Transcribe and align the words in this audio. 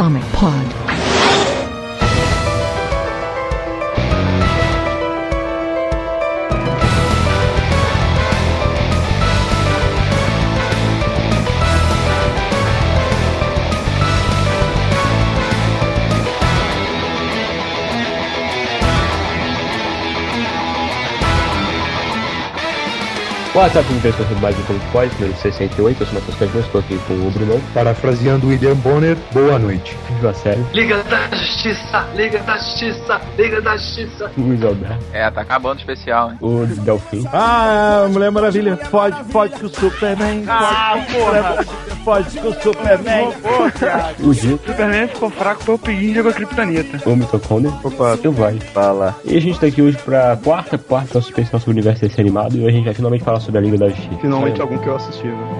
Comic 0.00 0.24
Pod. 0.32 0.79
WhatsApp 23.60 23.92
de 23.92 24.00
pessoas 24.00 24.40
mais 24.40 24.58
um 24.58 24.62
Comic 24.62 24.86
Pod, 24.86 25.14
número 25.20 25.38
68, 25.38 26.00
eu 26.00 26.06
sou 26.06 26.16
o 26.16 26.20
Matheus 26.20 26.38
Cadinho, 26.38 26.60
estou 26.60 26.80
aqui 26.80 26.98
com 27.06 27.12
o 27.12 27.30
Bruno. 27.30 27.62
Parafraseando 27.74 28.46
o 28.46 28.48
William 28.48 28.74
Bonner, 28.76 29.18
boa 29.34 29.58
noite. 29.58 29.94
Viu 30.18 30.30
a 30.30 30.32
série? 30.32 30.64
Liga 30.72 31.02
da 31.02 31.28
Justiça, 31.36 32.06
Liga 32.14 32.38
da 32.38 32.56
Justiça, 32.56 33.20
Liga 33.36 33.60
da 33.60 33.76
Justiça. 33.76 34.32
Luiz 34.38 34.64
Alberto. 34.64 35.04
É, 35.12 35.30
tá 35.30 35.42
acabando 35.42 35.76
o 35.76 35.80
especial, 35.80 36.30
hein? 36.30 36.38
O 36.40 36.64
Delfim. 36.64 37.28
Ah, 37.34 38.06
Mulher 38.10 38.30
Maravilha, 38.30 38.78
fode, 38.78 39.24
fode 39.30 39.60
com 39.60 39.66
o 39.66 39.68
Superman. 39.68 40.42
Ah, 40.48 40.94
porra. 41.12 41.66
Fode 42.10 42.40
com 42.40 42.48
o 42.48 42.54
Superman. 42.54 43.28
O. 44.18 44.34
Superman 44.34 45.06
ficou 45.06 45.30
fraco, 45.30 45.62
foi 45.62 45.74
o 45.76 45.78
Piguinho 45.78 46.14
jogou 46.16 46.32
a 46.32 46.34
Kryptonita. 46.34 47.08
O 47.08 47.14
Mitocondria. 47.14 47.72
Opa, 47.84 48.18
Eu 48.24 48.32
vai. 48.32 48.58
fala. 48.58 49.14
E 49.24 49.36
a 49.36 49.40
gente 49.40 49.60
tá 49.60 49.68
aqui 49.68 49.80
hoje 49.80 49.96
pra 49.98 50.36
quarta 50.42 50.76
parte 50.76 51.14
da 51.14 51.20
suspensão 51.22 51.60
sobre 51.60 51.70
o 51.70 51.74
universo 51.74 52.02
desse 52.02 52.20
animado 52.20 52.56
e 52.56 52.58
hoje 52.62 52.68
a 52.68 52.72
gente 52.72 52.84
vai 52.86 52.94
finalmente 52.94 53.22
falar 53.22 53.38
sobre 53.38 53.58
a 53.58 53.60
Liga 53.62 53.78
da 53.78 53.88
Justiça. 53.90 54.18
Finalmente 54.20 54.60
algum 54.60 54.76
que 54.78 54.88
eu 54.88 54.96
assisti, 54.96 55.28
né? 55.28 55.59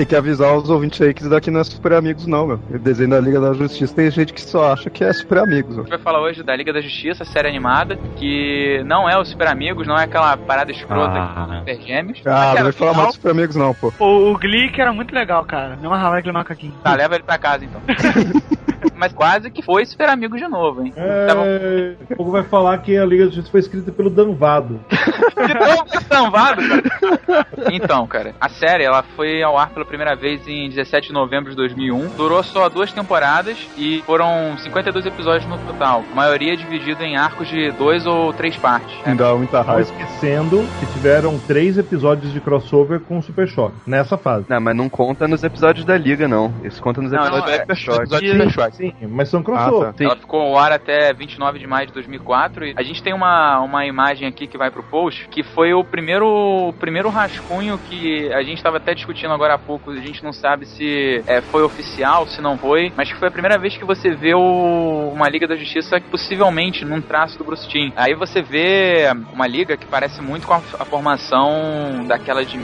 Tem 0.00 0.06
que 0.06 0.16
avisar 0.16 0.56
os 0.56 0.70
ouvintes 0.70 0.98
aí 1.02 1.12
que 1.12 1.20
isso 1.20 1.28
daqui 1.28 1.50
não 1.50 1.60
é 1.60 1.64
Super 1.64 1.92
Amigos, 1.92 2.26
não, 2.26 2.46
meu. 2.46 2.60
O 2.70 2.78
desenho 2.78 3.10
da 3.10 3.20
Liga 3.20 3.38
da 3.38 3.52
Justiça 3.52 3.94
tem 3.94 4.10
gente 4.10 4.32
que 4.32 4.40
só 4.40 4.72
acha 4.72 4.88
que 4.88 5.04
é 5.04 5.12
Super 5.12 5.38
Amigos, 5.38 5.76
ó. 5.76 5.80
A 5.80 5.82
gente 5.82 5.90
vai 5.90 5.98
falar 5.98 6.22
hoje 6.22 6.42
da 6.42 6.56
Liga 6.56 6.72
da 6.72 6.80
Justiça, 6.80 7.22
série 7.22 7.48
animada, 7.48 7.98
que 8.16 8.82
não 8.86 9.06
é 9.10 9.18
o 9.18 9.24
Super 9.26 9.48
Amigos, 9.48 9.86
não 9.86 9.98
é 9.98 10.04
aquela 10.04 10.34
parada 10.38 10.72
escrota 10.72 11.12
Ah. 11.18 11.46
de 11.50 11.58
Super 11.58 11.80
Gêmeos. 11.86 12.22
Ah, 12.24 12.54
não 12.56 12.62
vai 12.62 12.72
falar 12.72 12.94
mais 12.94 13.08
de 13.08 13.14
Super 13.16 13.30
Amigos, 13.32 13.56
não, 13.56 13.74
pô. 13.74 13.92
O, 13.98 14.32
o 14.32 14.38
Glick 14.38 14.80
era 14.80 14.90
muito 14.90 15.14
legal, 15.14 15.44
cara. 15.44 15.76
Não 15.82 15.92
amarrava 15.92 16.16
aquele 16.16 16.32
macaquinho. 16.32 16.72
Tá, 16.82 16.94
leva 16.94 17.16
ele 17.16 17.24
pra 17.24 17.36
casa 17.36 17.66
então. 17.66 17.80
Mas 19.00 19.12
quase 19.14 19.50
que 19.50 19.62
foi 19.62 19.84
Super 19.86 20.10
Amigos 20.10 20.38
de 20.38 20.46
novo, 20.46 20.84
hein? 20.84 20.92
Tava 21.26 21.40
É, 21.46 21.94
o 22.10 22.16
povo 22.16 22.30
vai 22.30 22.42
falar 22.44 22.76
que 22.78 22.96
a 22.98 23.04
Liga 23.04 23.24
da 23.24 23.30
Justiça 23.30 23.50
foi 23.50 23.60
escrita 23.60 23.90
pelo 23.90 24.10
Danvado. 24.10 24.78
de 24.90 25.54
novo 25.58 25.86
sambado, 26.06 26.60
cara. 26.68 27.46
Então, 27.72 28.06
cara, 28.06 28.34
a 28.40 28.48
série 28.50 28.84
ela 28.84 29.02
foi 29.16 29.42
ao 29.42 29.56
ar 29.58 29.70
pela 29.70 29.84
primeira 29.86 30.14
vez 30.14 30.46
em 30.46 30.68
17 30.68 31.08
de 31.08 31.12
novembro 31.14 31.50
de 31.50 31.56
2001. 31.56 32.08
Durou 32.16 32.42
só 32.42 32.68
duas 32.68 32.92
temporadas 32.92 33.56
e 33.76 34.02
foram 34.04 34.56
52 34.58 35.06
episódios 35.06 35.48
no 35.48 35.56
total. 35.58 36.04
A 36.12 36.14
maioria 36.14 36.56
dividido 36.56 37.02
em 37.02 37.16
arcos 37.16 37.48
de 37.48 37.70
dois 37.72 38.04
ou 38.06 38.32
três 38.34 38.56
partes. 38.56 38.94
Não 39.06 39.16
dá 39.16 39.34
muita 39.34 39.62
raiva. 39.62 39.80
esquecendo 39.80 40.62
que 40.78 40.86
tiveram 40.92 41.38
três 41.38 41.78
episódios 41.78 42.32
de 42.32 42.40
crossover 42.40 43.00
com 43.00 43.18
o 43.18 43.22
Super 43.22 43.48
Choque, 43.48 43.76
nessa 43.86 44.18
fase. 44.18 44.44
Não, 44.48 44.60
mas 44.60 44.76
não 44.76 44.88
conta 44.88 45.26
nos 45.26 45.42
episódios 45.42 45.84
da 45.86 45.96
Liga, 45.96 46.28
não. 46.28 46.52
Isso 46.62 46.82
conta 46.82 47.00
nos 47.00 47.10
Não, 47.12 47.20
episódios 47.20 47.46
não, 47.46 47.52
é- 47.54 47.58
Hyper 47.58 47.76
Shock. 47.76 47.98
episódio 48.00 48.26
de 48.26 48.32
Super 48.38 48.50
Choque. 48.50 48.76
Sim, 48.76 48.89
mas 49.08 49.28
são 49.28 49.42
crossover. 49.42 49.88
Ah, 49.88 49.92
tá. 49.92 50.04
Ela 50.04 50.16
ficou 50.16 50.40
ao 50.40 50.58
ar 50.58 50.72
até 50.72 51.12
29 51.12 51.58
de 51.58 51.66
maio 51.66 51.86
de 51.86 51.92
2004 51.92 52.66
e 52.66 52.74
a 52.76 52.82
gente 52.82 53.02
tem 53.02 53.12
uma, 53.14 53.60
uma 53.60 53.86
imagem 53.86 54.26
aqui 54.28 54.46
que 54.46 54.58
vai 54.58 54.70
pro 54.70 54.82
post 54.82 55.28
que 55.28 55.42
foi 55.42 55.72
o 55.74 55.82
primeiro 55.84 56.26
o 56.28 56.72
primeiro 56.72 57.08
rascunho 57.08 57.78
que 57.78 58.32
a 58.32 58.42
gente 58.42 58.56
estava 58.58 58.76
até 58.78 58.94
discutindo 58.94 59.32
agora 59.32 59.54
há 59.54 59.58
pouco. 59.58 59.90
A 59.90 59.96
gente 59.96 60.22
não 60.22 60.32
sabe 60.32 60.66
se 60.66 61.22
é, 61.26 61.40
foi 61.40 61.62
oficial, 61.62 62.26
se 62.26 62.40
não 62.40 62.56
foi, 62.58 62.92
mas 62.96 63.10
que 63.12 63.18
foi 63.18 63.28
a 63.28 63.30
primeira 63.30 63.58
vez 63.58 63.76
que 63.76 63.84
você 63.84 64.10
vê 64.14 64.34
o- 64.34 65.10
uma 65.14 65.28
Liga 65.28 65.46
da 65.46 65.56
Justiça 65.56 66.00
possivelmente 66.10 66.84
num 66.84 67.00
traço 67.00 67.36
do 67.38 67.44
Bruce 67.44 67.68
Timm. 67.68 67.90
Aí 67.96 68.14
você 68.14 68.42
vê 68.42 69.06
uma 69.32 69.46
liga 69.46 69.76
que 69.76 69.86
parece 69.86 70.20
muito 70.22 70.46
com 70.46 70.54
a, 70.54 70.60
a 70.78 70.84
formação 70.84 72.04
daquela 72.06 72.44
de 72.44 72.56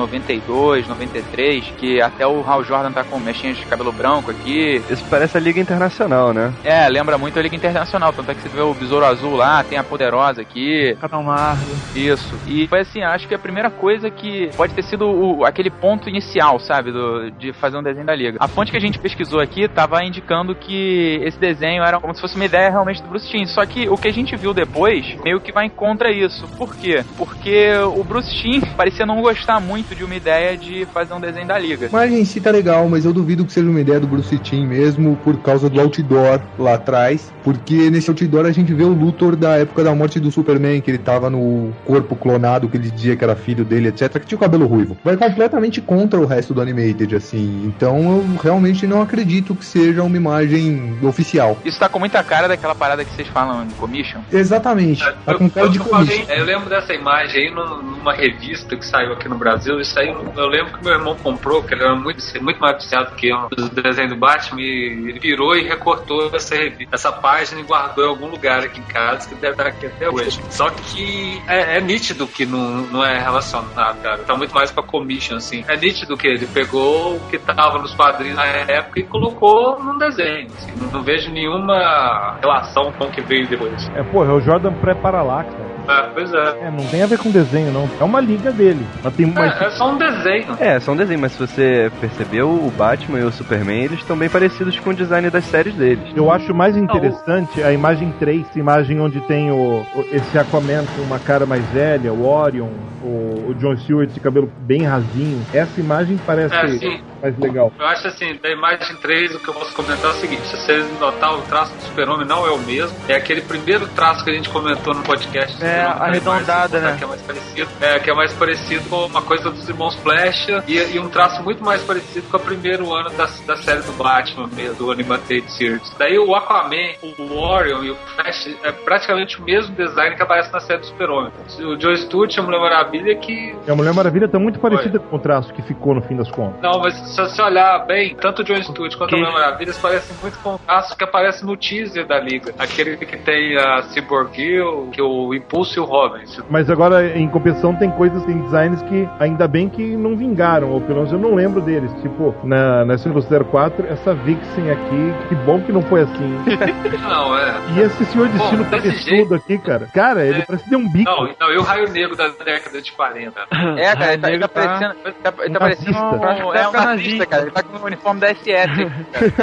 1992, 0.00 0.86
93, 0.88 1.64
que 1.78 2.00
até 2.00 2.26
o 2.26 2.42
Hal 2.48 2.62
Jordan 2.64 2.92
tá 2.92 3.04
com 3.04 3.18
mechinhas 3.18 3.56
de 3.56 3.66
cabelo 3.66 3.92
branco 3.92 4.30
aqui, 4.30 4.82
Isso 4.90 5.04
parece 5.10 5.36
a 5.36 5.40
Liga 5.40 5.60
Internacional, 5.66 6.32
né? 6.32 6.52
é, 6.62 6.88
lembra 6.88 7.18
muito 7.18 7.36
a 7.38 7.42
Liga 7.42 7.56
Internacional, 7.56 8.12
tanto 8.12 8.30
é 8.30 8.34
que 8.34 8.40
você 8.40 8.48
vê 8.48 8.60
o 8.60 8.72
Besouro 8.72 9.04
Azul 9.04 9.34
lá, 9.34 9.64
tem 9.64 9.76
a 9.76 9.82
Poderosa 9.82 10.40
aqui, 10.40 10.96
Capitão 11.00 11.24
Marvel. 11.24 11.74
isso. 11.94 12.34
E 12.46 12.68
foi 12.68 12.80
assim, 12.80 13.02
acho 13.02 13.26
que 13.26 13.34
a 13.34 13.38
primeira 13.38 13.68
coisa 13.68 14.08
que 14.08 14.48
pode 14.56 14.72
ter 14.74 14.82
sido 14.84 15.04
o- 15.08 15.44
aquele 15.44 15.68
ponto 15.70 16.08
inicial, 16.08 16.60
sabe, 16.60 16.92
do- 16.92 17.30
de 17.32 17.52
fazer 17.54 17.76
um 17.76 17.82
desenho 17.82 18.06
da 18.06 18.14
Liga. 18.14 18.38
A 18.40 18.46
fonte 18.46 18.70
que 18.70 18.76
a 18.76 18.80
gente 18.80 18.98
pesquisou 18.98 19.40
aqui 19.40 19.66
tava 19.68 20.04
indicando 20.04 20.54
que 20.54 21.20
esse 21.24 21.38
desenho 21.38 21.82
era 21.82 21.98
como 21.98 22.14
se 22.14 22.20
fosse 22.20 22.36
uma 22.36 22.44
ideia 22.44 22.70
realmente 22.70 23.02
do 23.02 23.08
Bruce 23.08 23.28
Timm, 23.28 23.46
só 23.46 23.66
que 23.66 23.88
o 23.88 23.96
que 23.96 24.06
a 24.06 24.12
gente 24.12 24.36
viu 24.36 24.54
depois 24.54 25.16
meio 25.24 25.40
que 25.40 25.50
vai 25.52 25.68
contra 25.68 26.12
isso. 26.12 26.46
Por 26.56 26.76
quê? 26.76 27.04
Porque 27.18 27.72
o 27.96 28.04
Bruce 28.04 28.32
Timm 28.36 28.60
parecia 28.76 29.04
não 29.04 29.20
gostar 29.20 29.58
muito 29.60 29.94
de 29.96 30.04
uma 30.04 30.14
ideia 30.14 30.56
de 30.56 30.86
fazer 30.94 31.12
um 31.12 31.20
desenho 31.20 31.48
da 31.48 31.58
Liga. 31.58 31.86
A 31.86 31.88
imagem 31.88 32.20
em 32.20 32.24
si 32.24 32.40
tá 32.40 32.50
legal, 32.52 32.88
mas 32.88 33.04
eu 33.04 33.12
duvido 33.12 33.44
que 33.44 33.52
seja 33.52 33.68
uma 33.68 33.80
ideia 33.80 33.98
do 33.98 34.06
Bruce 34.06 34.38
Timm 34.38 34.66
mesmo, 34.66 35.16
por 35.24 35.36
causa 35.38 35.55
do 35.58 35.80
outdoor 35.80 36.40
lá 36.58 36.74
atrás. 36.74 37.32
Porque 37.42 37.90
nesse 37.90 38.10
outdoor 38.10 38.44
a 38.46 38.52
gente 38.52 38.72
vê 38.74 38.84
o 38.84 38.92
Luthor 38.92 39.36
da 39.36 39.56
época 39.56 39.82
da 39.84 39.94
morte 39.94 40.18
do 40.18 40.30
Superman, 40.32 40.80
que 40.80 40.90
ele 40.90 40.98
tava 40.98 41.30
no 41.30 41.72
corpo 41.84 42.16
clonado, 42.16 42.68
que 42.68 42.76
ele 42.76 42.90
dizia 42.90 43.16
que 43.16 43.22
era 43.24 43.36
filho 43.36 43.64
dele, 43.64 43.88
etc., 43.88 44.18
que 44.18 44.26
tinha 44.26 44.36
o 44.36 44.40
cabelo 44.40 44.66
ruivo. 44.66 44.96
Vai 45.04 45.16
completamente 45.16 45.80
contra 45.80 46.18
o 46.20 46.26
resto 46.26 46.52
do 46.52 46.60
Animated, 46.60 47.14
assim. 47.14 47.64
Então 47.66 47.98
eu 48.18 48.24
realmente 48.42 48.86
não 48.86 49.00
acredito 49.02 49.54
que 49.54 49.64
seja 49.64 50.02
uma 50.02 50.16
imagem 50.16 50.96
oficial. 51.02 51.56
Isso 51.64 51.78
tá 51.78 51.88
com 51.88 51.98
muita 51.98 52.22
cara 52.24 52.48
daquela 52.48 52.74
parada 52.74 53.04
que 53.04 53.12
vocês 53.14 53.28
falam 53.28 53.64
de 53.66 53.74
commission. 53.74 54.20
Exatamente. 54.32 55.04
Tá 55.24 55.34
com 55.34 55.48
cara 55.48 55.68
de 55.68 55.78
eu, 55.78 55.84
falei- 55.84 56.24
eu 56.28 56.44
lembro 56.44 56.68
dessa 56.68 56.92
imagem 56.94 57.44
aí 57.48 57.54
num- 57.54 57.82
numa 57.82 58.12
revista 58.12 58.76
que 58.76 58.84
saiu 58.86 59.12
aqui 59.12 59.28
no 59.28 59.36
Brasil. 59.38 59.80
Isso 59.80 59.98
aí 59.98 60.08
eu 60.08 60.46
lembro 60.48 60.72
que 60.72 60.84
meu 60.84 60.92
irmão 60.94 61.14
comprou, 61.22 61.62
que 61.62 61.74
ele 61.74 61.82
era 61.84 61.94
muito, 61.94 62.22
muito 62.42 62.60
mais 62.60 62.76
viciado 62.82 63.14
que 63.16 63.28
eu 63.28 63.48
dos 63.56 63.70
desenhos 63.70 64.10
do 64.10 64.16
Batman. 64.16 64.60
E 64.60 65.10
ele 65.10 65.20
e 65.56 65.62
recortou 65.62 66.30
essa, 66.34 66.54
essa 66.92 67.12
página 67.12 67.60
e 67.60 67.64
guardou 67.64 68.04
em 68.04 68.08
algum 68.08 68.26
lugar 68.28 68.60
aqui 68.60 68.80
em 68.80 68.84
casa, 68.84 69.28
que 69.28 69.34
deve 69.34 69.52
estar 69.52 69.66
aqui 69.66 69.86
até 69.86 70.08
hoje. 70.08 70.40
Só 70.50 70.68
que 70.70 71.40
é, 71.48 71.78
é 71.78 71.80
nítido 71.80 72.26
que 72.26 72.46
não, 72.46 72.82
não 72.86 73.04
é 73.04 73.18
relacionado, 73.18 74.02
cara. 74.02 74.18
Tá 74.18 74.36
muito 74.36 74.54
mais 74.54 74.70
pra 74.70 74.82
commission, 74.82 75.36
assim. 75.36 75.64
É 75.68 75.76
nítido 75.76 76.16
que 76.16 76.26
ele 76.26 76.46
pegou 76.46 77.16
o 77.16 77.20
que 77.28 77.38
tava 77.38 77.78
nos 77.78 77.94
quadrinhos 77.94 78.36
na 78.36 78.46
época 78.46 79.00
e 79.00 79.02
colocou 79.04 79.78
num 79.82 79.98
desenho. 79.98 80.46
assim. 80.46 80.72
Não, 80.80 80.90
não 80.90 81.02
vejo 81.02 81.30
nenhuma 81.30 82.38
relação 82.40 82.92
com 82.92 83.04
o 83.04 83.10
que 83.10 83.20
veio 83.20 83.46
depois. 83.48 83.88
É, 83.94 84.02
porra, 84.02 84.32
é 84.32 84.34
o 84.34 84.40
Jordan 84.40 84.72
pré-Parallax, 84.74 85.52
cara. 85.54 85.75
Ah, 85.88 86.10
pois 86.12 86.32
é. 86.32 86.66
É, 86.66 86.70
não 86.70 86.84
tem 86.86 87.02
a 87.02 87.06
ver 87.06 87.18
com 87.18 87.30
desenho, 87.30 87.72
não. 87.72 87.88
É 88.00 88.04
uma 88.04 88.20
liga 88.20 88.50
dele. 88.52 88.84
Mas 89.02 89.14
tem. 89.14 89.32
É, 89.36 89.64
é 89.66 89.70
só 89.70 89.92
um 89.92 89.98
desenho. 89.98 90.56
É, 90.58 90.80
são 90.80 90.96
desenhos, 90.96 91.20
mas 91.22 91.32
se 91.32 91.38
você 91.38 91.90
percebeu, 92.00 92.48
o 92.50 92.70
Batman 92.76 93.20
e 93.20 93.24
o 93.24 93.32
Superman, 93.32 93.84
eles 93.84 93.98
estão 94.00 94.16
bem 94.16 94.28
parecidos 94.28 94.78
com 94.80 94.90
o 94.90 94.94
design 94.94 95.28
das 95.30 95.44
séries 95.44 95.74
deles. 95.74 96.12
Eu 96.14 96.30
acho 96.30 96.54
mais 96.54 96.76
interessante 96.76 97.62
a 97.62 97.72
imagem 97.72 98.12
3, 98.18 98.46
a 98.54 98.58
imagem 98.58 99.00
onde 99.00 99.20
tem 99.22 99.50
o, 99.50 99.80
o- 99.94 100.04
esse 100.12 100.38
Aquaman 100.38 100.84
com 100.96 101.02
uma 101.02 101.18
cara 101.18 101.46
mais 101.46 101.64
velha, 101.70 102.12
o 102.12 102.26
Orion, 102.26 102.68
o, 103.02 103.50
o 103.50 103.54
John 103.54 103.76
Stewart 103.76 104.10
de 104.10 104.20
cabelo 104.20 104.50
bem 104.58 104.82
rasinho. 104.84 105.44
Essa 105.52 105.78
imagem 105.80 106.18
parece, 106.26 106.54
É, 106.54 106.68
sim. 106.68 106.98
Mais 107.26 107.38
legal. 107.38 107.72
Eu 107.78 107.86
acho 107.86 108.06
assim, 108.06 108.38
da 108.40 108.50
imagem 108.50 108.96
3, 108.96 109.34
o 109.34 109.40
que 109.40 109.48
eu 109.48 109.54
posso 109.54 109.74
comentar 109.74 110.10
é 110.10 110.14
o 110.14 110.16
seguinte: 110.16 110.42
se 110.42 110.56
vocês 110.56 111.00
notar, 111.00 111.34
o 111.34 111.42
traço 111.42 111.74
do 111.74 111.82
Super-Homem 111.82 112.26
não 112.26 112.46
é 112.46 112.50
o 112.50 112.58
mesmo. 112.58 112.96
É 113.08 113.16
aquele 113.16 113.40
primeiro 113.40 113.86
traço 113.88 114.24
que 114.24 114.30
a 114.30 114.34
gente 114.34 114.48
comentou 114.48 114.94
no 114.94 115.02
podcast. 115.02 115.62
É, 115.62 115.82
da 115.82 115.90
arredondada, 115.92 116.80
né? 116.80 116.94
Que 116.96 117.04
é 117.04 117.06
mais 117.06 117.22
parecido. 117.22 117.70
É, 117.80 117.98
que 117.98 118.10
é 118.10 118.14
mais 118.14 118.32
parecido 118.32 118.88
com 118.88 119.06
uma 119.06 119.22
coisa 119.22 119.50
dos 119.50 119.68
irmãos 119.68 119.94
Flash 119.96 120.48
e, 120.66 120.96
e 120.96 120.98
um 120.98 121.08
traço 121.08 121.42
muito 121.42 121.64
mais 121.64 121.82
parecido 121.82 122.28
com 122.28 122.36
o 122.36 122.40
primeiro 122.40 122.94
ano 122.94 123.10
da, 123.10 123.26
da 123.46 123.56
série 123.56 123.82
do 123.82 123.92
Batman, 123.92 124.48
mesmo, 124.48 124.76
do 124.76 124.90
Animated 124.90 125.50
Series. 125.52 125.94
Daí 125.98 126.18
o 126.18 126.34
Aquaman, 126.34 126.94
o 127.18 127.32
Orion 127.34 127.82
e 127.82 127.90
o 127.90 127.96
Flash 127.96 128.56
é 128.62 128.72
praticamente 128.72 129.40
o 129.40 129.44
mesmo 129.44 129.74
design 129.74 130.16
que 130.16 130.22
aparece 130.22 130.52
na 130.52 130.60
série 130.60 130.80
do 130.80 130.86
Super-Homem. 130.86 131.32
O 131.60 131.80
Joe 131.80 131.96
Stewart, 131.96 132.38
a 132.38 132.42
Mulher 132.42 132.60
Maravilha, 132.60 133.16
que 133.16 133.56
E 133.66 133.70
a 133.70 133.74
Mulher 133.74 133.94
Maravilha 133.94 134.28
tá 134.28 134.38
muito 134.38 134.58
parecida 134.58 134.98
com 134.98 135.16
o 135.16 135.18
traço 135.18 135.52
que 135.52 135.62
ficou 135.62 135.94
no 135.94 136.02
fim 136.02 136.16
das 136.16 136.30
contas. 136.30 136.60
não, 136.62 136.80
mas 136.80 136.94
se 137.16 137.34
você 137.34 137.42
olhar 137.42 137.78
bem, 137.86 138.14
tanto 138.16 138.42
o 138.42 138.44
John 138.44 138.62
Stewart 138.62 138.94
quanto 138.96 139.14
a 139.14 139.18
Mulher 139.18 139.32
Maravilha 139.32 139.66
eles 139.68 139.78
parecem 139.78 140.16
muito 140.22 140.38
com 140.38 140.54
o 140.54 140.96
que 140.96 141.04
aparece 141.04 141.44
no 141.44 141.56
teaser 141.56 142.06
da 142.06 142.18
Liga. 142.20 142.54
Aquele 142.58 142.96
que 142.96 143.16
tem 143.16 143.56
a 143.56 143.82
Cyborg 143.84 144.34
Girl, 144.34 144.88
que 144.90 145.00
o 145.02 145.34
Impulso 145.34 145.78
e 145.78 145.80
o 145.80 145.84
Robin. 145.84 146.24
Mas 146.50 146.68
agora, 146.70 147.16
em 147.16 147.28
compensação, 147.28 147.74
tem 147.74 147.90
coisas, 147.90 148.24
tem 148.24 148.38
designs 148.42 148.82
que 148.82 149.08
ainda 149.18 149.46
bem 149.48 149.68
que 149.68 149.82
não 149.96 150.16
vingaram, 150.16 150.70
ou 150.70 150.80
pelo 150.80 150.96
menos 150.96 151.12
eu 151.12 151.18
não 151.18 151.34
lembro 151.34 151.60
deles. 151.60 151.90
Tipo, 152.02 152.34
na, 152.44 152.84
na 152.84 152.98
Silver 152.98 153.22
04, 153.44 153.86
essa 153.88 154.14
Vixen 154.14 154.70
aqui, 154.70 155.14
que 155.28 155.34
bom 155.36 155.60
que 155.60 155.72
não 155.72 155.82
foi 155.82 156.02
assim. 156.02 156.36
Não, 157.06 157.38
é. 157.38 157.54
E 157.76 157.80
esse 157.80 158.04
senhor 158.06 158.28
destino 158.28 158.64
Bom, 158.64 158.70
desse 158.70 158.82
cabeçudo 158.88 159.10
jeito- 159.10 159.34
aqui, 159.34 159.58
cara. 159.58 159.86
Cara, 159.92 160.24
ele 160.24 160.40
É. 160.40 160.44
parece 160.44 160.68
ter 160.68 160.76
um 160.76 160.88
bico. 160.90 161.10
Não, 161.10 161.28
não, 161.38 161.52
e 161.52 161.58
o 161.58 161.62
Raio 161.62 161.88
Negro 161.90 162.16
da 162.16 162.28
década 162.28 162.80
de 162.82 162.92
40. 162.92 163.40
É, 163.76 163.94
cara, 163.94 164.12
ele 164.12 164.22
tá, 164.22 164.30
ele 164.30 164.38
tá 164.40 164.48
tá- 164.48 164.60
parecendo. 164.60 164.94
Tá, 165.22 165.34
ele 165.44 165.50
tá 165.52 165.58
um 165.58 165.58
parecendo. 165.58 165.98
Um, 165.98 166.54
é 166.54 166.68
nazista, 166.96 167.26
cara. 167.26 167.42
Ele 167.42 167.50
tá 167.50 167.62
com 167.62 167.76
o 167.76 167.84
uniforme 167.86 168.20
da 168.20 168.28
SS. 168.34 168.46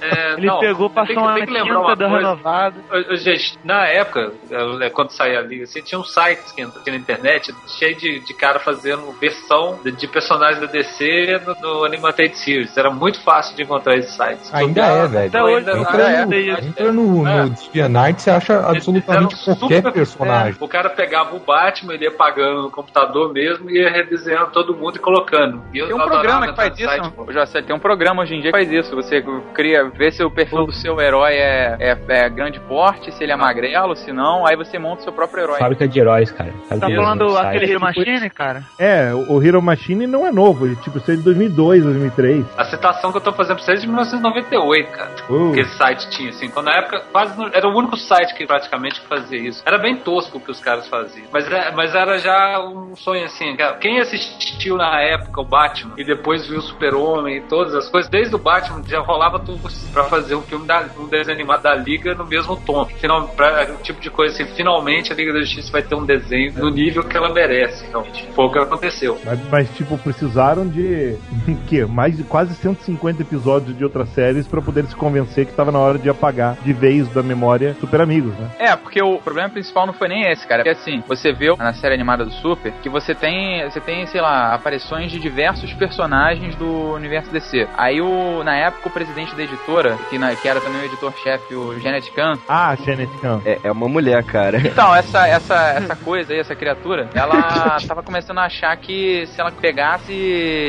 É, 0.00 0.32
Ele 0.34 0.46
não, 0.46 0.60
pegou, 0.60 0.90
passou 0.90 1.16
uma 1.18 1.34
tem 1.34 1.46
que 1.46 1.52
lembrar 1.52 1.80
uma 1.80 1.96
tinta, 1.96 2.08
coisa. 2.08 3.12
ô, 3.12 3.16
Gente, 3.16 3.58
na 3.64 3.86
época, 3.86 4.32
é, 4.80 4.90
quando 4.90 5.10
saía 5.10 5.38
a 5.38 5.42
Liga, 5.42 5.64
assim, 5.64 5.82
tinha 5.82 5.98
uns 5.98 6.12
sites 6.12 6.52
que 6.52 6.64
tinha 6.64 6.92
na 6.92 6.96
internet 6.96 7.54
cheio 7.66 7.96
de, 7.96 8.20
de 8.20 8.34
cara 8.34 8.58
fazendo 8.58 9.12
versão 9.20 9.78
de, 9.84 9.92
de 9.92 10.06
personagens 10.06 10.60
da 10.60 10.66
DC 10.66 11.40
no, 11.46 11.54
no 11.78 11.84
Animated 11.84 12.36
Series. 12.36 12.76
Era 12.76 12.90
muito 12.90 13.20
fácil 13.22 13.56
de 13.56 13.62
encontrar 13.62 13.96
esses 13.96 14.14
sites. 14.14 14.52
Ainda 14.52 14.82
é, 14.84 15.06
velho. 15.06 15.28
Até 15.28 15.42
hoje, 15.42 15.54
Ainda- 15.70 15.78
Entra 15.78 16.06
ainda 16.06 16.26
no, 16.26 16.34
é. 16.34 16.60
entra 16.66 16.92
no, 16.92 17.28
É. 17.28 17.42
no 17.44 17.50
DeviantArt, 17.50 18.18
você 18.18 18.30
acha 18.30 18.68
absolutamente 18.68 19.36
qualquer 19.44 19.76
super- 19.76 19.92
personagem. 19.92 20.56
é, 20.60 20.64
o 20.64 20.68
cara 20.68 20.90
pegava 20.90 21.34
o 21.36 21.40
Batman, 21.40 21.94
ele 21.94 22.04
ia 22.04 22.10
pagando 22.12 22.62
no 22.62 22.70
computador 22.70 23.32
mesmo 23.32 23.70
e 23.70 23.78
ia 23.80 23.90
redesenhando 23.90 24.50
todo 24.50 24.74
mundo 24.74 24.96
e 24.96 24.98
colocando. 24.98 25.62
E 25.72 25.82
Tem 25.82 25.94
um 25.94 25.98
programa 25.98 26.48
que 26.48 26.56
faz 26.56 26.70
no 26.78 26.83
site, 26.84 27.06
isso. 27.06 27.32
Já 27.32 27.46
sei, 27.46 27.62
tem 27.62 27.74
um 27.74 27.78
programa 27.78 28.22
hoje 28.22 28.34
em 28.34 28.40
dia 28.40 28.50
que 28.52 28.56
faz 28.58 28.70
isso. 28.70 28.94
Você 28.96 29.22
cria, 29.52 29.84
vê 29.90 30.10
se 30.10 30.22
o 30.22 30.30
perfil 30.30 30.66
do 30.66 30.72
seu 30.72 31.00
herói 31.00 31.34
é, 31.34 31.76
é, 31.80 31.98
é 32.08 32.28
grande 32.28 32.60
porte, 32.60 33.12
se 33.12 33.22
ele 33.22 33.32
é 33.32 33.36
magrelo, 33.36 33.94
se 33.96 34.12
não, 34.12 34.46
aí 34.46 34.56
você 34.56 34.78
monta 34.78 35.00
o 35.00 35.04
seu 35.04 35.12
próprio 35.12 35.44
herói. 35.44 35.58
Fábrica 35.58 35.86
de 35.88 35.98
heróis, 35.98 36.30
cara. 36.30 36.50
Tá 36.68 36.76
Fábrica 36.78 37.02
falando 37.02 37.38
aquele. 37.38 37.70
Hero 37.70 37.80
Machine, 37.80 38.30
cara? 38.30 38.62
É, 38.78 39.12
o 39.14 39.42
Hero 39.42 39.60
Machine 39.62 40.06
não 40.06 40.26
é 40.26 40.32
novo, 40.32 40.66
ele 40.66 40.76
tipo, 40.76 40.98
isso 40.98 41.10
é 41.10 41.16
de 41.16 41.22
2002, 41.22 41.82
2003. 41.84 42.44
A 42.56 42.64
citação 42.64 43.10
que 43.10 43.18
eu 43.18 43.22
tô 43.22 43.32
fazendo 43.32 43.56
pra 43.56 43.64
vocês 43.64 43.78
é 43.78 43.80
de 43.82 43.86
1998, 43.86 44.90
cara. 44.90 45.10
Uh. 45.28 45.52
Que 45.52 45.60
esse 45.60 45.76
site 45.76 46.08
tinha, 46.10 46.30
assim. 46.30 46.46
Então, 46.46 46.62
na 46.62 46.72
época, 46.76 47.02
quase 47.12 47.38
não- 47.38 47.48
era 47.52 47.66
o 47.68 47.76
único 47.76 47.96
site 47.96 48.34
que 48.34 48.46
praticamente 48.46 49.00
fazia 49.02 49.38
isso. 49.38 49.62
Era 49.64 49.78
bem 49.78 49.96
tosco 49.96 50.38
o 50.38 50.40
que 50.40 50.50
os 50.50 50.60
caras 50.60 50.86
faziam. 50.88 51.26
Mas, 51.32 51.50
é- 51.50 51.70
mas 51.72 51.94
era 51.94 52.18
já 52.18 52.60
um 52.60 52.94
sonho, 52.96 53.24
assim. 53.24 53.56
cara. 53.56 53.76
Quem 53.76 54.00
assistiu 54.00 54.76
na 54.76 55.00
época 55.00 55.40
o 55.40 55.44
Batman 55.44 55.94
e 55.96 56.04
depois 56.04 56.46
viu 56.46 56.58
o 56.58 56.62
Super-Homem 56.74 57.38
e 57.38 57.40
todas 57.42 57.74
as 57.74 57.88
coisas, 57.88 58.10
desde 58.10 58.34
o 58.34 58.38
Batman 58.38 58.82
já 58.86 59.00
rolava 59.00 59.38
tudo 59.38 59.60
pra 59.92 60.04
fazer 60.04 60.34
um 60.34 60.42
filme, 60.42 60.66
da, 60.66 60.84
um 60.98 61.08
desenho 61.08 61.36
animado 61.36 61.62
da 61.62 61.74
Liga 61.74 62.14
no 62.14 62.26
mesmo 62.26 62.56
tom. 62.56 62.84
Final, 62.84 63.28
pra, 63.28 63.66
o 63.70 63.82
tipo 63.82 64.00
de 64.00 64.10
coisa 64.10 64.34
assim, 64.34 64.54
finalmente 64.54 65.12
a 65.12 65.16
Liga 65.16 65.32
da 65.32 65.40
Justiça 65.40 65.72
vai 65.72 65.82
ter 65.82 65.94
um 65.94 66.04
desenho 66.04 66.52
no 66.54 66.68
nível 66.70 67.02
que 67.04 67.16
ela 67.16 67.32
merece, 67.32 67.86
realmente. 67.88 68.28
Foi 68.34 68.44
o 68.44 68.50
que 68.50 68.58
aconteceu. 68.58 69.18
Mas, 69.24 69.48
mas, 69.48 69.70
tipo, 69.76 69.96
precisaram 69.98 70.66
de 70.66 71.16
que 71.68 71.84
mais 71.84 72.16
de 72.16 72.24
quase 72.24 72.54
150 72.54 73.22
episódios 73.22 73.76
de 73.76 73.84
outras 73.84 74.08
séries 74.10 74.46
pra 74.46 74.60
poder 74.60 74.84
se 74.86 74.96
convencer 74.96 75.46
que 75.46 75.52
tava 75.52 75.70
na 75.70 75.78
hora 75.78 75.98
de 75.98 76.08
apagar 76.08 76.56
de 76.62 76.72
vez 76.72 77.08
da 77.08 77.22
memória 77.22 77.74
Super 77.80 78.00
Amigos, 78.00 78.34
né? 78.34 78.50
É, 78.58 78.76
porque 78.76 79.02
o 79.02 79.18
problema 79.18 79.48
principal 79.48 79.86
não 79.86 79.94
foi 79.94 80.08
nem 80.08 80.30
esse, 80.30 80.46
cara. 80.46 80.62
Porque 80.62 80.78
assim, 80.78 81.02
você 81.06 81.32
vê 81.32 81.54
na 81.56 81.72
série 81.74 81.94
animada 81.94 82.24
do 82.24 82.32
Super 82.32 82.72
que 82.82 82.88
você 82.88 83.14
tem, 83.14 83.62
você 83.64 83.80
tem, 83.80 84.06
sei 84.06 84.20
lá, 84.20 84.54
aparições 84.54 85.10
de 85.10 85.18
diversos 85.18 85.72
personagens 85.74 86.56
do 86.56 86.63
universo 86.94 87.30
DC. 87.30 87.68
Aí 87.76 88.00
o, 88.00 88.42
na 88.44 88.56
época, 88.56 88.88
o 88.88 88.92
presidente 88.92 89.34
da 89.34 89.42
editora, 89.42 89.96
que, 90.10 90.18
na- 90.18 90.34
que 90.34 90.48
era 90.48 90.60
também 90.60 90.82
o 90.82 90.84
editor-chefe, 90.84 91.54
o 91.54 91.78
Janet 91.80 92.10
Kahn, 92.12 92.36
Ah, 92.48 92.74
Janet 92.76 93.10
Kahn. 93.20 93.40
É, 93.44 93.58
é 93.64 93.72
uma 93.72 93.88
mulher, 93.88 94.22
cara. 94.24 94.58
Então, 94.58 94.94
essa, 94.94 95.26
essa, 95.26 95.54
essa 95.70 95.96
coisa 95.96 96.32
aí, 96.32 96.38
essa 96.40 96.54
criatura, 96.54 97.08
ela 97.14 97.76
tava 97.86 98.02
começando 98.02 98.38
a 98.38 98.44
achar 98.44 98.76
que 98.76 99.26
se 99.26 99.40
ela 99.40 99.50
pegasse 99.52 100.12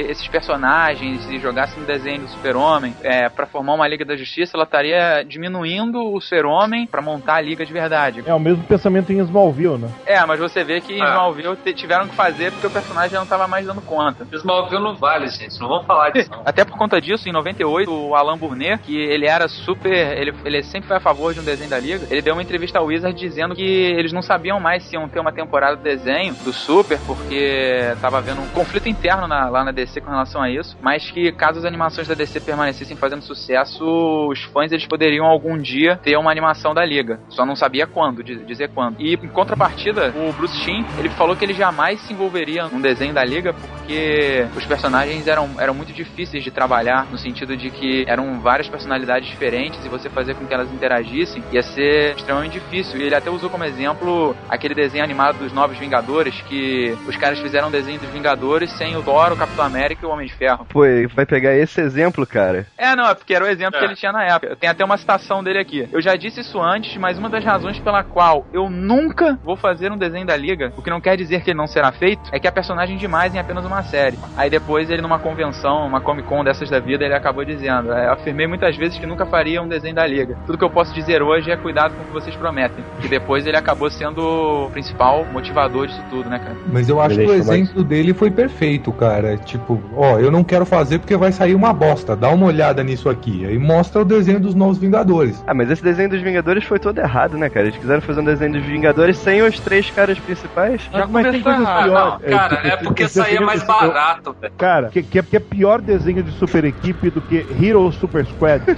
esses 0.09 0.27
personagens 0.27 1.27
e 1.30 1.39
jogasse 1.39 1.80
no 1.80 1.86
desenho 1.86 2.21
do 2.21 2.27
Super-Homem 2.30 2.95
é, 3.03 3.30
para 3.30 3.45
formar 3.45 3.74
uma 3.74 3.88
Liga 3.88 4.06
da 4.06 4.15
Justiça, 4.15 4.56
ela 4.56 4.63
estaria 4.63 5.24
diminuindo 5.24 6.13
o 6.13 6.19
Super-Homem 6.21 6.88
pra 6.88 7.01
montar 7.01 7.36
a 7.36 7.41
Liga 7.41 7.65
de 7.65 7.74
verdade. 7.74 8.24
É 8.25 8.33
o 8.33 8.39
mesmo 8.39 8.63
pensamento 8.63 9.12
em 9.12 9.19
Smallville, 9.19 9.77
né? 9.77 9.89
É, 10.06 10.25
mas 10.25 10.39
você 10.39 10.63
vê 10.63 10.81
que 10.81 10.94
em 10.94 11.01
Ah. 11.01 11.09
Smallville 11.09 11.56
tiveram 11.74 12.07
que 12.07 12.15
fazer 12.15 12.51
porque 12.51 12.68
o 12.68 12.71
personagem 12.71 13.18
não 13.18 13.25
tava 13.25 13.48
mais 13.48 13.65
dando 13.65 13.81
conta. 13.81 14.25
Smallville 14.33 14.81
não 14.83 14.95
vale, 14.95 15.27
gente. 15.27 15.59
Não 15.59 15.68
vamos 15.68 15.84
falar 15.85 16.09
disso. 16.11 16.29
Até 16.45 16.63
por 16.65 16.77
conta 16.77 16.99
disso, 16.99 17.27
em 17.29 17.31
98, 17.31 17.91
o 17.91 18.15
Alan 18.15 18.37
Burnet, 18.37 18.81
que 18.83 18.95
ele 18.97 19.25
era 19.25 19.47
super. 19.47 19.91
Ele, 20.17 20.33
ele 20.43 20.63
sempre 20.63 20.87
foi 20.87 20.97
a 20.97 20.99
favor 20.99 21.33
de 21.33 21.39
um 21.39 21.43
desenho 21.43 21.69
da 21.69 21.79
Liga, 21.79 22.05
ele 22.09 22.21
deu 22.21 22.33
uma 22.33 22.41
entrevista 22.41 22.79
ao 22.79 22.85
Wizard 22.85 23.17
dizendo 23.17 23.55
que 23.55 23.63
eles 23.63 24.11
não 24.11 24.21
sabiam 24.21 24.59
mais 24.59 24.83
se 24.83 24.95
iam 24.95 25.07
ter 25.07 25.19
uma 25.19 25.31
temporada 25.31 25.75
do 25.77 25.83
desenho 25.83 26.33
do 26.43 26.51
Super, 26.53 26.99
porque 27.05 27.95
tava 28.01 28.17
havendo 28.17 28.41
um 28.41 28.47
conflito 28.49 28.87
interno 28.89 29.27
na- 29.27 29.49
lá 29.49 29.63
na 29.63 29.71
DC 29.71 30.01
com 30.01 30.09
relação 30.11 30.41
a 30.41 30.49
isso, 30.49 30.77
mas 30.81 31.09
que 31.11 31.31
caso 31.31 31.59
as 31.59 31.65
animações 31.65 32.07
da 32.07 32.13
DC 32.13 32.39
permanecessem 32.39 32.95
fazendo 32.97 33.21
sucesso, 33.21 33.83
os 34.29 34.41
fãs 34.45 34.71
eles 34.71 34.85
poderiam 34.88 35.25
algum 35.25 35.57
dia 35.57 35.97
ter 36.01 36.17
uma 36.17 36.31
animação 36.31 36.74
da 36.74 36.83
Liga. 36.83 37.19
Só 37.29 37.45
não 37.45 37.55
sabia 37.55 37.86
quando, 37.88 38.24
di- 38.24 38.43
dizer 38.45 38.69
quando. 38.69 38.95
E 39.00 39.13
em 39.13 39.27
contrapartida, 39.27 40.13
o 40.15 40.31
Bruce 40.33 40.60
Timm, 40.63 40.83
ele 40.98 41.10
falou 41.10 41.36
que 41.36 41.45
ele 41.45 41.53
jamais 41.53 42.00
se 42.01 42.13
envolveria 42.13 42.65
num 42.67 42.81
desenho 42.81 43.13
da 43.13 43.24
Liga 43.24 43.53
porque 43.53 44.45
os 44.55 44.65
personagens 44.65 45.27
eram, 45.27 45.50
eram 45.60 45.74
muito 45.75 45.94
difíceis 45.94 46.44
de 46.44 46.51
trabalhar, 46.51 47.05
no 47.12 47.17
sentido 47.17 47.55
de 47.55 47.70
que 47.70 48.05
eram 48.08 48.39
várias 48.39 48.67
personalidades 48.67 49.29
diferentes 49.29 49.84
e 49.86 49.89
você 49.89 50.10
fazer 50.10 50.36
com 50.36 50.46
que 50.46 50.53
elas 50.53 50.72
interagissem 50.72 51.44
ia 51.51 51.62
ser 51.63 52.15
extremamente 52.15 52.53
difícil. 52.53 53.00
E 53.00 53.03
ele 53.03 53.15
até 53.15 53.29
usou 53.29 53.50
como 53.50 53.63
exemplo 53.63 54.36
aquele 54.50 54.74
desenho 54.74 55.03
animado 55.03 55.38
dos 55.39 55.51
Novos 55.53 55.77
Vingadores, 55.77 56.41
que 56.48 56.98
os 57.08 57.15
caras 57.17 57.39
fizeram 57.39 57.67
um 57.67 57.72
desenho 57.72 58.00
dos 58.00 58.10
Vingadores 58.10 58.72
sem 58.77 58.96
o 58.96 59.03
Thor, 59.03 59.34
o 59.34 59.38
Capitão 59.38 59.65
América 59.65 60.01
e 60.03 60.08
o 60.08 60.12
Homem 60.12 60.27
de 60.27 60.34
Ferro. 60.34 60.65
Pô, 60.70 60.86
e 60.86 61.08
vai 61.08 61.25
pegar 61.25 61.55
esse 61.55 61.82
exemplo, 61.82 62.25
cara. 62.25 62.65
É, 62.77 62.96
não, 62.96 63.08
é 63.10 63.13
porque 63.13 63.34
era 63.34 63.44
o 63.46 63.48
exemplo 63.48 63.75
É. 63.75 63.79
que 63.79 63.86
ele 63.86 63.96
tinha 63.96 64.12
na 64.12 64.24
época. 64.24 64.55
Tem 64.55 64.70
até 64.70 64.84
uma 64.84 64.98
citação 64.98 65.44
dele 65.44 65.60
aqui. 65.60 65.88
Eu 65.91 66.01
já 66.01 66.15
disse 66.15 66.39
isso 66.41 66.62
antes, 66.62 66.96
mas 66.98 67.17
uma 67.17 67.29
das 67.29 67.44
razões 67.44 67.79
pela 67.79 68.03
qual 68.03 68.46
eu 68.53 68.70
nunca 68.70 69.38
vou 69.44 69.55
fazer 69.55 69.91
um 69.91 69.98
desenho 69.98 70.25
da 70.25 70.36
Liga, 70.38 70.72
o 70.77 70.82
que 70.82 70.89
não 70.89 71.01
quer 71.01 71.17
dizer 71.17 71.41
que 71.41 71.50
ele 71.51 71.58
não 71.58 71.67
será 71.67 71.91
feito, 71.91 72.22
é 72.32 72.39
que 72.39 72.48
é 72.48 72.51
personagem 72.51 72.98
demais 72.98 73.34
em 73.34 73.39
apenas 73.39 73.65
uma 73.65 73.84
série. 73.84 74.17
Aí 74.38 74.50
depois 74.50 74.89
ele 74.89 75.01
numa 75.01 75.20
convenção, 75.20 75.64
uma 75.74 76.01
Comic 76.01 76.27
Con 76.27 76.43
dessas 76.43 76.69
da 76.69 76.79
vida, 76.79 77.03
ele 77.05 77.13
acabou 77.13 77.43
dizendo: 77.45 77.91
é, 77.93 78.07
Eu 78.07 78.13
afirmei 78.13 78.48
muitas 78.48 78.75
vezes 78.75 78.98
que 78.98 79.05
nunca 79.05 79.25
faria 79.25 79.62
um 79.62 79.67
desenho 79.67 79.95
da 79.95 80.05
Liga. 80.05 80.38
Tudo 80.45 80.57
que 80.57 80.63
eu 80.63 80.69
posso 80.69 80.93
dizer 80.93 81.22
hoje 81.22 81.50
é 81.51 81.57
cuidado 81.57 81.93
com 81.95 82.03
o 82.03 82.05
que 82.05 82.13
vocês 82.13 82.36
prometem. 82.36 82.84
E 83.03 83.07
depois 83.07 83.45
ele 83.45 83.57
acabou 83.57 83.89
sendo 83.89 84.65
o 84.65 84.69
principal 84.72 85.25
motivador 85.31 85.88
disso 85.88 86.03
tudo, 86.10 86.29
né, 86.29 86.39
cara? 86.39 86.55
Mas 86.72 86.89
eu 86.89 87.00
acho 87.01 87.15
que 87.15 87.24
o 87.24 87.27
mais- 87.27 87.39
exemplo 87.50 87.84
dele 87.84 88.13
foi 88.13 88.29
perfeito, 88.31 88.91
cara. 88.91 89.38
Tipo, 89.38 89.81
ó, 89.95 90.19
eu 90.19 90.31
não 90.31 90.43
quero 90.43 90.65
fazer 90.65 91.00
porque 91.00 91.15
vai 91.17 91.31
sair 91.31 91.55
uma 91.55 91.74
bosta. 91.74 92.15
Dá 92.15 92.29
uma 92.29 92.45
olhada 92.45 92.84
nisso 92.84 93.10
aqui. 93.10 93.45
Aí 93.45 93.57
mostra 93.57 94.01
o 94.01 94.05
desenho 94.05 94.39
dos 94.39 94.53
novos 94.55 94.77
Vingadores. 94.77 95.43
Ah, 95.48 95.53
mas 95.53 95.69
esse 95.72 95.84
desenho 95.84 96.10
dos 96.10 96.22
Vingadores 96.22 96.63
foi 96.63 96.79
todo 96.79 97.00
errado, 97.00 97.38
né, 97.38 97.50
cara? 97.50 97.67
Eles 97.67 97.77
quiseram 97.77 98.01
fazer 98.01 98.22
um 98.22 98.25
desenho 98.25 98.53
dos 98.53 98.63
Vingadores 98.63 99.17
sem 99.17 99.41
os 99.41 99.60
três 99.60 99.89
caras 99.89 100.19
principais. 100.19 100.81
Já 100.91 101.07
começou 101.07 101.51
errado. 101.51 101.91
Não, 101.91 102.19
cara, 102.19 102.55
tipo, 102.57 102.67
é 102.67 102.77
porque 102.84 103.07
saía 103.07 103.41
mais 103.41 103.63
barato, 103.63 104.36
velho. 104.39 104.53
Cara, 104.57 104.89
que, 104.89 105.01
que, 105.03 105.19
é, 105.19 105.24
que 105.24 105.38
é 105.38 105.39
pior 105.55 105.81
desenho 105.81 106.21
de 106.21 106.31
super 106.33 106.65
equipe 106.65 107.09
do 107.09 107.21
que 107.21 107.45
Hero 107.62 107.89
Super 107.93 108.25
Squad. 108.25 108.62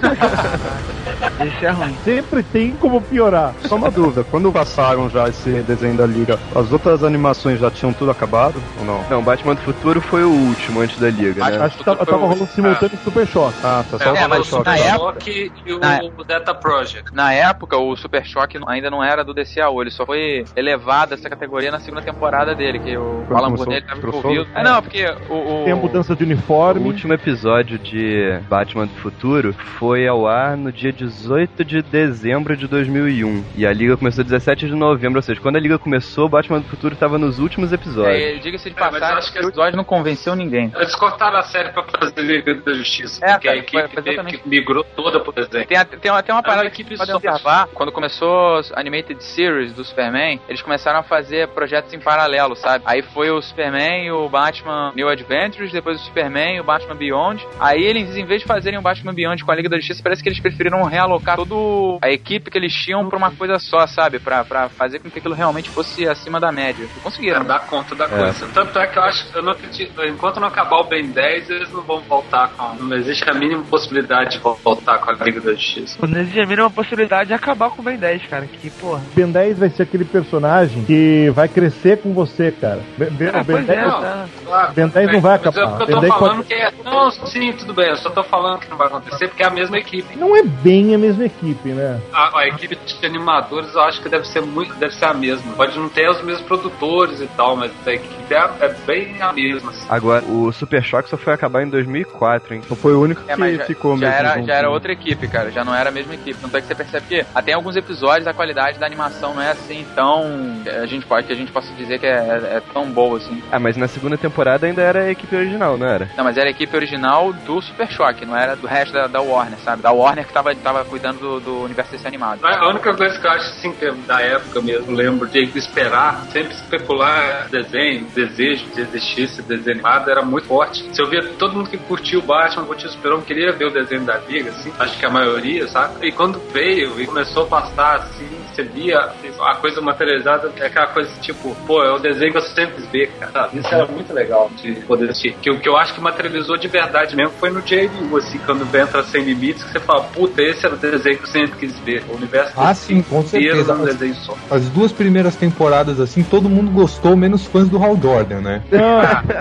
Esse 1.44 1.66
é 1.66 1.70
ruim. 1.70 1.96
Sempre 2.04 2.44
tem 2.44 2.72
como 2.76 3.02
piorar. 3.02 3.54
Só 3.68 3.76
uma 3.76 3.90
dúvida, 3.92 4.24
quando 4.24 4.52
passaram 4.52 5.10
já 5.10 5.28
esse 5.30 5.50
desenho 5.64 5.96
da 5.96 6.06
Liga, 6.06 6.40
as 6.56 6.72
outras 6.72 7.04
animações 7.04 7.60
já 7.60 7.70
tinham 7.72 7.94
tudo 7.94 8.10
acabado 8.12 8.62
ou 8.80 8.86
não? 8.86 9.04
Não, 9.10 9.24
Batman 9.24 9.54
do 9.56 9.62
Futuro 9.62 10.02
foi 10.02 10.24
o 10.24 10.32
último 10.32 10.82
antes 10.82 10.98
da 11.00 11.10
Liga, 11.10 11.48
né? 11.50 11.58
Acho 11.64 11.78
que 11.78 11.84
tava, 11.84 12.06
tava 12.06 12.26
rolando 12.26 12.48
simultâneo 12.48 12.96
em 12.96 13.04
Super 13.04 13.28
Choque. 13.28 13.56
Ah, 13.64 13.84
tá 13.90 13.98
só 14.00 14.16
É, 14.16 14.26
o 14.28 14.44
Super 14.44 14.44
Choque. 14.46 14.66
na 14.70 14.78
época- 14.78 15.30
e 15.30 15.74
o, 15.74 15.80
na- 15.80 16.00
o 16.18 16.24
Data 16.24 16.54
Project. 16.56 17.14
Na 17.14 17.34
época, 17.34 17.78
o 17.78 17.96
Super 17.96 18.26
Choque 18.26 18.60
ainda 18.68 18.90
não 18.90 19.04
era 19.04 19.24
do 19.24 19.34
DCAO, 19.34 19.82
ele 19.82 19.92
só 19.92 20.06
foi 20.06 20.44
elevado 20.56 21.14
a 21.14 21.18
essa 21.18 21.30
categoria 21.30 21.72
na 21.72 21.80
segunda 21.80 22.02
temporada 22.02 22.56
dele, 22.56 22.80
que 22.80 22.98
o 22.98 23.24
Alan 23.32 23.52
Burnett 23.52 23.84
estava 23.84 24.00
envolvido. 24.08 24.48
É, 24.56 24.64
não, 24.64 24.82
porque 24.82 25.06
o. 25.30 25.62
o- 25.62 25.64
Tem 25.66 25.74
a 25.74 25.76
mudança 25.76 26.16
de 26.16 26.24
uniforme 26.24 26.57
uniforme. 26.58 26.80
O 26.82 26.88
último 26.88 27.14
episódio 27.14 27.78
de 27.78 28.40
Batman 28.50 28.86
do 28.88 28.94
Futuro 28.96 29.54
foi 29.54 30.08
ao 30.08 30.28
ar 30.28 30.58
no 30.58 30.72
dia 30.72 30.92
18 30.92 31.64
de 31.64 31.82
dezembro 31.82 32.56
de 32.58 32.68
2001. 32.68 33.44
E 33.56 33.66
a 33.66 33.74
liga 33.74 33.96
começou 33.98 34.24
17 34.24 34.68
de 34.68 34.76
novembro, 34.76 35.18
ou 35.20 35.22
seja, 35.22 35.40
quando 35.40 35.56
a 35.56 35.60
liga 35.60 35.78
começou, 35.78 36.26
o 36.26 36.30
Batman 36.30 36.60
do 36.60 36.68
Futuro 36.68 36.94
estava 36.94 37.18
nos 37.18 37.40
últimos 37.40 37.72
episódios. 37.72 38.22
É, 38.22 38.36
Diga-se 38.38 38.70
de 38.70 38.76
É, 38.76 38.80
passagem, 38.80 39.18
acho 39.18 39.32
que 39.34 39.40
o 39.40 39.48
episódio 39.48 39.78
não 39.78 39.84
convenceu 39.84 40.36
ninguém. 40.36 40.72
Eles 40.76 40.96
cortaram 40.96 41.38
a 41.38 41.44
série 41.44 41.70
pra 41.70 41.84
fazer 41.84 42.22
Liga 42.22 42.56
da 42.56 42.74
Justiça, 42.74 43.24
É, 43.26 43.32
porque 43.34 43.48
cara, 43.48 43.60
a 43.60 43.62
equipe 43.62 43.88
foi 43.94 44.04
teve 44.04 44.24
que 44.38 44.50
migrou 44.50 44.84
toda 44.96 45.20
pro 45.20 45.32
desenho. 45.32 45.66
Tem, 45.66 45.78
a- 45.78 45.86
tem, 45.86 46.12
uma- 46.12 46.24
tem 46.24 46.34
uma 46.36 46.44
parada 46.44 46.70
que 46.70 46.82
equipe 46.82 46.98
pode 46.98 47.12
observar. 47.12 47.68
Quando 47.74 47.92
começou 47.92 48.56
as 48.58 48.72
Animated 48.74 49.24
Series 49.24 49.74
do 49.74 49.84
Superman, 49.84 50.40
eles 50.48 50.62
começaram 50.62 51.00
a 51.00 51.04
fazer 51.04 51.48
projetos 51.50 51.94
em 51.94 52.00
paralelo, 52.00 52.56
sabe? 52.56 52.84
Aí 52.88 53.02
foi 53.02 53.30
o 53.32 53.42
Superman 53.42 54.06
e 54.06 54.12
o 54.12 54.28
Batman 54.30 54.92
New 54.96 55.10
Adventures, 55.10 55.72
depois 55.72 56.00
o 56.02 56.04
Superman 56.06 56.47
e 56.56 56.60
o 56.60 56.64
Batman 56.64 56.96
Beyond. 56.96 57.46
Aí 57.60 57.84
eles, 57.84 58.16
em 58.16 58.26
vez 58.26 58.42
de 58.42 58.48
fazerem 58.48 58.80
o 58.80 58.82
Batman 58.82 59.14
Beyond 59.14 59.44
com 59.44 59.52
a 59.52 59.56
Liga 59.56 59.70
da 59.70 59.78
Justiça, 59.78 60.02
parece 60.04 60.22
que 60.24 60.30
eles 60.30 60.40
preferiram 60.40 60.84
realocar 60.84 61.36
toda 61.36 61.56
a 62.02 62.10
equipe 62.12 62.50
que 62.50 62.58
eles 62.58 62.74
tinham 62.74 63.08
pra 63.08 63.18
uma 63.18 63.32
coisa 63.32 63.60
só, 63.60 63.86
sabe? 63.88 64.20
Pra, 64.20 64.44
pra 64.44 64.70
fazer 64.70 65.00
com 65.00 65.10
que 65.10 65.20
aquilo 65.20 65.34
realmente 65.36 65.70
fosse 65.70 66.08
acima 66.08 66.40
da 66.40 66.52
média. 66.52 66.86
E 66.98 67.00
conseguiram. 67.02 67.44
Pra 67.46 67.58
dar 67.58 67.68
conta 67.68 67.96
da 67.96 68.08
coisa. 68.08 68.48
Tanto 68.54 68.80
é 68.80 68.88
que 68.88 68.98
eu 68.98 69.04
acho, 69.04 69.26
eu 69.36 69.42
não 69.44 69.52
acredito, 69.52 70.04
enquanto 70.06 70.40
não 70.40 70.48
acabar 70.48 70.78
o 70.80 70.84
Ben 70.86 71.08
10, 71.08 71.50
eles 71.50 71.72
não 71.72 71.82
vão 71.82 72.00
voltar 72.02 72.50
com. 72.50 72.76
Não 72.84 72.96
existe 72.98 73.30
a 73.30 73.34
mínima 73.34 73.64
possibilidade 73.64 74.32
de 74.32 74.40
voltar 74.40 74.98
com 75.00 75.12
a 75.12 75.14
Liga 75.16 75.42
da 75.42 75.52
Justiça. 75.54 75.98
Não 76.06 76.20
existe 76.20 76.40
a 76.40 76.46
mínima 76.46 76.70
possibilidade 76.70 77.28
de 77.28 77.34
acabar 77.34 77.70
com 77.70 77.82
o 77.82 77.86
Ben 77.86 77.98
10, 77.98 78.26
cara. 78.28 78.46
Que 78.46 78.70
porra. 78.70 79.02
Ben 79.16 79.30
10 79.32 79.60
vai 79.60 79.70
ser 79.70 79.84
aquele 79.84 80.06
personagem 80.06 80.84
que 80.86 81.30
vai 81.32 81.48
crescer 81.48 81.98
com 82.02 82.14
você, 82.14 82.52
cara. 82.52 82.80
Ben, 82.98 83.10
Ben, 83.12 83.30
Ah, 83.30 83.44
Ben 83.44 83.56
pois 83.56 83.66
10 83.66 83.80
é, 83.80 83.86
não. 83.86 84.02
tá. 84.02 84.26
Claro, 84.46 84.74
Ben 84.74 84.88
10 84.88 85.12
não 85.14 85.22
vai 85.22 85.32
é 85.34 85.36
acabar. 85.36 85.78
Ben 85.78 85.88
tô 85.88 86.00
10 86.02 86.14
falando 86.44 86.48
que 86.48 86.54
é. 86.54 86.72
Não, 86.84 87.12
sim, 87.12 87.52
tudo 87.54 87.74
bem. 87.74 87.90
Eu 87.90 87.96
só 87.98 88.10
tô 88.10 88.24
falando 88.24 88.60
que 88.60 88.70
não 88.70 88.78
vai 88.78 88.88
acontecer 88.88 89.28
porque 89.28 89.44
é 89.44 89.48
a 89.48 89.52
mesma 89.52 89.78
equipe. 89.78 90.18
não 90.18 90.36
é 90.36 90.44
bem 90.44 90.94
a 90.96 90.98
mesma 90.98 91.26
equipe, 91.26 91.70
né? 91.70 92.00
A, 92.14 92.40
a 92.40 92.48
equipe 92.48 92.76
de 92.76 93.06
animadores 93.06 93.74
eu 93.74 93.82
acho 93.82 94.02
que 94.02 94.10
deve 94.10 94.26
ser 94.28 94.42
muito, 94.42 94.74
deve 94.76 94.94
ser 94.94 95.06
a 95.06 95.14
mesma. 95.14 95.54
Pode 95.54 95.78
não 95.78 95.90
ter 95.90 96.10
os 96.10 96.22
mesmos 96.22 96.46
produtores 96.48 97.22
e 97.22 97.28
tal, 97.28 97.56
mas 97.56 97.72
a 97.86 97.92
equipe 97.92 98.34
é, 98.34 98.66
é 98.66 98.74
bem 98.86 99.22
a 99.22 99.32
mesma. 99.34 99.72
assim. 99.72 99.86
Agora, 99.90 100.24
o 100.26 100.52
Super 100.52 100.84
Choque 100.84 101.10
só 101.10 101.18
foi 101.18 101.34
acabar 101.34 101.64
em 101.64 101.70
2004, 101.70 102.54
hein? 102.56 102.62
Então 102.64 102.76
foi 102.78 102.94
o 102.94 103.02
único 103.02 103.22
É, 103.28 103.36
que 103.36 103.56
já, 103.58 103.66
ficou 103.66 103.98
já 103.98 104.08
mesmo. 104.08 104.16
era, 104.20 104.34
junto, 104.36 104.48
já 104.48 104.54
era 104.54 104.68
né? 104.68 104.74
outra 104.74 104.92
equipe, 104.92 105.28
cara. 105.28 105.52
Já 105.52 105.64
não 105.64 105.74
era 105.76 105.90
a 105.90 105.92
mesma 105.92 106.14
equipe. 106.16 106.40
Tanto 106.42 106.56
é 106.58 106.62
que 106.62 106.68
você 106.68 106.76
percebe 106.76 107.06
que 107.08 107.26
até 107.34 107.52
em 107.52 107.56
alguns 107.56 107.76
episódios 107.76 108.28
a 108.28 108.34
qualidade 108.34 108.80
da 108.80 108.86
animação 108.86 109.34
não 109.34 109.42
é 109.42 109.52
assim 109.52 109.86
tão. 109.96 110.62
A 110.82 110.86
gente 110.86 111.06
pode 111.06 111.28
que 111.28 111.34
a 111.34 111.36
gente 111.36 111.52
possa 111.52 111.72
dizer 111.74 112.00
que 112.00 112.06
é, 112.06 112.10
é- 112.18 112.58
é 112.58 112.62
tão 112.74 112.90
boa 112.92 113.18
assim. 113.18 113.42
Ah, 113.52 113.60
mas 113.60 113.76
na 113.78 113.88
segunda 113.88 114.18
temporada 114.18 114.66
ainda 114.68 114.82
era 114.82 115.04
a 115.04 115.12
equipe 115.12 115.36
original, 115.36 115.78
não 115.78 115.88
era? 115.88 116.10
Não, 116.18 116.24
mas 116.28 116.38
era 116.38 116.48
a 116.48 116.52
equipe 116.52 116.76
original 116.76 117.32
do 117.32 117.62
Super 117.62 117.90
Choque, 117.90 118.26
não 118.26 118.36
era 118.36 118.54
do 118.54 118.68
resto 118.68 118.92
da, 118.92 119.08
da 119.08 119.22
Warner, 119.22 119.58
sabe? 119.60 119.82
Da 119.82 119.94
Warner 119.94 120.28
que 120.28 120.34
tava, 120.34 120.54
tava 120.56 120.84
cuidando 120.84 121.20
do, 121.20 121.40
do 121.40 121.64
universo 121.64 121.94
desse 121.94 122.06
animado. 122.06 122.46
A 122.46 122.68
única 122.68 122.94
coisa 122.94 123.18
que 123.18 123.26
eu 123.26 123.32
acho 123.32 123.46
assim, 123.46 123.74
é 123.82 123.92
da 124.06 124.20
época 124.22 124.60
mesmo, 124.60 124.94
lembro 124.94 125.26
de 125.26 125.40
esperar, 125.58 126.26
sempre 126.34 126.54
especular 126.54 127.48
desenho, 127.50 128.08
desejo 128.14 128.66
de 128.76 128.82
existir 128.82 129.22
esse 129.22 129.42
desenho 129.42 129.76
animado 129.76 130.12
era 130.12 130.22
muito 130.22 130.48
forte. 130.48 130.84
Se 130.94 131.02
eu 131.02 131.08
via 131.08 131.24
todo 131.40 131.56
mundo 131.56 131.70
que 131.70 131.78
curtiu 131.78 132.20
o 132.20 132.24
Batman, 132.24 132.66
curtiu 132.66 132.90
o 132.90 132.92
Super-Homem, 132.92 133.24
queria 133.24 133.54
ver 133.54 133.68
o 133.68 133.72
desenho 133.72 134.02
da 134.02 134.18
Liga, 134.18 134.50
assim, 134.50 134.74
acho 134.78 135.00
que 135.00 135.06
a 135.06 135.10
maioria, 135.10 135.66
sabe? 135.70 136.08
E 136.08 136.12
quando 136.12 136.40
veio 136.52 137.00
e 137.00 137.06
começou 137.06 137.44
a 137.44 137.48
passar, 137.48 137.96
assim, 138.00 138.28
você 138.54 138.64
via 138.64 139.00
a 139.00 139.56
coisa 139.56 139.80
materializada, 139.80 140.52
é 140.58 140.66
aquela 140.66 140.88
coisa 140.88 141.10
tipo, 141.22 141.56
pô, 141.66 141.84
é 141.84 141.94
o 141.94 142.00
desenho 142.00 142.34
que 142.34 142.38
eu 142.38 142.42
sempre 142.42 142.84
ver, 142.92 143.12
cara. 143.18 143.32
sabe? 143.32 143.60
Isso 143.60 143.74
era 143.74 143.86
muito 143.86 144.12
legal 144.12 144.52
de 144.58 144.74
poder 144.82 145.10
assistir. 145.10 145.34
Que 145.42 145.56
que 145.58 145.70
eu 145.70 145.78
acho 145.78 145.94
que 145.94 146.02
materializou 146.18 146.58
de 146.58 146.68
verdade 146.68 147.16
mesmo 147.16 147.32
foi 147.40 147.50
no 147.52 147.62
JLU, 147.62 148.18
assim, 148.18 148.40
quando 148.40 148.64
entra 148.76 149.04
Sem 149.04 149.24
Limites, 149.24 149.64
que 149.64 149.72
você 149.72 149.80
fala, 149.80 150.04
puta, 150.04 150.42
esse 150.42 150.66
era 150.66 150.74
o 150.74 150.78
desenho 150.78 151.18
que 151.18 151.24
eu 151.24 151.28
sempre 151.28 151.58
quis 151.60 151.78
ver. 151.80 152.04
O 152.10 152.16
universo 152.16 152.54
Ah, 152.58 152.74
sim, 152.74 153.02
com 153.04 153.24
certeza. 153.24 153.76
num 153.76 153.86
desenho 153.86 154.16
só. 154.16 154.36
As 154.50 154.68
duas 154.70 154.92
primeiras 154.92 155.36
temporadas, 155.36 156.00
assim, 156.00 156.24
todo 156.24 156.50
mundo 156.50 156.72
gostou, 156.72 157.16
menos 157.16 157.46
fãs 157.46 157.70
do 157.70 157.82
Hal 157.84 157.98
Jordan, 158.02 158.42
né? 158.42 158.62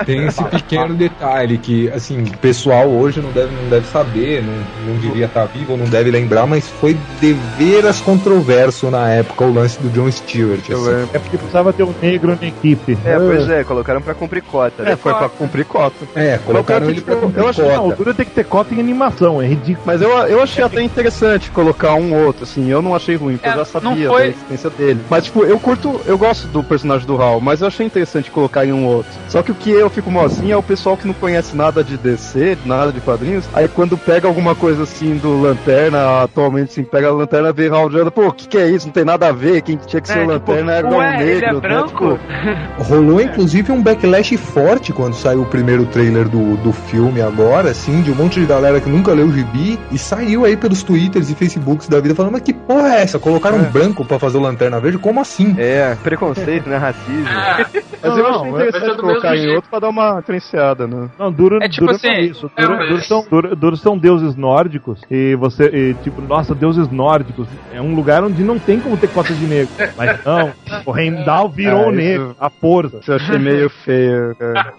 Tem 0.04 0.26
esse 0.26 0.42
pequeno 0.45 0.95
detalhe 0.95 1.56
que, 1.59 1.88
assim, 1.90 2.23
o 2.23 2.38
pessoal 2.38 2.88
hoje 2.88 3.21
não 3.21 3.30
deve, 3.33 3.54
não 3.54 3.68
deve 3.71 3.87
saber, 3.87 4.42
não, 4.42 4.92
não 4.92 5.00
devia 5.00 5.26
estar 5.26 5.47
vivo, 5.47 5.76
não 5.76 5.87
deve 5.87 6.11
lembrar, 6.11 6.47
mas 6.47 6.68
foi 6.68 6.97
deveras 7.21 8.00
controverso 8.00 8.90
na 8.90 9.09
época 9.11 9.45
o 9.45 9.52
lance 9.52 9.80
do 9.80 9.88
John 9.88 10.11
Stewart. 10.11 10.61
Assim. 10.71 11.09
É 11.14 11.18
porque 11.18 11.37
precisava 11.38 11.73
ter 11.73 11.85
um 11.85 11.95
negro 12.02 12.37
na 12.40 12.47
equipe. 12.47 12.99
É, 13.04 13.16
pois 13.16 13.49
é, 13.49 13.64
colocaram 13.64 14.02
pra 14.02 14.14
cumprir 14.14 14.42
cota. 14.42 14.83
né? 14.83 14.92
É, 14.92 14.97
foi 14.97 15.14
pra 15.14 15.28
cumprir 15.28 15.64
cota. 15.64 15.97
É, 16.14 16.38
colocaram 16.38 16.66
Eu 16.75 16.91
ele 16.91 17.01
pra 17.01 17.15
acho 17.15 17.21
que, 17.21 17.27
cumprir 17.27 17.43
eu 17.43 17.49
acho 17.49 17.63
o 17.63 17.67
cota. 17.83 17.97
duro 17.97 18.15
tem 18.15 18.27
que 18.27 18.33
ter 18.33 18.45
cota 18.45 18.75
em 18.75 18.81
animação, 18.81 19.41
é 19.43 19.47
ridículo. 19.47 19.83
Mas 19.87 20.01
eu, 20.03 20.11
eu 20.11 20.43
achei 20.43 20.65
até 20.65 20.83
interessante 20.83 21.51
colocar 21.51 21.95
um 21.95 22.15
outro, 22.25 22.45
assim, 22.45 22.69
eu 22.71 22.81
não 22.83 22.95
achei 22.95 23.17
ruim, 23.17 23.35
porque 23.37 23.49
É, 23.49 23.53
eu 23.53 23.65
já 23.65 23.81
não 23.81 23.91
sabia 23.93 24.09
foi- 24.09 24.23
da 24.23 24.29
existência 24.29 24.71
dele. 24.71 25.05
Mas, 25.09 25.25
tipo, 25.25 25.45
eu 25.45 25.59
curto, 25.59 26.01
eu 26.07 26.19
gosto 26.19 26.49
do 26.49 26.63
personagem 26.65 27.07
do 27.07 27.21
Hal, 27.21 27.41
mas 27.41 27.61
eu 27.61 27.69
achei 27.69 27.87
interessante 27.87 28.31
colocar 28.31 28.65
em 28.67 28.73
um 28.73 28.87
outro. 28.87 29.19
Só 29.29 29.43
que 29.43 29.53
o 29.53 29.55
que 29.55 29.71
eu 29.71 29.89
fico 29.91 30.11
mal 30.11 30.25
assim 30.27 30.51
é 30.51 30.57
o 30.57 30.63
pessoal 30.63 30.97
que 30.97 31.07
não 31.07 31.15
conhece 31.15 31.57
nada 31.57 31.83
de 31.85 31.97
DC, 31.97 32.59
nada 32.65 32.93
de 32.93 33.01
quadrinhos, 33.01 33.49
aí 33.53 33.69
quando 33.69 33.97
pega 33.97 34.27
alguma 34.27 34.55
coisa 34.55 34.83
assim 34.83 35.17
do 35.17 35.41
Lanterna, 35.41 36.23
atualmente, 36.23 36.71
assim, 36.71 36.85
pega 36.85 37.09
a 37.09 37.13
Lanterna, 37.13 37.53
vê 37.53 37.69
Hal 37.69 37.91
Jordan, 37.91 38.11
pô, 38.11 38.27
o 38.29 38.33
que 38.33 38.47
que 38.49 38.59
é 38.59 38.69
isso? 38.69 38.87
Não 38.87 38.93
tem 38.93 39.05
nada 39.05 39.29
a 39.29 39.33
ver, 39.33 39.63
quem 39.63 39.77
tinha 39.77 40.01
que 40.01 40.09
ser 40.09 40.19
É, 40.21 40.25
o 40.25 40.33
tipo, 40.33 40.51
Lanterna 40.53 40.73
era 40.73 40.87
o 40.89 40.97
ué, 40.97 41.23
ele 41.23 41.31
é 41.31 41.35
negro, 41.35 41.55
né? 41.55 41.61
branco? 41.61 42.19
Tipo, 42.19 42.83
Rolou 42.83 43.21
inclusive 43.21 43.73
um 43.73 43.83
backlash 43.83 44.37
forte 44.37 44.93
quando 44.93 45.15
saiu 45.15 45.43
o 45.43 45.47
primeiro 45.47 45.85
trailer 45.87 46.29
do, 46.29 46.56
do 46.57 46.73
filme 46.73 47.21
agora, 47.21 47.71
assim, 47.71 48.03
de 48.03 48.11
um 48.11 48.15
monte 48.15 48.41
de 48.41 48.47
galera 48.47 48.81
que 48.81 48.89
nunca 48.89 49.13
leu 49.13 49.27
o 49.27 49.33
gibi 49.33 49.79
e 49.91 49.99
saiu 49.99 50.45
aí 50.45 50.57
pelos 50.57 50.83
twitters 50.83 51.31
e 51.31 51.35
facebooks 51.35 51.89
da 51.89 52.01
vida 52.01 52.15
falando, 52.15 52.33
mas 52.33 52.43
que 52.43 52.53
porra 52.53 52.95
é 52.97 53.03
essa? 53.03 53.19
Colocaram 53.19 53.59
um 53.59 53.65
branco 53.71 54.05
pra 54.05 54.19
fazer 54.19 54.39
o 54.39 54.41
Lanterna 54.41 54.81
Verde? 54.81 54.99
Como 54.99 55.21
assim? 55.21 55.55
É, 55.59 55.95
preconceito, 56.03 56.69
né? 56.69 56.77
Racismo. 56.77 57.29
É, 57.29 57.67
mas 58.03 58.17
eu 58.19 58.23
Não, 58.25 58.35
achei 58.41 58.51
mas 58.51 58.61
é 58.61 58.69
interessante 58.69 58.97
do 58.97 59.03
colocar 59.03 59.37
em 59.37 59.49
outro 59.55 59.71
pra 59.71 59.79
dar 59.79 59.89
uma 59.89 60.21
diferenciada, 60.21 60.87
né? 60.87 61.09
Não, 61.19 61.31
duro, 61.33 61.59
É 61.63 61.69
tipo 61.69 61.87
duro 61.87 61.93
é 61.93 61.97
assim, 61.97 62.21
isso. 62.31 62.51
é, 62.57 62.63
Duro, 62.63 62.77
mas- 62.79 62.89
duro 62.89 63.03
são, 63.03 63.27
duro, 63.31 63.57
duro 63.57 63.77
são 63.77 63.99
deuses 63.99 64.35
nórdicos 64.37 65.01
e 65.11 65.35
você, 65.37 65.65
e, 65.73 65.95
tipo, 66.03 66.21
nossa, 66.23 66.55
deuses 66.55 66.89
nórdicos. 66.89 67.49
É 67.73 67.81
um 67.81 67.95
lugar 67.95 68.23
onde 68.25 68.43
não 68.43 68.59
tem 68.59 68.81
como 68.81 68.97
ter 68.97 69.09
cota 69.09 69.35
de 69.35 69.47
negro. 69.47 69.75
Mas 69.97 70.19
não, 70.25 70.53
o 70.87 70.97
Heimdall 70.97 71.49
virou 71.51 71.85
É, 71.85 71.87
o 71.89 71.91
negro, 71.93 72.37
a 72.41 72.49
força. 72.51 72.99
Isso 73.01 73.11
eu 73.13 73.17
achei 73.17 73.39
meio 73.39 73.69
feio, 73.71 74.35
cara. 74.37 74.73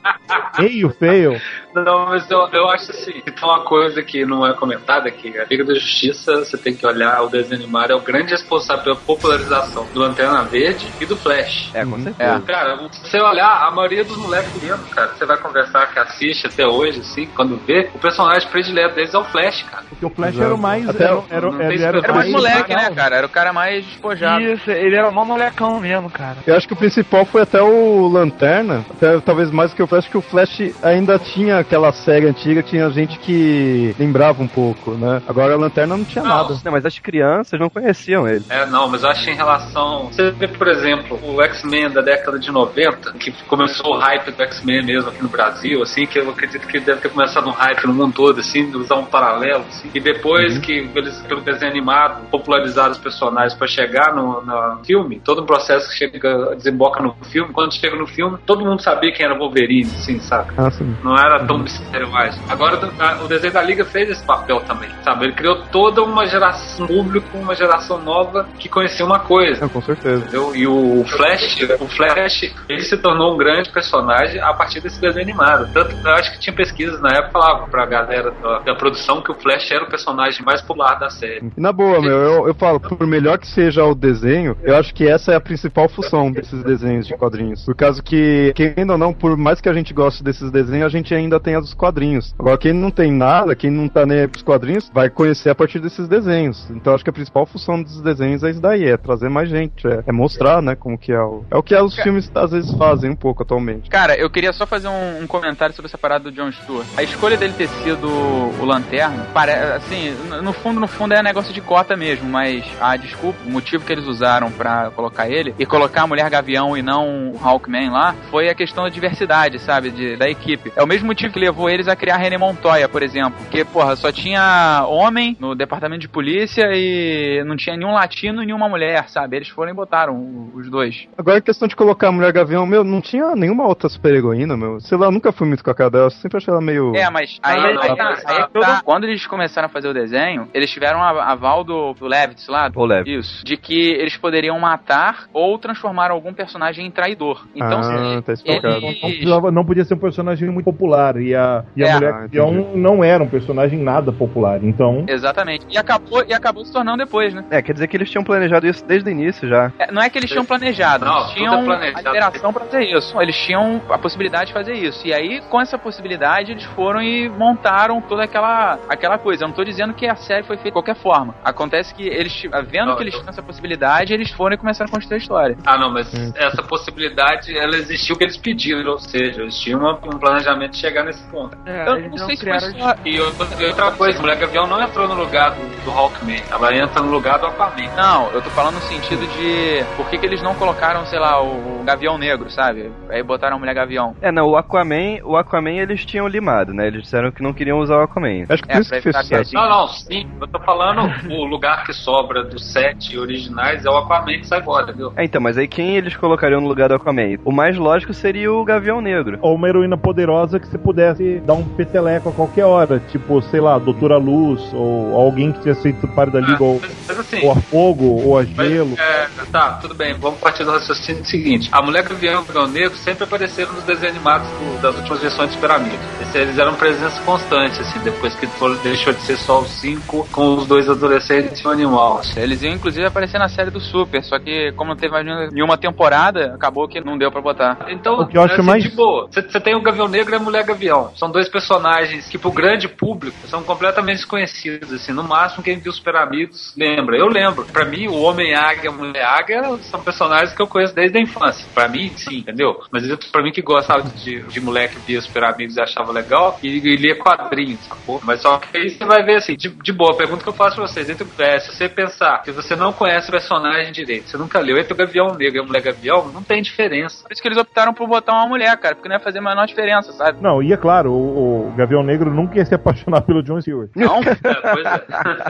Meio 0.60 0.89
feio. 0.89 1.39
Não, 1.74 2.05
mas 2.07 2.29
eu, 2.31 2.39
eu 2.53 2.69
acho 2.69 2.91
assim, 2.91 3.12
que 3.13 3.31
tem 3.31 3.43
uma 3.50 3.63
coisa 3.63 4.01
que 4.01 4.25
não 4.25 4.45
é 4.45 4.53
comentada 4.53 5.07
aqui. 5.09 5.38
A 5.38 5.45
Liga 5.45 5.63
da 5.65 5.74
Justiça, 5.75 6.38
você 6.38 6.57
tem 6.57 6.75
que 6.75 6.86
olhar, 6.88 7.21
o 7.24 7.29
desenho 7.29 7.62
animado 7.62 7.91
é 7.91 7.95
o 7.95 8.01
grande 8.01 8.31
responsável 8.31 8.83
pela 8.83 8.95
popularização 8.95 9.89
do 9.93 10.00
Lanterna 10.00 10.43
Verde 10.50 10.93
e 11.00 11.05
do 11.05 11.17
Flash. 11.17 11.71
É, 11.74 11.86
com 11.86 12.00
certeza. 12.00 12.36
É. 12.36 12.39
Cara, 12.51 12.77
se 12.91 13.09
você 13.12 13.19
olhar, 13.21 13.67
a 13.67 13.71
maioria 13.71 14.03
dos 14.03 14.17
moleques 14.17 14.53
mesmo, 14.62 14.86
cara, 14.89 15.13
você 15.13 15.25
vai 15.25 15.38
conversar 15.38 15.88
que 15.93 16.00
assiste 16.00 16.47
até 16.47 16.65
hoje, 16.65 17.01
assim, 17.01 17.27
quando 17.27 17.57
vê, 17.57 17.89
o 17.93 18.00
personagem 18.00 18.47
predileto 18.50 18.95
deles 18.95 19.13
é 19.13 19.17
o 19.17 19.25
Flash, 19.25 19.63
cara. 19.63 19.83
Porque 19.89 20.05
o 20.05 20.09
Flash 20.09 20.39
era 20.39 20.53
o 20.55 20.57
mais. 20.57 20.88
Até 20.89 21.03
Era, 21.03 21.15
o- 21.19 21.25
era, 21.29 21.47
era, 21.47 21.57
tem 21.69 21.81
era, 21.83 21.97
Era 22.00 22.13
mais 22.13 22.31
moleque, 22.31 22.75
né, 22.75 22.89
cara? 22.91 23.15
Era 23.17 23.25
o 23.27 23.29
cara 23.29 23.53
mais 23.53 23.86
despojado. 23.86 24.41
Isso, 24.41 24.71
ele 24.71 24.95
era 24.95 25.12
mó 25.12 25.24
molecão 25.25 25.79
mesmo, 25.79 26.09
cara. 26.09 26.38
Eu 26.45 26.55
acho 26.55 26.67
que 26.67 26.74
o 26.74 26.77
principal 26.77 27.25
foi 27.25 27.41
até 27.41 27.62
o 27.62 28.07
Lanterna, 28.07 28.86
até, 28.89 29.19
talvez 29.19 29.51
mais 29.51 29.71
do 29.71 29.75
que 29.75 29.83
o 29.83 29.88
Flash, 29.88 30.07
que 30.07 30.17
o 30.17 30.21
Flash 30.21 30.59
ainda 30.81 31.19
tinha 31.19 31.56
aquela 31.59 31.91
série 31.91 32.27
antiga, 32.27 32.61
tinha 32.63 32.89
gente 32.89 33.17
que 33.19 33.95
lembrava 33.99 34.41
um 34.41 34.47
pouco, 34.47 34.91
né? 34.91 35.21
Agora 35.27 35.53
a 35.53 35.57
Lanterna 35.57 35.97
não 35.97 36.05
tinha 36.05 36.23
Não. 36.23 36.29
nada. 36.29 36.57
Não, 36.63 36.71
mas 36.71 36.85
as 36.85 36.97
crianças 36.99 37.59
não 37.59 37.69
conheciam 37.69 38.27
ele. 38.27 38.43
É, 38.49 38.65
não, 38.65 38.87
mas 38.87 39.03
eu 39.03 39.09
acho 39.09 39.23
que 39.23 39.31
em 39.31 39.35
relação. 39.35 40.07
Você 40.07 40.31
vê, 40.31 40.47
por 40.47 40.67
exemplo, 40.67 41.19
o 41.23 41.41
X-Men 41.41 41.89
da 41.89 42.01
década 42.01 42.39
de 42.39 42.51
90, 42.51 43.13
que 43.13 43.31
começou 43.45 43.95
o 43.95 43.99
hype 43.99 44.31
do 44.31 44.43
X-Men 44.43 44.85
mesmo 44.85 45.09
aqui 45.09 45.21
no 45.21 45.29
Brasil, 45.29 45.81
assim, 45.81 46.05
que 46.05 46.19
eu 46.19 46.29
acredito 46.29 46.67
que 46.67 46.79
deve 46.79 47.01
ter 47.01 47.09
começado 47.09 47.47
um 47.47 47.51
hype 47.51 47.85
no 47.85 47.93
mundo 47.93 48.13
todo, 48.13 48.39
assim, 48.39 48.69
de 48.69 48.77
usar 48.77 48.95
um 48.95 49.05
paralelo, 49.05 49.65
assim. 49.67 49.89
E 49.93 49.99
depois 49.99 50.57
que 50.59 50.89
eles, 50.95 51.17
pelo 51.23 51.41
desenho 51.41 51.71
animado, 51.71 52.25
popularizaram 52.29 52.91
os 52.91 52.97
personagens 52.97 53.53
pra 53.53 53.67
chegar 53.67 54.13
no, 54.15 54.41
no 54.41 54.83
filme, 54.85 55.19
todo 55.23 55.39
o 55.41 55.45
processo 55.45 55.89
que 55.89 55.95
chega, 55.97 56.55
desemboca 56.55 57.01
no 57.01 57.13
filme, 57.31 57.51
quando 57.53 57.73
chega 57.73 57.95
no 57.95 58.07
filme, 58.07 58.37
todo 58.45 58.65
mundo 58.65 58.81
sabia 58.81 59.11
quem 59.11 59.25
era 59.25 59.37
Wolverine, 59.37 59.89
assim, 59.95 60.19
saca? 60.19 60.53
Ah, 60.57 60.71
sim. 60.71 60.95
Não 61.03 61.15
era 61.15 61.43
tão 61.47 61.57
mistério 61.57 62.09
mais. 62.09 62.37
Agora 62.49 62.77
o 63.23 63.27
desenho 63.27 63.53
da 63.53 63.61
Liga 63.61 63.85
fez 63.85 64.09
esse 64.09 64.23
papel 64.25 64.59
também, 64.61 64.89
sabe? 65.03 65.25
Ele 65.25 65.33
criou 65.33 65.63
toda 65.71 66.03
uma 66.03 66.25
geração, 66.27 66.85
um 66.85 66.87
público, 66.87 67.37
uma 67.37 67.55
geração 67.55 68.01
nova 68.01 68.47
que 68.59 68.67
conhecia 68.67 69.05
uma 69.05 69.19
coisa. 69.19 69.65
É, 69.65 69.69
com 69.69 69.81
certeza. 69.81 70.23
Entendeu? 70.23 70.55
E 70.55 70.67
o 70.67 71.03
Flash, 71.05 71.57
o 71.79 71.87
Flash, 71.87 72.53
ele 72.67 72.81
se 72.81 72.97
tornou 72.97 73.33
um 73.33 73.37
grande 73.37 73.71
personagem 73.71 74.39
a 74.41 74.53
partir 74.53 74.81
desse 74.81 74.99
desenho 74.99 75.23
animado. 75.23 75.69
Tanto 75.73 75.95
eu 75.95 76.11
acho 76.13 76.33
que 76.33 76.39
tinha 76.39 76.55
pesquisas 76.55 77.01
na 77.01 77.09
época 77.09 77.27
falavam 77.31 77.69
pra 77.69 77.85
galera 77.85 78.31
da, 78.31 78.59
da 78.59 78.75
produção 78.75 79.21
que 79.21 79.31
o 79.31 79.35
Flash 79.35 79.71
era 79.71 79.83
o 79.83 79.89
personagem 79.89 80.43
mais 80.43 80.61
popular 80.61 80.95
da 80.95 81.09
série. 81.09 81.51
Na 81.55 81.71
boa, 81.71 82.01
meu, 82.01 82.17
eu, 82.17 82.47
eu 82.47 82.53
falo, 82.53 82.79
por 82.79 83.05
melhor 83.05 83.37
que 83.37 83.47
seja 83.47 83.83
o 83.83 83.95
desenho, 83.95 84.55
eu 84.63 84.75
acho 84.75 84.93
que 84.93 85.07
essa 85.07 85.31
é 85.31 85.35
a 85.35 85.41
principal 85.41 85.87
função 85.87 86.31
desses 86.31 86.63
desenhos 86.63 87.07
de 87.07 87.15
quadrinhos. 87.15 87.63
Por 87.63 87.75
causa 87.75 88.01
que, 88.01 88.51
querendo 88.55 88.91
ou 88.91 88.97
não, 88.97 89.13
por 89.13 89.37
mais 89.37 89.61
que 89.61 89.69
a 89.69 89.73
gente 89.73 89.93
goste 89.93 90.23
desses 90.23 90.51
desenhos, 90.51 90.85
a 90.85 90.89
gente 90.89 91.13
ainda 91.13 91.37
tem 91.39 91.58
os 91.58 91.74
quadrinhos. 91.74 92.34
Agora, 92.38 92.58
quem 92.58 92.74
não 92.74 92.91
tem 92.91 93.12
nada, 93.12 93.56
quem 93.56 93.70
não 93.70 93.88
tá 93.88 94.06
nem 94.06 94.22
aí 94.22 94.27
pros 94.27 94.44
quadrinhos, 94.44 94.89
vai 94.94 95.10
conhecer 95.10 95.50
a 95.50 95.56
partir 95.56 95.79
desses 95.79 96.08
desenhos. 96.08 96.67
Então, 96.70 96.94
acho 96.94 97.03
que 97.03 97.10
a 97.10 97.13
principal 97.13 97.46
função 97.46 97.82
dos 97.82 98.01
desenhos 98.01 98.44
é 98.44 98.51
isso 98.51 98.62
daí, 98.62 98.86
é 98.86 98.98
trazer 98.98 99.29
mais 99.29 99.50
gente, 99.50 99.88
é, 99.88 100.03
é 100.08 100.12
mostrar, 100.12 100.62
né, 100.62 100.75
como 100.75 100.98
que 100.98 101.12
é 101.12 101.22
o... 101.22 101.44
É 101.50 101.58
o 101.58 101.63
que 101.63 101.75
os 101.75 101.96
filmes 101.96 102.32
às 102.34 102.51
vezes 102.51 102.74
fazem 102.77 103.12
um 103.12 103.15
pouco 103.15 103.44
atualmente. 103.44 103.89
Cara, 103.89 104.15
eu 104.15 104.29
queria 104.29 104.51
só 104.51 104.65
fazer 104.65 104.88
um, 104.88 105.24
um 105.24 105.27
comentário 105.27 105.75
sobre 105.75 105.88
essa 105.88 105.98
parada 105.98 106.25
do 106.25 106.32
John 106.32 106.51
Stewart. 106.51 106.88
A 106.98 107.03
escolha 107.03 107.38
dele 107.38 107.53
ter 107.53 107.67
sido 107.67 108.08
o 108.08 108.65
Lanterna, 108.65 109.25
pare... 109.34 109.51
assim, 109.51 110.15
no 110.41 110.53
fundo, 110.53 110.79
no 110.79 110.88
fundo 110.88 111.13
é 111.13 111.22
negócio 111.22 111.53
de 111.53 111.62
cota 111.62 111.96
mesmo, 111.96 112.29
mas 112.29 112.65
a 112.79 112.96
desculpa, 112.98 113.39
o 113.46 113.51
motivo 113.51 113.86
que 113.86 113.91
eles 113.91 114.06
usaram 114.06 114.51
pra 114.51 114.91
colocar 114.91 115.29
ele 115.29 115.53
e 115.58 115.65
colocar 115.65 116.03
a 116.03 116.08
Mulher 116.08 116.29
Gavião 116.29 116.75
e 116.77 116.82
não 116.82 117.32
o 117.32 117.39
Hawkman 117.41 117.89
lá, 117.89 118.15
foi 118.29 118.50
a 118.50 118.56
questão 118.56 118.84
da 118.84 118.89
diversidade, 118.89 119.60
sabe, 119.60 119.89
de, 119.89 120.15
da 120.15 120.29
equipe. 120.29 120.72
É 120.75 120.84
o 120.84 120.88
mesmo 120.88 121.08
motivo 121.08 121.26
que 121.31 121.39
levou 121.39 121.69
eles 121.69 121.88
a 121.88 121.96
criar 121.96 122.17
René 122.17 122.38
Montoya, 122.38 122.88
por 122.89 123.01
exemplo, 123.03 123.34
porque, 123.39 123.63
porra, 123.65 123.96
só 123.96 124.12
tinha 124.12 124.86
homem 124.88 125.36
no 125.39 125.55
departamento 125.55 126.01
de 126.01 126.10
polícia 126.10 126.65
e 126.74 127.43
não 127.46 127.55
tinha 127.55 127.75
nenhum 127.75 127.93
latino 127.93 128.41
e 128.41 128.46
nenhuma 128.46 128.69
mulher, 128.69 129.10
sabe? 129.10 129.36
Eles 129.38 129.50
foram 129.50 129.72
e 129.72 129.75
botaram 129.75 130.50
os 130.53 130.69
dois. 130.69 131.07
Agora, 131.17 131.38
a 131.38 131.41
questão 131.41 131.67
de 131.67 131.75
colocar 131.75 132.07
a 132.10 132.12
Mulher 132.12 132.31
Gavião, 132.31 132.65
meu, 132.65 132.84
não 132.84 133.01
tinha 133.01 133.36
nenhuma 133.36 133.65
outra 133.67 133.89
super 133.89 134.13
heroína, 134.13 134.55
meu. 134.57 134.79
Sei 134.79 134.98
lá, 134.98 135.07
eu 135.07 135.12
nunca 135.12 135.31
fui 135.31 135.48
muito 135.48 135.63
com 135.63 135.72
a 135.72 135.75
cara 135.75 135.89
dela, 135.89 136.05
eu 136.05 136.12
sempre 136.12 136.38
achei 136.38 136.51
ela 136.51 136.62
meio... 136.62 136.96
É, 136.96 137.10
mas 137.10 137.38
aí, 137.43 137.57
Ah, 137.57 137.62
não, 137.74 137.81
aí 137.81 137.89
não, 137.89 137.96
tá, 137.96 138.03
não, 138.03 138.12
aí 138.12 138.36
é 138.38 138.39
não, 138.53 138.62
tá. 138.62 138.74
não. 138.75 138.81
quando 138.84 139.03
eles 139.05 139.25
começaram 139.27 139.67
a 139.67 139.69
fazer 139.69 139.88
o 139.88 139.93
desenho, 139.93 140.48
eles 140.53 140.69
tiveram 140.72 141.01
a 141.01 141.31
aval 141.31 141.63
do, 141.63 141.93
do 141.93 142.05
Levitz 142.07 142.48
lá, 142.48 142.69
O 142.75 142.86
Lev. 142.86 143.07
isso, 143.07 143.43
de 143.46 143.57
que 143.57 143.91
eles 143.91 144.15
poderiam 144.17 144.60
matar 144.60 145.25
ou 145.34 145.57
transformar 145.57 146.12
algum 146.12 146.34
personagem 146.34 146.86
em 146.86 146.91
traidor. 146.91 147.46
Então, 147.55 147.79
Ah, 147.79 148.15
se 148.17 148.22
tá 148.24 148.34
explicado. 148.34 148.81
Não, 148.81 148.89
eles... 148.89 149.00
precisava- 149.00 149.51
não 149.51 149.65
podia 149.65 149.84
ser 149.86 149.93
um 149.93 150.00
personagem 150.00 150.50
muito 150.50 150.65
popular. 150.65 151.16
E 151.21 151.36
a, 151.36 151.63
e 151.75 151.83
a 151.83 151.88
É. 151.88 151.93
mulher 151.93 152.13
Ah, 152.13 152.27
não 152.75 153.03
era 153.03 153.24
um 153.24 153.27
personagem 153.27 153.79
nada 153.81 154.12
popular. 154.12 154.63
Então. 154.63 155.05
Exatamente. 155.07 155.65
E 155.69 155.77
acabou, 155.77 156.24
e 156.27 156.33
acabou 156.33 156.63
se 156.65 156.71
tornando 156.71 156.97
depois, 157.03 157.33
né? 157.33 157.43
É, 157.50 157.62
quer 157.62 157.74
dizer 157.74 157.88
que 157.88 157.97
eles 157.97 158.09
tinham 158.09 158.24
planejado 158.24 158.67
isso 158.67 158.86
desde 158.86 159.09
o 159.09 159.12
início 159.12 159.47
já. 159.47 159.71
É, 159.79 159.91
não 159.91 160.01
é 160.01 160.09
que 160.09 160.17
eles 160.17 160.29
tinham 160.29 160.45
planejado, 160.45 161.05
Não, 161.05 161.13
eles 161.15 161.27
tudo 161.27 161.38
tinham 161.38 161.62
é 161.62 161.65
planejado. 161.65 161.97
a 162.07 162.12
liberação 162.12 162.53
pra 162.53 162.65
fazer 162.65 162.83
isso. 162.86 163.21
Eles 163.21 163.36
tinham 163.38 163.81
a 163.89 163.97
possibilidade 163.97 164.47
de 164.47 164.53
fazer 164.53 164.74
isso. 164.74 165.05
E 165.07 165.13
aí, 165.13 165.41
com 165.50 165.59
essa 165.62 165.77
possibilidade, 165.77 166.51
eles 166.51 166.63
foram 166.63 167.01
e 167.01 167.29
montaram 167.29 168.01
toda 168.01 168.24
aquela, 168.24 168.79
aquela 168.89 169.17
coisa. 169.17 169.43
Eu 169.43 169.47
não 169.50 169.55
tô 169.55 169.63
dizendo 169.63 169.93
que 169.93 170.07
a 170.07 170.15
série 170.15 170.43
foi 170.43 170.55
feita 170.57 170.69
de 170.69 170.74
qualquer 170.74 170.95
forma. 170.95 171.36
Acontece 171.43 171.93
que 171.93 172.07
eles, 172.07 172.41
vendo 172.67 172.88
Não, 172.88 172.95
que 172.95 173.03
eles 173.03 173.13
tinham 173.13 173.29
essa 173.29 173.41
possibilidade, 173.43 174.13
eles 174.13 174.31
foram 174.31 174.55
e 174.55 174.57
começaram 174.57 174.89
a 174.89 174.93
construir 174.93 175.15
a 175.15 175.19
história. 175.19 175.57
Ah, 175.65 175.77
não, 175.77 175.91
mas 175.91 176.12
essa 176.36 176.62
possibilidade, 176.63 177.57
ela 177.57 177.75
existiu 177.75 178.15
que 178.15 178.24
eles 178.24 178.38
pediram, 178.38 178.91
ou 178.91 179.00
seja, 179.00 179.41
eles 179.41 179.57
tinham 179.59 179.79
um 179.91 180.17
planejamento 180.19 180.71
de 180.71 180.77
chegar 180.77 181.03
nesse 181.07 181.23
ponto. 181.29 181.57
É, 181.65 181.87
Eu 181.87 182.01
não 182.01 182.09
não 182.09 182.17
sei 182.17 182.35
se 182.35 182.45
foi 182.45 182.59
só... 182.59 182.95
E 183.05 183.19
outra, 183.19 183.91
coisa, 183.91 184.19
Mulher 184.19 184.37
Gavião 184.37 184.67
não 184.67 184.81
entrou 184.81 185.07
no 185.07 185.15
lugar 185.15 185.51
do, 185.51 185.85
do 185.85 185.91
Hawkman, 185.91 186.41
ela 186.51 186.75
entra 186.75 187.01
no 187.01 187.11
lugar 187.11 187.39
do 187.39 187.47
Aquaman. 187.47 187.89
Não, 187.95 188.29
eu 188.31 188.41
tô 188.41 188.49
falando 188.51 188.75
no 188.75 188.81
sentido 188.81 189.25
de 189.27 189.83
por 189.95 190.07
que, 190.09 190.17
que 190.17 190.25
eles 190.25 190.41
não 190.41 190.53
colocaram, 190.55 191.05
sei 191.05 191.19
lá, 191.19 191.41
o, 191.41 191.81
o 191.81 191.83
Gavião 191.83 192.17
Negro, 192.17 192.49
sabe? 192.49 192.91
Aí 193.09 193.23
botaram 193.23 193.55
a 193.57 193.59
Mulher 193.59 193.73
Gavião. 193.73 194.15
É, 194.21 194.31
não, 194.31 194.47
o 194.47 194.57
Aquaman, 194.57 195.19
o 195.23 195.35
Aquaman 195.37 195.71
eles 195.77 196.05
tinham 196.05 196.27
limado, 196.27 196.73
né? 196.73 196.87
Eles 196.87 197.03
disseram 197.03 197.31
que 197.31 197.41
não 197.41 197.53
queriam 197.53 197.79
usar 197.79 197.97
o 197.97 198.03
Aquaman. 198.03 198.43
Acho 198.49 198.63
que 198.63 198.71
É, 198.71 198.79
isso 198.79 198.89
pra 198.89 198.97
que 198.97 199.03
fez 199.03 199.17
sucesso. 199.17 199.53
Não, 199.53 199.69
não, 199.69 199.87
sim, 199.87 200.29
eu 200.39 200.47
tô 200.47 200.59
falando 200.59 201.01
o 201.31 201.45
lugar 201.45 201.83
que 201.85 201.93
sobra 201.93 202.43
dos 202.43 202.71
sete 202.71 203.17
originais 203.17 203.85
é 203.85 203.89
o 203.89 203.97
Aquaman 203.97 204.39
que 204.39 204.47
sai 204.47 204.61
fora, 204.61 204.91
viu? 204.91 205.13
É, 205.15 205.23
então, 205.23 205.41
mas 205.41 205.58
aí 205.58 205.67
quem 205.67 205.95
eles 205.95 206.15
colocariam 206.15 206.62
no 206.62 206.67
lugar 206.67 206.89
do 206.89 206.95
Aquaman? 206.95 207.38
O 207.45 207.51
mais 207.51 207.77
lógico 207.77 208.13
seria 208.13 208.51
o 208.51 208.63
Gavião 208.65 209.01
Negro. 209.01 209.38
Ou 209.41 209.55
uma 209.55 209.67
heroína 209.69 209.97
poderosa 209.97 210.60
que 210.60 210.67
você 210.67 210.77
pudesse 211.01 211.39
dar 211.45 211.53
um 211.53 211.63
peteleco 211.63 212.29
a 212.29 212.31
qualquer 212.31 212.65
hora. 212.65 212.99
Tipo, 213.12 213.39
sei 213.43 213.62
lá, 213.62 213.77
Doutora 213.77 214.17
Luz, 214.17 214.62
ou 214.73 215.15
alguém 215.15 215.51
que 215.51 215.62
tinha 215.62 215.75
sido 215.75 216.07
parte 216.10 216.31
da 216.33 216.39
Liga, 216.39 216.63
ou, 216.63 216.79
Mas, 216.81 216.91
mas 217.07 217.19
assim, 217.19 217.45
ou 217.45 217.51
a 217.51 217.55
fogo, 217.55 218.05
ou 218.25 218.38
a 218.39 218.43
Mas, 218.43 218.67
gelo. 218.69 218.95
é, 218.97 219.27
tá, 219.51 219.73
tudo 219.81 219.93
bem. 219.93 220.15
Vamos 220.15 220.39
partir 220.39 220.63
do 220.63 220.71
raciocínio 220.71 221.23
seguinte. 221.23 221.69
A 221.71 221.81
Mulher 221.83 222.03
Gavião 222.03 222.33
e 222.33 222.38
o 222.38 222.45
Gavião 222.45 222.67
Negro 222.67 222.97
sempre 222.97 223.25
apareceram 223.25 223.73
nos 223.73 223.83
desenhos 223.83 224.15
animados 224.15 224.47
do- 224.47 224.81
das 224.81 224.95
últimas 224.97 225.21
versões 225.21 225.49
de 225.49 225.55
Super 225.55 225.71
Amigos. 225.71 225.99
Esse- 226.21 226.38
Eles 226.38 226.57
eram 226.57 226.73
presença 226.75 227.21
constante, 227.23 227.79
assim, 227.81 227.99
depois 227.99 228.33
que 228.36 228.47
foram- 228.47 228.75
deixou 228.77 229.12
de 229.13 229.21
ser 229.21 229.38
só 229.38 229.60
os 229.60 229.69
cinco 229.69 230.27
com 230.31 230.55
os 230.55 230.65
dois 230.67 230.89
adolescentes 230.89 231.60
e 231.62 231.67
o 231.67 231.71
animal. 231.71 232.19
assim. 232.19 232.39
Eles 232.39 232.62
iam 232.63 232.73
inclusive 232.73 233.05
aparecer 233.05 233.38
na 233.38 233.49
série 233.49 233.69
do 233.69 233.79
Super, 233.79 234.23
só 234.23 234.39
que 234.39 234.71
como 234.73 234.91
não 234.91 234.95
teve 234.97 235.12
mais 235.13 235.25
nenhuma 235.51 235.77
temporada, 235.77 236.53
acabou 236.55 236.88
que 236.88 236.99
não 237.03 237.17
deu 237.17 237.31
pra 237.31 237.41
botar. 237.41 237.77
Então, 237.89 238.19
O 238.21 238.27
que 238.27 238.38
eu 238.38 238.43
acho 238.43 238.53
assim, 238.55 238.63
mais- 238.63 238.83
de 238.83 238.89
boa. 238.95 239.27
Você 239.31 239.41
você 239.41 239.60
tem 239.60 239.75
o 239.75 239.81
Gavião 239.81 240.07
Negro 240.07 240.33
e 240.33 240.36
a 240.36 240.39
Mulher 240.39 240.63
Gavião. 240.65 240.87
São 241.15 241.30
dois 241.30 241.50
personagens 241.50 242.28
que, 242.28 242.38
pro 242.38 242.52
grande 242.52 242.88
público, 242.88 243.38
são 243.47 243.63
completamente 243.63 244.17
desconhecidos. 244.17 244.91
Assim, 244.93 245.12
no 245.12 245.23
máximo, 245.23 245.63
quem 245.63 245.80
viu 245.80 245.91
Super 245.91 246.15
Amigos 246.15 246.73
lembra. 246.78 247.17
Eu 247.17 247.28
lembro. 247.28 247.65
Pra 247.65 247.86
mim, 247.86 248.08
o 248.08 248.21
Homem 248.21 248.56
Águia 248.56 248.86
e 248.86 248.88
a 248.88 248.91
Mulher 248.91 249.26
Águia 249.26 249.78
são 249.84 250.02
personagens 250.02 250.54
que 250.54 250.62
eu 250.62 250.67
conheço 250.67 250.95
desde 250.95 251.17
a 251.17 251.21
infância. 251.21 251.67
Pra 251.73 251.88
mim, 251.88 252.10
sim, 252.15 252.39
entendeu? 252.39 252.82
Mas 252.91 253.08
pra 253.32 253.43
mim 253.43 253.52
que 253.52 253.62
gostava 253.62 254.04
de, 254.04 254.41
de 254.43 254.60
moleque 254.60 254.97
via 255.06 255.21
Super 255.21 255.43
Amigos 255.45 255.76
e 255.76 255.82
achava 255.82 256.12
legal, 256.12 256.60
e, 256.62 256.67
e 256.67 256.95
lia 256.95 257.15
quadrinhos, 257.15 257.80
sacou? 257.82 258.21
Mas 258.23 258.41
só 258.41 258.58
que 258.58 258.78
aí 258.78 258.89
você 258.89 259.06
vai 259.06 259.23
ver 259.23 259.38
assim, 259.38 259.56
de, 259.56 259.69
de 259.69 259.91
boa, 259.91 260.13
a 260.13 260.17
pergunta 260.17 260.43
que 260.43 260.50
eu 260.50 260.54
faço 260.54 260.76
pra 260.76 260.88
vocês, 260.88 261.10
entre, 261.10 261.28
é, 261.39 261.60
se 261.60 261.76
você 261.76 261.89
pensar 261.89 262.41
que 262.43 262.52
você 262.52 262.76
não 262.76 262.93
conhece 262.93 263.28
o 263.28 263.32
personagem 263.32 263.91
direito, 263.91 264.30
você 264.30 264.38
nunca 264.38 264.60
leu 264.60 264.78
entre 264.78 264.93
o 264.93 264.95
Gavião 264.95 265.28
Negro 265.36 265.58
e 265.58 265.60
a 265.60 265.63
Mulher 265.63 265.82
Gavião, 265.82 266.28
não 266.30 266.43
tem 266.43 266.62
diferença. 266.62 267.23
Por 267.23 267.32
isso 267.32 267.41
que 267.41 267.47
eles 267.47 267.58
optaram 267.58 267.93
por 267.93 268.08
botar 268.08 268.34
uma 268.34 268.47
mulher, 268.47 268.76
cara, 268.78 268.95
porque 268.95 269.10
não 269.10 269.15
ia 269.15 269.23
fazer 269.23 269.39
a 269.39 269.41
menor 269.41 269.65
diferença, 269.65 270.12
sabe? 270.13 270.41
Não, 270.41 270.62
e 270.62 270.73
é 270.77 270.81
claro, 270.81 271.11
o, 271.11 271.69
o 271.69 271.73
Gavião 271.75 272.03
Negro 272.03 272.31
nunca 272.31 272.57
ia 272.57 272.65
se 272.65 272.75
apaixonar 272.75 273.21
pelo 273.21 273.41
John 273.43 273.59
Stewart. 273.61 273.89
Não? 273.95 274.19
É, 274.19 274.35
pois 274.73 274.85
é. 274.85 275.07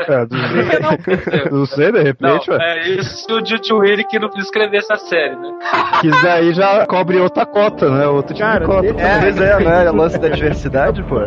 É, 0.18 0.26
do 0.26 0.38
jeito- 0.38 1.54
não 1.56 1.66
sei, 1.66 1.92
de 1.92 1.98
Não, 1.98 2.04
repente, 2.04 2.50
ué. 2.52 2.58
é 2.60 2.90
isso 2.90 3.28
o 3.34 3.42
Tio 3.42 3.78
Willy 3.80 4.04
que 4.06 4.18
não 4.20 4.30
escrever 4.38 4.78
essa 4.78 4.96
série, 4.98 5.36
né? 5.36 5.52
Que 6.02 6.08
isso 6.08 6.24
daí 6.24 6.54
já 6.54 6.86
cobre 6.86 7.20
outra 7.20 7.46
cota, 7.46 7.90
né? 7.90 8.08
Outro 8.08 8.34
tipo 8.34 8.48
Cara, 8.48 8.60
de 8.60 8.66
cota. 8.66 9.02
é- 9.02 9.20
Pois 9.20 9.42
é, 9.42 9.60
né? 9.60 9.92
O 9.92 9.96
lance 9.96 10.18
da 10.18 10.30
diversidade, 10.30 11.04
pô. 11.04 11.18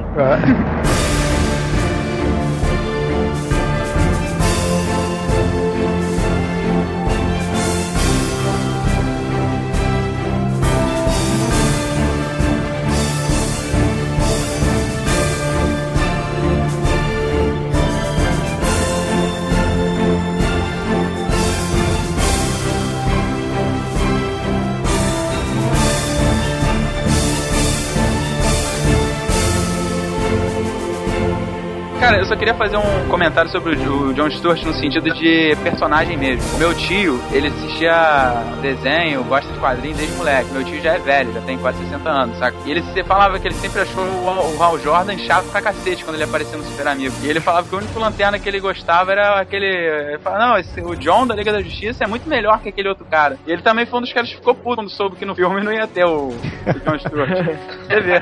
Cara, 32.11 32.23
eu 32.23 32.27
só 32.27 32.35
queria 32.35 32.55
fazer 32.55 32.77
um 32.77 33.09
comentário 33.09 33.49
sobre 33.53 33.77
o 33.77 34.13
John 34.15 34.29
Stewart 34.33 34.61
no 34.65 34.75
sentido 34.75 35.15
de 35.15 35.57
personagem 35.63 36.17
mesmo. 36.17 36.57
O 36.57 36.59
meu 36.59 36.75
tio, 36.75 37.21
ele 37.31 37.47
assistia 37.47 38.33
desenho, 38.61 39.23
gosta 39.23 39.53
de 39.53 39.61
quadrinhos 39.61 39.97
desde 39.97 40.17
moleque. 40.17 40.51
Meu 40.51 40.65
tio 40.65 40.81
já 40.81 40.95
é 40.95 40.99
velho, 40.99 41.33
já 41.33 41.41
tem 41.43 41.57
quase 41.57 41.79
60 41.85 42.11
anos, 42.11 42.37
saca? 42.37 42.57
E 42.67 42.71
ele 42.73 42.83
falava 43.05 43.39
que 43.39 43.47
ele 43.47 43.55
sempre 43.55 43.83
achou 43.83 44.03
o, 44.03 44.61
Hal 44.61 44.77
Jordan 44.81 45.17
chato 45.19 45.45
pra 45.53 45.63
cacete 45.63 46.05
quando 46.05 46.17
ele 46.17 46.25
aparecia 46.25 46.59
no 46.59 46.65
Super 46.65 46.89
Amigo. 46.89 47.15
E 47.23 47.31
ele 47.31 47.39
falava 47.39 47.69
que 47.69 47.75
o 47.77 47.79
único 47.79 48.01
lanterna 48.01 48.41
que 48.41 48.49
ele 48.49 48.59
gostava 48.59 49.13
era 49.13 49.41
aquele. 49.41 49.67
Ele 49.67 50.19
falava, 50.19 50.47
não, 50.49 50.59
esse, 50.59 50.81
o 50.81 50.97
John 50.97 51.29
da 51.29 51.37
Liga 51.37 51.53
da 51.53 51.63
Justiça 51.63 52.03
é 52.03 52.09
muito 52.09 52.29
melhor 52.29 52.61
que 52.61 52.71
aquele 52.71 52.89
outro 52.89 53.05
cara. 53.05 53.39
E 53.47 53.53
ele 53.53 53.63
também 53.63 53.87
foi 53.87 54.01
um 54.01 54.03
dos 54.03 54.13
caras 54.13 54.31
que 54.31 54.35
ficou 54.35 54.57
puto 54.57 54.75
quando 54.75 54.91
soube 54.91 55.15
que 55.15 55.25
no 55.25 55.37
filme 55.37 55.63
não 55.63 55.73
ia 55.73 55.87
ter 55.87 56.05
o, 56.05 56.31
o 56.31 56.81
John 56.85 56.99
Stewart. 56.99 57.31
Você 57.87 58.01
vê. 58.01 58.21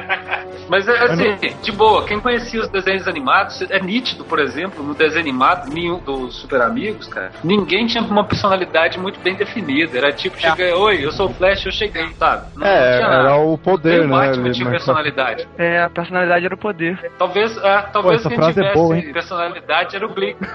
Mas 0.68 0.86
é 0.88 1.02
assim, 1.04 1.36
de 1.62 1.72
boa, 1.72 2.04
quem 2.04 2.20
conhecia 2.20 2.60
os 2.60 2.68
desenhos 2.68 3.06
animados, 3.08 3.60
é 3.70 3.80
nítido, 3.80 4.24
por 4.24 4.38
exemplo, 4.38 4.82
no 4.82 4.94
desenho 4.94 5.20
animado, 5.20 5.70
nenhum 5.72 5.98
dos 5.98 6.36
Super 6.36 6.60
Amigos, 6.62 7.06
cara, 7.08 7.30
ninguém 7.42 7.86
tinha 7.86 8.02
uma 8.02 8.24
personalidade 8.24 8.98
muito 8.98 9.18
bem 9.20 9.34
definida. 9.34 9.96
Era 9.98 10.12
tipo, 10.12 10.38
cheguei, 10.38 10.72
oi, 10.72 11.04
eu 11.04 11.12
sou 11.12 11.26
o 11.28 11.34
Flash, 11.34 11.64
eu 11.66 11.72
cheguei, 11.72 12.06
sabe? 12.18 12.46
Não, 12.56 12.66
É, 12.66 12.90
não 12.90 12.96
tinha 12.98 13.08
nada. 13.08 13.28
era 13.28 13.36
o 13.36 13.48
Nem 13.48 13.56
poder, 13.58 14.00
o 14.00 14.08
né? 14.08 14.10
Batman 14.16 14.44
ali, 14.46 14.54
tinha 14.54 14.70
personalidade. 14.70 15.48
É, 15.56 15.82
a 15.82 15.90
personalidade 15.90 16.44
era 16.44 16.54
o 16.54 16.58
poder. 16.58 17.10
Talvez, 17.18 17.56
é, 17.58 17.82
talvez 17.92 18.20
essa 18.20 18.28
quem 18.28 18.38
é 18.38 18.48
tivesse 18.52 18.74
boa, 18.74 18.96
hein? 18.96 19.12
personalidade 19.12 19.96
era 19.96 20.06
o 20.06 20.08
Glick. 20.14 20.38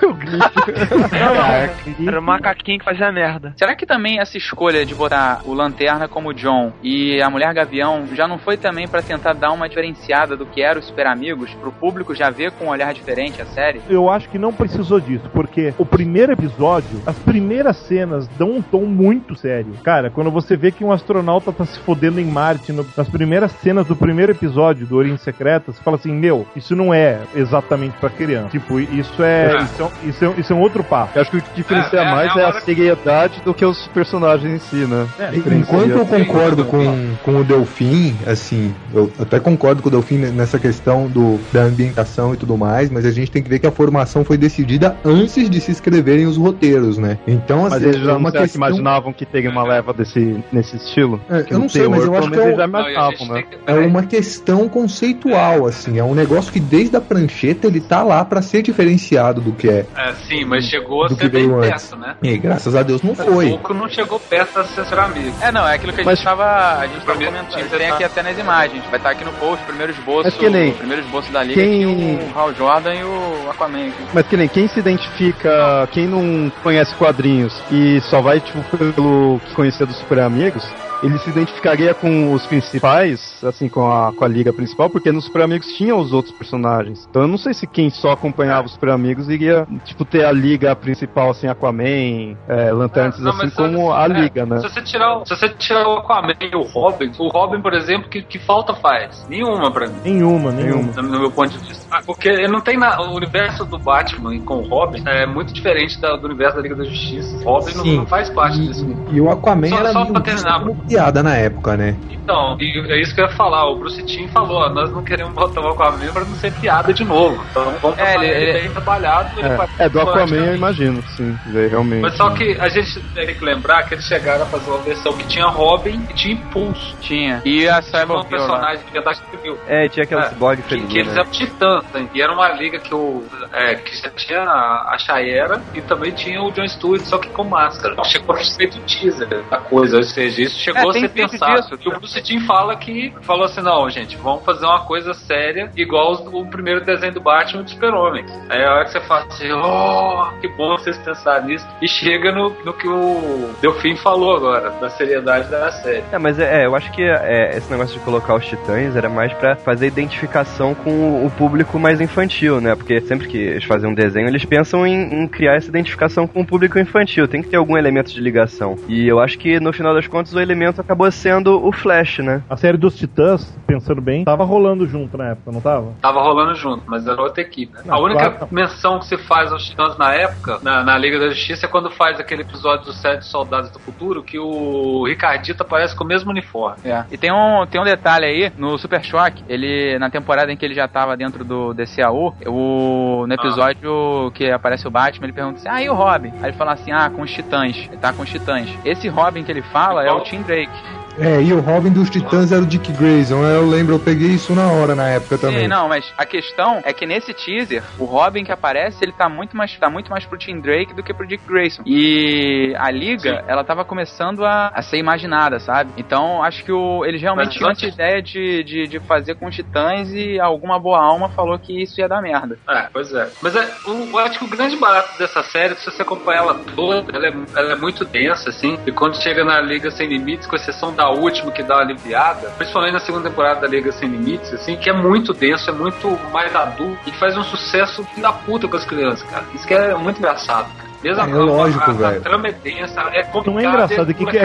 Era 2.08 2.20
o 2.20 2.24
macaquinho 2.24 2.80
que 2.80 2.86
fazia 2.86 3.12
merda. 3.12 3.54
Será 3.58 3.76
que 3.76 3.86
também 3.86 4.20
essa 4.20 4.38
escolha 4.38 4.86
de 4.86 4.94
botar 4.96 5.42
o 5.46 5.54
Lanterna 5.54 6.08
como 6.08 6.34
John 6.34 6.72
e 6.82 7.22
a 7.22 7.30
Mulher 7.30 7.54
Gavião 7.54 8.08
já 8.14 8.28
não 8.28 8.38
foi 8.38 8.58
também 8.58 8.88
pra 8.88 9.02
tentar 9.02 9.34
dar 9.34 9.52
uma 9.52 9.68
diferença 9.70 10.03
diferenciada 10.04 10.36
do 10.36 10.46
que 10.46 10.62
era 10.62 10.78
os 10.80 10.86
Super 10.88 11.08
Amigos, 11.08 11.54
pro 11.56 11.72
público 11.72 12.14
já 12.14 12.30
ver 12.30 12.52
com 12.52 12.66
um 12.66 12.70
olhar 12.70 12.94
diferente 12.94 13.42
a 13.42 13.46
série? 13.46 13.82
Eu 13.90 14.10
acho 14.10 14.30
que 14.30 14.38
não 14.38 14.52
precisou 14.54 15.00
disso, 15.00 15.30
porque 15.34 15.74
o 15.78 15.86
primeiro 15.86 16.34
episódio, 16.34 17.02
as 17.06 17.18
primeiras 17.18 17.78
cenas 17.78 18.28
dão 18.38 18.52
um 18.58 18.62
tom 18.62 18.86
muito 18.86 19.36
sério. 19.36 19.74
Cara, 19.84 20.10
quando 20.10 20.30
você 20.30 20.56
vê 20.58 20.72
que 20.72 20.84
um 20.84 20.92
astronauta 20.92 21.52
tá 21.52 21.66
se 21.66 21.80
fodendo 21.80 22.20
em 22.20 22.26
Marte, 22.26 22.72
no- 22.72 22.86
nas 22.96 23.08
primeiras 23.10 23.52
cenas 23.54 23.88
do 23.88 23.96
primeiro 23.96 24.32
episódio 24.34 24.86
do 24.86 24.96
Oriente 24.98 25.22
Secreta, 25.22 25.72
você 25.72 25.82
fala 25.82 25.96
assim, 25.98 26.14
meu, 26.14 26.46
isso 26.56 26.76
não 26.76 26.94
é 26.94 27.20
exatamente 27.36 27.96
pra 27.98 28.10
criança. 28.10 28.50
Tipo, 28.50 28.80
isso 28.80 29.24
é, 29.24 29.44
É. 29.54 29.64
Isso, 29.64 29.82
é 29.82 29.86
um- 29.86 30.10
isso, 30.10 30.26
é, 30.26 30.34
isso 30.40 30.54
é 30.54 30.56
um 30.56 30.60
outro 30.62 30.84
papo. 30.84 31.12
Eu 31.16 31.22
acho 31.22 31.32
que 31.32 31.38
o 31.38 31.42
que 31.42 31.56
diferencia 31.56 32.00
É, 32.00 32.04
é, 32.04 32.12
mais 32.12 32.36
é 32.36 32.40
é, 32.42 32.46
a 32.46 32.54
seriedade 32.62 33.42
do 33.44 33.54
que 33.54 33.66
os 33.66 33.88
personagens 33.88 34.52
em 34.54 34.60
si, 34.60 34.86
né? 34.88 35.08
É. 35.20 35.36
Enquanto 35.36 35.90
eu 35.92 36.06
concordo 36.06 36.66
com, 36.66 37.16
com 37.24 37.38
o 37.38 37.44
Delfim, 37.44 38.16
assim, 38.28 38.74
eu 38.94 39.12
até 39.20 39.40
concordo 39.40 39.82
com 39.82 39.90
o 39.90 39.92
Delfim 39.94 40.18
nessa 40.18 40.58
questão 40.60 41.08
do, 41.08 41.40
da 41.52 41.62
ambientação 41.64 42.34
e 42.34 42.38
tudo 42.38 42.58
mais, 42.58 42.90
mas 42.90 43.06
a 43.06 43.12
gente 43.12 43.30
tem 43.32 43.42
que 43.44 43.50
ver 43.50 43.60
que 43.60 43.68
a 43.68 43.72
formação 43.72 44.24
foi 44.26 44.38
decidida 44.38 44.96
antes 45.06 45.50
de 45.50 45.62
se 45.62 45.72
escreverem 45.72 46.26
os 46.26 46.36
roteiros, 46.38 46.98
né? 46.98 47.18
Então, 47.28 47.64
Mas 47.64 47.74
assim, 47.74 47.86
eles 47.86 47.98
é 47.98 48.00
já 48.06 48.12
não 48.14 48.18
uma 48.18 48.32
será 48.32 48.44
que 48.44 48.50
questão... 48.50 48.68
imaginavam 48.68 49.14
que 49.14 49.26
teria 49.26 49.50
uma 49.50 49.64
leva 49.64 49.94
desse, 49.94 50.44
nesse 50.52 50.76
estilo? 50.78 51.22
É, 51.30 51.46
eu 51.50 51.60
não 51.60 51.70
sei, 51.70 51.88
mas 51.88 52.04
eu 52.04 52.16
acho 52.18 52.30
que 52.32 52.40
é, 52.40 52.56
já 52.56 52.68
Não, 52.68 52.80
a 52.80 52.82
imaginavam, 52.92 53.28
né? 53.28 53.44
que- 53.44 53.58
é 53.68 53.74
uma 53.76 54.04
questão 54.04 54.68
conceitual, 54.68 55.66
assim, 55.68 56.00
é 56.00 56.04
um 56.04 56.16
negócio 56.16 56.52
que 56.52 56.60
desde 56.60 56.96
a 56.96 57.02
prancheta 57.02 57.68
ele 57.68 57.80
tá 57.82 58.02
lá 58.04 58.24
pra 58.26 58.42
ser 58.42 58.62
diferenciado 58.62 59.42
do 59.42 59.52
que 59.52 59.70
é. 59.70 59.86
É, 59.96 60.14
sim, 60.28 60.44
mas 60.46 60.66
chegou 60.66 61.06
a 61.06 61.10
ser 61.10 61.30
bem 61.30 61.50
perto, 61.50 61.96
né? 61.96 62.16
E 62.24 62.38
graças 62.38 62.76
a 62.76 62.84
Deus 62.84 63.02
não 63.04 63.12
Um 63.12 63.16
foi. 63.16 63.50
pouco 63.50 63.74
não 63.74 63.88
chegou 63.90 64.20
perto 64.20 64.56
da 64.56 64.64
ser 64.66 65.00
amigo. 65.00 65.34
É, 65.42 65.52
não, 65.52 65.68
é 65.68 65.76
aquilo 65.76 65.94
que 65.94 66.02
a 66.02 66.06
Mas- 66.06 66.18
gente 66.20 66.26
tava, 66.26 66.80
a 66.80 66.88
gente 66.88 67.00
tava 67.06 67.18
Primeiro- 67.18 67.34
comentando. 67.48 67.70
Tem 67.78 67.90
aqui 67.92 68.04
até 68.04 68.24
nas 68.24 68.38
imagens. 68.38 68.84
Vai 68.86 68.98
estar 68.98 69.10
aqui 69.12 69.24
no 69.26 69.32
post, 69.34 69.64
o 69.64 69.66
primeiro 69.84 69.92
esboço. 69.92 70.24
Mas 70.24 70.34
que 70.36 70.50
nem- 70.50 70.72
O 70.72 70.76
primeiro 70.76 71.02
esboço 71.04 71.32
da 71.32 71.44
liga 71.44 71.62
quem- 71.62 71.72
tinha 71.80 71.90
o 71.90 72.32
Hal 72.40 72.54
Jordan 72.54 72.94
e 72.96 73.04
o 73.04 73.50
Aquaman 73.50 73.88
aqui. 73.88 74.04
Mas 74.14 74.28
que 74.28 74.38
nem 74.38 74.48
quem 74.48 74.68
se 74.68 74.80
identifica, 74.80 75.88
quem 75.92 76.08
não 76.08 76.52
conhece 76.62 76.94
quadrinhos 76.96 77.54
e 77.72 78.00
só 78.02 78.22
vai, 78.22 78.40
tipo, 78.40 78.62
pelo 78.78 79.40
que 79.46 79.54
conhecer 79.54 79.86
dos 79.86 79.98
Super 79.98 80.20
Amigos, 80.20 80.64
ele 81.04 81.18
se 81.20 81.30
identificaria 81.30 81.94
com 81.94 82.34
os 82.34 82.46
principais, 82.46 83.44
assim, 83.44 83.68
com 83.70 83.92
a, 83.92 84.12
com 84.14 84.24
a 84.24 84.28
liga 84.28 84.52
principal, 84.54 84.90
porque 84.90 85.12
nos 85.12 85.26
Super 85.26 85.42
Amigos 85.44 85.68
tinha 85.74 85.96
os 85.96 86.14
outros 86.14 86.34
personagens. 86.34 87.06
Então 87.10 87.24
eu 87.24 87.28
não 87.28 87.38
sei 87.38 87.54
se 87.54 87.68
quem 87.68 87.90
só 87.90 88.12
acompanhava 88.12 88.66
os 88.68 88.74
Super 88.74 88.90
Amigos 88.90 89.30
iria, 89.30 89.68
tipo, 89.86 90.06
ter 90.06 90.26
a 90.26 90.32
liga 90.32 90.76
principal, 90.76 91.32
assim, 91.32 91.48
Aquaman, 91.48 92.36
é, 92.48 92.72
Lanternas, 92.72 93.20
Não, 93.20 93.32
assim, 93.32 93.50
como 93.52 93.92
é, 93.94 93.96
a 94.04 94.08
liga, 94.08 94.46
né? 94.46 94.58
Se 94.60 94.70
você 94.70 94.82
tirar, 94.82 95.18
o- 95.18 95.26
se 95.26 95.36
você 95.36 95.50
tirar 95.50 95.88
o 95.88 95.98
Aquaman 95.98 96.34
e 96.42 96.56
o 96.56 96.62
Robin, 96.64 97.12
o 97.20 97.28
Robin, 97.30 97.62
por 97.62 97.74
exemplo, 97.74 98.10
que, 98.10 98.22
que 98.22 98.40
falta 98.40 98.74
faz? 98.74 99.26
Nenhuma 99.30 99.72
pra 99.72 99.88
mim. 99.88 99.96
Nenhuma, 100.04 100.52
nenhuma. 100.52 100.92
No 101.02 101.20
meu 101.20 101.32
ponto 101.32 101.50
de 101.50 101.58
vista. 101.68 101.86
Ah, 101.92 102.02
Porque 102.06 102.28
ele 102.30 102.48
não 102.48 102.62
tem 102.62 102.78
na, 102.78 103.00
o 103.02 103.16
universo 103.16 103.66
do 103.66 103.78
Batman 103.78 104.40
com 104.42 104.56
o 104.60 104.68
Robin 104.68 105.04
é 105.06 105.26
muito 105.26 105.54
diferente 105.54 106.00
da- 106.00 106.16
do 106.16 106.26
universo 106.28 106.56
da 106.56 106.62
Liga 106.62 106.76
da 106.76 106.84
Justiça. 106.86 107.36
O 107.38 107.44
Robin 107.44 107.74
não, 107.76 107.86
não 107.86 108.06
faz 108.06 108.30
parte 108.30 108.60
desse 108.60 108.84
mundo. 108.84 109.06
E 109.12 109.20
o 109.22 109.30
Aquaman 109.30 109.68
Só- 109.68 109.78
era 109.78 109.92
só 109.92 110.06
pra 110.06 110.22
terminar. 110.22 110.64
Piada 110.94 111.24
na 111.24 111.36
época, 111.36 111.76
né? 111.76 111.96
Então, 112.12 112.56
e 112.60 112.92
é 112.94 113.02
isso 113.02 113.14
que 113.14 113.20
eu 113.20 113.26
ia 113.26 113.32
falar. 113.34 113.70
O 113.70 113.76
Bruce 113.80 114.02
Timm 114.04 114.28
falou: 114.30 114.60
ó, 114.62 114.70
nós 114.70 114.90
não 114.92 115.04
queremos 115.04 115.34
botar 115.34 115.60
o 115.60 115.68
Aquaman 115.70 116.14
pra 116.14 116.24
não 116.24 116.36
ser 116.36 116.54
piada 116.54 116.94
de 116.94 117.04
novo. 117.04 117.44
Então 117.52 117.74
vamos 117.82 117.98
É, 118.00 118.16
ele- 118.16 118.26
ele, 118.28 118.44
ele- 118.50 118.60
bem 118.62 118.72
trabalhado. 118.72 119.40
ele 119.40 119.50
É, 119.50 119.68
é 119.86 119.90
do 119.90 120.00
Aquaman 120.00 120.36
eu 120.38 120.56
imagino, 120.56 121.04
sim, 121.18 121.38
é, 121.54 121.68
realmente. 121.68 122.02
Mas 122.02 122.16
só 122.16 122.30
que 122.30 122.56
a 122.60 122.70
gente 122.70 123.00
tem 123.14 123.36
que 123.36 123.44
lembrar 123.44 123.84
que 123.84 123.96
eles 123.96 124.06
chegaram 124.06 124.44
a 124.44 124.46
fazer 124.46 124.70
uma 124.70 124.80
versão 124.80 125.12
que 125.18 125.26
tinha 125.28 125.48
Robin 125.48 126.06
e 126.10 126.14
tinha 126.14 126.34
Impulso. 126.36 126.96
Tinha. 127.02 127.42
E 127.44 127.68
a 127.68 127.82
Tinha 127.82 128.00
Cyber 128.02 128.18
um 128.18 128.24
personagem 128.24 128.84
que 128.92 129.02
tá 129.02 129.14
civil. 129.14 129.58
É, 129.68 129.90
tinha 129.90 130.04
aquela 130.06 130.26
É, 130.26 130.30
cyborg 130.30 130.62
Que, 130.64 130.80
que 130.82 130.98
eles 131.00 131.14
eram 131.18 131.30
titãs, 131.30 131.84
né? 131.94 132.08
e 132.14 132.22
era 132.22 132.32
uma 132.32 132.50
liga 132.54 132.80
que, 132.80 132.94
o, 132.96 133.24
é, 133.52 133.76
que 133.76 133.96
já 133.98 134.10
tinha 134.12 134.42
a, 134.44 134.96
Shayera 134.98 135.62
e 135.74 135.82
também 135.82 136.12
tinha 136.12 136.42
o 136.42 136.52
John 136.52 136.68
Stewart, 136.68 137.02
só 137.02 137.18
que 137.18 137.28
com 137.30 137.44
máscara. 137.44 137.96
Chegou 138.06 138.34
a 138.36 138.40
ser 138.44 138.56
feito 138.56 138.80
teaser 138.86 139.28
da 139.50 139.58
coisa, 139.58 139.98
ou 139.98 140.04
seja, 140.04 140.42
isso 140.44 140.58
chegou 140.60 140.83
É, 140.90 140.92
vídeo 140.92 141.10
pensado. 141.30 141.62
disso. 141.62 141.80
E 141.84 141.88
o 141.90 142.00
Bruce 142.00 142.22
Timm 142.22 142.46
fala 142.46 142.76
que 142.76 143.14
falou 143.22 143.46
assim: 143.46 143.62
não, 143.62 143.90
gente, 143.90 144.18
vamos 144.18 144.44
fazer 144.44 144.66
uma 144.66 144.86
coisa 144.86 145.14
séria, 145.14 145.70
igual 145.76 146.14
o 146.14 146.46
primeiro 146.46 146.84
desenho 146.84 147.14
do 147.14 147.22
Batman 147.22 147.62
e 147.62 147.64
do 147.64 147.70
Super-Homem. 147.70 148.26
Aí 148.50 148.64
a 148.64 148.74
hora 148.74 148.86
que 148.86 148.92
você 148.92 149.02
fala 149.02 149.26
assim, 149.26 149.52
oh, 149.52 150.40
que 150.40 150.48
bom 150.50 150.78
vocês 150.78 150.98
pensaram 151.00 151.46
nisso, 151.46 151.68
e 151.82 151.88
chega 151.88 152.32
no, 152.32 152.50
no 152.64 152.74
que 152.74 152.88
o 152.88 153.54
Delfim 153.62 153.96
falou 153.96 154.36
agora, 154.36 154.72
da 154.72 154.90
seriedade 154.90 155.50
da 155.50 155.72
série. 155.72 156.04
É, 156.12 156.18
mas 156.18 156.40
é, 156.40 156.62
é, 156.62 156.66
eu 156.66 156.76
acho 156.76 156.92
que 156.92 157.04
é, 157.04 157.58
esse 157.58 157.72
negócio 157.72 157.98
de 157.98 158.04
colocar 158.04 158.36
os 158.36 158.46
titãs 158.46 158.96
era 158.96 159.10
mais 159.10 159.34
pra 159.34 159.56
fazer 159.56 159.88
identificação 159.88 160.74
com 160.74 161.26
o 161.26 161.32
público 161.32 161.80
mais 161.80 162.02
infantil, 162.02 162.60
né? 162.60 162.76
Porque 162.76 163.02
sempre 163.02 163.28
que 163.28 163.38
eles 163.38 163.64
fazem 163.64 163.90
um 163.90 163.94
desenho, 163.94 164.28
eles 164.28 164.46
pensam 164.46 164.86
em, 164.86 165.24
em 165.24 165.28
criar 165.28 165.56
essa 165.56 165.70
identificação 165.70 166.28
com 166.28 166.42
o 166.42 166.46
público 166.46 166.80
infantil. 166.80 167.28
Tem 167.28 167.42
que 167.42 167.50
ter 167.50 167.58
algum 167.58 167.78
elemento 167.78 168.12
de 168.12 168.20
ligação. 168.20 168.76
E 168.88 169.08
eu 169.08 169.20
acho 169.20 169.38
que 169.38 169.60
no 169.60 169.74
final 169.74 169.94
das 169.94 170.08
contas 170.08 170.34
o 170.34 170.40
elemento 170.40 170.73
acabou 170.80 171.10
sendo 171.12 171.66
o 171.66 171.72
Flash, 171.72 172.20
né? 172.20 172.42
A 172.50 172.56
série 172.56 172.78
dos 172.78 172.96
Titãs, 172.96 173.58
pensando 173.66 174.02
bem, 174.02 174.24
tava 174.24 174.44
rolando 174.44 174.86
junto 174.88 175.18
na 175.18 175.30
época, 175.30 175.52
não 175.52 175.62
tava? 175.62 175.94
Tava 176.02 176.22
rolando 176.22 176.56
junto, 176.56 176.84
mas 176.88 177.08
era 177.08 177.22
outra 177.22 177.42
equipe. 177.42 177.74
né? 177.74 177.82
Não, 177.86 177.96
a 177.96 178.00
única 178.00 178.30
claro. 178.32 178.48
menção 178.52 179.00
que 179.00 179.06
se 179.06 179.18
faz 179.18 179.52
aos 179.52 179.66
Titãs 179.66 179.98
na 179.98 180.14
época, 180.14 180.60
na, 180.62 180.84
na 180.84 180.98
Liga 180.98 181.20
da 181.20 181.30
Justiça, 181.30 181.66
é 181.66 181.70
quando 181.70 181.90
faz 181.92 182.20
aquele 182.20 182.42
episódio 182.42 182.86
dos 182.86 182.98
Sete 182.98 183.26
Soldados 183.26 183.70
do 183.72 183.80
Futuro, 183.80 184.24
que 184.24 184.40
o 184.40 185.06
Ricardito 185.06 185.64
aparece 185.64 185.96
com 185.96 186.04
o 186.04 186.08
mesmo 186.08 186.32
uniforme. 186.32 186.78
É. 186.86 187.06
E 187.12 187.18
tem 187.18 187.32
um, 187.32 187.66
tem 187.66 187.80
um 187.80 187.86
detalhe 187.86 188.26
aí, 188.26 188.52
no 188.58 188.78
Super 188.78 189.04
Choque, 189.04 189.44
ele, 189.48 189.98
na 190.00 190.10
temporada 190.10 190.52
em 190.52 190.58
que 190.58 190.66
ele 190.66 190.74
já 190.74 190.88
tava 190.88 191.16
dentro 191.18 191.44
do 191.44 191.74
DCAU, 191.74 192.36
o, 192.46 193.26
no 193.28 193.34
episódio 193.34 194.32
que 194.34 194.50
aparece 194.50 194.88
o 194.88 194.92
Batman, 194.92 195.26
ele 195.26 195.34
pergunta 195.34 195.60
assim, 195.60 195.70
ah, 195.70 195.82
e 195.82 195.90
o 195.90 195.94
Robin? 195.94 196.32
Aí 196.42 196.50
ele 196.50 196.54
fala 196.58 196.74
assim, 196.74 196.92
ah, 196.92 197.10
com 197.10 197.22
os 197.22 197.32
Titãs, 197.32 197.88
ele 197.90 197.98
tá 197.98 198.14
com 198.14 198.24
os 198.24 198.30
Titãs. 198.30 198.70
Esse 198.86 199.08
Robin 199.08 199.44
que 199.44 199.52
ele 199.52 199.62
fala 199.62 200.04
é 200.04 200.12
o 200.12 200.22
Tim 200.22 200.42
Drake. 200.42 200.53
Fake. 200.54 201.03
É, 201.20 201.42
e 201.42 201.54
o 201.54 201.60
Robin 201.60 201.92
dos 201.92 202.10
Titãs 202.10 202.52
era 202.52 202.62
o 202.62 202.66
Dick 202.66 202.92
Grayson, 202.94 203.44
eu 203.44 203.68
lembro, 203.68 203.96
eu 203.96 204.00
peguei 204.00 204.30
isso 204.30 204.54
na 204.54 204.72
hora 204.72 204.96
na 204.96 205.10
época 205.10 205.38
também. 205.38 205.62
Sim, 205.62 205.68
não, 205.68 205.88
mas 205.88 206.12
a 206.18 206.26
questão 206.26 206.82
é 206.84 206.92
que 206.92 207.06
nesse 207.06 207.34
teaser, 207.34 207.84
o 208.00 208.06
Robin 208.06 208.44
que 208.44 208.52
aparece, 208.52 208.98
ele 209.04 209.12
tá 209.12 209.30
muito 209.30 209.56
mais, 209.56 209.78
tá 209.78 209.90
muito 209.90 210.10
mais 210.10 210.26
pro 210.26 210.38
Tim 210.38 210.60
Drake 210.60 210.94
do 210.94 211.04
que 211.04 211.14
pro 211.14 211.28
Dick 211.28 211.44
Grayson. 211.48 211.84
E 211.86 212.74
a 212.78 212.90
liga, 212.90 213.38
Sim. 213.38 213.46
ela 213.48 213.64
tava 213.64 213.86
começando 213.86 214.44
a, 214.44 214.72
a 214.74 214.82
ser 214.82 214.98
imaginada, 214.98 215.60
sabe? 215.60 215.92
Então 215.98 216.44
acho 216.44 216.64
que 216.64 216.72
o, 216.72 217.06
eles 217.06 217.22
realmente 217.22 217.48
Mas 217.48 217.56
tinham 217.56 217.72
essa 217.72 217.86
ideia 217.86 218.22
de, 218.22 218.64
de, 218.64 218.88
de 218.88 219.00
fazer 219.00 219.36
com 219.36 219.48
os 219.48 219.56
titãs 219.56 220.12
e 220.14 220.40
alguma 220.40 220.80
boa 220.80 221.00
alma 221.00 221.30
falou 221.30 221.58
que 221.60 221.82
isso 221.82 222.00
ia 222.00 222.08
dar 222.08 222.22
merda. 222.22 222.58
É, 222.68 222.88
pois 222.92 223.14
é. 223.14 223.30
Mas 223.42 223.56
é, 223.56 223.72
o, 223.86 224.10
eu 224.12 224.20
acho 224.20 224.40
que 224.40 224.46
o 224.46 224.50
grande 224.50 224.76
barato 224.78 225.18
dessa 225.18 225.44
série, 225.44 225.76
se 225.76 225.86
você 225.86 226.02
acompanhar 226.02 226.44
ela 226.44 226.56
toda, 226.76 227.16
ela 227.16 227.28
é, 227.28 227.34
ela 227.56 227.74
é 227.74 227.76
muito 227.76 228.04
densa, 228.04 228.50
assim. 228.50 228.78
E 228.86 228.92
quando 228.92 229.22
chega 229.22 229.44
na 229.44 229.62
Liga 229.62 229.92
Sem 229.92 230.08
Limites, 230.08 230.48
com 230.48 230.56
exceção 230.56 230.94
da 230.94 231.03
última 231.10 231.52
que 231.52 231.64
dá 231.64 231.76
uma 231.76 231.84
aliviada, 231.84 232.50
principalmente 232.58 232.94
na 232.94 233.00
segunda 233.00 233.30
temporada 233.30 233.62
da 233.62 233.68
Liga 233.68 233.92
Sem 233.92 234.10
Limites, 234.10 234.54
assim, 234.54 234.76
que 234.76 234.90
é 234.90 234.94
muito 234.94 235.34
denso, 235.34 235.70
é 235.70 235.74
muito 235.74 236.10
mais 236.32 236.56
adulto 236.56 237.00
e 237.08 237.12
faz 237.14 237.38
um 237.38 237.44
sucesso 237.44 238.06
da 238.18 238.32
puta 238.32 238.68
com 238.68 238.78
as 238.78 238.86
crianças, 238.86 239.24
cara. 239.30 239.46
Isso 239.54 239.68
que 239.68 239.74
é 239.74 239.94
muito 239.96 240.18
engraçado, 240.18 240.68
cara. 240.78 240.93
Mesmo 241.04 241.22
É, 241.22 241.24
a, 241.24 241.28
lógico, 241.28 241.84
a, 241.84 241.90
a, 241.90 241.94
velho. 241.94 242.22
trama 242.22 242.48
é 242.48 242.52
densa, 242.52 243.02
é 243.14 243.24
complicado. 243.24 243.46
Não 243.54 243.60
é 243.60 243.66
engraçado, 243.66 244.10
é 244.10 244.14
que- 244.14 244.24
a 244.24 244.28
é 244.28 244.32
que-. 244.32 244.38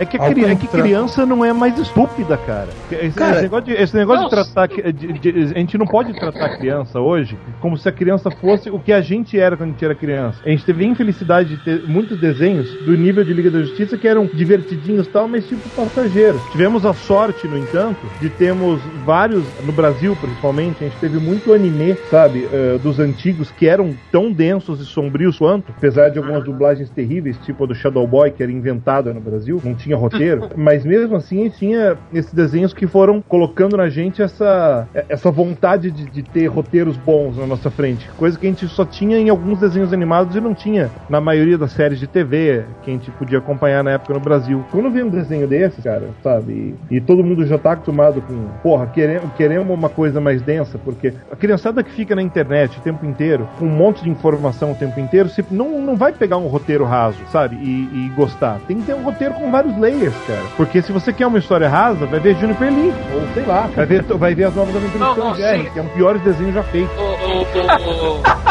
É 0.00 0.04
que, 0.04 0.16
a 0.16 0.22
Ao 0.22 0.30
cri- 0.30 0.44
é 0.44 0.54
que 0.54 0.66
criança 0.68 1.24
não 1.26 1.44
é 1.44 1.52
mais 1.52 1.78
estúpida, 1.78 2.36
cara. 2.36 2.68
Esse, 2.90 3.16
Cara, 3.16 3.32
esse 3.34 3.42
negócio, 3.42 3.64
de, 3.64 3.72
esse 3.72 3.96
negócio 3.96 4.24
de 4.24 4.30
tratar. 4.30 4.68
que- 4.68 4.92
de- 4.92 5.12
de- 5.14 5.30
a 5.54 5.58
gente 5.58 5.76
não 5.78 5.86
pode 5.86 6.12
tratar 6.14 6.46
a 6.46 6.56
criança 6.56 7.00
hoje 7.00 7.38
como 7.60 7.76
se 7.76 7.88
a 7.88 7.92
criança 7.92 8.30
fosse 8.30 8.70
o 8.70 8.78
que 8.78 8.92
a 8.92 9.00
gente 9.00 9.38
era 9.38 9.56
quando 9.56 9.70
a 9.70 9.72
gente 9.72 9.84
era 9.84 9.94
criança. 9.94 10.40
A 10.44 10.48
gente 10.50 10.64
teve 10.64 10.84
a 10.84 10.88
infelicidade 10.88 11.56
de 11.56 11.64
ter 11.64 11.82
muitos 11.86 12.18
desenhos 12.20 12.70
do 12.84 12.96
nível 12.96 13.24
de 13.24 13.32
Liga 13.32 13.50
da 13.50 13.60
Justiça 13.60 13.96
que 13.96 14.06
eram 14.08 14.26
divertidinhos 14.26 15.06
e 15.06 15.10
tal, 15.10 15.26
mas 15.28 15.46
tipo 15.46 15.66
passageiros. 15.70 16.40
Tivemos 16.52 16.84
a 16.84 16.92
sorte, 16.92 17.46
no 17.46 17.56
entanto, 17.58 18.00
de 18.20 18.28
termos 18.30 18.80
vários, 19.04 19.44
no 19.64 19.72
Brasil 19.72 20.16
principalmente, 20.20 20.84
a 20.84 20.88
gente 20.88 20.96
teve 20.98 21.18
muito 21.18 21.52
anime, 21.52 21.96
sabe, 22.10 22.48
eh, 22.52 22.78
dos 22.82 22.98
antigos 22.98 23.50
que 23.50 23.66
eram 23.66 23.94
tão 24.10 24.32
densos 24.32 24.80
e 24.80 24.84
sombrios 24.84 25.29
quanto, 25.38 25.72
apesar 25.76 26.08
de 26.10 26.18
algumas 26.18 26.44
dublagens 26.44 26.90
terríveis, 26.90 27.36
tipo 27.38 27.64
a 27.64 27.66
do 27.66 27.74
Shadow 27.74 28.06
Boy, 28.06 28.30
que 28.30 28.42
era 28.42 28.52
inventada 28.52 29.12
no 29.12 29.20
Brasil, 29.20 29.60
não 29.64 29.74
tinha 29.74 29.96
roteiro, 29.96 30.50
mas 30.56 30.84
mesmo 30.84 31.16
assim 31.16 31.48
tinha 31.48 31.96
esses 32.12 32.32
desenhos 32.32 32.72
que 32.72 32.86
foram 32.86 33.22
colocando 33.22 33.76
na 33.76 33.88
gente 33.88 34.22
essa, 34.22 34.88
essa 35.08 35.30
vontade 35.30 35.90
de, 35.90 36.04
de 36.04 36.22
ter 36.22 36.46
roteiros 36.46 36.96
bons 36.96 37.36
na 37.36 37.46
nossa 37.46 37.70
frente, 37.70 38.08
coisa 38.16 38.38
que 38.38 38.46
a 38.46 38.50
gente 38.50 38.66
só 38.68 38.84
tinha 38.84 39.18
em 39.18 39.28
alguns 39.28 39.58
desenhos 39.58 39.92
animados 39.92 40.34
e 40.36 40.40
não 40.40 40.54
tinha 40.54 40.90
na 41.08 41.20
maioria 41.20 41.58
das 41.58 41.72
séries 41.72 41.98
de 41.98 42.06
TV 42.06 42.64
que 42.82 42.90
a 42.90 42.94
gente 42.94 43.10
podia 43.12 43.38
acompanhar 43.38 43.82
na 43.84 43.92
época 43.92 44.14
no 44.14 44.20
Brasil. 44.20 44.64
Quando 44.70 44.90
vem 44.90 45.04
um 45.04 45.08
desenho 45.08 45.46
desse, 45.46 45.82
cara, 45.82 46.08
sabe, 46.22 46.76
e, 46.90 46.96
e 46.96 47.00
todo 47.00 47.22
mundo 47.22 47.46
já 47.46 47.58
tá 47.58 47.72
acostumado 47.72 48.20
com, 48.22 48.48
porra, 48.62 48.86
queremos, 48.86 49.32
queremos 49.34 49.70
uma 49.70 49.88
coisa 49.88 50.20
mais 50.20 50.42
densa, 50.42 50.78
porque 50.78 51.12
a 51.30 51.36
criançada 51.36 51.82
que 51.82 51.90
fica 51.90 52.14
na 52.14 52.22
internet 52.22 52.78
o 52.78 52.82
tempo 52.82 53.04
inteiro, 53.06 53.48
com 53.58 53.66
um 53.66 53.70
monte 53.70 54.02
de 54.02 54.10
informação 54.10 54.72
o 54.72 54.74
tempo 54.74 54.98
inteiro, 55.00 55.19
roteiro. 55.22 55.28
Se, 55.28 55.44
não, 55.50 55.80
não 55.80 55.96
vai 55.96 56.12
pegar 56.12 56.36
um 56.36 56.46
roteiro 56.46 56.84
raso, 56.84 57.18
sabe? 57.30 57.56
E, 57.56 58.06
e 58.06 58.12
gostar. 58.16 58.58
Tem 58.66 58.78
que 58.78 58.84
ter 58.84 58.94
um 58.94 59.02
roteiro 59.02 59.34
com 59.34 59.50
vários 59.50 59.76
layers, 59.78 60.14
cara. 60.26 60.42
Porque 60.56 60.82
se 60.82 60.92
você 60.92 61.12
quer 61.12 61.26
uma 61.26 61.38
história 61.38 61.68
rasa, 61.68 62.06
vai 62.06 62.20
ver 62.20 62.36
Juniper 62.36 62.72
Lee. 62.72 62.92
Ou 63.14 63.34
sei 63.34 63.44
lá, 63.44 63.68
vai 63.74 63.86
ver, 63.86 64.02
vai 64.02 64.34
ver 64.34 64.44
as 64.44 64.54
novas 64.54 64.74
aventuras 64.76 65.00
Não, 65.00 65.14
do 65.14 65.20
Tom 65.20 65.28
não, 65.28 65.34
Jerry, 65.34 65.70
que 65.70 65.78
é 65.78 65.82
um 65.82 65.84
dos 65.86 65.94
piores 65.94 66.22
desenhos 66.22 66.54
já 66.54 66.62
feitos. 66.64 66.90
Ô, 66.98 67.10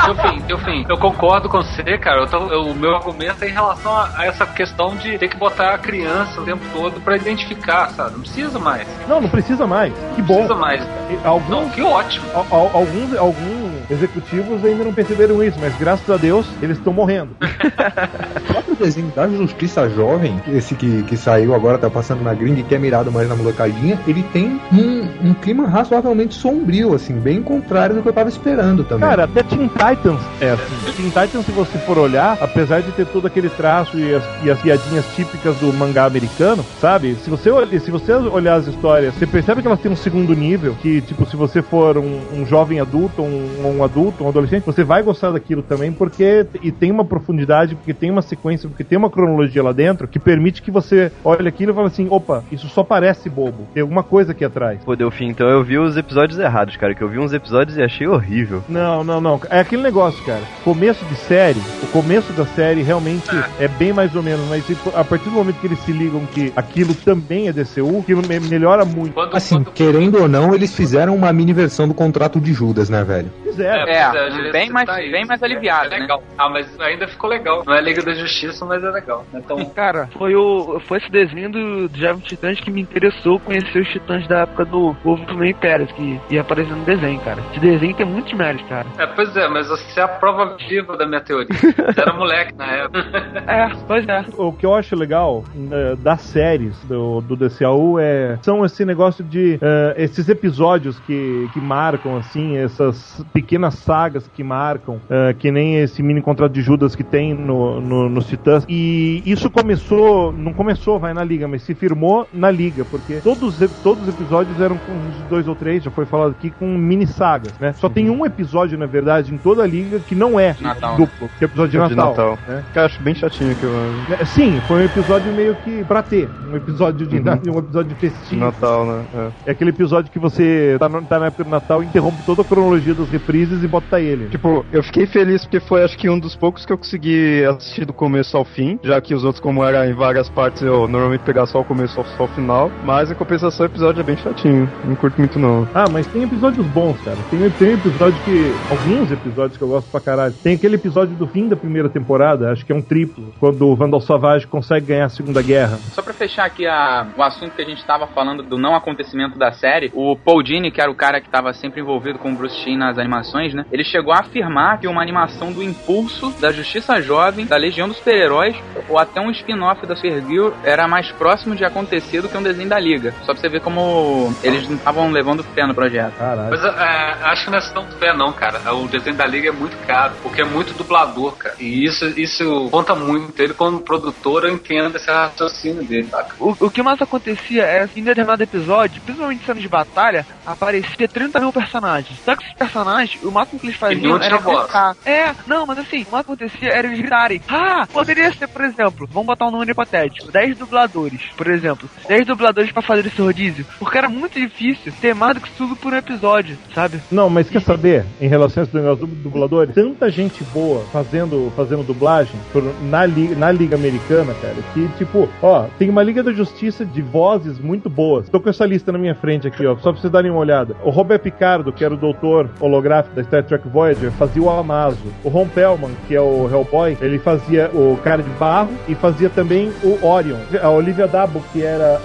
Seu 0.06 0.16
fim, 0.16 0.42
seu 0.48 0.58
fim. 0.60 0.86
Eu 0.90 0.98
concordo 0.98 1.50
com 1.50 1.58
você, 1.62 1.98
cara. 1.98 2.22
Eu 2.22 2.28
tô- 2.28 2.48
eu- 2.52 2.68
o 2.68 2.76
meu 2.76 2.96
argumento 2.96 3.44
é 3.44 3.48
em 3.50 3.52
relação 3.54 3.92
a, 3.96 4.10
a 4.18 4.26
essa 4.26 4.46
questão 4.46 4.96
de 4.96 5.18
ter 5.18 5.28
que 5.28 5.38
botar 5.38 5.74
a 5.74 5.78
criança 5.78 6.40
o 6.42 6.46
tempo 6.46 6.62
todo 6.74 7.00
pra 7.02 7.16
identificar, 7.16 7.90
sabe? 7.92 8.14
Não 8.14 8.20
precisa 8.22 8.60
mais. 8.60 8.88
Não, 9.08 9.22
não 9.22 9.30
precisa 9.30 9.68
mais. 9.68 9.94
Que 10.16 10.22
Não 10.22 10.28
bom. 10.28 10.34
precisa 10.36 10.56
mais. 10.56 10.88
Alguns, 11.24 11.50
Não, 11.50 11.70
que 11.70 11.82
ótimo. 11.82 12.26
al- 12.34 12.46
al- 12.52 12.72
alguns, 12.74 13.18
alguns 13.18 13.69
executivos 13.90 14.64
ainda 14.64 14.84
não 14.84 14.94
perceberam 14.94 15.44
isso, 15.44 15.58
mas 15.60 15.76
graças 15.78 16.10
a 16.10 16.18
Deus 16.18 16.46
eles 16.62 16.78
estão 16.78 16.94
morrendo. 16.94 17.36
O 18.40 18.54
próprio 18.54 18.76
desenho 18.76 19.12
da 19.16 19.28
Justiça 19.28 19.90
Jovem, 19.90 20.42
esse 20.48 20.74
que, 20.74 21.04
que 21.04 21.16
saiu 21.16 21.54
agora, 21.54 21.78
tá 21.78 21.90
passando 21.90 22.24
na 22.24 22.34
gringa 22.34 22.62
e 22.62 22.64
que 22.64 22.74
é 22.74 22.80
mirado 22.80 23.12
mais 23.12 23.28
na 23.28 23.36
molecadinha, 23.36 24.00
ele 24.08 24.24
tem 24.24 24.60
um, 24.72 25.30
um 25.30 25.34
clima 25.34 25.68
razoavelmente 25.68 26.36
sombrio, 26.36 26.94
assim, 26.96 27.14
bem 27.14 27.42
contrário 27.42 27.96
do 27.96 28.02
que 28.02 28.10
eu 28.10 28.14
tava 28.14 28.30
esperando 28.30 28.84
também. 28.84 29.08
Cara, 29.08 29.26
até 29.26 29.44
Teen 29.44 29.68
Titans 29.68 30.22
é 30.42 30.52
assim. 30.52 30.94
Teen 30.96 31.10
Titans, 31.10 31.46
se 31.46 31.52
você 31.52 31.78
for 31.80 31.98
olhar, 31.98 32.38
apesar 32.42 32.82
de 32.82 32.92
ter 32.92 33.06
todo 33.06 33.28
aquele 33.28 33.50
traço 33.50 33.98
e 34.00 34.16
as, 34.16 34.24
e 34.44 34.52
as 34.52 34.60
piadinhas 34.60 35.06
típicas 35.16 35.56
do 35.58 35.72
mangá 35.74 36.06
americano, 36.06 36.66
sabe? 36.82 37.16
Se 37.16 37.30
você, 37.30 37.50
se 37.80 37.92
você 37.92 38.14
olhar 38.14 38.56
as 38.56 38.68
histórias, 38.68 39.14
você 39.14 39.28
percebe 39.28 39.62
que 39.62 39.68
elas 39.68 39.80
têm 39.80 39.92
um 39.92 39.96
segundo 39.96 40.34
nível, 40.34 40.76
que, 40.82 41.02
tipo, 41.02 41.26
se 41.26 41.36
você 41.36 41.62
for 41.62 41.98
um, 41.98 42.20
um 42.34 42.46
jovem 42.46 42.80
adulto, 42.80 43.22
um, 43.22 43.78
um 43.78 43.79
adulto, 43.84 44.24
um 44.24 44.30
adolescente, 44.30 44.64
você 44.66 44.84
vai 44.84 45.02
gostar 45.04 45.32
daquilo 45.32 45.62
também, 45.64 45.92
porque 45.92 46.46
e 46.62 46.72
tem 46.72 46.92
uma 46.92 47.06
profundidade, 47.06 47.76
porque 47.76 47.94
tem 47.94 48.10
uma 48.12 48.22
sequência, 48.22 48.68
porque 48.70 48.84
tem 48.84 48.98
uma 48.98 49.10
cronologia 49.10 49.64
lá 49.64 49.72
dentro 49.72 50.08
que 50.08 50.20
permite 50.20 50.62
que 50.62 50.72
você 50.72 51.12
olhe 51.24 51.48
aquilo 51.48 51.72
e 51.72 51.76
fale 51.76 51.88
assim, 51.88 52.08
opa, 52.10 52.44
isso 52.52 52.68
só 52.70 52.84
parece 52.84 53.30
bobo. 53.30 53.68
Tem 53.74 53.82
alguma 53.82 54.04
coisa 54.04 54.32
aqui 54.32 54.44
atrás. 54.46 54.80
Pô, 54.84 54.96
Delfim, 54.96 55.28
então 55.28 55.48
eu 55.48 55.64
vi 55.64 55.78
os 55.78 55.98
episódios 55.98 56.40
errados, 56.40 56.76
cara. 56.78 56.94
Que 56.96 57.02
eu 57.02 57.10
vi 57.10 57.20
uns 57.20 57.34
episódios 57.34 57.78
e 57.78 57.82
achei 57.84 58.08
horrível. 58.08 58.64
Não, 58.68 59.04
não, 59.04 59.20
não. 59.22 59.40
É 59.50 59.60
aquele 59.60 59.82
negócio, 59.82 60.24
cara. 60.26 60.42
Começo 60.64 61.04
de 61.06 61.16
série, 61.16 61.60
o 61.84 61.88
começo 61.88 62.32
da 62.34 62.46
série 62.46 62.82
realmente 62.82 63.30
é 63.60 63.68
bem 63.68 63.94
mais 63.94 64.16
ou 64.16 64.24
menos, 64.24 64.46
mas 64.50 64.66
tipo, 64.66 64.90
a 64.96 65.04
partir 65.04 65.26
do 65.26 65.32
momento 65.36 65.56
que 65.60 65.68
eles 65.68 65.80
se 65.80 65.92
ligam 65.92 66.22
que 66.34 66.52
aquilo 66.56 66.94
também 66.94 67.48
é 67.48 67.54
DCU, 67.54 68.00
aquilo 68.00 68.22
me- 68.28 68.40
melhora 68.40 68.84
muito. 68.86 69.14
Quando, 69.14 69.36
Assim, 69.36 69.56
quando- 69.56 69.72
querendo 69.72 70.22
ou 70.22 70.28
não, 70.28 70.54
eles 70.54 70.74
fizeram 70.76 71.16
uma 71.16 71.32
mini 71.32 71.54
versão 71.54 71.88
do 71.88 71.94
contrato 71.94 72.40
de 72.40 72.54
Judas, 72.54 72.90
né, 72.90 73.04
velho? 73.04 73.30
Fizeram. 73.44 73.69
É, 73.70 73.86
pois 74.10 74.16
a 74.16 74.30
gente 74.30 74.52
bem 74.52 74.70
mais- 74.70 74.86
tá 74.88 74.96
bem 74.96 75.26
mais 75.26 75.44
aliviado, 75.44 75.88
É 75.88 75.90
né? 75.92 75.98
legal. 76.00 76.24
Ah, 76.38 76.50
mas 76.50 76.80
ainda 76.80 77.08
ficou 77.08 77.30
legal. 77.30 77.64
Não 77.66 77.74
é 77.74 77.82
Liga 77.82 78.02
da 78.04 78.14
Justiça, 78.14 78.66
mas 78.66 78.84
é 78.84 78.90
legal. 78.90 79.26
Então, 79.34 79.58
Cara, 79.76 80.08
foi, 80.18 80.36
o, 80.36 80.80
foi 80.82 80.98
esse 80.98 81.10
desenho 81.12 81.50
do 81.52 81.90
Jovem 81.98 82.22
Titãs 82.22 82.60
que 82.60 82.72
me 82.72 82.82
interessou 82.82 83.40
conhecer 83.40 83.80
os 83.82 83.88
titãs 83.90 84.28
da 84.28 84.40
época 84.40 84.66
do 84.66 84.96
Povo 85.04 85.24
do 85.26 85.36
Meio 85.38 85.56
Pérez, 85.56 85.92
que 85.92 86.20
ia 86.30 86.42
aparecer 86.42 86.76
no 86.76 86.84
desenho, 86.86 87.20
cara. 87.22 87.42
Esse 87.52 87.60
desenho 87.60 87.96
tem 87.96 88.06
muitos 88.06 88.34
méritos, 88.34 88.68
cara. 88.68 88.88
é, 88.98 89.06
pois 89.08 89.36
é, 89.36 89.48
mas 89.48 89.68
você 89.68 90.00
é 90.00 90.04
a 90.04 90.08
prova 90.08 90.58
viva 90.68 90.96
da 90.98 91.06
minha 91.08 91.22
teoria. 91.22 91.48
Você 91.50 92.02
era 92.02 92.14
moleque 92.14 92.54
na 92.56 92.66
época. 92.68 93.00
É, 93.50 93.70
pois 93.88 94.08
é. 94.08 94.26
O 94.38 94.54
que 94.54 94.66
eu 94.66 94.76
acho 94.76 94.96
legal 94.96 95.44
eh, 95.72 95.96
das 95.98 96.22
séries 96.22 96.78
do, 96.86 97.20
do 97.22 97.36
DCAU 97.36 98.00
é, 98.00 98.38
são 98.44 98.64
esse 98.64 98.86
negócio 98.86 99.24
de 99.24 99.58
eh, 99.62 99.94
esses 99.98 100.30
episódios 100.30 101.00
que, 101.00 101.50
que 101.52 101.60
marcam, 101.60 102.16
assim, 102.16 102.58
essas 102.58 103.24
pequenas 103.34 103.59
sagas 103.70 104.28
que 104.34 104.44
marcam, 104.44 105.00
eh, 105.10 105.36
que 105.38 105.52
nem 105.52 105.76
esse 105.78 106.02
mini 106.02 106.22
contrato 106.22 106.52
de 106.52 106.62
Judas 106.62 106.96
que 106.96 107.04
tem 107.04 107.34
no, 107.34 107.80
no, 107.82 108.10
nos 108.10 108.28
Titãs. 108.28 108.66
E 108.70 109.22
isso 109.26 109.50
começou, 109.50 110.32
não 110.32 110.54
começou, 110.54 111.00
vai 111.00 111.14
na 111.14 111.24
Liga, 111.24 111.48
mas 111.48 111.62
se 111.64 111.74
firmou 111.76 112.28
na 112.34 112.50
Liga, 112.50 112.86
porque 112.86 113.16
todos, 113.22 113.62
os- 113.62 113.72
todos 113.84 114.04
os 114.08 114.10
episódios 114.14 114.60
eram 114.62 114.78
com 114.78 114.92
uns 114.92 115.16
dois 115.30 115.48
ou 115.48 115.56
três, 115.56 115.84
já 115.84 115.92
foi 115.92 116.06
falado 116.06 116.32
aqui, 116.32 116.50
com 116.52 116.66
mini 116.78 117.06
sagas, 117.08 117.54
né? 117.60 117.74
Só 117.74 117.90
tem 117.90 118.10
um 118.10 118.26
episódio, 118.26 118.78
na 118.78 118.86
verdade, 118.86 119.34
em 119.34 119.38
toda 119.38 119.64
a 119.64 119.68
Liga 119.68 120.00
que 120.00 120.16
não 120.16 120.40
é 120.40 120.56
Natal, 120.62 120.96
duplo, 120.98 121.30
que 121.38 121.44
é 121.44 121.48
episódio 121.48 121.72
de 121.72 121.90
De 121.90 121.96
Natal. 121.96 122.32
Natal. 122.32 122.38
né? 122.48 122.64
Que 122.74 122.80
eu 122.80 122.84
acho 122.86 123.02
bem 123.02 123.16
chatinho 123.16 123.56
que 123.56 123.64
eu 123.64 123.72
É, 124.20 124.26
Sim, 124.26 124.60
foi 124.68 124.82
um 124.82 124.86
episódio 124.86 125.32
meio 125.34 125.56
que 125.56 125.84
pra 125.86 126.02
ter. 126.04 126.30
Um 126.52 126.56
episódio 126.56 127.08
de 127.08 127.16
um 127.50 127.60
episódio 127.60 127.90
de 127.90 127.96
festivo. 127.96 128.42
Natal, 128.46 128.86
né? 128.86 129.04
É. 129.46 129.50
É 129.50 129.52
aquele 129.52 129.70
episódio 129.72 130.12
que 130.12 130.20
você 130.20 130.76
tá, 130.80 130.88
no- 130.90 131.02
tá 131.02 131.20
na 131.20 131.28
época 131.28 131.44
do 131.44 131.50
Natal, 131.50 131.82
interrompe 131.84 132.18
toda 132.26 132.42
a 132.42 132.46
cronologia 132.46 132.94
das 132.94 133.10
reprises 133.10 133.49
e 133.64 133.68
bota 133.68 134.00
ele. 134.00 134.28
Tipo, 134.30 134.66
eu 134.72 134.84
fiquei 134.84 135.06
feliz 135.06 135.44
porque 135.44 135.60
foi 135.60 135.84
acho 135.84 135.98
que 135.98 136.10
um 136.10 136.20
dos 136.20 136.36
poucos 136.36 136.66
que 136.66 136.74
eu 136.74 136.78
consegui 136.78 137.44
assistir 137.46 137.86
do 137.86 137.94
começo 137.94 138.36
ao 138.38 138.46
fim, 138.46 138.80
já 138.84 139.00
que 139.02 139.14
os 139.14 139.24
outros, 139.24 139.42
como 139.42 139.64
era 139.64 139.88
em 139.90 139.94
várias 139.94 140.30
partes, 140.30 140.62
eu 140.62 140.88
normalmente 140.88 141.22
pegava 141.22 141.48
só 141.48 141.60
o 141.62 141.66
começo 141.66 142.04
só 142.18 142.24
o 142.24 142.28
final. 142.30 142.72
Mas 142.84 143.12
em 143.12 143.16
compensação 143.16 143.66
o 143.66 143.70
episódio 143.70 144.00
é 144.02 144.04
bem 144.04 144.18
chatinho. 144.18 144.70
Não 144.86 144.96
curto 144.96 145.18
muito 145.18 145.38
não. 145.40 145.68
Ah, 145.74 145.86
mas 145.92 146.06
tem 146.08 146.24
episódios 146.24 146.66
bons, 146.68 147.00
cara. 147.02 147.18
Tem, 147.30 147.50
tem 147.52 147.74
episódio 147.74 148.18
que. 148.24 148.54
Alguns 148.70 149.12
episódios 149.12 149.58
que 149.58 149.64
eu 149.64 149.68
gosto 149.68 149.90
pra 149.90 150.00
caralho. 150.00 150.34
Tem 150.44 150.56
aquele 150.56 150.76
episódio 150.76 151.16
do 151.16 151.28
fim 151.28 151.48
da 151.48 151.56
primeira 151.56 151.90
temporada, 151.90 152.52
acho 152.52 152.66
que 152.66 152.72
é 152.72 152.76
um 152.76 152.82
triplo, 152.82 153.34
quando 153.40 153.68
o 153.68 153.76
Vandal 153.76 154.02
Savage 154.02 154.48
consegue 154.48 154.88
ganhar 154.88 155.06
a 155.06 155.10
Segunda 155.10 155.42
Guerra. 155.42 155.78
Só 155.92 156.02
pra 156.02 156.14
fechar 156.14 156.46
aqui 156.46 156.66
a- 156.68 157.08
o 157.18 157.22
assunto 157.24 157.54
que 157.56 157.62
a 157.62 157.66
gente 157.66 157.84
tava 157.86 158.08
falando 158.08 158.44
do 158.44 158.58
não 158.58 158.76
acontecimento 158.76 159.38
da 159.38 159.52
série, 159.52 159.92
o 159.94 160.16
Paul 160.16 160.44
Dini, 160.44 160.72
que 160.72 160.82
era 160.82 160.90
o 160.92 160.96
cara 160.96 161.20
que 161.22 161.30
tava 161.30 161.54
sempre 161.54 161.82
envolvido 161.82 162.20
com 162.20 162.32
o 162.32 162.36
Bruce 162.36 162.58
Timm 162.64 162.78
nas 162.78 162.98
animações, 162.98 163.29
né? 163.34 163.66
Ele 163.72 163.84
chegou 163.84 164.14
a 164.14 164.20
afirmar 164.20 164.80
que 164.80 164.88
uma 164.88 165.02
animação 165.02 165.52
do 165.52 165.64
Impulso, 165.64 166.32
da 166.40 166.52
Justiça 166.52 167.02
Jovem, 167.02 167.46
da 167.46 167.58
Legião 167.58 167.88
dos 167.88 167.98
Super-Heróis, 167.98 168.56
ou 168.88 168.98
até 168.98 169.22
um 169.22 169.32
spin-off 169.32 169.86
da 169.86 169.96
Supergirl 169.96 170.52
era 170.64 170.88
mais 170.88 171.12
próximo 171.12 171.56
de 171.56 171.64
acontecer 171.64 172.22
do 172.22 172.30
que 172.30 172.38
um 172.38 172.44
desenho 172.44 172.70
da 172.70 172.80
Liga. 172.80 173.14
Só 173.26 173.34
pra 173.34 173.42
você 173.42 173.50
ver 173.50 173.62
como 173.62 174.34
eles 174.44 174.68
não 174.68 174.76
estavam 174.76 175.12
levando 175.12 175.44
fé 175.44 175.66
no 175.66 175.74
projeto. 175.74 176.14
Caralho. 176.18 176.50
Mas 176.50 176.64
é, 176.64 177.30
acho 177.30 177.46
que 177.46 177.52
não 177.52 177.58
é 177.58 177.62
tão 177.62 177.86
fé, 178.00 178.14
não, 178.14 178.32
cara. 178.32 178.74
O 178.74 178.88
desenho 178.88 179.16
da 179.16 179.26
Liga 179.26 179.50
é 179.50 179.52
muito 179.52 179.78
caro, 179.86 180.14
porque 180.22 180.42
é 180.42 180.46
muito 180.46 180.74
dublador, 180.74 181.36
cara. 181.36 181.56
E 181.60 181.86
isso, 181.86 182.06
isso 182.20 182.70
conta 182.72 182.96
muito. 182.96 183.40
Ele, 183.42 183.54
como 183.54 183.80
produtor, 183.82 184.46
eu 184.46 184.54
entendo 184.54 184.96
esse 184.96 185.10
raciocínio 185.10 185.84
dele, 185.84 186.08
saca? 186.08 186.36
O, 186.40 186.56
o 186.60 186.72
que 186.72 186.82
mais 186.82 187.02
acontecia 187.02 187.64
é 187.64 187.88
que 187.88 188.00
em 188.00 188.04
determinado 188.04 188.44
episódio, 188.44 189.02
principalmente 189.02 189.42
em 189.42 189.46
cenas 189.46 189.62
de 189.62 189.70
batalha, 189.70 190.26
aparecia 190.46 191.08
30 191.08 191.40
mil 191.40 191.54
personagens. 191.54 192.20
Só 192.24 192.36
que 192.36 192.44
esses 192.44 192.56
personagens, 192.56 193.19
o 193.24 193.32
máximo 193.32 193.60
que 193.60 193.68
eles 193.68 193.76
faziam 193.78 194.22
era 194.22 194.38
gritar. 194.38 194.96
É, 195.06 195.32
não, 195.48 195.66
mas 195.66 195.80
assim, 195.80 196.06
o 196.10 196.12
máximo 196.12 196.36
que 196.38 196.44
acontecia 196.46 196.70
era 196.74 196.88
eles 196.88 197.00
gritarem. 197.00 197.42
Ah, 197.48 197.88
poderia 197.92 198.32
ser, 198.34 198.48
por 198.48 198.64
exemplo, 198.64 199.08
vamos 199.12 199.28
botar 199.28 199.48
um 199.48 199.52
número 199.52 199.72
hipotético, 199.72 200.32
10 200.32 200.58
dubladores, 200.58 201.22
por 201.36 201.48
exemplo. 201.48 201.90
10 202.08 202.28
dubladores 202.28 202.72
pra 202.72 202.82
fazer 202.82 203.06
esse 203.08 203.22
rodízio. 203.22 203.66
Porque 203.78 203.98
era 203.98 204.10
muito 204.10 204.40
difícil 204.40 204.92
ter 205.02 205.14
mais 205.16 205.36
do 205.36 205.42
que 205.42 205.52
tudo 205.52 205.76
por 205.76 205.94
um 205.94 205.98
episódio, 205.98 206.58
sabe? 206.74 207.00
Não, 207.12 207.30
mas 207.30 207.50
quer 207.50 207.62
saber, 207.62 208.06
em 208.22 208.28
relação 208.28 208.64
a 208.64 208.66
esse 208.66 208.76
negócio 208.76 209.06
do 209.06 209.16
dubladores, 209.16 209.74
tanta 209.76 210.10
gente 210.10 210.44
boa 210.46 210.84
fazendo, 210.92 211.52
fazendo 211.56 211.84
dublagem 211.84 212.36
por- 212.52 212.64
na, 212.84 213.06
liga, 213.06 213.36
na 213.36 213.52
Liga 213.52 213.76
Americana, 213.76 214.34
cara, 214.42 214.56
que 214.74 214.88
tipo, 214.98 215.28
ó, 215.42 215.64
tem 215.78 215.90
uma 215.90 216.04
Liga 216.04 216.24
da 216.24 216.32
Justiça 216.32 216.86
de 216.86 217.02
vozes 217.02 217.60
muito 217.60 217.90
boas. 217.90 218.30
Tô 218.30 218.40
com 218.40 218.50
essa 218.50 218.66
lista 218.66 218.92
na 218.92 218.98
minha 218.98 219.16
frente 219.16 219.48
aqui, 219.48 219.66
ó, 219.66 219.76
só 219.78 219.92
pra 219.92 220.02
vocês 220.02 220.12
darem 220.12 220.32
uma 220.32 220.40
olhada. 220.40 220.76
O 220.84 220.90
Robert 220.90 221.20
Picardo, 221.20 221.72
que 221.74 221.84
era 221.84 221.94
o 221.94 221.98
doutor 221.98 222.50
holográfico 222.60 223.09
da 223.16 223.24
Star 223.24 223.44
Trek 223.44 223.68
Voyager, 223.68 224.12
fazia 224.12 224.42
o 224.42 224.50
Amazo. 224.50 224.98
O 225.24 225.30
Ron 225.30 225.48
Pellman, 225.48 225.92
que 226.08 226.16
é 226.16 226.22
o 226.22 226.48
Hellboy, 226.52 226.98
ele 227.02 227.20
fazia 227.20 227.70
o 227.74 227.98
cara 228.04 228.22
de 228.24 228.30
barro 228.32 228.70
e 228.88 228.96
fazia 228.96 229.30
também 229.30 229.72
o 229.84 230.06
Orion. 230.06 230.38
A 230.62 230.70
Olivia 230.70 231.08
Dabo, 231.08 231.42
que 231.52 231.64
era 231.64 232.00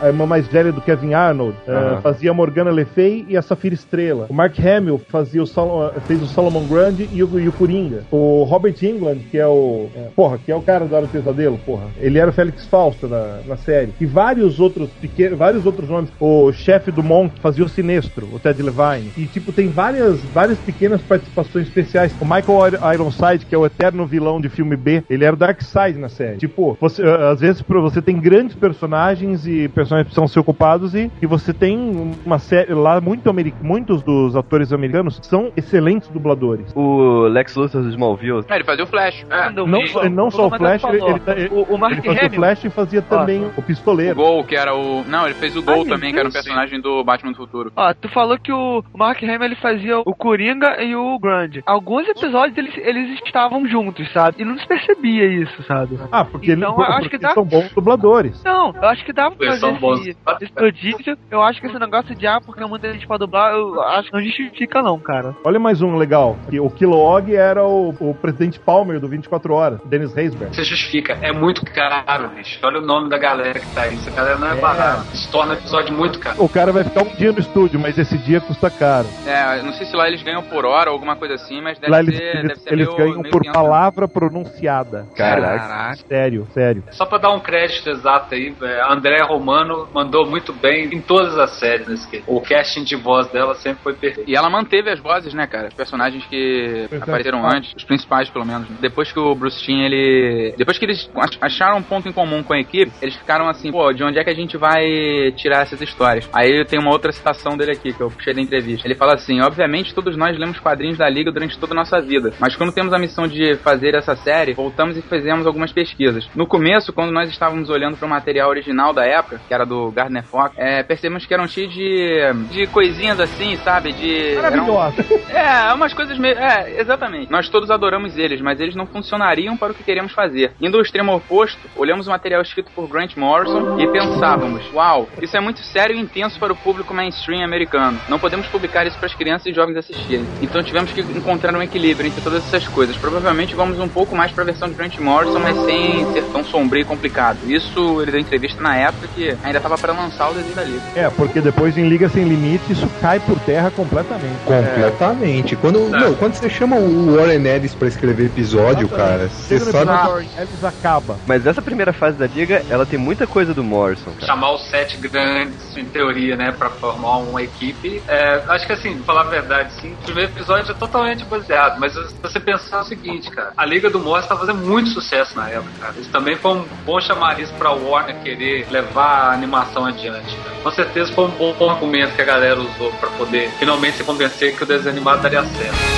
a, 0.00 0.04
a 0.04 0.08
irmã 0.08 0.26
mais 0.26 0.46
velha 0.46 0.72
do 0.72 0.80
Kevin 0.80 1.14
Arnold, 1.14 1.56
eh, 1.66 1.72
Aham. 1.72 2.00
fazia 2.00 2.30
a 2.30 2.34
Morgana 2.34 2.70
Le 2.70 2.84
Fay 2.84 3.24
e 3.28 3.36
a 3.36 3.42
Safira 3.42 3.74
Estrela. 3.74 4.26
O 4.28 4.34
Mark 4.34 4.54
Hamill 4.58 5.00
fazia 5.08 5.42
o 5.42 5.46
Sol- 5.46 5.92
fez 6.06 6.22
o 6.22 6.26
Solomon 6.26 6.64
Grundy 6.66 7.08
e 7.12 7.22
o, 7.22 7.38
e 7.40 7.48
o 7.48 7.52
Coringa. 7.52 8.02
O 8.10 8.44
Robert 8.44 8.74
England, 8.82 9.18
que 9.30 9.38
é 9.38 9.46
o. 9.46 9.88
é, 9.96 10.08
porra, 10.14 10.38
que 10.38 10.50
é 10.52 10.54
o 10.56 10.60
cara 10.62 10.84
do 10.84 10.94
Hora 10.94 11.06
do 11.06 11.12
Pesadelo, 11.12 11.58
porra. 11.64 11.84
Ele 11.98 12.18
era 12.18 12.30
o 12.30 12.32
Félix 12.32 12.66
Fausto 12.66 13.08
na, 13.08 13.38
na 13.46 13.56
série. 13.56 13.92
E 14.00 14.06
vários 14.06 14.60
outros 14.60 14.90
pequenos, 15.00 15.38
vários 15.38 15.64
outros 15.66 15.88
nomes. 15.88 16.10
O 16.20 16.52
chefe 16.52 16.90
do 16.90 17.02
Monk 17.02 17.38
fazia 17.40 17.64
o 17.64 17.68
Sinestro, 17.68 18.28
o 18.32 18.38
Ted 18.38 18.62
Levine. 18.62 19.10
E 19.16 19.26
tipo, 19.26 19.52
tem 19.52 19.68
várias, 19.68 20.18
várias 20.34 20.49
pequenas 20.58 21.00
participações 21.02 21.66
especiais. 21.68 22.14
O 22.20 22.24
Michael 22.24 22.68
Ir- 22.74 22.94
Ironside, 22.94 23.46
que 23.46 23.54
é 23.54 23.58
o 23.58 23.66
eterno 23.66 24.06
vilão 24.06 24.40
de 24.40 24.48
filme 24.48 24.76
B, 24.76 25.02
ele 25.08 25.24
era 25.24 25.34
o 25.34 25.38
Darkseid 25.38 25.98
na 25.98 26.08
série. 26.08 26.36
Tipo, 26.38 26.76
você, 26.80 27.02
ah, 27.02 27.30
às 27.30 27.40
vezes 27.40 27.62
você 27.66 28.02
tem 28.02 28.18
grandes 28.18 28.56
personagens 28.56 29.46
e 29.46 29.68
personagens 29.68 30.06
que 30.08 30.14
precisam 30.14 30.26
ser 30.28 30.40
ocupados 30.40 30.94
e, 30.94 31.10
e 31.20 31.26
você 31.26 31.52
tem 31.52 32.14
uma 32.24 32.38
série 32.38 32.72
lá 32.74 33.00
muito 33.00 33.30
muitos 33.62 34.02
dos 34.02 34.34
atores 34.36 34.72
americanos 34.72 35.18
são 35.22 35.52
excelentes 35.56 36.08
dubladores. 36.08 36.72
O 36.74 37.22
Lex 37.28 37.54
Luthor 37.54 37.82
do 37.82 37.88
Smallville. 37.90 38.44
É, 38.48 38.54
ele 38.56 38.64
fazia 38.64 38.84
o 38.84 38.86
Flash. 38.86 39.24
É, 39.30 39.50
Não, 39.50 39.66
Não, 39.66 39.86
só- 39.86 40.08
não 40.08 40.30
só 40.30 40.46
o 40.46 40.50
Flash, 40.50 40.82
ele, 40.84 40.98
falou, 40.98 41.20
ele, 41.36 41.48
o, 41.52 41.74
o 41.74 41.78
Mark 41.78 41.92
ele 41.92 42.02
fazia 42.02 42.22
o 42.22 42.26
Hamill, 42.26 42.40
Flash 42.40 42.64
e 42.64 42.70
fazia 42.70 43.02
também 43.02 43.44
o 43.44 43.60
O 43.60 43.62
pistoleiro. 43.62 44.14
Gol, 44.16 44.44
que 44.44 44.56
era 44.56 44.74
o. 44.74 45.04
Não, 45.04 45.26
ele 45.26 45.34
fez 45.34 45.56
o 45.56 45.62
Gol 45.62 45.82
Ah, 45.82 45.88
também, 45.88 46.12
que 46.12 46.18
era 46.18 46.26
o 46.26 46.30
isso. 46.30 46.36
personagem 46.38 46.80
do 46.80 47.02
Batman 47.04 47.32
do 47.32 47.36
Futuro. 47.36 47.72
Ó, 47.76 47.94
tu 47.94 48.08
falou 48.08 48.38
que 48.38 48.52
o 48.52 48.82
Mark 48.94 49.22
Hamill 49.22 49.44
ele 49.44 49.56
fazia 49.56 49.98
o 49.98 50.14
Coringa 50.14 50.39
e 50.82 50.94
o 50.96 51.18
Grande. 51.18 51.62
Alguns 51.66 52.08
episódios 52.08 52.56
eles, 52.56 52.74
eles 52.78 53.20
estavam 53.24 53.66
juntos, 53.66 54.10
sabe? 54.12 54.36
E 54.42 54.44
não 54.44 54.58
se 54.58 54.66
percebia 54.66 55.26
isso, 55.26 55.62
sabe? 55.64 55.98
Ah, 56.10 56.24
porque, 56.24 56.52
Então, 56.52 56.74
por- 56.74 56.84
eu 56.84 56.90
acho 56.92 57.00
porque 57.02 57.18
que 57.18 57.22
dá- 57.22 57.34
são 57.34 57.44
bons 57.44 57.70
dubladores. 57.72 58.42
Não, 58.44 58.74
eu 58.74 58.88
acho 58.88 59.04
que 59.04 59.12
dava 59.12 59.34
pra 59.34 59.46
fazer 59.48 59.60
são 59.60 59.94
esse, 59.94 60.16
esse 60.42 60.52
prodígio. 60.52 61.18
Eu 61.30 61.42
acho 61.42 61.60
que 61.60 61.66
esse 61.66 61.78
negócio 61.78 62.14
de 62.14 62.26
ah, 62.26 62.40
porque 62.40 62.64
muita 62.64 62.92
gente 62.92 63.06
pra 63.06 63.16
dublar, 63.16 63.52
eu 63.54 63.80
acho 63.82 64.08
que 64.10 64.16
não 64.16 64.22
justifica 64.24 64.82
não, 64.82 64.98
cara. 64.98 65.34
Olha 65.44 65.58
mais 65.58 65.82
um 65.82 65.96
legal. 65.96 66.38
O 66.60 66.70
Kilowog 66.70 67.34
era 67.34 67.64
o, 67.64 67.90
o 68.00 68.14
presidente 68.14 68.58
Palmer 68.60 69.00
do 69.00 69.08
24 69.08 69.52
Horas, 69.52 69.80
Dennis 69.84 70.16
Haysbert. 70.16 70.52
Você 70.54 70.64
justifica, 70.64 71.18
é 71.20 71.32
muito 71.32 71.64
caro, 71.66 72.28
bicho. 72.30 72.58
Olha 72.62 72.78
o 72.78 72.82
nome 72.86 73.08
da 73.08 73.18
galera 73.18 73.58
que 73.58 73.74
tá 73.74 73.82
aí. 73.82 73.94
Essa 73.94 74.10
galera 74.10 74.38
não 74.38 74.48
é, 74.48 74.54
barato. 74.54 75.06
Isso 75.12 75.30
torna 75.30 75.54
o 75.54 75.56
episódio 75.56 75.94
muito 75.94 76.18
caro. 76.18 76.42
O 76.42 76.48
cara 76.48 76.72
vai 76.72 76.84
ficar 76.84 77.02
um 77.02 77.14
dia 77.16 77.32
no 77.32 77.40
estúdio, 77.40 77.78
mas 77.80 77.98
esse 77.98 78.16
dia 78.18 78.40
custa 78.40 78.70
caro. 78.70 79.06
É, 79.26 79.62
não 79.62 79.72
sei 79.72 79.86
se 79.86 79.96
lá 79.96 80.06
eles 80.08 80.22
ganham 80.22 80.29
por 80.42 80.64
hora 80.64 80.90
alguma 80.90 81.16
coisa 81.16 81.34
assim, 81.34 81.60
mas 81.60 81.78
deve 81.78 81.90
Lá 81.92 82.00
eles, 82.00 82.16
ser, 82.16 82.22
eles, 82.24 82.42
deve 82.48 82.60
ser 82.60 82.72
eles 82.72 82.86
meio, 82.86 82.96
ganham 82.98 83.20
meio 83.20 83.30
por 83.32 83.42
tenso, 83.42 83.56
né? 83.58 83.62
palavra 83.62 84.08
pronunciada. 84.08 85.06
Caraca. 85.16 85.94
Sério, 86.08 86.46
sério. 86.52 86.84
Só 86.90 87.04
pra 87.06 87.18
dar 87.18 87.30
um 87.32 87.40
crédito 87.40 87.88
exato 87.90 88.34
aí, 88.34 88.54
é, 88.62 88.80
a 88.80 88.92
André 88.92 89.22
Romano 89.24 89.88
mandou 89.92 90.26
muito 90.26 90.52
bem 90.52 90.86
em 90.94 91.00
todas 91.00 91.36
as 91.38 91.50
séries 91.58 91.86
nesse 91.88 92.08
que 92.08 92.22
O 92.26 92.40
casting 92.40 92.84
de 92.84 92.96
voz 92.96 93.26
dela 93.28 93.54
sempre 93.54 93.82
foi 93.82 93.94
perfeito. 93.94 94.28
E 94.30 94.36
ela 94.36 94.48
manteve 94.50 94.90
as 94.90 94.98
vozes, 95.00 95.34
né, 95.34 95.46
cara? 95.46 95.68
Os 95.68 95.74
personagens 95.74 96.24
que 96.26 96.86
Pois 96.88 97.00
é. 97.00 97.04
apareceram 97.04 97.46
antes, 97.46 97.72
os 97.76 97.84
principais, 97.84 98.28
pelo 98.30 98.44
menos. 98.46 98.68
Depois 98.80 99.12
que 99.12 99.18
o 99.18 99.34
Bruce 99.34 99.62
Timm, 99.62 99.80
ele... 99.82 100.54
Depois 100.56 100.78
que 100.78 100.84
eles 100.84 101.10
ach- 101.16 101.38
acharam 101.40 101.78
um 101.78 101.82
ponto 101.82 102.08
em 102.08 102.12
comum 102.12 102.42
com 102.42 102.52
a 102.52 102.58
equipe, 102.60 102.92
eles 103.00 103.16
ficaram 103.16 103.48
assim, 103.48 103.70
pô, 103.70 103.92
de 103.92 104.02
onde 104.04 104.18
é 104.18 104.24
que 104.24 104.30
a 104.30 104.34
gente 104.34 104.56
vai 104.56 105.32
tirar 105.36 105.62
essas 105.62 105.80
histórias? 105.80 106.28
Aí 106.32 106.64
tem 106.64 106.78
uma 106.78 106.90
outra 106.90 107.12
citação 107.12 107.56
dele 107.56 107.72
aqui, 107.72 107.92
que 107.92 108.00
eu 108.00 108.10
puxei 108.10 108.34
da 108.34 108.40
entrevista. 108.40 108.86
Ele 108.86 108.94
fala 108.94 109.14
assim, 109.14 109.40
obviamente 109.40 109.94
todos 109.94 110.16
nós 110.20 110.38
lemos 110.38 110.58
quadrinhos 110.60 110.98
da 110.98 111.08
Liga 111.08 111.32
durante 111.32 111.58
toda 111.58 111.72
a 111.72 111.76
nossa 111.76 112.00
vida, 112.00 112.32
mas 112.38 112.54
quando 112.54 112.72
temos 112.72 112.92
a 112.92 112.98
missão 112.98 113.26
de 113.26 113.56
fazer 113.56 113.94
essa 113.94 114.14
série, 114.14 114.52
voltamos 114.52 114.96
e 114.96 115.02
fizemos 115.02 115.46
algumas 115.46 115.72
pesquisas. 115.72 116.28
No 116.34 116.46
começo, 116.46 116.92
quando 116.92 117.10
nós 117.10 117.28
estávamos 117.30 117.70
olhando 117.70 117.96
para 117.96 118.06
o 118.06 118.08
material 118.10 118.50
original 118.50 118.92
da 118.92 119.04
época, 119.04 119.40
que 119.48 119.54
era 119.54 119.64
do 119.64 119.90
Gardner 119.90 120.22
Fox, 120.24 120.54
é, 120.58 120.82
percebemos 120.82 121.24
que 121.26 121.32
eram 121.34 121.48
cheios 121.48 121.72
de, 121.72 122.20
de 122.50 122.66
coisinhas 122.66 123.18
assim, 123.18 123.56
sabe? 123.64 123.92
De... 123.92 124.34
eram- 124.36 124.42
Maravilhosa. 124.66 125.04
é, 125.30 125.72
umas 125.72 125.94
coisas 125.94 126.18
meio. 126.18 126.38
É, 126.38 126.80
exatamente. 126.80 127.30
Nós 127.30 127.48
todos 127.48 127.70
adoramos 127.70 128.16
eles, 128.18 128.40
mas 128.40 128.60
eles 128.60 128.74
não 128.74 128.86
funcionariam 128.86 129.56
para 129.56 129.72
o 129.72 129.74
que 129.74 129.82
queríamos 129.82 130.12
fazer. 130.12 130.52
Indo 130.60 130.76
ao 130.76 130.82
extremo 130.82 131.14
oposto, 131.14 131.58
olhamos 131.76 132.06
o 132.06 132.10
material 132.10 132.42
escrito 132.42 132.70
por 132.74 132.86
Grant 132.88 133.16
Morrison 133.16 133.78
e 133.80 133.86
pensávamos: 133.88 134.62
uau, 134.74 135.08
isso 135.22 135.36
é 135.36 135.40
muito 135.40 135.60
sério 135.60 135.96
e 135.96 136.00
intenso 136.00 136.38
para 136.38 136.52
o 136.52 136.56
público 136.56 136.92
mainstream 136.92 137.42
americano. 137.44 137.98
Não 138.08 138.18
podemos 138.18 138.46
publicar 138.48 138.86
isso 138.86 138.96
para 138.98 139.06
as 139.06 139.14
crianças 139.14 139.46
e 139.46 139.52
jovens 139.54 139.76
assistirem. 139.76 140.09
Então 140.40 140.62
tivemos 140.62 140.92
que 140.92 141.00
encontrar 141.00 141.54
um 141.54 141.62
equilíbrio 141.62 142.08
entre 142.08 142.20
todas 142.20 142.44
essas 142.46 142.66
coisas. 142.68 142.96
Provavelmente 142.96 143.54
vamos 143.54 143.78
um 143.78 143.88
pouco 143.88 144.14
mais 144.16 144.30
para 144.32 144.42
a 144.42 144.46
versão 144.46 144.68
de 144.68 144.74
Grant 144.74 144.98
Morrison, 144.98 145.38
mas 145.38 145.56
sem 145.64 146.12
ser 146.12 146.22
tão 146.32 146.44
sombrio 146.44 146.82
e 146.82 146.84
complicado. 146.84 147.38
Isso 147.46 148.00
ele 148.00 148.10
deu 148.10 148.20
entrevista 148.20 148.60
na 148.62 148.76
época 148.76 149.08
que 149.14 149.36
ainda 149.42 149.58
estava 149.58 149.76
para 149.78 149.92
lançar 149.92 150.30
o 150.30 150.34
desenho 150.34 150.54
da 150.54 150.64
Liga. 150.64 150.82
É, 150.94 151.08
porque 151.10 151.40
depois 151.40 151.76
em 151.76 151.88
Liga 151.88 152.08
Sem 152.08 152.24
Limite 152.24 152.72
isso 152.72 152.88
cai 153.00 153.20
por 153.20 153.38
terra 153.40 153.70
completamente. 153.70 154.38
Completamente. 154.44 155.56
Quando, 155.56 155.80
meu, 155.90 156.14
quando 156.16 156.34
você 156.34 156.48
chama 156.48 156.76
o 156.76 157.16
Warren 157.16 157.46
Ellis 157.46 157.74
pra 157.74 157.88
escrever 157.88 158.26
episódio, 158.26 158.88
cara, 158.88 159.28
você 159.28 159.58
Chega 159.58 159.64
no 159.66 159.72
sabe. 159.72 159.90
episódio, 159.92 160.28
Elvis 160.38 160.64
acaba. 160.64 161.16
Mas 161.26 161.46
essa 161.46 161.62
primeira 161.62 161.92
fase 161.92 162.16
da 162.16 162.26
Liga, 162.26 162.62
ela 162.70 162.86
tem 162.86 162.98
muita 162.98 163.26
coisa 163.26 163.52
do 163.54 163.62
Morrison, 163.62 164.10
cara. 164.12 164.26
Chamar 164.26 164.52
os 164.54 164.68
sete 164.70 164.96
grandes, 164.96 165.76
em 165.76 165.84
teoria, 165.84 166.36
né, 166.36 166.52
pra 166.56 166.70
formar 166.70 167.18
uma 167.18 167.42
equipe. 167.42 168.02
É, 168.06 168.42
acho 168.48 168.66
que 168.66 168.72
assim, 168.72 168.94
pra 168.96 169.04
falar 169.04 169.20
a 169.22 169.30
verdade, 169.30 169.72
sim, 169.80 169.89
o 169.92 170.04
primeiro 170.04 170.30
episódio 170.32 170.72
é 170.72 170.74
totalmente 170.74 171.24
baseado, 171.24 171.78
mas 171.78 171.92
se 171.92 172.14
você 172.22 172.40
pensar 172.40 172.80
o 172.80 172.84
seguinte, 172.84 173.30
cara, 173.30 173.52
a 173.56 173.64
Liga 173.64 173.90
do 173.90 173.98
Morse 173.98 174.28
tá 174.28 174.36
fazendo 174.36 174.58
muito 174.58 174.90
sucesso 174.90 175.36
na 175.36 175.48
época, 175.48 175.70
cara. 175.80 175.94
Isso 175.98 176.10
também 176.10 176.36
foi 176.36 176.52
um 176.52 176.64
bom 176.84 177.00
chamariz 177.00 177.50
pra 177.52 177.70
Warner 177.70 178.22
querer 178.22 178.66
levar 178.70 179.28
a 179.28 179.32
animação 179.32 179.86
adiante. 179.86 180.36
cara. 180.36 180.56
Com 180.62 180.70
certeza 180.70 181.12
foi 181.12 181.24
um 181.24 181.30
bom 181.30 181.70
argumento 181.70 182.14
que 182.14 182.22
a 182.22 182.24
galera 182.24 182.60
usou 182.60 182.92
pra 182.92 183.10
poder 183.10 183.50
finalmente 183.58 183.98
se 183.98 184.04
convencer 184.04 184.56
que 184.56 184.62
o 184.62 184.66
desenho 184.66 184.94
animado 184.94 185.22
daria 185.22 185.44
certo. 185.44 185.89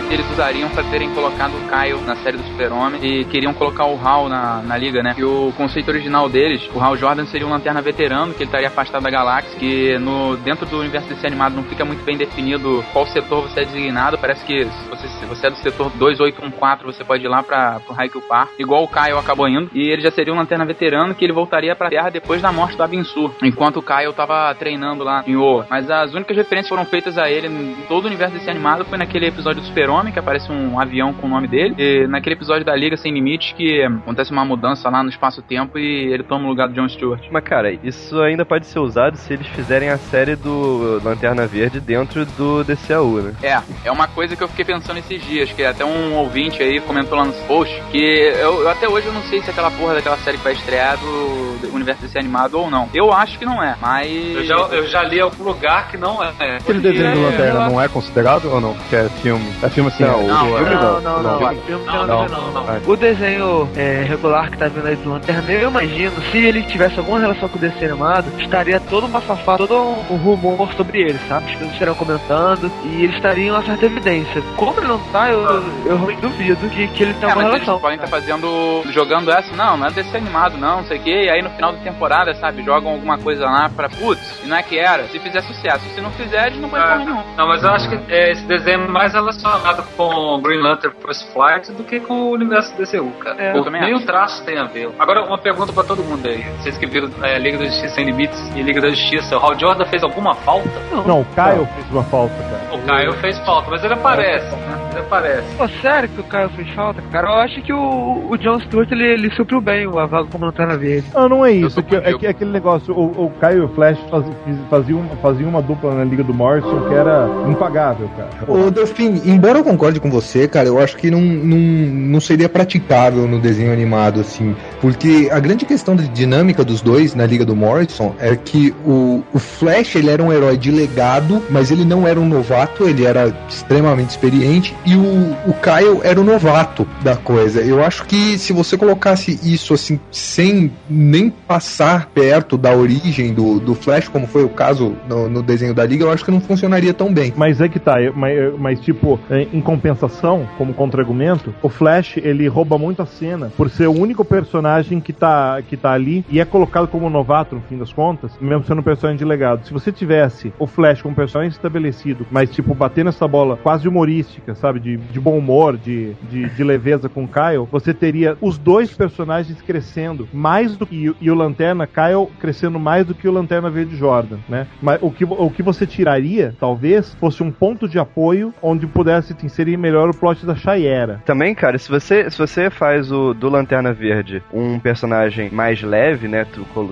Que 0.00 0.12
eles 0.12 0.30
usariam 0.30 0.68
pra 0.70 0.82
terem 0.84 1.10
colocado 1.14 1.52
o 1.52 1.68
Kyle 1.68 2.00
na 2.06 2.16
série 2.16 2.36
do 2.36 2.42
Super-Homem 2.44 3.00
e 3.04 3.24
queriam 3.24 3.52
colocar 3.52 3.86
o 3.86 3.98
Hal 3.98 4.28
na, 4.28 4.62
na 4.62 4.76
liga, 4.76 5.02
né? 5.02 5.14
E 5.16 5.24
o 5.24 5.52
conceito 5.56 5.88
original 5.88 6.28
deles, 6.28 6.68
o 6.74 6.80
Hal 6.80 6.96
Jordan 6.96 7.26
seria 7.26 7.46
um 7.46 7.50
lanterna 7.50 7.80
veterano, 7.82 8.32
que 8.32 8.42
ele 8.42 8.48
estaria 8.48 8.68
afastado 8.68 9.02
da 9.02 9.10
galáxia, 9.10 9.58
que 9.58 9.98
no, 9.98 10.36
dentro 10.36 10.66
do 10.66 10.78
universo 10.78 11.08
desse 11.08 11.26
animado 11.26 11.54
não 11.54 11.64
fica 11.64 11.84
muito 11.84 12.04
bem 12.04 12.16
definido 12.16 12.84
qual 12.92 13.06
setor 13.06 13.42
você 13.42 13.60
é 13.60 13.64
designado. 13.64 14.18
Parece 14.18 14.44
que 14.44 14.64
se 14.64 14.88
você, 14.88 15.08
se 15.08 15.26
você 15.26 15.46
é 15.46 15.50
do 15.50 15.56
setor 15.56 15.90
2814, 15.90 16.96
você 16.98 17.04
pode 17.04 17.24
ir 17.24 17.28
lá 17.28 17.42
pra, 17.42 17.80
pro 17.80 17.94
Haikyuu 17.98 18.22
Park, 18.22 18.50
igual 18.58 18.84
o 18.84 18.88
Kyle 18.88 19.18
acabou 19.18 19.48
indo. 19.48 19.70
E 19.72 19.90
ele 19.90 20.02
já 20.02 20.10
seria 20.10 20.32
um 20.32 20.36
lanterna 20.36 20.64
veterano 20.64 21.14
que 21.14 21.24
ele 21.24 21.32
voltaria 21.32 21.74
pra 21.74 21.90
Terra 21.90 22.10
depois 22.10 22.42
da 22.42 22.52
morte 22.52 22.76
do 22.76 22.82
Abinsu, 22.82 23.32
enquanto 23.42 23.78
o 23.78 23.82
Kyle 23.82 24.12
tava 24.12 24.54
treinando 24.54 25.04
lá 25.04 25.22
em 25.26 25.36
Oa. 25.36 25.66
Mas 25.68 25.90
as 25.90 26.14
únicas 26.14 26.36
referências 26.36 26.68
foram 26.68 26.84
feitas 26.84 27.18
a 27.18 27.30
ele 27.30 27.48
em 27.48 27.76
todo 27.88 28.04
o 28.04 28.06
universo 28.06 28.34
desse 28.34 28.50
animado 28.50 28.84
foi 28.84 28.98
naquele 28.98 29.26
episódio 29.26 29.60
do 29.60 29.66
Super-Homem, 29.88 30.12
que 30.12 30.18
aparece 30.18 30.52
um 30.52 30.78
avião 30.78 31.14
com 31.14 31.26
o 31.26 31.30
nome 31.30 31.48
dele, 31.48 31.74
e 31.78 32.06
naquele 32.06 32.34
episódio 32.34 32.64
da 32.64 32.76
Liga 32.76 32.96
Sem 32.96 33.12
Limites, 33.12 33.52
que 33.52 33.82
acontece 33.82 34.30
uma 34.30 34.44
mudança 34.44 34.90
lá 34.90 35.02
no 35.02 35.08
espaço-tempo 35.08 35.78
e 35.78 36.12
ele 36.12 36.22
toma 36.22 36.44
o 36.44 36.48
lugar 36.48 36.68
do 36.68 36.74
John 36.74 36.88
Stewart. 36.88 37.22
Mas, 37.30 37.42
cara, 37.44 37.72
isso 37.72 38.20
ainda 38.20 38.44
pode 38.44 38.66
ser 38.66 38.78
usado 38.80 39.16
se 39.16 39.32
eles 39.32 39.46
fizerem 39.48 39.88
a 39.88 39.96
série 39.96 40.36
do 40.36 41.00
Lanterna 41.02 41.46
Verde 41.46 41.80
dentro 41.80 42.26
do 42.26 42.62
DCAU, 42.64 43.22
né? 43.22 43.34
É, 43.42 43.88
é 43.88 43.90
uma 43.90 44.06
coisa 44.06 44.36
que 44.36 44.42
eu 44.42 44.48
fiquei 44.48 44.64
pensando 44.64 44.98
esses 44.98 45.22
dias, 45.24 45.50
que 45.52 45.64
até 45.64 45.84
um 45.84 46.14
ouvinte 46.16 46.62
aí 46.62 46.80
comentou 46.80 47.16
lá 47.16 47.24
nos 47.24 47.36
posts, 47.46 47.82
que 47.90 47.98
eu, 47.98 48.62
eu 48.62 48.68
até 48.68 48.86
hoje 48.86 49.06
eu 49.06 49.12
não 49.12 49.22
sei 49.22 49.40
se 49.40 49.50
aquela 49.50 49.70
porra 49.70 49.94
daquela 49.94 50.18
série 50.18 50.36
que 50.36 50.44
vai 50.44 50.52
estrear 50.52 50.98
do, 50.98 51.58
do 51.60 51.74
universo 51.74 52.02
desse 52.02 52.18
animado 52.18 52.58
ou 52.58 52.70
não. 52.70 52.90
Eu 52.92 53.12
acho 53.12 53.38
que 53.38 53.46
não 53.46 53.62
é, 53.62 53.74
mas... 53.80 54.10
Eu 54.34 54.44
já, 54.44 54.54
eu 54.54 54.86
já 54.86 55.02
li 55.02 55.18
algum 55.20 55.44
lugar 55.44 55.90
que 55.90 55.96
não 55.96 56.22
é. 56.22 56.56
Aquele 56.56 56.80
desenho 56.80 57.14
do 57.14 57.22
Lanterna 57.22 57.68
não 57.68 57.80
é 57.80 57.88
considerado 57.88 58.50
ou 58.50 58.60
não? 58.60 58.76
Que 58.90 58.96
é 58.96 59.08
filme. 59.22 59.50
É 59.62 59.67
filme 59.70 59.88
assim, 59.90 60.04
Não, 60.04 60.24
o 60.24 60.28
não, 60.28 60.46
filme 60.56 60.74
Não, 60.74 61.00
não, 61.00 61.22
não. 61.22 61.40
Não. 61.40 61.52
O 61.52 61.62
filme 61.62 61.84
Não, 61.86 61.94
não, 61.94 62.06
não, 62.06 62.28
não, 62.28 62.52
não, 62.52 62.64
não. 62.64 62.80
O 62.86 62.96
desenho 62.96 63.68
é, 63.76 64.04
regular 64.08 64.50
que 64.50 64.56
tá 64.58 64.68
vindo 64.68 64.86
aí 64.86 64.96
do 64.96 65.10
Lanterna, 65.10 65.50
eu 65.52 65.68
imagino, 65.68 66.12
se 66.30 66.38
ele 66.38 66.62
tivesse 66.62 66.98
alguma 66.98 67.18
relação 67.18 67.48
com 67.48 67.56
o 67.56 67.60
desenho 67.60 67.92
animado, 67.92 68.26
estaria 68.38 68.80
todo 68.80 69.06
uma 69.06 69.20
safada, 69.20 69.58
todo 69.58 69.74
um, 69.76 70.14
um 70.14 70.16
rumor 70.16 70.72
sobre 70.74 71.00
ele, 71.00 71.18
sabe? 71.28 71.46
As 71.46 71.52
pessoas 71.52 71.72
estariam 71.72 71.94
comentando 71.94 72.70
e 72.84 73.04
eles 73.04 73.16
estariam 73.16 73.56
uma 73.56 73.64
certa 73.64 73.86
evidência. 73.86 74.42
Como 74.56 74.78
ele 74.78 74.88
não 74.88 74.98
tá, 75.12 75.30
eu, 75.30 75.40
eu 75.86 75.96
realmente 75.96 76.20
duvido 76.20 76.68
que, 76.70 76.86
que 76.88 77.02
ele 77.02 77.14
tenha 77.14 77.28
É, 77.28 77.32
alguma 77.32 77.44
mas 77.48 77.54
eles 77.54 77.66
relação. 77.66 77.78
podem 77.80 77.96
estar 77.96 78.08
fazendo. 78.08 78.82
jogando 78.90 79.30
essa, 79.30 79.54
não, 79.56 79.76
não 79.76 79.86
é 79.86 79.90
desse 79.90 80.16
animado, 80.16 80.56
não, 80.58 80.78
não 80.78 80.84
sei 80.84 80.98
o 80.98 81.02
quê. 81.02 81.24
E 81.24 81.30
aí 81.30 81.42
no 81.42 81.50
final 81.50 81.72
da 81.72 81.78
temporada, 81.78 82.34
sabe, 82.34 82.62
jogam 82.62 82.92
alguma 82.92 83.18
coisa 83.18 83.44
lá 83.44 83.68
pra 83.74 83.88
putz, 83.88 84.20
e 84.44 84.46
não 84.46 84.56
é 84.56 84.62
que 84.62 84.78
era. 84.78 85.06
Se 85.08 85.18
fizer 85.18 85.42
sucesso, 85.42 85.84
se 85.94 86.00
não 86.00 86.10
fizer, 86.12 86.46
eles 86.48 86.60
não 86.60 86.68
põem 86.68 86.80
É. 86.80 86.84
porra 86.84 86.98
nenhuma. 86.98 87.24
Não, 87.36 87.48
mas 87.48 87.62
eu 87.62 87.70
acho 87.70 87.88
que 87.88 87.98
é, 88.08 88.32
esse 88.32 88.42
desenho 88.44 88.82
é 88.84 88.88
mais 88.88 89.12
relacionado 89.12 89.57
com 89.96 90.40
Green 90.42 90.60
Lantern 90.60 90.94
First 91.04 91.32
Flight 91.32 91.72
do 91.72 91.84
que 91.84 92.00
com 92.00 92.14
o 92.14 92.30
universo 92.32 92.74
DCU, 92.76 93.10
cara. 93.20 93.36
É, 93.42 93.52
Pô, 93.52 93.68
nem 93.70 93.94
o 93.94 94.00
traço 94.04 94.44
tem 94.44 94.58
a 94.58 94.64
ver. 94.64 94.90
Agora, 94.98 95.24
uma 95.24 95.38
pergunta 95.38 95.72
pra 95.72 95.84
todo 95.84 96.02
mundo 96.02 96.26
aí. 96.26 96.44
Vocês 96.60 96.76
que 96.78 96.86
viram 96.86 97.08
é, 97.22 97.38
Liga 97.38 97.58
da 97.58 97.64
Justiça 97.64 97.94
Sem 97.94 98.04
Limites 98.04 98.38
e 98.54 98.62
Liga 98.62 98.80
da 98.80 98.90
Justiça, 98.90 99.36
o 99.36 99.40
Hal 99.44 99.58
Jordan 99.58 99.84
fez 99.86 100.02
alguma 100.02 100.34
falta? 100.34 100.68
Não, 101.06 101.20
o 101.20 101.24
Kyle 101.26 101.66
fez 101.74 101.90
uma 101.90 102.04
falta, 102.04 102.34
cara. 102.34 102.58
O 102.72 102.78
Caio 102.86 103.12
fez 103.14 103.38
falta, 103.40 103.70
mas 103.70 103.82
ele 103.84 103.94
aparece, 103.94 104.54
né? 104.56 104.78
Ele 104.92 105.00
aparece. 105.00 105.56
Pô, 105.56 105.68
sério 105.80 106.08
que 106.08 106.20
o 106.20 106.24
Caio 106.24 106.48
fez 106.50 106.68
falta? 106.74 107.02
Cara, 107.12 107.28
eu 107.28 107.34
acho 107.36 107.62
que 107.62 107.72
o, 107.72 108.26
o 108.30 108.36
John 108.38 108.58
Stewart 108.60 108.90
ele, 108.92 109.04
ele 109.04 109.30
supriu 109.34 109.60
bem 109.60 109.86
a 109.86 110.06
vaga 110.06 110.26
como 110.30 110.44
Lanterna 110.46 110.76
Verde. 110.76 111.06
Ah, 111.14 111.28
não 111.28 111.44
é 111.44 111.52
isso. 111.52 111.78
É, 111.80 111.82
que- 111.82 111.96
é, 111.96 112.18
que- 112.18 112.26
é 112.26 112.30
aquele 112.30 112.50
negócio, 112.50 112.94
o, 112.94 113.26
o 113.26 113.30
Caio 113.40 113.58
e 113.58 113.64
o 113.64 113.68
Flash 113.68 113.98
faz- 114.10 114.24
fiz- 114.44 114.58
faziam, 114.70 115.02
faziam 115.22 115.48
uma 115.50 115.62
dupla 115.62 115.94
na 115.94 116.04
Liga 116.04 116.22
do 116.24 116.32
Morrison 116.34 116.88
que 116.88 116.94
era 116.94 117.26
impagável, 117.48 118.08
cara. 118.16 118.28
Ô, 118.46 118.70
Delfim, 118.70 119.20
embora 119.48 119.60
eu 119.60 119.64
concorde 119.64 119.98
com 119.98 120.10
você, 120.10 120.46
cara, 120.46 120.68
eu 120.68 120.78
acho 120.78 120.94
que 120.98 121.10
não, 121.10 121.22
não, 121.22 121.56
não 121.56 122.20
seria 122.20 122.50
praticável 122.50 123.26
no 123.26 123.40
desenho 123.40 123.72
animado, 123.72 124.20
assim. 124.20 124.54
Porque 124.78 125.30
a 125.32 125.40
grande 125.40 125.64
questão 125.64 125.96
de 125.96 126.06
dinâmica 126.08 126.62
dos 126.62 126.82
dois 126.82 127.14
na 127.14 127.24
Liga 127.24 127.46
do 127.46 127.56
Morrison 127.56 128.14
é 128.18 128.36
que 128.36 128.74
o, 128.84 129.24
o 129.32 129.38
Flash, 129.38 129.96
ele 129.96 130.10
era 130.10 130.22
um 130.22 130.30
herói 130.30 130.58
de 130.58 130.70
legado, 130.70 131.42
mas 131.48 131.70
ele 131.70 131.82
não 131.82 132.06
era 132.06 132.20
um 132.20 132.28
novato, 132.28 132.86
ele 132.86 133.06
era 133.06 133.34
extremamente 133.48 134.10
experiente, 134.10 134.76
e 134.84 134.94
o, 134.94 135.30
o 135.46 135.54
Kyle 135.62 136.00
era 136.02 136.20
o 136.20 136.24
novato 136.24 136.86
da 137.02 137.16
coisa. 137.16 137.62
Eu 137.62 137.82
acho 137.82 138.04
que 138.04 138.36
se 138.36 138.52
você 138.52 138.76
colocasse 138.76 139.40
isso, 139.42 139.72
assim, 139.72 139.98
sem 140.10 140.70
nem 140.90 141.30
passar 141.30 142.10
perto 142.14 142.58
da 142.58 142.74
origem 142.74 143.32
do, 143.32 143.58
do 143.58 143.74
Flash, 143.74 144.08
como 144.08 144.26
foi 144.26 144.44
o 144.44 144.50
caso 144.50 144.94
no, 145.08 145.26
no 145.26 145.42
desenho 145.42 145.72
da 145.72 145.86
Liga, 145.86 146.04
eu 146.04 146.12
acho 146.12 146.22
que 146.22 146.30
não 146.30 146.40
funcionaria 146.40 146.92
tão 146.92 147.12
bem. 147.14 147.32
Mas 147.34 147.62
é 147.62 147.68
que 147.68 147.78
tá, 147.78 147.96
mas, 148.14 148.36
mas, 148.58 148.80
tipo, 148.80 149.18
em 149.52 149.58
em 149.58 149.60
compensação, 149.60 150.48
como 150.56 150.72
contra-argumento, 150.72 151.52
o 151.60 151.68
Flash 151.68 152.16
ele 152.18 152.46
rouba 152.46 152.78
muito 152.78 153.02
a 153.02 153.06
cena 153.06 153.50
por 153.56 153.68
ser 153.68 153.88
o 153.88 153.92
único 153.92 154.24
personagem 154.24 155.00
que 155.00 155.12
tá, 155.12 155.60
que 155.62 155.76
tá 155.76 155.92
ali 155.92 156.24
e 156.30 156.40
é 156.40 156.44
colocado 156.44 156.86
como 156.86 157.10
novato 157.10 157.56
no 157.56 157.60
fim 157.62 157.76
das 157.76 157.92
contas, 157.92 158.32
mesmo 158.40 158.64
sendo 158.64 158.80
um 158.80 158.84
personagem 158.84 159.18
de 159.18 159.24
legado. 159.24 159.66
Se 159.66 159.72
você 159.72 159.90
tivesse 159.90 160.52
o 160.58 160.66
Flash 160.66 161.02
como 161.02 161.14
personagem 161.14 161.50
estabelecido, 161.50 162.24
mas, 162.30 162.50
tipo, 162.50 162.72
batendo 162.72 163.08
essa 163.08 163.26
bola 163.26 163.56
quase 163.56 163.88
humorística, 163.88 164.54
sabe, 164.54 164.78
de, 164.78 164.96
de 164.96 165.18
bom 165.18 165.36
humor, 165.36 165.76
de, 165.76 166.14
de, 166.30 166.48
de 166.48 166.64
leveza 166.64 167.08
com 167.08 167.24
o 167.24 167.28
Kyle, 167.28 167.66
você 167.70 167.92
teria 167.92 168.36
os 168.40 168.56
dois 168.56 168.92
personagens 168.94 169.60
crescendo 169.60 170.28
mais 170.32 170.76
do 170.76 170.86
que 170.86 171.12
e 171.20 171.30
o 171.30 171.34
Lanterna 171.34 171.86
Kyle 171.86 172.28
crescendo 172.38 172.78
mais 172.78 173.06
do 173.06 173.14
que 173.14 173.26
o 173.26 173.32
Lanterna 173.32 173.70
Verde 173.70 173.96
Jordan, 173.96 174.38
né? 174.48 174.66
Mas 174.80 174.98
o 175.02 175.10
que, 175.10 175.24
o 175.24 175.50
que 175.50 175.62
você 175.62 175.86
tiraria, 175.86 176.54
talvez, 176.60 177.14
fosse 177.14 177.42
um 177.42 177.50
ponto 177.50 177.88
de 177.88 177.98
apoio 177.98 178.54
onde 178.62 178.86
pudesse 178.86 179.27
te 179.34 179.46
inserir 179.46 179.76
melhor 179.76 180.08
o 180.08 180.14
plot 180.16 180.44
da 180.44 180.54
Shayera. 180.54 181.22
Também, 181.24 181.54
cara, 181.54 181.78
se 181.78 181.88
você, 181.88 182.30
se 182.30 182.38
você 182.38 182.70
faz 182.70 183.10
o 183.12 183.34
do 183.34 183.48
Lanterna 183.48 183.92
Verde 183.92 184.42
um 184.52 184.78
personagem 184.78 185.50
mais 185.50 185.82
leve, 185.82 186.28
né, 186.28 186.46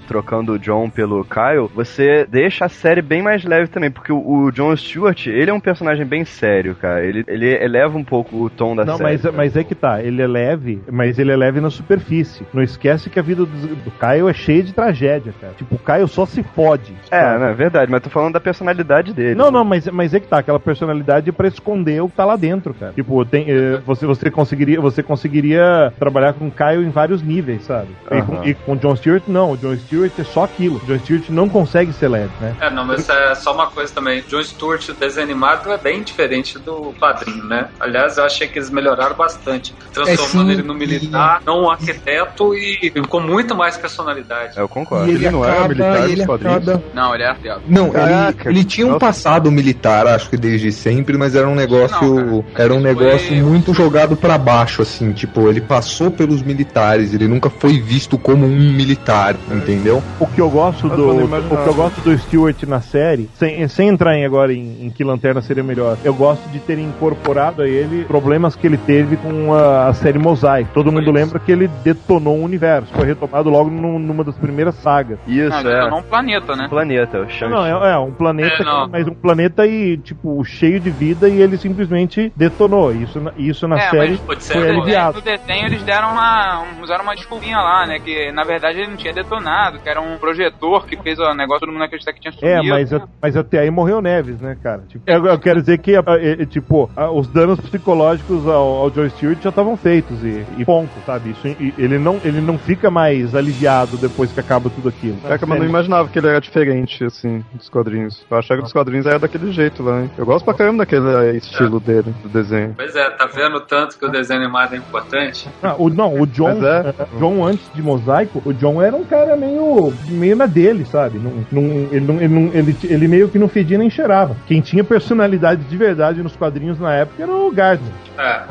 trocando 0.07 0.53
o 0.53 0.59
John 0.59 0.89
pelo 0.91 1.24
Kyle, 1.24 1.70
você 1.74 2.26
deixa 2.28 2.64
a 2.66 2.68
série 2.68 3.03
bem 3.03 3.22
mais 3.22 3.45
leve 3.45 3.68
também, 3.68 3.91
porque 3.91 4.12
o, 4.12 4.18
o 4.45 4.51
John 4.53 4.74
Stewart, 4.76 5.26
ele 5.26 5.51
é 5.51 5.55
um 5.55 5.61
personagem 5.61 6.05
bem 6.05 6.24
sério, 6.24 6.74
cara. 6.74 7.05
Ele, 7.05 7.24
ele 7.26 7.49
eleva 7.62 7.97
um 7.97 8.05
pouco 8.05 8.37
o 8.45 8.51
tom 8.51 8.74
da 8.76 8.84
Não, 8.84 8.97
série. 8.97 9.18
mas, 9.22 9.34
mas 9.34 9.57
é 9.57 9.64
que 9.64 9.74
tá, 9.74 10.03
ele 10.03 10.22
é 10.22 10.26
leve, 10.26 10.80
mas 10.91 11.18
ele 11.18 11.32
é 11.32 11.37
leve 11.37 11.61
na 11.61 11.70
superfície. 11.70 12.45
Não 12.53 12.62
esquece 12.62 13.11
que 13.11 13.18
a 13.18 13.22
vida 13.22 13.45
do, 13.45 13.47
do 13.47 13.91
Kyle 13.93 14.28
é 14.28 14.32
cheia 14.32 14.62
de 14.62 14.72
tragédia, 14.72 15.32
cara. 15.41 15.55
Tipo, 15.55 15.76
o 15.76 15.78
Kyle 15.78 16.09
só 16.09 16.26
se 16.26 16.43
fode. 16.43 16.95
É, 17.11 17.39
não, 17.39 17.47
é 17.47 17.55
verdade, 17.55 17.91
mas 17.91 18.03
tô 18.03 18.11
falando 18.11 18.34
da 18.34 18.41
personalidade 18.41 19.12
dele. 19.12 19.34
Não, 19.34 19.51
não, 19.51 19.64
mas, 19.64 19.87
mas 19.89 20.14
é 20.14 20.20
que 20.20 20.26
tá, 20.28 20.39
aquela 20.39 20.61
personalidade 20.61 21.32
pra 21.32 21.49
esconder 21.49 22.03
o 22.03 22.09
que 22.09 22.16
tá 22.16 22.24
lá 22.27 22.37
dentro, 22.37 22.74
cara. 22.74 22.93
Tipo, 22.93 23.24
tem, 23.24 23.47
eh, 23.49 23.81
você, 23.85 24.07
você, 24.07 24.31
conseguiria, 24.31 24.81
você 24.81 25.03
conseguiria 25.03 25.93
trabalhar 25.99 26.33
com 26.35 26.49
o 26.49 26.51
Kyle 26.51 26.85
em 26.85 26.91
vários 26.91 27.22
níveis, 27.22 27.62
sabe? 27.64 27.89
E, 28.11 28.22
com, 28.22 28.45
e 28.45 28.55
com 28.55 28.72
o 28.72 28.77
John 28.77 28.97
Stewart, 28.97 29.22
não. 29.27 29.53
O 29.53 29.57
John 29.57 29.77
Stewart 29.77 30.12
é 30.18 30.24
só 30.24 30.45
aquilo. 30.45 30.77
O 30.77 30.87
John 30.87 30.99
Stewart 30.99 31.29
não 31.31 31.49
consegue 31.49 31.93
ser 31.93 32.09
leve, 32.09 32.33
né? 32.41 32.55
É, 32.61 32.70
não, 32.70 32.85
mas 32.85 33.09
é 33.09 33.35
só 33.35 33.55
uma 33.55 33.68
coisa 33.68 33.93
também. 33.93 34.22
John 34.29 34.43
Stewart, 34.43 34.89
o 34.89 34.95
desenho 34.95 35.24
animado, 35.24 35.70
é 35.72 35.79
bem 35.79 36.03
diferente 36.03 36.59
do 36.59 36.95
quadrinho, 37.01 37.45
né? 37.45 37.68
Aliás, 37.79 38.18
eu 38.18 38.24
achei 38.24 38.49
que 38.49 38.59
eles 38.59 38.70
melhoraram 38.70 39.16
bastante, 39.16 39.74
transformando 39.93 40.51
É, 40.51 40.55
ele 40.55 40.62
no 40.62 40.74
militar, 40.74 41.43
não 41.45 41.64
um 41.64 41.70
arquiteto 41.70 42.55
e 42.55 42.91
com 43.09 43.20
muito 43.20 43.55
mais 43.55 43.77
personalidade. 43.77 44.57
Eu 44.59 44.68
concordo. 44.68 45.07
E 45.07 45.14
ele, 45.14 45.27
Ele 45.27 45.31
não 45.31 45.45
era 45.45 45.53
acaba, 45.53 45.68
militar 45.68 46.01
nos 46.01 46.11
ele 46.11 46.22
acaba... 46.22 46.83
Não, 46.95 47.14
ele 47.14 47.22
é 47.22 47.27
arquiteto. 47.27 47.61
Não, 47.68 47.87
ele, 47.89 48.37
ele 48.47 48.64
tinha 48.64 48.87
um 48.87 48.99
passado 48.99 49.51
militar, 49.51 50.07
acho 50.07 50.31
que 50.31 50.37
desde 50.37 50.72
sempre, 50.72 51.16
mas 51.16 51.35
era 51.35 51.49
um 51.49 51.55
negócio, 51.55 52.14
Não, 52.14 52.16
era 52.57 52.75
um 52.75 52.81
negócio 52.81 53.29
foi- 53.29 53.43
muito 53.43 53.73
jogado 53.75 54.17
pra 54.17 54.37
baixo, 54.39 54.83
assim, 54.83 55.12
tipo, 55.12 55.49
ele 55.49 55.61
passou 55.61 56.11
pelos 56.11 56.43
militares, 56.43 57.12
ele 57.14 57.27
nunca 57.29 57.49
foi 57.51 57.79
visto 57.81 58.19
como 58.19 58.47
um 58.47 58.73
militar, 58.73 59.37
entendeu? 59.51 60.03
O 60.21 60.27
que 60.27 60.41
eu 60.41 60.51
gosto 60.51 60.89
do. 60.89 61.25
O 61.25 61.29
que 61.62 61.69
eu 61.69 61.75
gosto 61.75 62.01
do 62.01 62.17
Stewart 62.19 62.62
na 62.64 62.81
série, 62.81 63.29
sem, 63.35 63.67
sem 63.69 63.89
entrar 63.89 64.17
em 64.17 64.25
agora 64.25 64.53
em, 64.53 64.87
em 64.87 64.91
que 64.91 65.03
lanterna 65.05 65.41
seria 65.41 65.62
melhor, 65.62 65.97
eu 66.05 66.14
gosto 66.14 66.49
de 66.51 66.59
ter 66.61 66.79
incorporado 66.79 67.62
a 67.62 67.69
ele 67.69 68.05
problemas 68.05 68.55
que 68.57 68.67
ele 68.67 68.77
teve 68.79 69.17
com 69.17 69.53
a, 69.55 69.89
a 69.89 69.95
série 69.95 70.19
Mosaic. 70.19 70.71
Todo 70.73 70.91
mundo 70.93 71.11
lembra 71.11 71.39
que 71.39 71.51
ele 71.53 71.69
detonou 71.85 72.37
o 72.39 72.45
universo. 72.45 72.93
Foi 72.95 73.07
retomado 73.07 73.49
logo 73.51 73.71
num- 73.71 73.99
numa 73.99 74.23
das 74.25 74.37
primeiras 74.37 74.75
sagas. 74.77 75.19
Isso, 75.27 75.51
Não, 75.62 75.71
é. 75.71 75.95
um 75.95 76.03
planeta, 76.03 76.55
né? 76.57 76.67
Planeta, 76.69 77.19
o. 77.21 77.49
Não, 77.49 77.64
é, 77.85 77.93
é 77.93 77.99
um 77.99 78.11
planeta, 78.12 78.62
É, 78.62 78.64
não. 78.64 78.87
que- 78.87 78.93
mas 78.93 79.07
um 79.09 79.14
planeta 79.14 79.67
e 79.67 79.97
tipo 79.99 80.43
cheio 80.45 80.79
de 80.81 80.91
vida 80.91 81.29
e 81.29 81.41
ele 81.41 81.57
simplesmente 81.57 82.06
detonou. 82.37 82.93
Isso, 82.93 83.21
na- 83.21 83.33
isso 83.37 83.67
na 83.69 83.77
É, 83.77 83.91
série 83.91 84.17
ser 84.39 84.53
foi 84.55 84.71
aliviado. 84.71 85.19
No 85.19 85.25
desenho 85.25 85.67
eles 85.67 85.83
deram 85.83 86.13
uma, 86.13 86.63
um- 86.63 86.83
usaram 86.83 87.03
uma 87.05 87.15
desculpinha 87.15 87.59
lá, 87.59 87.87
né? 87.87 87.99
Que 87.99 88.31
na 88.33 88.45
verdade 88.45 88.79
ele 88.81 88.89
não 88.89 88.97
tinha 88.97 89.13
detonado, 89.13 89.79
que 89.79 89.89
era 89.89 90.01
um 90.01 90.17
projetor 90.19 90.87
que 90.87 90.97
fez 91.03 91.19
o 91.19 91.35
negócio, 91.35 91.61
todo 91.61 91.73
mundo 91.73 91.85
acreditar 91.85 92.13
que 92.13 92.21
tinha 92.21 92.33
É, 92.43 92.57
sumido. 92.59 92.69
mas, 92.75 92.91
mas 93.23 93.37
até 93.37 93.61
aí 93.61 93.71
morreu 93.71 94.01
Neves, 94.01 94.41
né, 94.41 94.57
cara? 94.63 94.83
Tipo, 94.89 95.05
eu, 95.07 95.25
eu 95.27 95.39
quero 95.39 95.61
dizer 95.61 95.79
que, 95.79 95.95
é, 95.97 96.01
é, 96.43 96.47
tipo, 96.47 96.91
a- 96.97 97.11
os 97.11 97.27
danos 97.29 97.59
psicológicos 97.61 98.47
ao, 98.47 98.67
ao 98.85 98.91
Joe 98.93 99.09
Stewart 99.11 99.43
já 99.43 99.51
estavam 99.51 99.77
feitos 99.77 100.23
e, 100.25 100.45
e 100.59 100.65
ponto, 100.65 100.91
sabe? 101.05 101.31
Isso, 101.31 101.47
e 101.47 101.73
ele, 101.79 101.99
não, 101.99 102.21
ele 102.25 102.41
não 102.41 102.59
fica 102.59 102.91
mais 102.91 103.35
aliviado 103.35 103.97
depois 103.97 104.33
que 104.33 104.41
acaba 104.41 104.69
tudo 104.71 104.89
aquilo. 104.89 105.17
É 105.29 105.39
que 105.39 105.45
eu 105.45 105.49
não 105.49 105.65
imaginava 105.65 106.09
que 106.09 106.19
ele 106.19 106.29
era 106.29 106.41
diferente, 106.41 107.05
assim, 107.05 107.45
dos 107.55 107.69
quadrinhos. 107.69 108.25
Eu 108.31 108.37
achava 108.37 108.59
que 108.59 108.65
dos 108.65 108.73
quadrinhos 108.73 109.07
era 109.07 109.19
daquele 109.19 109.51
jeito 109.53 109.83
lá, 109.83 110.03
hein? 110.03 110.11
Eu 110.17 110.25
gosto 110.27 110.45
pra 110.45 110.55
caramba 110.55 110.79
daquele 110.79 111.37
estilo 111.37 111.81
dele, 111.87 112.14
do 112.22 112.28
desenho. 112.28 112.74
Pois 112.76 112.95
é, 112.97 113.09
tá 113.11 113.26
vendo 113.26 113.57
o 113.57 113.61
tanto 113.61 113.99
que 113.99 114.05
o 114.05 114.11
desenho 114.11 114.43
animado 114.43 114.74
é 114.74 114.78
importante? 114.78 115.49
Ah, 115.62 115.74
o, 115.78 115.89
não, 115.89 116.20
o 116.20 116.26
John, 116.26 116.59
é. 116.64 116.93
John 117.18 117.45
antes 117.47 117.64
de 117.74 117.82
Mosaico, 117.82 118.43
o 118.45 118.53
John 118.53 118.82
era 118.82 118.97
um 118.97 119.05
cara 119.05 119.37
meio, 119.37 119.93
meio 120.09 120.37
na 120.37 120.47
dele, 120.47 120.84
sabe? 120.84 121.18
Não, 121.18 121.32
não- 121.51 121.89
ele, 121.93 122.01
não, 122.01 122.14
ele, 122.16 122.28
não- 122.28 122.53
ele, 122.53 122.76
ele 122.84 123.09
meio 123.09 123.28
que 123.28 123.39
não 123.39 123.49
fedia 123.49 123.78
nem 123.78 123.89
cheirava. 123.89 124.37
Quem 124.47 124.61
tinha 124.61 124.82
personalidade 124.84 125.62
de 125.64 125.76
verdade 125.76 126.22
nos 126.22 126.34
quadrinhos 126.37 126.78
na 126.80 126.93
época 126.95 127.22
era 127.22 127.32
o 127.32 127.51
Gardner, 127.51 127.93
É. 128.18 128.43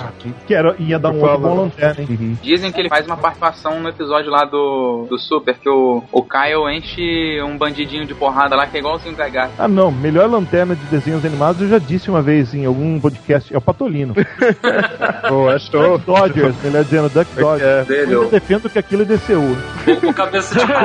que 0.47 0.53
era, 0.53 0.75
ia 0.79 0.97
dar 0.97 1.11
um 1.11 1.21
outro 1.21 1.39
bom 1.39 1.55
lanterna, 1.55 2.01
hein? 2.01 2.37
Dizem 2.41 2.71
que 2.71 2.79
ele 2.79 2.89
faz 2.89 3.05
uma 3.05 3.17
participação 3.17 3.79
no 3.81 3.89
episódio 3.89 4.31
lá 4.31 4.45
do, 4.45 5.05
do 5.09 5.17
Super, 5.19 5.55
que 5.57 5.69
o, 5.69 6.03
o 6.11 6.23
Kyle 6.23 6.69
enche 6.75 7.41
um 7.43 7.57
bandidinho 7.57 8.05
de 8.05 8.13
porrada 8.13 8.55
lá, 8.55 8.65
que 8.67 8.77
é 8.77 8.79
igualzinho 8.79 9.13
o 9.13 9.17
Gagar. 9.17 9.49
Ah, 9.57 9.67
não. 9.67 9.91
Melhor 9.91 10.29
lanterna 10.29 10.75
de 10.75 10.83
desenhos 10.85 11.25
animados 11.25 11.61
eu 11.61 11.67
já 11.67 11.79
disse 11.79 12.09
uma 12.09 12.21
vez 12.21 12.53
em 12.53 12.65
algum 12.65 12.99
podcast. 12.99 13.24
É 13.33 13.57
o 13.57 13.61
Patolino. 13.61 14.13
Pô, 15.27 15.51
é 15.51 15.59
show. 15.59 15.97
Duck 15.97 16.05
Dodgers, 16.05 16.55
melhor 16.63 16.83
dizendo, 16.83 17.09
Duck 17.09 17.33
Dodgers. 17.35 17.89
É, 17.89 18.03
Eu 18.03 18.29
defendo 18.29 18.69
que 18.69 18.79
aquilo 18.79 19.01
é 19.01 19.05
DCU. 19.05 19.57
o 20.07 20.13
cabeça 20.13 20.55
de 20.55 20.61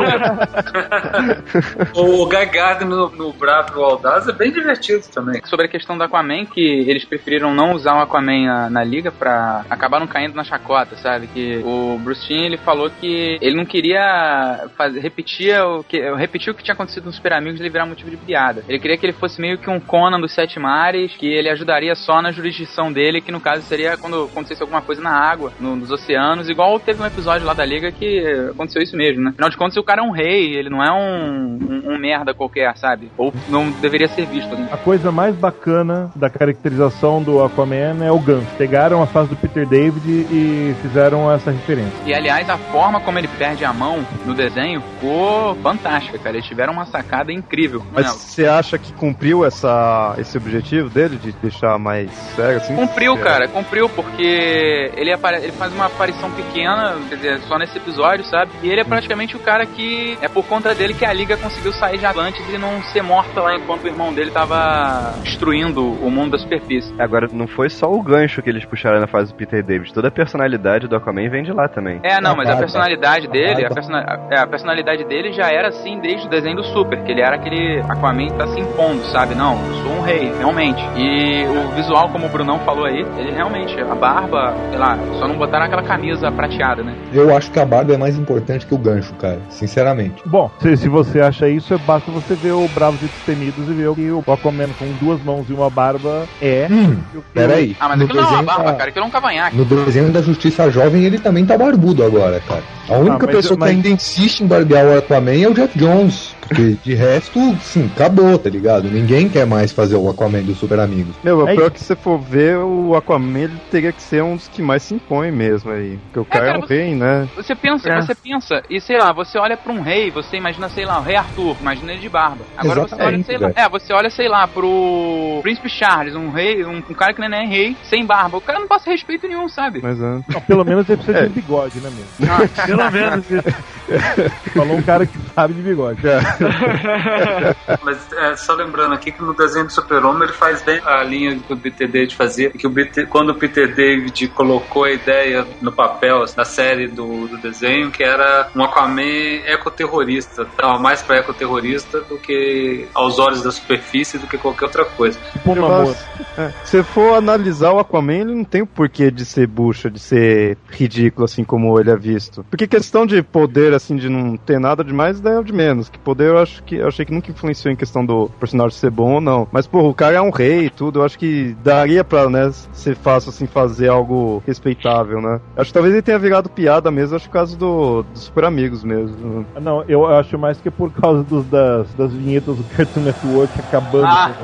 O 1.95 2.27
Guy 2.27 2.47
Gardner 2.47 2.89
no, 2.89 3.11
no 3.11 3.33
Bravo 3.33 3.73
do 3.73 3.83
Audaz 3.83 4.29
é 4.29 4.33
bem 4.33 4.51
divertido 4.53 5.03
também. 5.13 5.41
Sobre 5.45 5.67
a 5.67 5.69
questão 5.69 5.97
do 5.97 6.05
Aquaman, 6.05 6.45
que 6.47 6.61
eles 6.61 7.05
preferiram 7.05 7.55
não 7.55 7.73
usar 7.73 7.95
o 7.95 8.03
Aquaman 8.03 8.47
na, 8.47 8.71
na 8.71 8.85
liga 8.85 9.11
pra 9.11 9.65
acabaram 9.69 10.07
caindo 10.07 10.35
na 10.35 10.45
chacota, 10.45 10.97
sabe? 10.97 11.27
Que 11.27 11.59
o 11.65 11.99
Bruce 12.03 12.27
Timm, 12.27 12.45
ele 12.45 12.57
falou 12.59 12.91
que 12.91 13.39
ele 13.41 13.57
não 13.57 13.65
queria 13.65 14.69
fazer, 14.77 15.01
repetir 15.01 15.61
o 15.61 15.83
que, 15.83 15.99
repetir 16.15 16.53
o 16.53 16.55
que 16.57 16.63
tinha 16.63 16.75
acontecido 16.75 17.05
nos 17.05 17.17
Super 17.17 17.33
Amigos 17.35 17.61
e 17.61 17.63
ele 17.63 17.71
virar 17.71 17.87
motivo 17.87 18.11
de 18.11 18.17
piada. 18.17 18.63
Ele 18.69 18.79
queria 18.79 18.97
que 18.97 19.07
ele 19.07 19.13
fosse 19.13 19.41
meio 19.41 19.59
que 19.59 19.69
um 19.69 19.81
Conan 19.81 20.21
dos 20.21 20.33
Sete 20.33 20.59
Mares, 20.59 21.13
que 21.17 21.27
ele 21.27 21.49
ajudaria 21.49 21.95
só 21.95 22.23
na 22.23 22.30
jurisdição 22.33 22.93
dele, 22.93 23.21
que 23.21 23.33
no 23.33 23.41
caso 23.41 23.63
seria 23.63 23.97
quando 23.97 24.25
acontecesse 24.25 24.63
alguma 24.63 24.83
coisa 24.83 25.01
na 25.03 25.11
água, 25.11 25.53
no- 25.61 25.77
nos 25.77 25.91
oceanos, 25.91 26.49
igual 26.49 26.79
teve 26.81 27.03
um 27.03 27.07
episódio 27.07 27.47
lá 27.47 27.55
da 27.55 27.65
liga 27.65 27.91
que 27.93 28.25
aconteceu 28.51 28.83
isso 28.83 28.97
mesmo, 28.97 29.23
né? 29.23 29.31
Afinal 29.31 29.51
de 29.51 29.57
contas, 29.57 29.77
o 29.77 29.83
cara 29.83 30.01
é 30.03 30.05
um 30.05 30.11
rei, 30.13 30.55
ele 30.55 30.69
não 30.71 30.83
é 30.83 30.91
um, 30.93 31.59
um, 31.87 31.95
um 31.95 31.99
merda 31.99 32.33
qualquer, 32.35 32.77
sabe? 32.77 33.11
Ou 33.17 33.33
não 33.49 33.71
deveria 33.71 34.09
ser 34.09 34.27
visto. 34.27 34.55
Né? 34.57 34.69
A 34.73 34.77
coisa 34.77 35.11
mais 35.13 35.35
bacana 35.35 36.11
da 36.17 36.29
caracterização 36.31 37.23
do 37.23 37.43
Aquaman 37.43 38.05
é 38.05 38.11
o 38.11 38.19
gancho. 38.19 38.47
Pegaram 38.59 39.03
a 39.03 39.07
fase 39.07 39.31
do 39.31 39.37
Peter 39.37 39.67
David 39.67 40.07
e 40.31 40.75
fizeram 40.83 41.31
essa 41.33 41.51
referência. 41.51 41.93
E 42.07 42.15
aliás, 42.15 42.49
a 42.49 42.57
forma 42.59 43.01
como 43.01 43.19
ele 43.19 43.29
perde 43.39 43.65
a 43.65 43.73
mão 43.73 44.05
no 44.27 44.35
desenho 44.35 44.81
ficou 44.95 45.55
fantástica, 45.57 46.19
cara. 46.19 46.37
Eles 46.37 46.47
tiveram 46.47 46.73
uma 46.73 46.87
sacada 46.87 47.33
incrível. 47.33 47.83
Mas 47.93 48.07
você 48.11 48.47
acha 48.47 48.79
que 48.79 48.93
cumpriu 48.93 49.45
essa, 49.45 50.15
esse 50.19 50.37
objetivo 50.37 50.89
dele 50.89 51.17
de 51.17 51.33
deixar 51.33 51.79
mais 51.79 52.11
sério, 52.37 52.57
assim? 52.59 52.75
Cumpriu, 52.77 53.15
É. 53.15 53.19
cara, 53.21 53.49
cumpriu, 53.49 53.89
porque 53.89 54.91
ele, 54.97 55.13
apare- 55.13 55.39
ele 55.43 55.53
faz 55.53 55.73
uma 55.73 55.87
aparição 55.87 56.31
pequena, 56.31 56.97
quer 57.09 57.17
dizer, 57.17 57.41
só 57.49 57.59
nesse 57.59 57.77
episódio, 57.79 58.25
sabe? 58.25 58.51
E 58.63 58.69
ele 58.71 58.81
é 58.81 58.85
praticamente 58.85 59.37
o 59.37 59.41
cara 59.41 59.67
que 59.67 60.17
é 60.21 60.29
por 60.29 60.45
conta 60.47 60.75
dele 60.75 60.95
que 60.95 61.05
a 61.05 61.13
Liga 61.13 61.37
conseguiu 61.37 61.73
sair 61.73 61.99
de 61.99 62.07
Atlantis 62.07 62.45
e 62.53 62.59
não 62.59 62.83
ser 62.85 63.03
morta 63.03 63.41
lá 63.41 63.55
enquanto 63.57 63.85
o 63.85 63.89
irmão 63.89 64.13
dele 64.13 64.31
tava 64.31 65.15
destruindo 65.23 65.85
o 65.85 66.11
mundo 66.11 66.33
da 66.33 66.39
superfície. 66.39 66.93
Agora, 66.99 67.29
não 67.33 67.47
foi 67.47 67.69
só 67.71 67.91
o 67.91 68.03
gancho 68.03 68.43
que 68.43 68.51
eles 68.51 68.65
puxaram 68.65 69.01
na 69.01 69.07
fase 69.07 69.33
do 69.33 69.37
Peter 69.37 69.63
David. 69.63 69.93
Toda 69.93 70.09
a 70.09 70.11
personalidade 70.11 70.87
do 70.87 70.97
Aquaman 70.97 71.29
vem 71.29 71.43
de 71.43 71.53
lá 71.53 71.69
também. 71.69 72.01
É, 72.03 72.21
não, 72.21 72.35
mas 72.37 72.49
a 72.49 72.57
personalidade 72.57 73.27
dele, 73.29 73.65
a, 73.65 73.71
persona- 73.71 74.27
é, 74.31 74.39
a 74.41 74.47
personalidade 74.47 75.05
dele 75.05 75.33
já 75.33 75.51
era 75.51 75.69
assim 75.69 75.99
desde 76.01 76.27
o 76.27 76.31
desenho 76.31 76.57
do 76.57 76.65
Super, 76.65 77.03
que 77.03 77.11
ele 77.13 77.21
era 77.21 77.37
aquele 77.37 77.81
Aquaman 77.89 78.29
que 78.29 78.35
tá 78.37 78.47
se 78.49 78.61
impondo, 78.61 79.03
sabe? 79.07 79.35
Não, 79.35 79.55
eu 79.67 79.75
sou 79.83 79.93
um 79.93 80.01
rei, 80.03 80.33
realmente. 80.39 80.81
E 80.97 81.45
o 81.47 81.69
visual, 81.75 82.10
como 82.11 82.27
o 82.27 82.29
Brunão 82.29 82.59
falou 82.61 82.85
aí, 82.85 83.05
ele 83.19 83.31
realmente, 83.33 83.79
a 83.81 83.95
barba, 83.95 84.55
sei 84.71 84.79
lá, 84.79 84.99
só 85.19 85.27
não 85.29 85.37
botaram 85.37 85.67
aquela 85.67 85.83
camisa 85.83 86.31
prateada, 86.31 86.83
né? 86.83 86.95
Eu 87.13 87.35
acho 87.37 87.51
que 87.51 87.59
a 87.59 87.65
barba 87.65 87.95
é 87.95 87.97
mais 87.97 88.17
importante 88.19 88.67
que 88.67 88.75
o 88.75 88.79
gancho, 88.79 89.13
cara. 89.15 89.39
Sinceramente. 89.49 90.23
Bom, 90.27 90.51
se, 90.61 90.77
se 90.77 90.89
você 90.89 91.21
acha 91.21 91.49
isso, 91.49 91.79
basta 91.81 92.11
você 92.11 92.35
ver 92.35 92.53
o 92.53 92.67
Bravos 92.69 93.03
e 93.03 93.07
Destemidos 93.09 93.69
e 93.69 93.73
ver 93.73 93.89
o 93.89 93.95
que 93.95 94.11
o 94.11 94.25
Aquaman 94.33 94.69
com 94.79 94.87
duas 95.01 95.21
mãos 95.23 95.47
e 95.49 95.53
uma 95.53 95.71
barba 95.71 96.27
é. 96.41 96.67
Hum, 96.71 96.97
E 97.15 97.19
o 97.19 97.23
que 97.23 97.27
peraí. 97.33 97.77
Ah, 97.81 97.89
mas 97.89 97.99
no 97.99 98.05
aquilo 98.05 98.21
não 98.21 98.27
é 98.29 98.31
uma 98.31 98.37
desenho 98.39 98.47
barba, 98.47 98.73
da- 98.73 98.79
cara, 98.79 98.91
aquilo 98.91 99.05
é 99.05 99.09
um 99.09 99.11
cavanhaque. 99.11 99.57
No 99.57 99.65
desenho 99.65 100.11
da 100.13 100.23
Justiça 100.23 100.71
Jovem 100.71 101.05
ele 101.05 101.19
também 101.19 101.45
tá 101.47 101.57
barbudo 101.57 102.05
agora, 102.05 102.41
cara. 102.41 102.63
A 102.89 102.99
única 102.99 103.27
mas- 103.27 103.37
pessoa 103.37 103.57
mas- 103.59 103.71
que 103.71 103.77
ainda 103.77 103.89
insiste 103.89 104.41
em 104.41 104.47
barbear 104.47 104.85
o 104.87 104.99
Aquaman 104.99 105.33
é 105.43 105.49
o 105.49 105.55
Jeff 105.55 105.79
Jones. 105.79 106.35
Porque 106.51 106.77
de 106.83 106.95
resto, 106.95 107.39
sim, 107.61 107.89
acabou, 107.95 108.37
tá 108.37 108.51
ligado? 108.51 108.91
Ninguém 108.91 109.29
quer 109.29 109.47
mais 109.47 109.71
fazer 109.71 109.95
o 109.95 110.11
Aquaman 110.11 110.43
dos 110.43 110.59
Super 110.59 110.81
Amigos. 110.81 111.15
Meu, 111.23 111.47
É 111.49 111.55
pior 111.55 111.71
que 111.71 111.79
se 111.79 111.95
for 111.95 112.19
ver, 112.19 112.57
o 112.59 112.97
Aquaman 112.97 113.39
ele 113.39 113.57
teria 113.71 113.93
que 113.93 114.03
ser 114.03 114.21
um 114.25 114.35
dos 114.35 114.49
que 114.49 114.61
mais 114.61 114.83
se 114.83 114.95
impõe 114.95 115.31
mesmo 115.31 115.71
aí. 115.71 115.97
Porque 116.07 116.19
o 116.19 116.25
cara 116.25 116.45
é, 116.45 116.49
cara, 116.49 116.59
um 116.59 116.67
você- 116.67 116.75
rei, 116.83 116.95
né? 116.97 117.29
Você 117.37 117.55
pensa, 117.55 117.89
É. 117.89 118.01
você 118.03 118.15
pensa, 118.17 118.63
e 118.69 118.81
sei 118.81 118.99
lá, 118.99 119.13
você 119.13 119.39
olha 119.39 119.57
pra 119.57 119.73
um 119.73 119.81
rei, 119.81 120.11
você 120.11 120.37
imagina, 120.39 120.69
sei 120.69 120.85
lá, 120.85 120.99
o 120.99 121.03
rei 121.05 121.15
Arthur, 121.15 121.57
imagina 121.61 121.93
ele 121.93 122.01
de 122.01 122.09
barba. 122.09 122.45
Agora 122.57 122.81
você 122.81 122.95
olha, 122.97 123.01
Exatamente, 123.17 123.27
sei 123.27 123.39
lá, 123.39 123.53
é, 123.55 123.69
você 123.69 123.93
olha, 123.93 124.11
sei 124.11 124.29
lá, 124.29 124.49
pro 124.49 125.39
Príncipe 125.43 125.69
Charles, 125.69 126.17
um 126.17 126.31
rei, 126.31 126.65
um, 126.65 126.79
um 126.79 126.95
cara 126.95 127.15
que 127.15 127.21
nem 127.21 127.33
é 127.33 127.47
rei, 127.47 127.77
sem 127.85 128.05
barba. 128.05 128.39
O 128.39 128.41
cara 128.41 128.59
não 128.59 128.67
passa 128.67 128.91
respeito 128.91 129.29
nenhum, 129.29 129.49
sabe? 129.49 129.81
Mas 129.81 130.01
é. 130.01 130.03
Não, 130.03 130.41
pelo 130.47 130.65
menos 130.65 130.89
ele 130.89 130.97
precisa 130.97 131.19
É. 131.19 131.23
de 131.23 131.29
um 131.29 131.33
bigode, 131.33 131.79
né, 131.79 131.91
mesmo? 131.91 132.51
Pelo 132.67 132.91
menos 132.91 133.31
isso. 133.31 133.45
Falou 134.55 134.77
um 134.77 134.83
cara 134.83 135.07
que 135.07 135.17
sabe 135.35 135.55
de 135.55 135.63
bigode. 135.63 136.01
Mas 137.83 138.13
é, 138.13 138.37
só 138.37 138.55
lembrando 138.55 138.95
aqui 138.95 139.13
que 139.13 139.23
no 139.23 139.35
desenho 139.35 139.67
do 139.67 139.73
Super-Homem 139.73 140.25
ele 140.25 140.33
faz 140.33 140.63
bem 140.63 140.81
a 140.85 141.03
linha 141.03 141.39
que 141.39 141.53
o 141.53 141.57
Peter 141.57 141.89
David 141.89 142.15
fazia. 142.17 142.51
Que 142.51 142.67
o 142.67 142.71
Peter- 142.73 143.07
quando 143.09 143.31
o 143.31 143.35
Peter 143.35 143.75
David 143.75 144.29
colocou 144.29 144.85
a 144.85 144.93
ideia 144.93 145.47
no 145.61 145.73
papel 145.73 146.25
na 146.37 146.45
série 146.45 146.89
do, 146.89 147.27
do 147.29 147.39
desenho, 147.39 147.91
que 147.91 148.03
era 148.03 148.49
um 148.55 148.63
Aquaman 148.63 149.03
ecoterrorista. 149.47 150.47
Tava 150.57 150.79
mais 150.79 151.03
pra 151.03 151.19
ecoterrorista 151.19 152.01
do 152.03 152.19
que 152.19 152.87
aos 152.95 153.19
olhos 153.19 153.43
da 153.43 153.51
superfície 153.51 154.19
do 154.19 154.27
que 154.27 154.39
qualquer 154.39 154.67
outra 154.67 154.85
coisa. 154.85 155.19
Tipo 155.33 155.53
um 155.53 155.55
gosto- 155.85 156.05
é, 156.39 156.51
Se 156.65 156.83
for 156.83 157.15
analisar 157.15 157.73
o 157.73 157.79
Aquaman, 157.79 158.15
ele 158.21 158.35
não 158.35 158.45
tem 158.45 158.63
o 158.63 158.67
porquê 158.67 159.11
de 159.11 159.25
ser 159.25 159.47
bucha, 159.47 159.91
de 159.91 159.99
ser 159.99 160.57
ridículo, 160.71 161.25
assim 161.25 161.45
como 161.45 161.79
ele 161.79 161.91
é 161.91 161.97
visto. 161.97 162.45
Porque 162.51 162.67
questão 162.67 163.07
de 163.07 163.23
poder, 163.23 163.73
assim, 163.75 163.97
de 163.97 164.09
não 164.09 164.37
ter 164.37 164.59
nada 164.59 164.83
demais, 164.85 165.21
daí 165.21 165.35
é 165.35 165.39
o 165.39 165.45
de 165.45 165.53
menos. 165.53 165.89
Que 165.89 165.99
poder 165.99 166.30
eu 166.31 166.39
acho 166.39 166.63
que 166.63 166.77
eu 166.77 166.89
achei 166.89 167.05
que 167.05 167.13
nunca 167.13 167.31
influenciou 167.31 167.73
em 167.73 167.77
questão 167.77 168.05
do 168.05 168.31
personagem 168.39 168.77
ser 168.77 168.91
bom 168.91 169.15
ou 169.15 169.21
não. 169.21 169.49
Mas, 169.53 169.67
pô, 169.67 169.89
o 169.89 169.95
cara 169.95 170.17
é 170.17 170.21
um 170.21 170.31
rei 170.31 170.67
e 170.67 170.71
tudo, 170.71 171.01
eu 171.01 171.05
acho 171.05 171.19
que 171.19 171.57
daria 171.63 172.05
pra, 172.05 172.29
né, 172.29 172.51
ser 172.73 172.97
fácil, 172.97 173.31
assim, 173.31 173.47
fazer 173.47 173.89
algo 173.89 174.43
respeitável, 174.47 175.21
né? 175.21 175.41
Acho 175.57 175.69
que 175.69 175.75
talvez 175.75 175.95
ele 175.95 176.03
tenha 176.03 176.19
virado 176.19 176.49
piada 176.49 176.91
mesmo, 176.91 177.17
acho 177.17 177.25
que 177.25 177.31
por 177.31 177.35
causa 177.35 177.57
do, 177.57 178.03
dos 178.03 178.25
super 178.25 178.45
amigos 178.45 178.85
mesmo. 178.85 179.47
Não, 179.61 179.85
eu 179.89 180.07
acho 180.07 180.39
mais 180.39 180.61
que 180.61 180.71
por 180.71 180.93
causa 180.93 181.23
dos, 181.23 181.47
das, 181.47 181.93
das 181.95 182.13
vinhetas 182.13 182.57
do 182.57 182.65
Cartoon 182.65 183.01
Network 183.01 183.61
acabando. 183.61 184.07
Ah. 184.07 184.31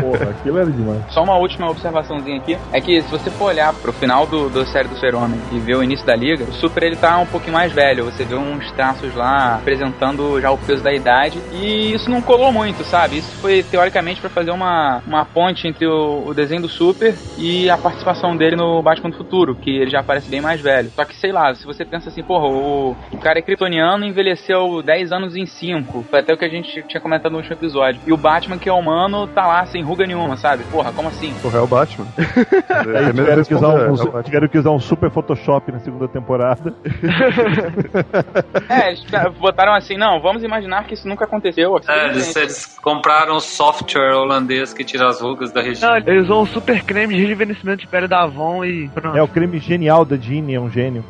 Porra, 0.00 0.30
aquilo 0.30 0.58
era 0.58 0.70
demais. 0.70 1.02
Só 1.10 1.22
uma 1.22 1.36
última 1.36 1.70
observaçãozinha 1.70 2.38
aqui, 2.38 2.58
é 2.72 2.80
que 2.80 3.02
se 3.02 3.10
você 3.10 3.30
for 3.30 3.46
olhar 3.46 3.72
pro 3.74 3.92
final 3.92 4.26
do, 4.26 4.48
do 4.48 4.64
série 4.66 4.88
do 4.88 4.94
Super-Homem 4.94 5.40
e 5.52 5.58
ver 5.58 5.76
o 5.76 5.82
início 5.82 6.06
da 6.06 6.14
liga, 6.14 6.44
o 6.44 6.52
Super 6.52 6.84
ele 6.84 6.96
tá 6.96 7.18
um 7.18 7.26
pouquinho 7.26 7.54
mais 7.54 7.72
velho, 7.72 8.04
você 8.04 8.24
vê 8.24 8.34
uns 8.38 8.70
traços 8.72 9.14
lá 9.14 9.56
apresentando 9.56 10.40
já 10.40 10.50
o 10.50 10.58
peso 10.58 10.82
da 10.82 10.92
idade, 10.92 11.38
e 11.52 11.92
isso 11.92 12.10
não 12.10 12.22
colou 12.22 12.52
muito, 12.52 12.84
sabe? 12.84 13.18
Isso 13.18 13.36
foi 13.40 13.62
teoricamente 13.62 14.20
pra 14.20 14.30
fazer 14.30 14.50
uma, 14.50 15.02
uma 15.06 15.24
ponte 15.24 15.66
entre 15.66 15.86
o, 15.86 16.24
o 16.26 16.34
desenho 16.34 16.62
do 16.62 16.68
Super 16.68 17.14
e 17.36 17.68
a 17.70 17.76
participação 17.76 18.36
dele 18.36 18.56
no 18.56 18.82
Batman 18.82 19.10
do 19.10 19.16
Futuro, 19.16 19.54
que 19.54 19.70
ele 19.70 19.90
já 19.90 20.00
aparece 20.00 20.28
bem 20.28 20.40
mais 20.40 20.60
velho. 20.60 20.90
Só 20.94 21.04
que, 21.04 21.16
sei 21.16 21.32
lá, 21.32 21.54
se 21.54 21.66
você 21.66 21.84
pensa 21.84 22.08
assim, 22.08 22.22
porra, 22.22 22.46
o, 22.46 22.96
o 23.12 23.18
cara 23.18 23.38
é 23.38 23.42
kryptoniano 23.42 24.04
e 24.04 24.08
envelheceu 24.08 24.82
10 24.82 25.12
anos 25.12 25.36
em 25.36 25.46
5, 25.46 26.04
foi 26.10 26.20
até 26.20 26.32
o 26.32 26.38
que 26.38 26.44
a 26.44 26.48
gente 26.48 26.82
tinha 26.82 27.00
comentado 27.00 27.32
no 27.32 27.38
último 27.38 27.54
episódio, 27.54 28.00
e 28.06 28.12
o 28.12 28.16
Batman, 28.16 28.58
que 28.58 28.68
é 28.68 28.72
humano, 28.72 29.26
tá 29.26 29.46
lá 29.46 29.64
sem 29.66 29.82
ruga 29.82 30.06
nenhuma, 30.06 30.36
sabe? 30.36 30.64
Porra, 30.64 30.92
como 30.92 31.08
assim? 31.08 31.32
Porra, 31.42 31.58
é 31.58 31.62
o 31.62 31.66
Batman. 31.66 32.06
Aí 32.16 33.08
É 33.08 33.12
mesmo 33.12 33.12
tiveram 33.12 33.44
que, 33.44 33.54
usar 33.54 33.68
responder, 33.68 33.90
um, 33.90 33.94
é 33.94 34.04
Batman. 34.04 34.22
tiveram 34.22 34.48
que 34.48 34.58
usar 34.58 34.70
um 34.70 34.78
super 34.78 35.10
Photoshop 35.10 35.72
na 35.72 35.78
segunda 35.80 36.08
temporada. 36.08 36.74
É, 38.68 38.88
eles 38.88 39.04
botaram 39.38 39.74
assim, 39.74 39.96
não, 39.96 40.20
vamos 40.20 40.42
imaginar 40.42 40.84
que 40.84 40.94
isso 40.94 41.08
nunca 41.08 41.24
aconteceu. 41.24 41.76
aqui, 41.76 41.90
É, 41.90 42.06
eles, 42.08 42.26
gente. 42.26 42.38
eles 42.38 42.78
compraram 42.82 43.36
um 43.36 43.40
software 43.40 44.14
holandês 44.14 44.72
que 44.74 44.84
tira 44.84 45.08
as 45.08 45.20
rugas 45.20 45.50
da 45.52 45.62
região. 45.62 45.90
Não, 45.90 45.96
ele 45.96 46.20
usou 46.20 46.42
um 46.42 46.46
super 46.46 46.82
creme 46.84 47.14
de 47.14 47.22
rejuvenescimento 47.22 47.80
de 47.80 47.86
pele 47.86 48.06
da 48.06 48.22
Avon 48.22 48.64
e 48.64 48.88
pronto. 48.88 49.16
É 49.16 49.22
o 49.22 49.28
creme 49.28 49.58
genial 49.58 50.04
da 50.04 50.16
Jeannie, 50.16 50.54
é 50.56 50.60
um 50.60 50.70
gênio. 50.70 51.04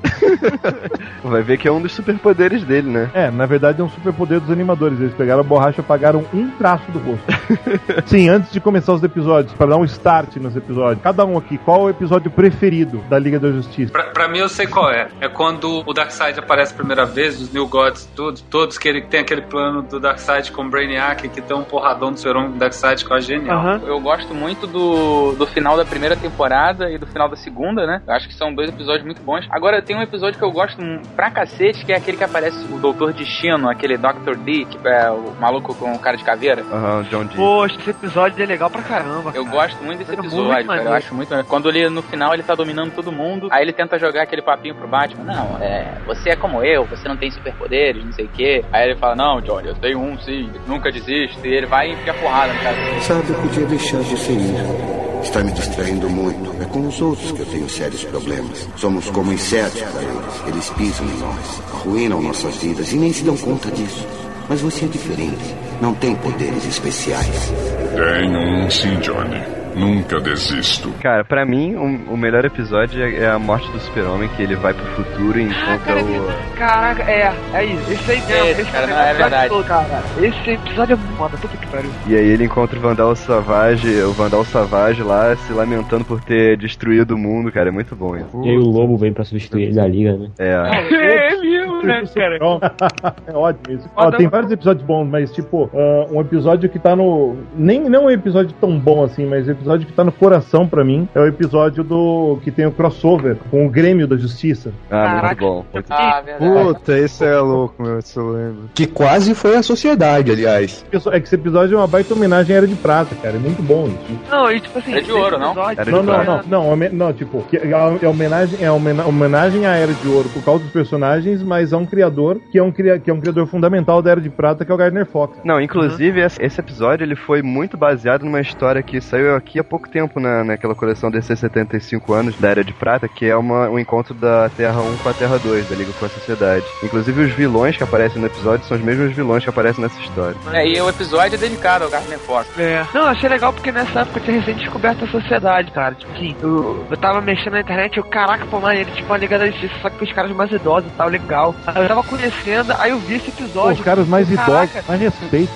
Vai 1.25 1.43
ver 1.43 1.59
que 1.59 1.67
é 1.69 1.73
um 1.73 1.81
dos 1.81 1.93
superpoderes 1.93 2.63
dele, 2.65 2.89
né? 2.89 3.11
É, 3.15 3.31
na 3.31 3.47
verdade 3.47 3.81
é 3.81 3.85
um 3.85 3.89
superpoder 3.89 4.41
dos 4.41 4.51
animadores. 4.51 5.01
Eles 5.01 5.15
pegaram 5.15 5.41
a 5.41 5.45
borracha 5.45 5.81
e 5.81 5.85
apagaram 5.85 6.25
um 6.33 6.51
traço 6.51 6.91
do 6.91 6.99
rosto. 6.99 7.25
Sim, 8.07 8.29
antes 8.29 8.53
de 8.53 8.61
começar 8.61 8.93
os 8.93 9.03
episódios, 9.03 9.53
para 9.55 9.67
dar 9.71 9.77
um 9.77 9.85
start 9.85 10.37
nos 10.37 10.57
episódios. 10.57 11.03
Cada 11.03 11.25
um 11.25 11.37
aqui, 11.37 11.59
qual 11.59 11.81
é 11.83 11.85
o 11.85 11.91
episódio 11.91 12.31
preferido 12.31 12.99
da 13.09 13.19
Liga 13.19 13.39
da 13.39 13.51
Justiça? 13.51 13.93
Pra, 13.93 14.05
pra 14.05 14.29
mim 14.29 14.39
eu 14.39 14.49
sei 14.49 14.67
qual 14.67 14.91
é. 14.91 15.09
É 15.21 15.29
quando 15.29 15.83
o 15.87 15.93
Darkseid 15.93 16.39
aparece 16.39 16.73
a 16.73 16.77
primeira 16.77 17.05
vez, 17.09 17.41
os 17.41 17.53
New 17.53 17.67
Gods, 17.67 18.07
todos, 18.15 18.41
todos 18.43 18.79
que 18.79 18.89
ele 18.89 19.03
tem 19.03 19.21
aquele 19.21 19.43
plano 19.43 19.83
do 19.83 19.99
Darkseid 19.99 20.53
com 20.53 20.63
o 20.63 20.69
Brainiac, 20.71 21.29
que 21.29 21.41
tem 21.41 21.57
um 21.57 21.65
porradão 21.65 22.13
do 22.13 22.19
Serum 22.19 22.51
do 22.51 22.59
Darkseid 22.59 23.05
que 23.05 23.11
eu 23.11 23.17
acho 23.17 23.27
genial. 23.27 23.59
Aham. 23.59 23.81
Eu 23.87 24.01
gosto 24.01 24.35
muito 24.35 24.67
do, 24.67 25.33
do 25.33 25.47
final 25.47 25.77
da 25.77 25.85
primeira 25.85 26.17
temporada 26.17 26.91
e 26.91 26.99
do 26.99 27.07
final 27.07 27.29
da 27.29 27.37
segunda, 27.37 27.87
né? 27.87 28.03
Eu 28.07 28.15
acho 28.15 28.29
que 28.29 28.35
são 28.35 28.55
dois 28.55 28.69
episódios 28.69 29.05
muito 29.05 29.23
bons. 29.23 29.47
Agora 29.51 29.83
tem 29.83 29.97
um 29.97 30.03
episódio 30.03 30.39
que 30.39 30.45
eu 30.45 30.51
gosto 30.51 30.81
pra 31.17 31.31
cacete, 31.31 31.85
que 31.85 31.93
é 31.93 31.97
aquele 31.97 32.17
que 32.17 32.25
aparece 32.25 32.59
o 32.73 32.79
Doutor 32.79 33.13
Destino, 33.13 33.69
aquele 33.69 33.97
Dr. 33.97 34.37
D, 34.37 34.65
que 34.65 34.79
é 34.87 35.11
o 35.11 35.35
maluco 35.41 35.75
com 35.75 35.93
o 35.93 35.99
cara 35.99 36.17
de 36.17 36.25
caveira. 36.25 36.63
Aham, 36.63 37.03
John 37.11 37.25
Dee. 37.25 37.37
Poxa, 37.37 37.77
esse 37.79 37.91
episódio 37.91 38.43
é 38.43 38.47
legal 38.47 38.71
pra 38.71 38.83
caramba. 38.83 39.33
Eu 39.35 39.45
cara. 39.45 39.57
gosto 39.57 39.83
muito 39.85 39.99
desse 39.99 40.13
Era 40.13 40.23
muito 40.23 40.35
episódio, 40.35 40.67
cara. 40.67 40.83
Eu 40.83 40.93
acho 40.93 41.15
muito. 41.15 41.45
Quando 41.45 41.69
ele, 41.69 41.89
no 41.89 42.03
final, 42.03 42.35
ele 42.35 42.43
tá 42.43 42.55
dominando 42.55 42.95
todo 42.95 43.13
mundo, 43.13 43.49
aí 43.51 43.63
ele 43.63 43.73
tenta 43.73 43.99
jogar 43.99 44.23
aquele 44.23 44.43
papinho 44.43 44.75
pro 44.75 44.89
Batman. 44.89 45.25
Não, 45.25 45.59
é, 45.61 45.99
você 46.07 46.31
é 46.31 46.37
como 46.37 46.63
eu, 46.65 46.85
você 46.85 46.98
não 47.07 47.17
tem 47.17 47.31
superpoderes, 47.31 48.05
não 48.05 48.13
sei 48.13 48.25
o 48.25 48.29
quê. 48.29 48.65
Aí 48.73 48.89
ele 48.89 48.99
fala, 48.99 49.15
não, 49.15 49.41
Johnny, 49.41 49.69
eu 49.69 49.75
tenho 49.75 50.01
um 50.01 50.19
sim, 50.19 50.51
nunca 50.67 50.91
desiste. 50.91 51.39
E 51.45 51.53
ele 51.53 51.67
vai 51.67 51.91
e 51.91 51.93
enfia 51.93 52.15
porrada 52.15 52.53
no 52.53 52.61
cara. 52.61 53.01
Sabe, 53.03 53.29
eu 53.29 53.37
podia 53.43 53.67
deixar 53.67 53.99
você 53.99 54.33
ir. 54.33 54.99
Está 55.23 55.43
me 55.43 55.53
distraindo 55.53 56.09
muito. 56.09 56.63
É 56.63 56.65
com 56.67 56.87
os 56.87 57.01
outros 57.01 57.33
que 57.33 57.41
eu 57.41 57.47
tenho 57.47 57.69
sérios 57.69 58.05
problemas. 58.05 58.69
Somos 58.77 59.11
como 59.11 59.33
insetos 59.33 59.83
para 59.83 60.03
eles. 60.03 60.43
Eles 60.47 60.71
pisam 60.71 61.07
em 61.07 61.19
nós, 61.19 61.63
arruinam 61.75 62.23
nossas 62.23 62.57
vidas 62.57 62.93
e 62.93 62.97
nem 62.97 63.13
se 63.13 63.25
dão 63.25 63.37
conta 63.37 63.71
disso. 63.71 64.07
Mas 64.49 64.61
você 64.63 64.87
é 64.87 64.89
diferente. 64.89 65.55
Não 65.81 65.95
tem 65.95 66.15
poderes 66.17 66.65
especiais. 66.65 67.53
Tenho 67.95 68.65
um 68.65 68.71
sim, 68.71 68.97
Johnny. 69.01 69.58
Nunca 69.77 70.21
desisto. 70.21 70.91
Cara, 71.01 71.25
pra 71.25 71.45
mim, 71.45 71.75
o, 71.77 72.15
o 72.15 72.17
melhor 72.17 72.45
episódio 72.45 73.03
é 73.03 73.19
é 73.19 73.27
a 73.29 73.39
morte 73.39 73.71
do 73.73 73.79
super-homem, 73.81 74.29
que 74.31 74.43
ele 74.43 74.55
vai 74.57 74.73
pro 74.73 74.85
futuro 74.87 75.39
e 75.39 75.45
Ah, 75.45 75.75
encontra 75.75 75.79
cara, 75.79 76.05
o... 76.05 76.57
Caraca, 76.57 77.03
é, 77.11 77.33
é 77.55 77.65
isso. 77.65 77.93
Esse 77.93 78.11
aí 78.13 78.21
mesmo. 78.21 78.47
Esse, 78.47 78.61
esse 78.63 78.71
cara, 78.73 78.85
é, 78.85 78.91
não, 78.91 78.99
é 79.01 79.15
verdade. 79.15 79.49
todo, 79.49 79.65
cara. 79.65 80.03
Esse 80.21 80.51
episódio 80.51 80.95
é 80.95 81.17
foda, 81.17 81.37
puta 81.37 81.57
que 81.57 81.67
pariu. 81.67 81.91
E 82.07 82.17
aí 82.17 82.29
ele 82.29 82.45
encontra 82.45 82.79
o 82.79 82.83
Vandal 82.83 83.15
Savage, 83.17 84.03
o 84.03 84.13
Vandal 84.13 84.45
Savage 84.45 85.03
lá, 85.03 85.35
se 85.37 85.53
lamentando 85.53 86.05
por 86.05 86.21
ter 86.21 86.57
destruído 86.57 87.15
o 87.15 87.19
mundo, 87.19 87.51
cara. 87.51 87.69
É 87.69 87.73
muito 87.73 87.95
bom 87.97 88.17
isso. 88.17 88.43
E 88.45 88.51
aí 88.51 88.57
o 88.57 88.65
lobo 88.69 88.97
vem 88.97 89.13
pra 89.13 89.25
substituir 89.25 89.65
ele 89.65 89.75
da 89.75 89.87
liga, 89.87 90.17
né? 90.17 90.29
É. 90.39 90.59
É 91.19 91.37
mesmo. 91.41 92.39
bom, 92.41 92.59
né, 92.61 92.71
cara? 92.91 93.17
é 93.27 93.33
ótimo 93.33 93.77
isso. 93.77 93.89
Ó, 93.95 94.11
tem 94.11 94.29
vários 94.29 94.51
episódios 94.51 94.85
bons, 94.85 95.07
mas 95.07 95.33
tipo, 95.33 95.71
ah, 95.75 96.07
um 96.11 96.21
episódio 96.21 96.69
que 96.69 96.79
tá 96.79 96.95
no. 96.97 97.37
Nem 97.57 97.89
não 97.89 98.07
um 98.07 98.11
episódio 98.11 98.55
tão 98.61 98.79
bom 98.79 99.05
assim, 99.05 99.27
mas 99.27 99.47
um 99.47 99.53
episódio 99.69 99.87
que 99.87 99.93
tá 99.93 100.03
no 100.05 100.13
coração 100.13 100.67
pra 100.67 100.83
mim 100.85 101.07
é 101.15 101.21
o 101.21 101.27
episódio 101.27 101.85
do. 101.85 102.39
que 102.43 102.51
tem 102.51 102.65
o 102.67 102.73
crossover 102.73 103.37
com 103.51 103.67
o 103.67 103.71
Grêmio 103.71 104.07
da 104.07 104.17
Justiça. 104.17 104.73
Ah, 104.91 105.09
muito 105.09 105.21
Caraca. 105.21 105.41
bom. 105.45 105.65
Ah, 105.91 106.21
verdade. 106.23 106.63
Puta, 106.75 106.99
esse 106.99 107.25
é 107.25 107.37
louco, 107.39 107.83
meu, 107.83 108.01
se 108.01 108.17
eu 108.19 108.31
lembro. 108.31 108.71
Que 108.75 108.87
quase 108.87 109.35
foi 109.35 109.57
a 109.57 109.63
sociedade, 109.63 110.31
aliás. 110.33 110.85
É 111.13 111.21
que 111.21 111.27
esse 111.27 111.35
episódio 111.35 111.75
é 111.75 111.79
uma 111.79 111.87
baita 111.87 112.15
homenagem 112.15 112.55
à 112.55 112.59
Era 112.59 112.67
de 112.67 112.75
Prata, 112.77 113.15
cara. 113.17 113.37
É 113.37 113.39
muito 113.39 113.63
bom 113.63 113.87
isso. 113.89 114.19
Não, 114.31 114.51
e 114.51 114.61
tipo 114.61 114.79
assim. 114.79 114.95
É 114.95 115.01
de 115.01 115.13
ouro, 115.13 115.39
não? 115.39 115.53
de 115.53 115.91
Não, 115.91 116.03
não, 116.03 116.25
não, 116.25 116.43
não, 116.47 116.69
home- 116.73 116.89
não, 116.89 117.13
tipo, 117.13 117.45
é 117.53 117.69
é 118.03 118.09
homenagem, 118.09 118.59
é 118.65 118.71
homena- 118.71 119.05
homenagem 119.07 119.67
à 119.67 119.75
Era 119.77 119.93
de 119.93 120.09
Ouro 120.09 120.29
por 120.31 120.43
causa 120.43 120.63
dos 120.65 120.73
personagens, 120.73 121.43
mas 121.43 121.73
a 121.73 121.77
um 121.79 121.85
criador 121.87 122.41
que 122.51 122.59
é 122.59 122.63
um, 122.63 122.73
cria- 122.73 122.99
que 122.99 123.11
é 123.11 123.15
um 123.15 123.21
criador 123.21 123.47
fundamental 123.47 124.01
da 124.01 124.13
Era 124.13 124.21
de 124.21 124.31
Prata, 124.31 124.65
que 124.65 124.73
é 124.73 124.75
o 124.75 124.79
Gardner 124.79 125.05
Fox. 125.07 125.39
Não, 125.45 125.61
inclusive 125.61 126.21
esse, 126.21 126.43
esse 126.43 126.61
episódio 126.61 127.05
ele 127.05 127.17
foi 127.17 127.43
muito 127.43 127.77
baseado 127.77 128.25
numa 128.25 128.41
história 128.41 128.83
que 128.83 129.01
saiu 129.01 129.35
aqui 129.37 129.48
há 129.57 129.63
pouco 129.65 129.89
tempo 129.89 130.19
na, 130.19 130.43
naquela 130.43 130.75
coleção 130.75 131.11
DC 131.13 131.37
75 131.37 132.13
anos 132.13 132.37
da 132.41 132.49
Era 132.49 132.65
de 132.65 132.73
Prata, 132.73 133.07
que 133.07 133.27
é 133.27 133.37
uma, 133.37 133.69
um 133.69 133.79
encontro 133.79 134.15
da 134.15 134.49
Terra 134.49 134.81
1 134.81 134.97
com 134.97 135.09
a 135.09 135.15
Terra 135.15 135.39
2, 135.39 135.69
da 135.69 135.77
Liga 135.77 135.93
com 135.93 136.07
a 136.07 136.09
Sociedade. 136.09 136.65
Inclusive 136.83 137.23
os 137.23 137.33
vilões 137.33 137.77
que 137.77 137.85
aparecem 137.85 138.21
no 138.21 138.27
episódio 138.27 138.67
são 138.67 138.77
os 138.77 138.83
mesmos 138.83 139.15
vilões 139.15 139.45
que 139.45 139.51
aparecem 139.51 139.81
nessa 139.81 140.01
história. 140.01 140.35
É, 140.53 140.67
e 140.67 140.81
o 140.81 140.89
episódio 140.89 141.37
é 141.37 141.39
dedicado 141.39 141.85
ao 141.85 141.91
Gardner 141.91 142.19
Fox. 142.19 142.49
É. 142.59 142.85
Não, 142.93 143.03
eu 143.03 143.09
achei 143.09 143.29
legal 143.29 143.53
porque 143.53 143.71
nessa 143.71 144.01
época 144.01 144.19
eu 144.19 144.25
tinha 144.25 144.41
recém 144.41 144.57
descoberto 144.57 145.05
a 145.05 145.09
sociedade, 145.09 145.71
cara. 145.71 145.95
Tipo 145.95 146.13
assim, 146.13 146.35
eu, 146.43 146.85
eu 146.91 146.97
tava 146.97 147.21
mexendo 147.21 147.53
na 147.53 147.61
internet 147.61 147.95
e 147.95 147.99
eu, 147.99 148.05
caraca, 148.05 148.45
pô, 148.47 148.59
maneiro, 148.59 148.91
tipo 148.91 149.07
uma 149.09 149.19
Liga 149.19 149.39
da 149.39 149.47
Justiça, 149.47 149.75
só 149.81 149.91
que 149.91 150.03
os 150.03 150.13
caras 150.13 150.33
mais 150.33 150.51
idosos 150.51 150.91
e 150.91 150.95
tal, 150.97 151.09
legal. 151.09 151.55
Aí 151.67 151.83
eu 151.83 151.89
tava 151.89 152.03
conhecendo, 152.03 152.75
aí 152.79 152.91
eu 152.91 152.99
vi 152.99 153.15
esse 153.17 153.31
Pô, 153.31 153.45
episódio. 153.45 153.73
os 153.79 153.81
caras 153.85 154.09
mais 154.09 154.29
Caraca. 154.29 154.65
idosos, 154.65 154.89
mais 154.89 155.01
respeito. 155.01 155.53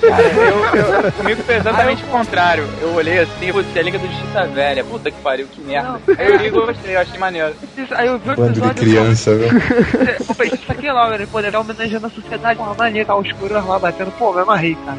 Cara, 0.00 0.22
eu, 0.22 1.04
eu, 1.04 1.12
comigo 1.12 1.42
foi 1.42 1.56
exatamente 1.56 2.02
o 2.04 2.06
contrário. 2.08 2.68
Eu 2.80 2.94
olhei 2.94 3.20
assim, 3.24 3.52
putz, 3.52 3.76
é 3.76 3.80
a 3.80 3.82
Liga 3.82 3.98
da 3.98 4.06
Justiça 4.06 4.44
Velha. 4.46 4.84
Puta 4.84 5.10
que 5.10 5.20
pariu, 5.20 5.46
que 5.46 5.60
merda. 5.60 5.98
Aí 6.18 6.26
eu 6.32 6.36
li 6.38 6.46
e 6.46 6.50
gostei, 6.50 6.94
eu 6.96 7.00
achei 7.00 7.18
maneiro. 7.18 7.54
Aí 7.92 8.06
eu 8.06 8.18
vi 8.18 8.30
o 8.30 8.36
Bando 8.36 8.52
de 8.52 8.58
episódio. 8.60 8.82
criança, 8.82 9.34
viu? 9.36 9.48
Eu 10.28 10.34
pensei, 10.34 10.58
isso 10.58 10.72
aqui 10.72 10.86
é 10.86 10.92
lá, 10.92 11.08
velho. 11.10 11.26
Pô, 11.28 11.38
legal 11.38 11.60
homenageando 11.62 12.06
a 12.06 12.10
sociedade. 12.10 12.58
Pô, 12.58 12.74
maneiro, 12.74 13.06
tá 13.06 13.20
escuro 13.20 13.54
lá 13.54 13.78
batendo. 13.78 14.10
Pô, 14.18 14.32
me 14.32 14.40
amarrei, 14.40 14.76
cara. 14.84 14.98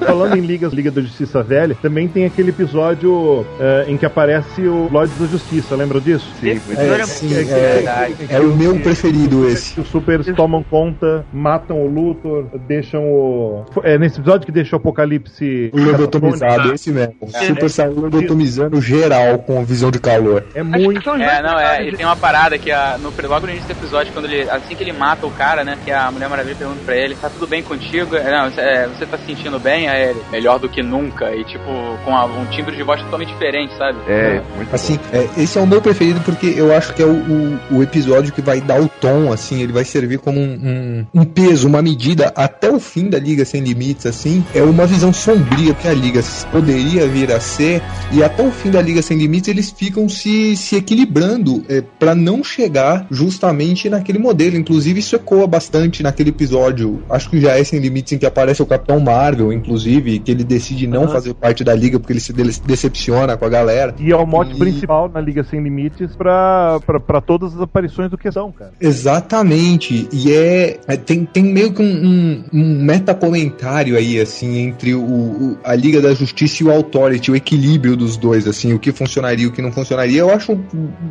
Falando 0.06 0.36
em 0.36 0.40
Ligas, 0.40 0.72
Liga 0.72 0.90
da 0.90 1.00
Justiça 1.00 1.42
Velha, 1.42 1.76
também 1.80 2.08
tem 2.08 2.24
aquele 2.24 2.50
episódio 2.50 3.44
eh, 3.60 3.84
em 3.88 3.96
que 3.96 4.06
aparece 4.06 4.62
o 4.62 4.88
Lords 4.90 5.16
da 5.18 5.26
Justiça, 5.26 5.74
lembram 5.76 6.00
disso? 6.00 6.26
Sim, 6.40 6.60
É, 6.76 7.04
sim, 7.06 7.28
Que- 7.28 7.34
é, 7.34 7.44
verdade. 7.74 8.14
é 8.28 8.40
o 8.40 8.54
meu 8.56 8.78
preferido 8.80 9.48
esse. 9.48 9.80
os 9.80 9.88
supers 9.88 10.26
tomam 10.34 10.62
conta, 10.62 11.24
matam 11.32 11.78
o 11.84 11.88
Luthor, 11.88 12.46
deixam 12.66 13.02
o. 13.04 13.64
É 13.82 13.98
nesse 13.98 14.18
episódio 14.20 14.46
que 14.46 14.52
deixa 14.52 14.76
o 14.76 14.78
Apocalipse. 14.78 15.70
O 15.72 15.80
lobotomizado, 15.80 16.72
esse 16.74 16.90
mesmo. 16.90 17.14
Super 17.54 17.70
Saiyan 17.70 17.90
lobotomizando 18.00 18.80
geral 18.80 19.38
com 19.38 19.64
visão 19.64 19.90
de 19.90 19.98
calor. 19.98 20.44
É 20.54 20.62
muito. 20.62 21.10
É, 21.10 21.42
não, 21.42 21.58
é, 21.58 21.88
e 21.88 21.96
tem 21.96 22.04
uma 22.06 22.16
parada 22.16 22.58
que 22.58 22.70
a, 22.70 22.98
no, 22.98 23.12
logo 23.28 23.46
no 23.46 23.52
início 23.52 23.68
do 23.68 23.72
episódio, 23.78 24.12
quando 24.12 24.26
ele, 24.26 24.48
assim 24.50 24.74
que 24.74 24.82
ele 24.82 24.92
mata 24.92 25.26
o 25.26 25.30
cara, 25.30 25.64
né, 25.64 25.76
que 25.84 25.90
a 25.90 26.10
Mulher 26.10 26.28
Maravilha 26.28 26.56
pergunta 26.56 26.80
pra 26.84 26.96
ele, 26.96 27.14
tá 27.14 27.28
tudo 27.28 27.46
bem 27.46 27.62
contigo? 27.62 28.16
É, 28.16 28.30
Não, 28.30 28.50
você, 28.50 28.60
é, 28.60 28.86
você 28.88 29.06
tá 29.06 29.18
se 29.18 29.26
sentindo 29.26 29.58
bem? 29.58 29.88
Aí 29.88 30.10
ele, 30.10 30.20
melhor 30.30 30.58
do 30.58 30.68
que 30.68 30.82
nunca, 30.82 31.34
e 31.34 31.44
tipo, 31.44 31.64
com 32.04 32.16
a- 32.16 32.24
um 32.26 32.44
timbre 32.46 32.76
de 32.76 32.82
voz 32.82 33.00
totalmente 33.02 33.32
diferente, 33.32 33.76
sabe? 33.76 33.98
É, 34.08 34.40
muito 34.56 34.74
Assim, 34.74 34.98
é, 35.12 35.28
esse 35.40 35.58
é 35.58 35.60
o 35.60 35.66
meu 35.66 35.80
preferido 35.80 36.20
porque 36.20 36.46
eu 36.56 36.74
acho 36.74 36.92
que 36.94 37.02
é 37.02 37.06
o, 37.06 37.12
o, 37.12 37.76
o 37.78 37.82
episódio 37.82 38.32
que 38.32 38.40
vai 38.42 38.60
dar 38.60 38.80
o 38.80 38.88
tom, 38.88 39.32
assim, 39.32 39.62
ele 39.62 39.72
vai 39.72 39.84
servir 39.84 40.18
como 40.18 40.40
um, 40.40 41.06
um, 41.14 41.20
um 41.20 41.24
peso, 41.24 41.66
uma 41.68 41.82
medida 41.82 42.32
até 42.34 42.70
o 42.70 42.80
fim 42.80 43.08
da 43.08 43.18
Liga 43.18 43.44
Sem 43.44 43.60
Limites, 43.62 44.06
assim. 44.06 44.44
É 44.54 44.62
uma 44.62 44.86
visão 44.86 45.12
sombria 45.12 45.74
que 45.74 45.86
a 45.88 45.92
Liga 45.92 46.20
poderia 46.50 47.06
vir 47.06 47.32
a 47.32 47.40
ser, 47.44 47.82
e 48.12 48.22
até 48.22 48.42
o 48.46 48.50
fim 48.50 48.70
da 48.70 48.80
Liga 48.80 49.02
Sem 49.02 49.16
Limites 49.18 49.48
eles 49.48 49.70
ficam 49.70 50.08
se, 50.08 50.56
se 50.56 50.76
equilibrando 50.76 51.64
é, 51.68 51.80
para 51.80 52.14
não 52.14 52.42
chegar 52.42 53.06
justamente 53.10 53.88
naquele 53.88 54.18
modelo. 54.18 54.56
Inclusive, 54.56 55.00
isso 55.00 55.14
ecoa 55.16 55.46
bastante 55.46 56.02
naquele 56.02 56.30
episódio, 56.30 57.02
acho 57.10 57.28
que 57.30 57.40
já 57.40 57.58
é 57.58 57.62
Sem 57.64 57.78
Limites, 57.80 58.12
em 58.12 58.18
que 58.18 58.26
aparece 58.26 58.62
o 58.62 58.66
Capitão 58.66 58.98
Marvel, 59.00 59.52
inclusive, 59.52 60.18
que 60.18 60.30
ele 60.30 60.44
decide 60.44 60.86
não 60.86 61.08
fazer 61.08 61.34
parte 61.34 61.62
da 61.62 61.74
Liga 61.74 61.98
porque 61.98 62.12
ele 62.12 62.20
se 62.20 62.32
de- 62.32 62.60
decepciona 62.66 63.36
com 63.36 63.44
a 63.44 63.48
galera. 63.48 63.94
E 63.98 64.10
é 64.10 64.16
o 64.16 64.26
mote 64.26 64.54
E- 64.54 64.58
principal 64.58 65.08
na 65.12 65.20
Liga 65.20 65.44
Sem 65.44 65.62
Limites 65.62 66.14
pra 66.16 66.80
todas 67.26 67.54
as 67.54 67.60
aparições 67.60 68.10
do 68.10 68.16
Questão, 68.18 68.50
cara. 68.52 68.72
Exatamente, 68.80 70.08
e 70.12 70.32
é, 70.32 70.78
é- 70.86 70.96
tem, 70.96 71.24
tem 71.24 71.42
meio 71.44 71.72
que 71.72 71.82
um, 71.82 71.84
um, 71.84 72.44
um 72.52 72.82
meta-comentário 72.84 73.96
aí, 73.96 74.20
assim, 74.20 74.58
entre 74.58 74.94
o, 74.94 75.00
o- 75.02 75.58
a 75.64 75.74
Liga 75.74 76.00
da 76.00 76.12
Justiça 76.14 76.62
e 76.62 76.66
o 76.66 76.70
Authority, 76.70 77.30
o 77.34 77.36
equilíbrio 77.36 77.96
dos 77.96 78.16
dois, 78.16 78.46
assim, 78.46 78.72
o 78.72 78.78
que 78.78 78.92
funcionaria 78.92 79.44
e 79.44 79.48
o 79.48 79.52
que 79.52 79.60
não 79.60 79.72
funcionaria. 79.72 80.20
Eu 80.20 80.30
acho 80.30 80.52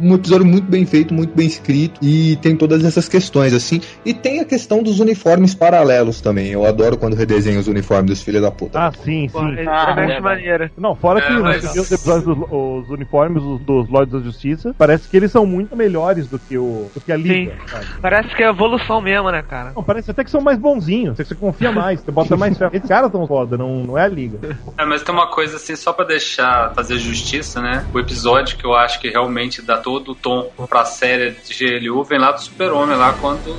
um, 0.02 0.16
episódio 0.16 0.46
muito 0.46 0.66
bem 0.70 0.86
feito, 0.86 1.14
muito 1.14 1.36
bem 1.36 1.46
escrito, 1.46 2.00
e 2.02 2.38
tem 2.38 2.56
todas 2.56 2.84
essas 2.86 3.10
questões, 3.10 3.54
assim, 3.54 3.82
e 4.06 4.14
tem 4.14 4.40
a 4.40 4.46
questão 4.46 4.82
dos 4.82 5.00
uniformes 5.00 5.54
paralelos 5.54 6.22
também. 6.22 6.48
Eu 6.48 6.66
adoro 6.66 6.98
quando 6.98 7.16
redesenho 7.16 7.60
os 7.60 7.68
uniformes 7.68 8.10
dos 8.10 8.22
filhos 8.22 8.42
da 8.42 8.52
puta. 8.52 8.80
Ah, 8.80 8.92
sim, 9.04 9.28
sim. 9.28 9.56
é, 9.58 9.66
Ah, 9.68 9.96
é 9.98 10.12
é, 10.14 10.20
maneira. 10.22 10.72
Não, 10.78 10.96
fora 10.96 11.22
que 11.22 11.28
É, 11.32 11.40
mas- 11.40 11.62
você 11.64 11.80
os 11.80 11.92
episódios 11.92 12.24
dos 12.26 12.38
os 12.54 12.90
uniformes 12.90 13.44
dos, 13.44 13.60
dos 13.62 13.90
Lords 13.90 14.14
da 14.14 14.20
Justiça, 14.20 14.74
parece 14.78 15.08
que 15.10 15.18
eles 15.18 15.32
são 15.32 15.46
muito 15.46 15.76
melhores 15.76 16.28
do 16.28 16.40
que, 16.40 16.58
o, 16.58 16.90
do 16.94 17.02
que 17.02 17.12
a 17.12 17.18
Liga. 17.18 17.52
Sim. 17.52 17.68
sabe? 17.68 17.86
Parece 18.02 18.36
que 18.36 18.44
é 18.44 18.50
evolução 18.50 19.02
mesmo, 19.02 19.30
né, 19.32 19.42
cara? 19.42 19.74
Não, 19.76 19.84
parece 19.84 20.12
até 20.12 20.24
que 20.24 20.32
são 20.32 20.40
mais 20.42 20.58
bonzinhos, 20.58 21.18
você 21.18 21.36
confia 21.36 21.72
mais, 21.72 22.00
você 22.00 22.12
bota 22.12 22.38
mais 22.38 22.58
fé. 22.58 22.70
Esses 22.72 22.88
caras 22.88 23.12
tão 23.12 23.28
foda, 23.28 23.58
não, 23.58 23.84
não 23.84 23.98
é 23.98 24.04
a 24.04 24.08
Liga. 24.08 24.58
É, 24.78 24.86
mas 24.86 25.02
tem 25.04 25.14
uma 25.14 25.28
coisa 25.28 25.58
assim, 25.58 25.76
só 25.76 25.92
pra 25.92 26.06
deixar, 26.14 26.74
fazer 26.74 26.98
justiça, 26.98 27.62
né? 27.62 27.86
O 27.94 28.00
episódio 28.00 28.58
que 28.58 28.66
eu 28.66 28.74
acho 28.76 29.00
que 29.00 29.10
realmente 29.10 29.62
dá 29.62 29.78
todo 29.78 30.12
o 30.12 30.16
tom 30.16 30.50
pra 30.70 30.86
série 30.86 31.32
de 31.32 31.80
GLU 31.80 32.04
vem 32.04 32.20
lá 32.20 32.32
do 32.32 32.42
Super-Homem, 32.42 32.96
lá 32.96 33.14
quando 33.20 33.50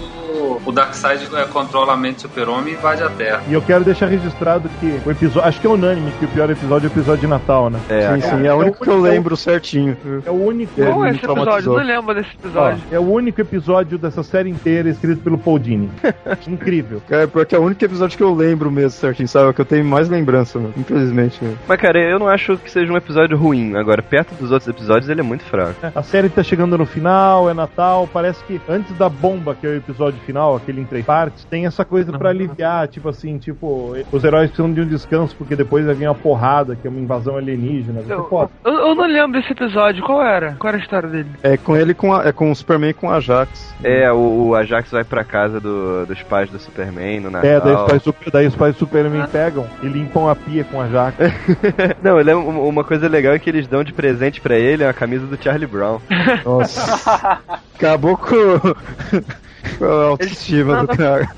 o 0.64 0.72
Darkseid 0.72 1.28
é, 1.34 1.44
controla 1.44 1.92
a 1.92 1.96
mente 1.96 2.16
do 2.16 2.22
Super-Homem 2.22 2.74
e 2.74 2.76
invade 2.76 3.02
a 3.02 3.11
Terra. 3.11 3.42
E 3.48 3.52
eu 3.52 3.62
quero 3.62 3.84
deixar 3.84 4.07
registrado 4.07 4.68
que 4.80 5.00
o 5.05 5.11
episódio. 5.11 5.48
Acho 5.48 5.61
que 5.61 5.66
é 5.66 5.70
unânime 5.70 6.12
que 6.18 6.24
o 6.24 6.28
pior 6.28 6.48
episódio 6.50 6.86
é 6.86 6.90
o 6.90 6.92
episódio 6.92 7.20
de 7.22 7.26
Natal, 7.26 7.70
né? 7.70 7.80
É, 7.88 8.14
sim, 8.14 8.20
sim, 8.20 8.46
é 8.46 8.55
o 8.55 8.59
único 8.59 8.82
que 8.84 8.90
eu 8.90 9.00
lembro 9.00 9.36
certinho. 9.36 9.96
É 10.24 10.30
o 10.30 10.34
único. 10.34 10.74
Qual 10.74 11.05
é 11.05 11.11
esse 11.11 11.18
episódio? 11.18 11.42
traumatizou. 11.42 11.78
Não 11.78 11.84
lembro 11.84 12.14
desse 12.14 12.30
Ó, 12.30 12.46
episódio. 12.46 12.82
é 12.92 12.98
o 12.98 13.11
único 13.11 13.40
episódio 13.40 13.98
dessa 13.98 14.22
série 14.22 14.50
inteira 14.50 14.88
escrito 14.88 15.20
pelo 15.22 15.38
Paul 15.38 15.59
Dini. 15.59 15.90
Incrível. 16.46 17.02
É, 17.11 17.26
porque 17.26 17.55
é 17.55 17.59
o 17.59 17.62
único 17.62 17.84
episódio 17.84 18.16
que 18.16 18.22
eu 18.22 18.34
lembro 18.34 18.70
mesmo 18.70 18.90
certinho, 18.90 19.28
sabe? 19.28 19.46
É 19.46 19.50
o 19.50 19.55
que 19.55 19.61
eu 19.61 19.64
tenho 19.64 19.84
mais 19.84 20.09
lembrança, 20.09 20.59
mano. 20.59 20.74
Infelizmente. 20.76 21.42
né? 21.42 21.55
Mas, 21.66 21.80
cara, 21.80 21.98
eu 21.98 22.18
não 22.18 22.28
acho 22.28 22.43
que 22.59 22.70
seja 22.70 22.92
um 22.92 22.97
episódio 22.97 23.36
ruim. 23.36 23.74
Agora, 23.76 24.03
perto 24.03 24.34
dos 24.34 24.51
outros 24.51 24.68
episódios, 24.68 25.09
ele 25.09 25.20
é 25.20 25.24
muito 25.24 25.45
fraco. 25.45 25.74
A 25.95 26.03
série 26.03 26.28
tá 26.28 26.42
chegando 26.42 26.76
no 26.78 26.86
final, 26.86 27.49
é 27.51 27.55
Natal, 27.55 28.09
parece 28.12 28.42
que 28.45 28.61
antes 28.68 28.92
da 28.97 29.09
bomba, 29.09 29.55
que 29.55 29.66
é 29.66 29.70
o 29.70 29.76
episódio 29.76 30.18
final, 30.26 30.57
aquele 30.57 30.80
em 30.80 30.84
três 30.84 31.05
partes, 31.05 31.45
tem 31.45 31.66
essa 31.66 31.84
coisa 31.84 32.12
pra 32.16 32.30
aliviar, 32.30 32.88
tipo 32.88 33.09
assim, 33.09 33.38
tipo, 33.38 33.95
os 34.12 34.24
heróis 34.24 34.51
precisam 34.51 34.72
de 34.72 34.80
um 34.80 34.86
descanso, 34.86 35.34
porque 35.36 35.57
depois 35.57 35.84
vai 35.86 35.95
vir 35.95 36.09
uma 36.09 36.14
porrada, 36.14 36.76
que 36.76 36.86
é 36.86 36.90
uma 36.90 37.01
invasão 37.01 37.36
alienígena. 37.36 38.01
Eu, 38.09 38.28
eu, 38.64 38.72
eu 38.72 38.95
não 38.95 39.07
lembro 39.07 39.40
desse 39.40 39.53
episódio. 39.53 40.03
Qual 40.05 40.22
era? 40.22 40.53
Qual 40.59 40.68
era 40.68 40.76
a 40.78 40.80
história 40.80 41.09
dele? 41.09 41.28
É 41.42 41.57
com 41.57 41.76
ele 41.76 41.95
com 41.95 42.12
a, 42.14 42.24
é 42.26 42.32
com 42.32 42.51
o 42.51 42.55
Superman 42.55 42.90
e 42.90 42.95
com 42.95 43.11
a 43.11 43.16
Ajax. 43.16 43.74
É, 43.82 44.11
o, 44.12 44.49
o 44.49 44.55
Ajax 44.55 44.90
vai 44.90 45.05
pra 45.05 45.24
casa 45.24 45.61
do- 45.61 46.07
dos 46.07 46.22
pais 46.22 46.51
do 46.51 46.59
Superman 46.59 47.20
no 47.20 47.30
Natal. 47.30 47.51
É, 47.51 47.61
daí 47.61 47.74
os, 47.74 47.82
pais, 47.84 48.03
daí 48.32 48.47
os 48.47 48.57
pais 48.57 48.74
do 48.74 48.78
Superman 48.78 49.26
pegam 49.30 49.66
e 49.82 49.86
limpam 49.86 50.28
a 50.28 50.34
pia 50.34 50.64
com 50.64 50.80
a 50.80 50.88
jaca. 50.88 51.32
Não, 52.03 52.18
ele 52.18 52.30
é 52.30 52.34
um- 52.35 52.68
uma 52.68 52.85
coisa 52.85 53.09
legal 53.09 53.35
é 53.35 53.39
que 53.39 53.49
eles 53.51 53.66
dão 53.66 53.82
de 53.85 53.93
presente 53.93 54.41
pra 54.41 54.57
ele 54.57 54.85
a 54.85 54.93
camisa 54.93 55.26
do 55.26 55.43
Charlie 55.43 55.66
Brown. 55.66 56.01
Nossa. 56.45 57.41
Acabou 57.74 58.16
com, 58.16 58.26
com 58.30 59.24
a 59.80 60.04
autoestima 60.08 60.84
do 60.86 60.88
cara. 60.88 61.28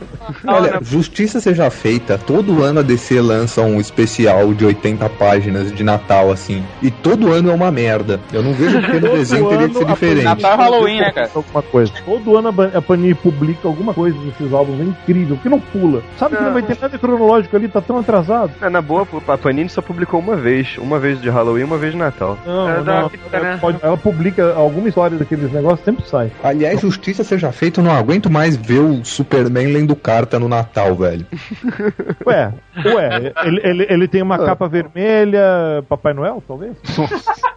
Olha, 0.46 0.78
justiça 0.82 1.40
seja 1.40 1.70
feita, 1.70 2.18
todo 2.18 2.62
ano 2.62 2.80
a 2.80 2.82
DC 2.82 3.20
lança 3.20 3.62
um 3.62 3.80
especial 3.80 4.52
de 4.52 4.64
80 4.64 5.08
páginas 5.10 5.72
de 5.72 5.84
Natal, 5.84 6.30
assim. 6.32 6.64
E 6.82 6.90
todo 6.90 7.32
ano 7.32 7.50
é 7.50 7.54
uma 7.54 7.70
merda. 7.70 8.20
Eu 8.32 8.42
não 8.42 8.52
vejo 8.52 8.80
porque 8.80 9.00
no 9.00 9.12
desenho 9.12 9.48
teria 9.48 9.68
que 9.68 9.74
ser 9.78 9.84
diferente. 9.84 10.24
Natal 10.24 10.52
é 10.52 10.56
Halloween, 10.56 11.00
né, 11.00 11.12
cara? 11.12 11.30
Alguma 11.34 11.62
coisa. 11.62 11.92
Todo 12.04 12.36
ano 12.36 12.54
a 12.74 12.82
Panini 12.82 13.14
publica 13.14 13.68
alguma 13.68 13.94
coisa 13.94 14.18
desses 14.18 14.52
álbuns, 14.52 14.80
é 14.80 14.84
incrível, 14.84 15.38
que 15.42 15.48
não 15.48 15.60
pula. 15.60 16.02
Sabe 16.18 16.36
que 16.36 16.42
não 16.42 16.52
vai 16.52 16.62
ter 16.62 16.76
nada 16.80 16.98
cronológico 16.98 17.56
ali, 17.56 17.68
tá 17.68 17.80
tão 17.80 17.98
atrasado. 17.98 18.50
É, 18.60 18.68
na 18.68 18.82
boa, 18.82 19.06
a 19.28 19.38
Panini 19.38 19.68
só 19.68 19.80
publicou 19.82 20.18
uma 20.20 20.36
vez. 20.36 20.76
Uma 20.78 20.98
vez 20.98 21.20
de 21.20 21.28
Halloween 21.28 21.64
uma 21.64 21.78
vez 21.78 21.92
de 21.92 21.98
Natal. 21.98 22.38
Não, 22.44 22.68
É 22.68 22.82
da 22.82 23.02
não, 23.02 23.10
ela, 23.32 23.42
né? 23.44 23.58
pode- 23.60 23.78
ela 23.82 23.96
publica 23.96 24.54
alguma 24.54 24.88
história 24.88 25.16
daqueles 25.16 25.52
negócios, 25.52 25.84
sempre 25.84 26.04
sai. 26.08 26.30
Aliás, 26.42 26.80
justiça 26.80 27.22
seja 27.22 27.52
feita, 27.52 27.80
eu 27.80 27.84
não 27.84 27.92
aguento 27.92 28.15
mais 28.30 28.56
ver 28.56 28.80
o 28.80 29.04
Superman 29.04 29.72
lendo 29.72 29.94
carta 29.94 30.38
no 30.38 30.48
Natal, 30.48 30.94
velho. 30.94 31.26
Ué, 32.26 32.52
ué, 32.84 33.32
ele, 33.44 33.60
ele, 33.62 33.86
ele 33.88 34.08
tem 34.08 34.22
uma 34.22 34.38
capa 34.38 34.68
vermelha, 34.68 35.84
Papai 35.88 36.12
Noel, 36.12 36.42
talvez? 36.46 36.76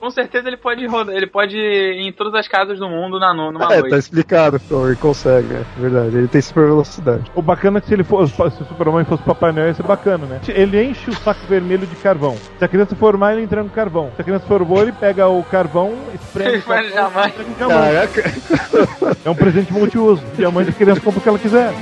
Com 0.00 0.10
certeza 0.10 0.48
ele 0.48 0.56
pode 0.56 0.86
rodar, 0.86 1.14
ele 1.14 1.26
pode 1.26 1.56
ir 1.56 2.00
em 2.08 2.12
todas 2.12 2.34
as 2.34 2.48
casas 2.48 2.78
do 2.78 2.88
mundo 2.88 3.18
na, 3.18 3.34
nu- 3.34 3.52
numa 3.52 3.66
É, 3.72 3.78
noite. 3.78 3.90
tá 3.90 3.98
explicado, 3.98 4.60
ele 4.86 4.96
consegue, 4.96 5.52
é 5.54 5.62
verdade. 5.76 6.16
Ele 6.16 6.28
tem 6.28 6.40
super 6.40 6.66
velocidade. 6.66 7.30
O 7.34 7.42
bacana 7.42 7.78
é 7.78 7.80
que 7.80 7.86
se 7.88 7.94
ele 7.94 8.02
fosse, 8.04 8.32
se 8.34 8.42
o 8.62 8.66
Superman 8.66 9.04
fosse 9.04 9.22
Papai 9.22 9.52
Noel, 9.52 9.68
ia 9.68 9.74
ser 9.74 9.82
bacana, 9.82 10.24
né? 10.26 10.40
Ele 10.48 10.82
enche 10.82 11.10
o 11.10 11.14
saco 11.14 11.40
vermelho 11.46 11.86
de 11.86 11.96
carvão. 11.96 12.36
Se 12.58 12.64
a 12.64 12.68
criança 12.68 12.96
formar, 12.96 13.34
ele 13.34 13.42
entrega 13.42 13.62
no 13.64 13.70
carvão. 13.70 14.10
Se 14.16 14.22
a 14.22 14.24
criança 14.24 14.46
for 14.46 14.64
boa, 14.64 14.82
ele 14.82 14.92
pega 14.92 15.28
o 15.28 15.42
carvão, 15.44 15.94
espreme 16.14 16.58
o 16.58 16.62
Mas 16.66 16.92
carvão, 16.92 17.22
jamais. 17.22 17.34
e 17.38 17.44
diamante. 17.54 19.18
É 19.24 19.30
um 19.30 19.34
presente 19.34 19.72
multiuso. 19.72 20.22
Diamante 20.36 20.70
a 20.70 20.72
criança 20.72 21.00
compra 21.00 21.20
o 21.20 21.22
que 21.22 21.28
ela 21.28 21.38
quiser. 21.38 21.72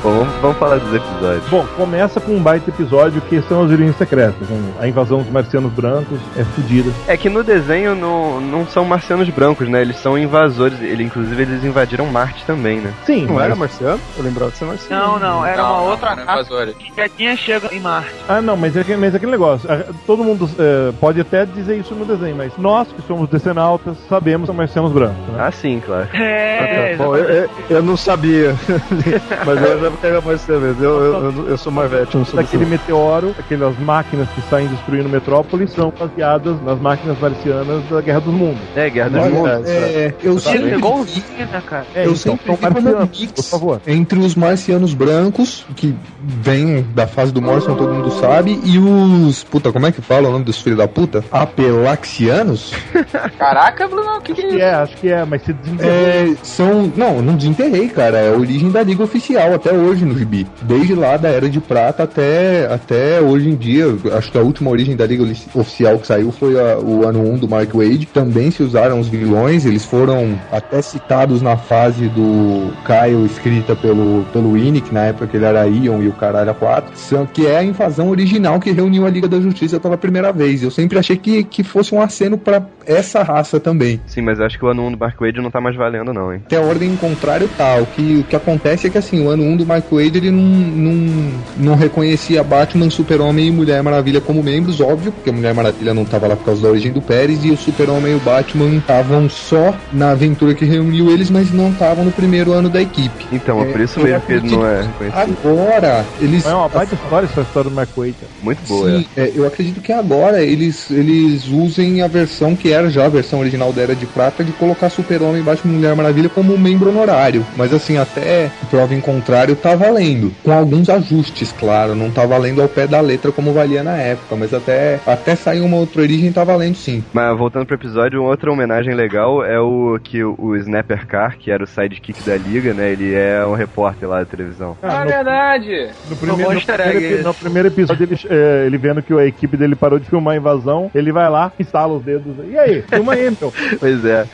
Bom, 0.00 0.12
vamos, 0.18 0.34
vamos 0.40 0.56
falar 0.58 0.76
dos 0.78 0.94
episódios. 0.94 1.48
Bom, 1.50 1.66
começa 1.76 2.20
com 2.20 2.32
um 2.36 2.40
baita 2.40 2.70
episódio 2.70 3.20
que 3.22 3.42
são 3.42 3.64
as 3.64 3.70
origens 3.72 3.96
secretas. 3.96 4.36
A 4.80 4.86
invasão 4.86 5.18
dos 5.22 5.30
marcianos 5.30 5.72
brancos 5.72 6.20
é 6.36 6.44
fodida. 6.44 6.90
É 7.08 7.16
que 7.16 7.28
no 7.28 7.42
desenho 7.42 7.96
não, 7.96 8.40
não 8.40 8.64
são 8.66 8.84
marcianos 8.84 9.28
brancos, 9.28 9.68
né? 9.68 9.80
Eles 9.82 9.96
são 9.96 10.16
invasores. 10.16 10.80
Ele, 10.80 11.02
inclusive, 11.02 11.42
eles 11.42 11.64
invadiram 11.64 12.06
Marte 12.06 12.44
também, 12.46 12.78
né? 12.78 12.92
Sim, 13.04 13.26
Não 13.26 13.34
mas- 13.34 13.44
era 13.46 13.56
marciano? 13.56 14.00
Eu 14.16 14.22
lembrava 14.22 14.52
de 14.52 14.58
ser 14.58 14.64
marciano. 14.66 15.02
Não, 15.04 15.18
não, 15.18 15.44
era 15.46 15.62
Não, 15.62 15.68
uma 15.72 15.78
não, 15.82 15.86
outra 15.90 16.12
invasores. 16.22 16.74
que 16.76 16.92
já 16.96 17.08
tinha 17.08 17.36
chegado 17.36 17.72
em 17.74 17.80
Marte. 17.80 18.14
Ah, 18.28 18.40
não, 18.40 18.56
mas 18.56 18.76
é, 18.76 18.84
que- 18.84 18.96
mas 18.96 19.12
é 19.14 19.16
aquele 19.16 19.32
negócio. 19.32 19.68
ah, 19.70 19.92
Todo 20.06 20.22
mundo 20.22 20.48
eh, 20.58 20.92
pode 21.00 21.20
até 21.20 21.44
dizer 21.44 21.76
isso 21.76 21.94
no 21.94 22.04
desenho, 22.04 22.36
mas 22.36 22.52
nós 22.56 22.86
que 22.88 23.02
somos 23.02 23.28
decenautas 23.28 23.96
sabemos 24.08 24.42
que 24.42 24.46
são 24.46 24.54
marcianos 24.54 24.92
brancos. 24.92 25.16
Né? 25.28 25.38
Ah, 25.40 25.50
sim, 25.50 25.82
claro. 25.84 26.08
É, 26.14 26.94
Bom, 26.96 27.16
eu, 27.16 27.24
eu- 27.24 27.50
eu 27.68 27.82
não 27.82 27.96
sabia. 27.96 28.54
Mas 29.44 29.62
eu 29.62 29.87
já 29.90 29.96
que 29.96 30.06
era 30.06 30.20
mesmo. 30.60 30.84
Eu, 30.84 31.00
eu, 31.00 31.24
eu, 31.24 31.48
eu 31.48 31.58
sou 31.58 31.72
Marvete, 31.72 32.14
eu 32.14 32.18
não 32.20 32.26
sou 32.26 32.36
Daquele 32.40 32.66
meteoro, 32.66 33.34
aquelas 33.38 33.78
máquinas 33.78 34.28
que 34.30 34.40
saem 34.42 34.68
destruindo 34.68 35.08
metrópolis 35.08 35.72
são 35.72 35.92
baseadas 35.98 36.60
nas 36.62 36.78
máquinas 36.80 37.18
marcianas 37.18 37.84
da 37.88 38.00
Guerra 38.00 38.20
dos 38.20 38.34
Mundos. 38.34 38.62
É, 38.76 38.90
Guerra 38.90 39.10
dos 39.10 39.32
Mundos. 39.32 39.68
é, 39.68 40.14
eu 40.22 40.32
Ele 40.32 40.40
sempre 40.40 40.70
pegou 40.70 41.00
o 41.00 41.02
vi, 41.04 41.22
né, 41.38 41.62
cara? 41.66 41.86
É, 41.94 42.00
eu 42.00 42.12
então, 42.12 42.16
sempre 42.16 42.52
vi 42.52 42.58
um 42.58 42.70
marcianos, 42.70 43.20
mix 43.20 43.32
por 43.32 43.44
favor. 43.44 43.80
entre 43.86 44.18
os 44.18 44.34
marcianos 44.34 44.94
brancos, 44.94 45.64
que 45.76 45.94
vêm 46.22 46.82
da 46.94 47.06
fase 47.06 47.32
do 47.32 47.40
Morrison, 47.40 47.74
todo 47.74 47.92
mundo 47.92 48.10
sabe, 48.12 48.58
e 48.64 48.78
os. 48.78 49.44
Puta, 49.44 49.72
como 49.72 49.86
é 49.86 49.92
que 49.92 50.02
fala 50.02 50.28
o 50.28 50.32
nome 50.32 50.44
dos 50.44 50.60
filhos 50.60 50.78
da 50.78 50.88
puta? 50.88 51.24
Apelaxianos? 51.30 52.72
Caraca, 53.38 53.86
Bruno, 53.88 54.18
o 54.18 54.20
que, 54.20 54.34
que 54.34 54.42
é 54.42 54.48
Acho 54.48 54.48
isso? 54.48 54.56
que 54.56 54.62
é, 54.62 54.74
acho 54.74 54.96
que 54.96 55.08
é, 55.08 55.24
mas 55.24 55.42
se 55.42 55.52
desenterrou. 55.52 55.92
É, 55.92 56.34
são. 56.42 56.92
Não, 56.96 57.22
não 57.22 57.36
desenterrei, 57.36 57.88
cara. 57.88 58.18
É 58.18 58.28
a 58.34 58.36
origem 58.36 58.70
da 58.70 58.82
Liga 58.82 59.02
Oficial 59.02 59.54
até 59.54 59.72
hoje 59.78 60.04
no 60.04 60.16
gibi. 60.18 60.46
Desde 60.62 60.94
lá 60.94 61.16
da 61.16 61.28
Era 61.28 61.48
de 61.48 61.60
Prata 61.60 62.02
até, 62.02 62.66
até 62.72 63.20
hoje 63.20 63.48
em 63.48 63.56
dia. 63.56 63.86
Acho 64.16 64.30
que 64.32 64.38
a 64.38 64.42
última 64.42 64.70
origem 64.70 64.96
da 64.96 65.06
Liga 65.06 65.24
Oficial 65.54 65.98
que 65.98 66.06
saiu 66.06 66.30
foi 66.32 66.58
a- 66.58 66.78
o 66.78 67.06
ano 67.06 67.20
1 67.20 67.38
do 67.38 67.48
Mark 67.48 67.72
Wade. 67.74 68.06
Também 68.06 68.50
se 68.50 68.62
usaram 68.62 69.00
os 69.00 69.08
vilões. 69.08 69.64
Eles 69.64 69.84
foram 69.84 70.38
até 70.52 70.80
citados 70.82 71.40
na 71.42 71.56
fase 71.56 72.08
do 72.08 72.70
Kyle, 72.84 73.24
escrita 73.26 73.74
pelo, 73.76 74.24
pelo 74.32 74.48
que 74.58 74.92
na 74.92 75.04
época 75.06 75.26
que 75.26 75.36
ele 75.36 75.44
era 75.46 75.66
Ion 75.66 76.02
e 76.02 76.08
o 76.08 76.12
cara 76.12 76.40
era 76.40 76.52
4. 76.54 76.90
São, 76.96 77.24
que 77.26 77.46
é 77.46 77.58
a 77.58 77.64
invasão 77.64 78.10
original 78.10 78.58
que 78.60 78.70
reuniu 78.70 79.06
a 79.06 79.10
Liga 79.10 79.28
da 79.28 79.40
Justiça 79.40 79.78
pela 79.78 79.96
primeira 79.96 80.32
vez. 80.32 80.62
Eu 80.62 80.70
sempre 80.70 80.98
achei 80.98 81.16
que, 81.16 81.44
que 81.44 81.62
fosse 81.62 81.94
um 81.94 82.00
aceno 82.02 82.36
pra 82.36 82.62
essa 82.86 83.22
raça 83.22 83.60
também. 83.60 84.00
Sim, 84.06 84.22
mas 84.22 84.40
acho 84.40 84.58
que 84.58 84.64
o 84.64 84.68
ano 84.68 84.86
1 84.86 84.92
do 84.92 84.98
Mark 84.98 85.18
Wade 85.20 85.40
não 85.40 85.50
tá 85.50 85.60
mais 85.60 85.76
valendo, 85.76 86.12
não, 86.12 86.32
hein? 86.32 86.42
Até 86.46 86.56
a 86.56 86.60
ordem 86.60 86.94
contrário 86.96 87.48
tá. 87.56 87.76
O 87.76 87.86
que, 87.86 88.16
o 88.18 88.24
que 88.24 88.36
acontece 88.36 88.86
é 88.86 88.90
que 88.90 88.98
assim, 88.98 89.24
o 89.24 89.28
ano 89.30 89.42
1 89.44 89.56
do 89.58 89.66
Mark 89.68 89.84
Wade 89.90 90.18
ele 90.18 90.30
não, 90.30 90.42
não, 90.42 91.32
não 91.56 91.74
reconhecia 91.76 92.42
Batman, 92.42 92.90
Super-Homem 92.90 93.48
e 93.48 93.50
Mulher 93.50 93.82
Maravilha 93.82 94.20
como 94.20 94.42
membros, 94.42 94.80
óbvio, 94.80 95.12
porque 95.12 95.30
a 95.30 95.32
Mulher 95.32 95.54
Maravilha 95.54 95.92
não 95.92 96.04
tava 96.04 96.26
lá 96.26 96.34
por 96.34 96.44
causa 96.44 96.62
da 96.62 96.68
origem 96.68 96.90
do 96.90 97.02
Pérez, 97.02 97.44
e 97.44 97.50
o 97.50 97.56
Super-Homem 97.56 98.12
e 98.12 98.16
o 98.16 98.20
Batman 98.20 98.76
estavam 98.76 99.28
só 99.28 99.74
na 99.92 100.10
aventura 100.10 100.54
que 100.54 100.64
reuniu 100.64 101.10
eles, 101.10 101.30
mas 101.30 101.52
não 101.52 101.70
estavam 101.70 102.04
no 102.04 102.10
primeiro 102.10 102.52
ano 102.52 102.68
da 102.68 102.80
equipe. 102.80 103.26
Então, 103.30 103.60
é, 103.60 103.68
É, 103.68 103.72
por 103.72 103.80
isso 103.80 104.00
eu 104.00 104.04
mesmo 104.04 104.20
que 104.22 104.32
ele 104.32 104.50
não 104.50 104.66
é 104.66 104.82
reconhecido. 104.82 105.36
Agora, 105.44 106.04
eles. 106.20 106.46
É 106.46 106.54
uma 106.54 106.68
baita 106.68 106.94
história 106.94 107.26
essa 107.26 107.40
história 107.42 107.70
do 107.70 107.76
Mark 107.76 107.90
Wade. 107.96 108.14
Muito 108.42 108.66
boa, 108.66 108.90
Sim, 108.90 109.06
é, 109.16 109.32
eu 109.34 109.46
acredito 109.46 109.80
que 109.80 109.92
agora 109.92 110.42
eles, 110.42 110.90
eles 110.90 111.46
usem 111.48 112.00
a 112.02 112.08
versão 112.08 112.56
que 112.56 112.72
era 112.72 112.88
já 112.88 113.04
a 113.04 113.08
versão 113.08 113.40
original 113.40 113.72
da 113.72 113.82
Era 113.82 113.94
de 113.94 114.06
Prata 114.06 114.42
de 114.42 114.52
colocar 114.52 114.88
Super-Homem 114.88 115.40
e 115.40 115.44
Batman 115.44 115.72
e 115.72 115.76
Mulher 115.76 115.94
Maravilha 115.94 116.28
como 116.28 116.56
membro 116.56 116.90
honorário. 116.90 117.44
Mas 117.56 117.74
assim, 117.74 117.98
até 117.98 118.50
prova 118.70 118.94
em 118.94 119.00
contrário 119.00 119.56
tá 119.58 119.74
valendo. 119.74 120.32
Com 120.42 120.52
alguns 120.52 120.88
ajustes, 120.88 121.52
claro. 121.52 121.94
Não 121.94 122.10
tá 122.10 122.24
valendo 122.26 122.62
ao 122.62 122.68
pé 122.68 122.86
da 122.86 123.00
letra 123.00 123.30
como 123.32 123.52
valia 123.52 123.82
na 123.82 123.96
época. 123.96 124.36
Mas 124.36 124.52
até, 124.54 125.00
até 125.06 125.34
sair 125.34 125.60
uma 125.60 125.76
outra 125.76 126.02
origem 126.02 126.32
tá 126.32 126.44
valendo 126.44 126.76
sim. 126.76 127.04
Mas 127.12 127.36
voltando 127.36 127.66
pro 127.66 127.74
episódio, 127.76 128.22
outra 128.22 128.50
homenagem 128.50 128.94
legal 128.94 129.44
é 129.44 129.60
o 129.60 129.98
que 130.02 130.22
o, 130.24 130.56
Snapper 130.56 131.06
Carr, 131.06 131.36
que 131.38 131.50
era 131.50 131.62
o 131.62 131.66
sidekick 131.66 132.22
da 132.22 132.36
liga, 132.36 132.72
né? 132.72 132.90
Ele 132.90 133.14
é 133.14 133.44
um 133.46 133.54
repórter 133.54 134.08
lá 134.08 134.20
da 134.20 134.24
televisão. 134.24 134.76
Ah, 134.82 134.98
Ah, 134.98 135.02
é 135.02 135.06
verdade. 135.06 135.88
no, 136.04 136.10
no 136.10 136.16
primeiro, 136.16 136.54
no, 136.54 136.60
primeiro, 136.60 137.22
no 137.22 137.34
primeiro 137.34 137.68
episódio, 137.68 138.04
ele, 138.04 138.18
eh, 138.28 138.64
ele 138.66 138.78
vendo 138.78 139.02
que 139.02 139.12
a 139.14 139.26
equipe 139.26 139.56
dele 139.56 139.74
parou 139.76 139.98
de 139.98 140.08
filmar 140.08 140.34
a 140.34 140.36
invasão, 140.36 140.90
ele 140.94 141.12
vai 141.12 141.28
lá, 141.30 141.52
instala 141.58 141.94
os 141.94 142.02
dedos. 142.02 142.34
E 142.50 142.58
aí, 142.58 142.82
filma 142.82 143.12
aí, 143.14 143.30
meu. 143.40 143.52
Pois 143.78 144.04
é. 144.04 144.26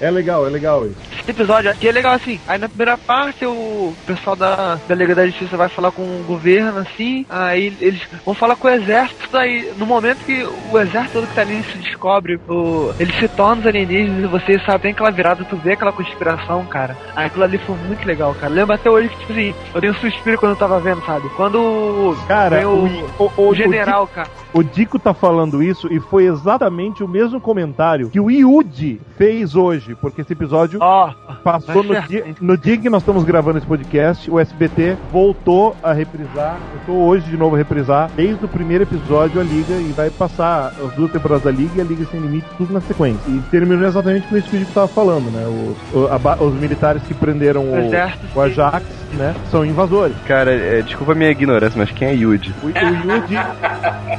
É 0.00 0.10
legal, 0.10 0.46
é 0.46 0.50
legal 0.50 0.86
isso. 0.86 0.96
Esse 1.20 1.30
episódio 1.30 1.70
aqui 1.70 1.88
é 1.88 1.92
legal 1.92 2.12
assim. 2.14 2.38
Aí 2.46 2.58
na 2.58 2.68
primeira 2.68 2.96
parte 2.98 3.44
o 3.46 3.92
pessoal 4.06 4.36
da, 4.36 4.45
da 4.88 4.94
Liga 4.94 5.14
da 5.14 5.26
Justiça 5.26 5.56
vai 5.56 5.68
falar 5.68 5.90
com 5.90 6.02
o 6.02 6.24
governo, 6.26 6.78
assim. 6.80 7.24
Aí 7.28 7.76
eles 7.80 8.00
vão 8.24 8.34
falar 8.34 8.56
com 8.56 8.68
o 8.68 8.70
exército. 8.70 9.36
Aí 9.36 9.72
no 9.76 9.86
momento 9.86 10.24
que 10.24 10.46
o 10.72 10.78
exército 10.78 11.14
todo 11.14 11.26
que 11.28 11.34
tá 11.34 11.40
ali 11.42 11.62
se 11.64 11.78
descobre, 11.78 12.38
o, 12.48 12.92
eles 12.98 13.14
se 13.16 13.28
tornam 13.28 13.60
os 13.60 13.66
alienígenas 13.66 14.24
e 14.24 14.26
você 14.26 14.58
sabe, 14.60 14.82
tem 14.82 14.90
aquela 14.92 15.10
virada, 15.10 15.44
tu 15.44 15.56
vê 15.56 15.72
aquela 15.72 15.92
conspiração, 15.92 16.64
cara. 16.66 16.96
Aí 17.14 17.26
aquilo 17.26 17.44
ali 17.44 17.58
foi 17.58 17.76
muito 17.86 18.06
legal, 18.06 18.34
cara. 18.34 18.52
Lembra 18.52 18.76
até 18.76 18.90
hoje 18.90 19.08
que, 19.08 19.16
tipo 19.18 19.32
assim, 19.32 19.54
eu 19.74 19.80
tenho 19.80 19.92
um 19.92 19.96
suspiro 19.96 20.38
quando 20.38 20.52
eu 20.52 20.58
tava 20.58 20.78
vendo, 20.80 21.02
sabe? 21.04 21.28
Quando 21.30 21.56
o- 21.58 22.16
Cara, 22.28 22.68
o, 22.68 22.86
o, 22.86 23.32
o, 23.36 23.48
o 23.48 23.54
general, 23.54 24.06
cara. 24.06 24.28
O 24.52 24.62
Dico 24.62 24.98
tá 24.98 25.12
falando 25.12 25.62
isso 25.62 25.92
e 25.92 26.00
foi 26.00 26.24
exatamente 26.26 27.02
o 27.02 27.08
mesmo 27.08 27.40
comentário 27.40 28.08
que 28.10 28.18
o 28.20 28.30
Yudi 28.30 29.00
fez 29.16 29.54
hoje, 29.54 29.94
porque 30.00 30.22
esse 30.22 30.32
episódio 30.32 30.78
Ó, 30.82 31.10
passou 31.44 31.82
vai 31.82 32.00
no 32.00 32.08
dia, 32.08 32.24
no 32.40 32.56
dia 32.58 32.76
que 32.78 32.88
nós 32.88 33.02
estamos 33.02 33.22
gravando 33.24 33.58
esse 33.58 33.66
podcast, 33.66 34.30
o 34.36 34.40
SBT 34.40 34.96
voltou 35.10 35.74
a 35.82 35.92
reprisar, 35.92 36.58
voltou 36.74 37.04
hoje 37.06 37.24
de 37.30 37.36
novo 37.36 37.54
a 37.54 37.58
reprisar, 37.58 38.10
desde 38.14 38.44
o 38.44 38.48
primeiro 38.48 38.84
episódio 38.84 39.40
a 39.40 39.44
Liga 39.44 39.74
e 39.74 39.92
vai 39.96 40.10
passar 40.10 40.72
as 40.84 40.92
duas 40.94 41.10
temporadas 41.10 41.44
da 41.44 41.50
Liga 41.50 41.72
e 41.76 41.80
a 41.80 41.84
Liga 41.84 42.04
Sem 42.10 42.20
Limites, 42.20 42.50
tudo 42.56 42.72
na 42.72 42.80
sequência. 42.80 43.20
E 43.28 43.40
terminou 43.50 43.86
exatamente 43.86 44.26
com 44.28 44.36
isso 44.36 44.48
que 44.48 44.56
o 44.56 44.58
Dico 44.58 44.72
tava 44.72 44.88
falando, 44.88 45.30
né? 45.30 45.46
Os, 45.46 46.40
os 46.40 46.54
militares 46.54 47.02
que 47.02 47.14
prenderam 47.14 47.62
o, 47.62 47.90
o, 48.34 48.40
Ajax, 48.40 48.84
né? 49.14 49.34
São 49.50 49.64
invasores. 49.64 50.16
Cara, 50.26 50.52
é, 50.52 50.82
desculpa 50.82 51.12
a 51.12 51.14
minha 51.14 51.30
ignorância, 51.30 51.78
mas 51.78 51.90
quem 51.90 52.08
é 52.08 52.14
Yuji? 52.14 52.54
O, 52.62 52.68
Yuji. 52.68 53.36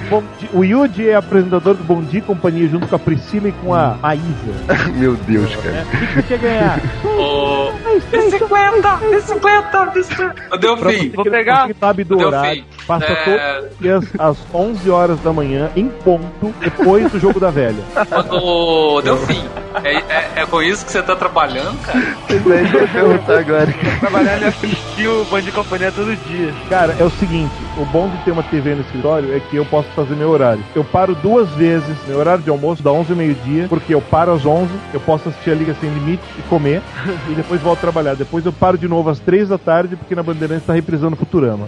bom, 0.09 0.23
o 0.53 0.63
é 1.01 1.15
apresentador 1.15 1.75
do 1.75 1.83
Bom 1.83 2.01
Dia 2.01 2.19
e 2.19 2.23
Companhia 2.23 2.67
junto 2.67 2.87
com 2.87 2.95
a 2.95 2.99
Priscila 2.99 3.49
e 3.49 3.51
com 3.51 3.73
a 3.73 3.97
Maísa. 4.01 4.23
Meu 4.95 5.15
Deus, 5.15 5.51
é, 5.51 5.57
cara. 5.57 5.83
O 5.83 5.89
que, 5.91 6.07
que 6.07 6.13
você 6.13 6.21
quer 6.23 6.39
ganhar? 6.39 6.81
Oh. 7.05 7.71
50, 7.99 8.37
50, 8.39 9.21
50. 9.21 10.06
Deu 10.59 10.77
fim. 10.77 11.09
Vou 11.09 11.25
pegar. 11.25 11.69
sabe 11.79 12.03
do 12.03 12.17
Deu 12.17 12.27
horário. 12.27 12.63
Fim. 12.63 12.85
Passa 12.85 13.05
é... 13.05 13.15
todos 13.15 13.71
os 13.71 13.79
dias 13.79 14.05
às 14.17 14.37
11 14.53 14.89
horas 14.89 15.19
da 15.19 15.33
manhã, 15.33 15.69
em 15.75 15.87
ponto, 15.87 16.53
depois 16.59 17.11
do 17.11 17.19
jogo 17.19 17.39
da 17.39 17.49
velha. 17.49 17.83
Deu 19.03 19.17
fim. 19.17 19.43
É, 19.83 19.95
é, 19.95 20.31
é, 20.37 20.45
com 20.45 20.61
isso 20.61 20.85
que 20.85 20.91
você 20.91 21.03
tá 21.03 21.15
trabalhando, 21.15 21.77
cara? 21.83 22.17
Eu 22.29 22.87
perguntar 22.87 23.39
agora. 23.39 23.75
Trabalhar 23.99 24.41
e 24.41 24.45
assistir 24.45 25.07
o 25.07 25.25
Band 25.25 25.41
de 25.41 25.51
Companhia 25.51 25.87
é 25.87 25.91
todo 25.91 26.15
dia. 26.27 26.53
Cara, 26.69 26.95
é 26.99 27.03
o 27.03 27.09
seguinte 27.09 27.66
o 27.77 27.85
bom 27.85 28.09
de 28.09 28.17
ter 28.23 28.31
uma 28.31 28.43
TV 28.43 28.75
no 28.75 28.81
escritório 28.81 29.35
é 29.35 29.39
que 29.39 29.55
eu 29.55 29.65
posso 29.65 29.89
fazer 29.89 30.15
meu 30.15 30.29
horário. 30.29 30.63
Eu 30.75 30.83
paro 30.83 31.15
duas 31.15 31.49
vezes, 31.51 31.95
meu 32.07 32.17
horário 32.17 32.43
de 32.43 32.49
almoço 32.49 32.81
dá 32.81 32.91
11 32.91 33.11
ao 33.11 33.17
meio-dia, 33.17 33.67
porque 33.67 33.93
eu 33.93 34.01
paro 34.01 34.33
às 34.33 34.45
11, 34.45 34.69
eu 34.93 34.99
posso 34.99 35.29
assistir 35.29 35.51
a 35.51 35.55
Liga 35.55 35.75
Sem 35.79 35.89
Limite 35.89 36.23
e 36.37 36.41
comer, 36.43 36.81
e 37.29 37.33
depois 37.33 37.61
volto 37.61 37.79
trabalhar. 37.79 38.15
Depois 38.15 38.45
eu 38.45 38.51
paro 38.51 38.77
de 38.77 38.87
novo 38.87 39.09
às 39.09 39.19
3 39.19 39.49
da 39.49 39.57
tarde, 39.57 39.95
porque 39.95 40.15
na 40.15 40.23
Bandeirantes 40.23 40.65
tá 40.65 40.73
reprisando 40.73 41.15
Futurama. 41.15 41.67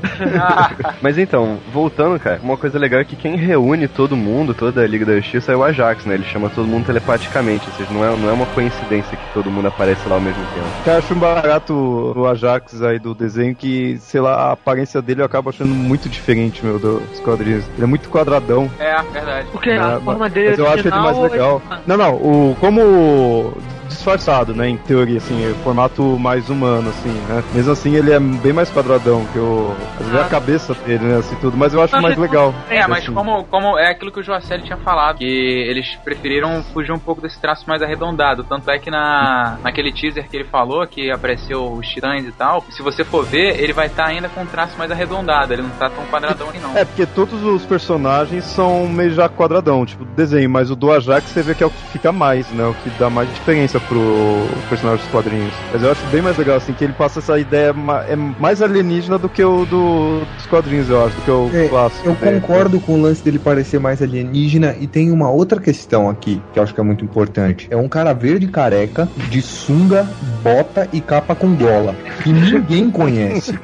Mas 1.01 1.17
então, 1.17 1.57
voltando, 1.71 2.19
cara, 2.19 2.39
uma 2.43 2.57
coisa 2.57 2.79
legal 2.79 2.99
é 2.99 3.05
que 3.05 3.15
quem 3.15 3.35
reúne 3.35 3.87
todo 3.87 4.17
mundo, 4.17 4.53
toda 4.53 4.81
a 4.81 4.87
Liga 4.87 5.05
da 5.05 5.15
Justiça, 5.15 5.51
é 5.51 5.55
o 5.55 5.63
Ajax, 5.63 6.05
né? 6.05 6.15
Ele 6.15 6.23
chama 6.25 6.49
todo 6.49 6.67
mundo 6.67 6.85
telepaticamente, 6.85 7.67
ou 7.67 7.73
seja, 7.73 7.89
não 7.91 8.03
é, 8.03 8.15
não 8.15 8.29
é 8.29 8.33
uma 8.33 8.45
coincidência 8.47 9.17
que 9.17 9.33
todo 9.33 9.51
mundo 9.51 9.67
aparece 9.67 10.07
lá 10.07 10.15
ao 10.15 10.21
mesmo 10.21 10.43
tempo. 10.53 10.67
Eu 10.85 10.97
acho 10.97 11.13
um 11.13 11.19
barato 11.19 11.73
o 12.15 12.27
Ajax 12.27 12.81
aí 12.81 12.99
do 12.99 13.13
desenho 13.13 13.55
que, 13.55 13.97
sei 13.99 14.21
lá, 14.21 14.35
a 14.35 14.51
aparência 14.53 15.01
dele 15.01 15.21
eu 15.21 15.25
acabo 15.25 15.49
achando 15.49 15.73
muito 15.73 15.98
diferente, 16.07 16.63
meu, 16.63 16.79
dos 16.79 17.19
quadrinhos. 17.21 17.65
Ele 17.75 17.83
é 17.83 17.87
muito 17.87 18.07
quadradão. 18.09 18.69
É, 18.79 19.01
verdade. 19.11 19.47
Porque 19.51 19.71
a 19.71 19.95
né? 19.95 20.01
forma 20.05 20.29
dele 20.29 20.49
Mas 20.51 20.59
eu 20.59 20.67
acho 20.67 20.87
ele 20.87 20.89
mais 20.91 21.17
original, 21.17 21.31
legal. 21.31 21.61
ele- 21.71 21.81
Não, 21.87 21.97
não, 21.97 22.15
o 22.15 22.55
como 22.59 23.53
disfarçado, 23.99 24.53
né, 24.53 24.67
em 24.69 24.77
teoria, 24.77 25.17
assim, 25.17 25.45
é 25.45 25.53
formato 25.63 26.01
mais 26.17 26.49
humano, 26.49 26.89
assim, 26.89 27.11
né? 27.27 27.43
Mesmo 27.53 27.71
assim, 27.71 27.95
ele 27.95 28.11
é 28.11 28.19
bem 28.19 28.53
mais 28.53 28.69
quadradão 28.71 29.25
que 29.31 29.37
o... 29.37 29.75
Às 29.99 30.05
vezes 30.05 30.13
é 30.15 30.23
Ah. 30.23 30.25
a 30.25 30.29
cabeça 30.29 30.73
dele, 30.73 31.05
né, 31.05 31.17
assim, 31.17 31.35
tudo. 31.35 31.57
Mas 31.57 31.73
eu 31.73 31.81
acho 31.81 31.99
mais 32.01 32.17
legal. 32.17 32.53
É, 32.69 32.85
mas 32.87 33.03
assim. 33.03 33.13
como, 33.13 33.43
como 33.45 33.77
é 33.77 33.89
aquilo 33.91 34.11
que 34.11 34.19
o 34.19 34.23
Joacelli 34.23 34.63
tinha 34.63 34.77
falado, 34.77 35.17
que 35.17 35.25
eles 35.25 35.95
preferiram 36.03 36.63
fugir 36.73 36.91
um 36.91 36.99
pouco 36.99 37.21
desse 37.21 37.39
traço 37.39 37.65
mais 37.67 37.81
arredondado. 37.81 38.43
Tanto 38.43 38.69
é 38.71 38.79
que 38.79 38.89
na, 38.89 39.57
naquele 39.63 39.91
teaser 39.91 40.27
que 40.29 40.37
ele 40.37 40.45
falou, 40.45 40.85
que 40.87 41.11
apareceu 41.11 41.71
os 41.73 41.87
titãs 41.87 42.25
e 42.25 42.31
tal, 42.31 42.63
se 42.69 42.81
você 42.81 43.03
for 43.03 43.25
ver, 43.25 43.61
ele 43.61 43.73
vai 43.73 43.87
estar 43.87 44.05
ainda 44.07 44.29
com 44.29 44.41
um 44.41 44.45
traço 44.45 44.77
mais 44.77 44.89
arredondado, 44.91 45.51
ele 45.53 45.61
não 45.61 45.69
tá 45.71 45.89
tão 45.89 46.05
quadradão 46.05 46.49
assim 46.49 46.59
não. 46.59 46.75
É, 46.77 46.85
porque 46.85 47.05
todos 47.05 47.43
os 47.43 47.65
personagens 47.65 48.45
são 48.45 48.87
meio 48.87 49.11
já 49.11 49.27
quadradão, 49.27 49.85
tipo, 49.85 50.05
desenho, 50.05 50.49
mas 50.49 50.71
o 50.71 50.75
do 50.75 50.91
Ajax 50.91 51.25
você 51.29 51.41
vê 51.41 51.53
que 51.53 51.63
é 51.63 51.67
o 51.67 51.69
que 51.69 51.81
fica 51.91 52.11
mais, 52.11 52.49
né? 52.51 52.65
O 52.65 52.73
que 52.75 52.89
dá 52.91 53.09
mais 53.09 53.27
diferença 53.33 53.79
pro 53.89 54.47
personagem 54.69 55.03
dos 55.03 55.11
quadrinhos. 55.11 55.53
Mas 55.73 55.83
eu 55.83 55.91
acho 55.91 56.05
bem 56.07 56.21
mais 56.21 56.37
legal, 56.37 56.57
assim, 56.57 56.73
que 56.73 56.83
ele 56.83 56.93
passa 56.93 57.19
essa 57.19 57.37
ideia 57.39 57.73
ma- 57.73 58.03
é 58.07 58.15
mais 58.15 58.61
alienígena 58.61 59.17
do 59.17 59.27
que 59.27 59.43
o 59.43 59.65
do, 59.65 60.19
dos 60.37 60.45
quadrinhos, 60.47 60.89
eu 60.89 61.05
acho, 61.05 61.15
do 61.17 61.21
que 61.23 61.31
o 61.31 61.49
É, 61.53 61.67
clássico. 61.67 62.07
Eu 62.07 62.13
dele. 62.15 62.39
concordo 62.39 62.79
com 62.79 62.93
o 62.93 63.01
lance 63.01 63.23
dele 63.23 63.39
parecer 63.39 63.79
mais 63.79 64.01
alienígena 64.01 64.75
e 64.79 64.87
tem 64.87 65.11
uma 65.11 65.29
outra 65.29 65.59
questão 65.59 66.09
aqui 66.09 66.41
que 66.53 66.59
eu 66.59 66.63
acho 66.63 66.73
que 66.73 66.79
é 66.79 66.83
muito 66.83 67.03
importante. 67.03 67.67
É 67.69 67.75
um 67.75 67.89
cara 67.89 68.13
verde 68.13 68.47
careca, 68.47 69.07
de 69.29 69.41
sunga, 69.41 70.07
bota 70.43 70.87
e 70.93 71.01
capa 71.01 71.35
com 71.35 71.55
gola. 71.55 71.95
Que 72.23 72.31
ninguém 72.31 72.89
conhece. 72.91 73.57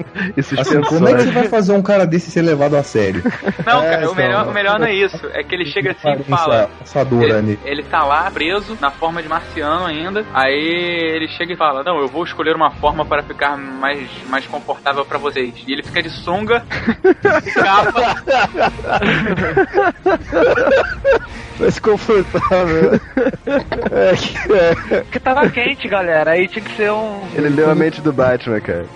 Assim, 0.57 0.82
como 0.82 1.07
é 1.07 1.13
que 1.13 1.21
você 1.23 1.32
vai 1.32 1.47
fazer 1.47 1.73
um 1.73 1.82
cara 1.82 2.05
desse 2.05 2.32
ser 2.32 2.41
levado 2.41 2.76
a 2.76 2.84
sério? 2.84 3.21
Não, 3.65 3.82
É, 3.84 3.89
cara, 3.91 4.01
o 4.01 4.03
então, 4.11 4.15
melhor, 4.15 4.47
o 4.47 4.53
melhor 4.53 4.80
não 4.80 4.88
é 4.88 4.93
isso. 4.93 5.19
É 5.34 5.43
que 5.43 5.53
ele 5.53 5.65
chega 5.65 5.91
assim 5.91 6.19
e 6.19 6.23
fala. 6.23 6.69
Assadora, 6.82 7.41
né? 7.41 7.51
Ele, 7.51 7.59
ele 7.65 7.84
tá 7.84 8.03
lá 8.03 8.30
preso, 8.32 8.78
na 8.82 8.89
forma 8.91 9.21
de 9.21 9.28
marciano 9.30 9.86
ainda. 9.86 10.14
Aí 10.34 11.16
ele 11.16 11.28
chega 11.30 11.53
e 11.53 11.57
fala: 11.57 11.84
Não, 11.84 11.99
eu 11.99 12.07
vou 12.07 12.24
escolher 12.24 12.55
uma 12.55 12.72
forma 12.72 13.03
para 13.05 13.24
ficar 13.24 13.57
mais, 13.57 14.07
mais 14.30 14.45
confortável 14.47 15.03
pra 15.05 15.18
vocês. 15.18 15.53
E 15.68 15.74
ele 15.74 15.84
fica 15.84 16.01
de 16.03 16.09
sunga, 16.09 16.63
capa. 17.53 18.24
Mais 21.59 21.80
confortável. 21.80 22.99
é, 23.91 24.16
que- 24.16 24.53
é. 24.53 25.01
Porque 25.01 25.20
tava 25.20 25.49
quente, 25.49 25.88
galera. 25.88 26.32
Aí 26.32 26.47
tinha 26.47 26.63
que 26.63 26.76
ser 26.76 26.91
um. 26.91 27.22
Ele 27.34 27.49
leu 27.49 27.70
a 27.70 27.76
mente 27.76 28.01
do 28.01 28.11
Batman, 28.13 28.59
cara. 28.59 28.86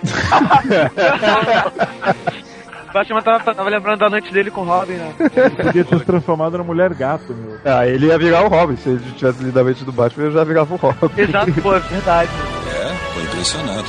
O 2.90 2.92
Batman 2.92 3.22
tava, 3.22 3.54
tava 3.54 3.70
lembrando 3.70 4.00
da 4.00 4.10
noite 4.10 4.32
dele 4.32 4.50
com 4.50 4.62
o 4.62 4.64
Robin, 4.64 4.94
né? 4.94 5.14
Podia 5.62 5.84
ter 5.84 5.98
se 5.98 6.04
transformado 6.04 6.58
na 6.58 6.64
mulher 6.64 6.92
gato, 6.92 7.32
meu. 7.32 7.56
Ah, 7.64 7.86
ele 7.86 8.06
ia 8.06 8.18
virar 8.18 8.44
o 8.44 8.48
Robin. 8.48 8.76
Se 8.76 8.88
ele 8.88 9.12
tivesse 9.16 9.44
lido 9.44 9.60
a 9.60 9.62
mente 9.62 9.84
do 9.84 9.92
Batman, 9.92 10.24
eu 10.24 10.32
já 10.32 10.42
virava 10.42 10.74
o 10.74 10.76
Robin. 10.76 11.08
Exato, 11.16 11.52
pô, 11.62 11.72
é 11.72 11.78
verdade. 11.78 12.30
É, 12.74 13.14
tô 13.14 13.20
impressionado. 13.20 13.88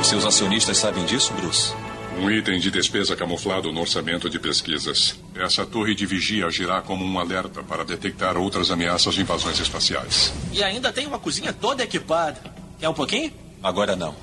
Os 0.00 0.06
seus 0.06 0.24
acionistas 0.24 0.78
sabem 0.78 1.04
disso, 1.04 1.34
Bruce? 1.34 1.74
Um 2.18 2.30
item 2.30 2.58
de 2.58 2.70
despesa 2.70 3.14
camuflado 3.14 3.70
no 3.70 3.82
orçamento 3.82 4.30
de 4.30 4.38
pesquisas. 4.38 5.20
Essa 5.34 5.66
torre 5.66 5.94
de 5.94 6.06
vigia 6.06 6.46
agirá 6.46 6.80
como 6.80 7.04
um 7.04 7.18
alerta 7.18 7.62
para 7.62 7.84
detectar 7.84 8.38
outras 8.38 8.70
ameaças 8.70 9.12
de 9.14 9.20
invasões 9.20 9.60
espaciais. 9.60 10.32
E 10.50 10.64
ainda 10.64 10.90
tem 10.90 11.06
uma 11.06 11.18
cozinha 11.18 11.52
toda 11.52 11.82
equipada. 11.82 12.40
Quer 12.80 12.88
um 12.88 12.94
pouquinho? 12.94 13.30
Agora 13.62 13.94
não. 13.94 14.14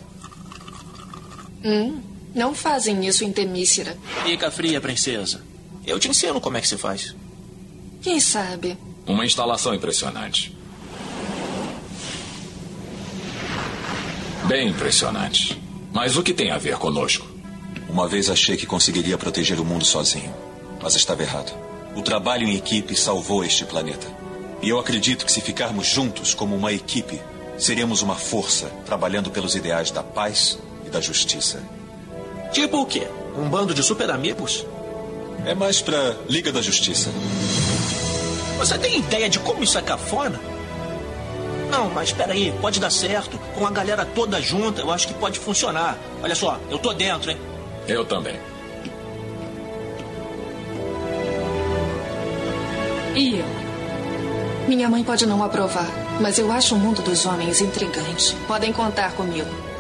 Hum, 1.63 2.01
não 2.33 2.53
fazem 2.55 3.05
isso 3.05 3.23
em 3.23 3.31
Temícera. 3.31 3.97
Fica 4.23 4.49
fria, 4.49 4.81
princesa. 4.81 5.41
Eu 5.85 5.99
te 5.99 6.07
ensino 6.07 6.41
como 6.41 6.57
é 6.57 6.61
que 6.61 6.67
se 6.67 6.77
faz. 6.77 7.15
Quem 8.01 8.19
sabe? 8.19 8.77
Uma 9.05 9.25
instalação 9.25 9.73
impressionante. 9.73 10.55
Bem 14.45 14.69
impressionante. 14.69 15.61
Mas 15.93 16.17
o 16.17 16.23
que 16.23 16.33
tem 16.33 16.51
a 16.51 16.57
ver 16.57 16.77
conosco? 16.77 17.27
Uma 17.87 18.07
vez 18.07 18.29
achei 18.29 18.57
que 18.57 18.65
conseguiria 18.65 19.17
proteger 19.17 19.59
o 19.59 19.65
mundo 19.65 19.85
sozinho. 19.85 20.33
Mas 20.81 20.95
estava 20.95 21.21
errado. 21.21 21.53
O 21.95 22.01
trabalho 22.01 22.47
em 22.47 22.55
equipe 22.55 22.95
salvou 22.95 23.45
este 23.45 23.63
planeta. 23.65 24.07
E 24.61 24.69
eu 24.69 24.79
acredito 24.79 25.25
que 25.25 25.31
se 25.31 25.41
ficarmos 25.41 25.87
juntos 25.87 26.33
como 26.33 26.55
uma 26.55 26.73
equipe, 26.73 27.21
seremos 27.57 28.01
uma 28.01 28.15
força 28.15 28.67
trabalhando 28.85 29.29
pelos 29.29 29.55
ideais 29.55 29.91
da 29.91 30.01
paz 30.01 30.57
e 30.85 30.89
da 30.89 30.99
justiça. 30.99 31.61
Tipo 32.53 32.81
o 32.81 32.85
quê? 32.85 33.07
Um 33.35 33.49
bando 33.49 33.73
de 33.73 33.81
super 33.81 34.11
amigos? 34.11 34.65
É 35.43 35.55
mais 35.55 35.81
pra 35.81 36.15
Liga 36.29 36.51
da 36.51 36.61
Justiça. 36.61 37.09
Você 38.57 38.77
tem 38.77 38.99
ideia 38.99 39.27
de 39.27 39.39
como 39.39 39.63
isso 39.63 39.77
é 39.77 39.81
cafona? 39.81 40.39
Não, 41.71 41.89
mas 41.89 42.09
espera 42.09 42.31
aí, 42.31 42.53
pode 42.61 42.79
dar 42.79 42.91
certo. 42.91 43.39
Com 43.55 43.65
a 43.65 43.71
galera 43.71 44.05
toda 44.05 44.39
junta, 44.39 44.81
eu 44.81 44.91
acho 44.91 45.07
que 45.07 45.13
pode 45.15 45.39
funcionar. 45.39 45.97
Olha 46.21 46.35
só, 46.35 46.59
eu 46.69 46.77
tô 46.77 46.93
dentro, 46.93 47.31
hein? 47.31 47.37
Eu 47.87 48.05
também. 48.05 48.39
E 53.15 53.39
eu? 53.39 53.45
Minha 54.67 54.87
mãe 54.87 55.03
pode 55.03 55.25
não 55.25 55.43
aprovar, 55.43 55.89
mas 56.21 56.37
eu 56.37 56.51
acho 56.51 56.75
o 56.75 56.77
mundo 56.77 57.01
dos 57.01 57.25
homens 57.25 57.59
intrigante. 57.61 58.35
Podem 58.47 58.71
contar 58.71 59.11
comigo. 59.13 59.72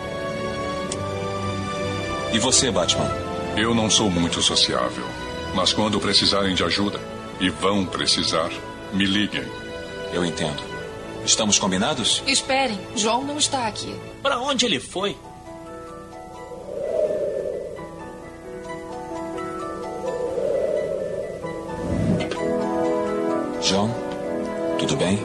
E 2.33 2.39
você, 2.39 2.71
Batman? 2.71 3.09
Eu 3.55 3.75
não 3.75 3.91
sou 3.91 4.09
muito 4.09 4.41
sociável. 4.41 5.05
Mas 5.53 5.71
quando 5.71 5.99
precisarem 5.99 6.55
de 6.55 6.63
ajuda, 6.63 6.99
e 7.39 7.47
vão 7.49 7.85
precisar, 7.85 8.49
me 8.91 9.05
liguem. 9.05 9.43
Eu 10.11 10.25
entendo. 10.25 10.63
Estamos 11.23 11.59
combinados? 11.59 12.23
Esperem, 12.25 12.79
João 12.95 13.23
não 13.23 13.37
está 13.37 13.67
aqui. 13.67 13.95
Pra 14.23 14.39
onde 14.39 14.65
ele 14.65 14.79
foi? 14.79 15.15
John, 23.61 23.89
tudo 24.79 24.97
bem? 24.97 25.19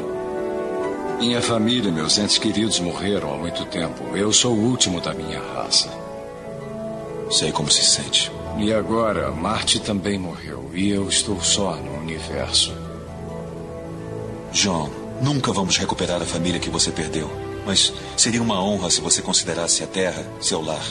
Minha 1.18 1.40
família 1.40 1.88
e 1.88 1.92
meus 1.92 2.18
entes 2.18 2.36
queridos 2.36 2.78
morreram 2.80 3.32
há 3.32 3.38
muito 3.38 3.64
tempo. 3.64 4.14
Eu 4.14 4.30
sou 4.30 4.54
o 4.54 4.70
último 4.70 5.00
da 5.00 5.14
minha 5.14 5.40
raça. 5.40 6.07
Sei 7.31 7.53
como 7.53 7.70
se 7.70 7.85
sente. 7.85 8.33
E 8.59 8.72
agora, 8.72 9.31
Marte 9.31 9.79
também 9.79 10.18
morreu. 10.18 10.70
E 10.74 10.91
eu 10.91 11.09
estou 11.09 11.41
só 11.43 11.76
no 11.76 11.99
universo. 11.99 12.74
John, 14.53 14.91
nunca 15.20 15.53
vamos 15.53 15.76
recuperar 15.76 16.22
a 16.22 16.26
família 16.26 16.59
que 16.59 16.70
você 16.70 16.91
perdeu. 16.91 17.31
Mas 17.66 17.93
seria 18.16 18.43
uma 18.43 18.62
honra 18.62 18.91
se 18.91 19.01
você 19.01 19.20
considerasse 19.20 19.85
a 19.85 19.87
Terra 19.87 20.24
seu 20.41 20.62
lar. 20.62 20.85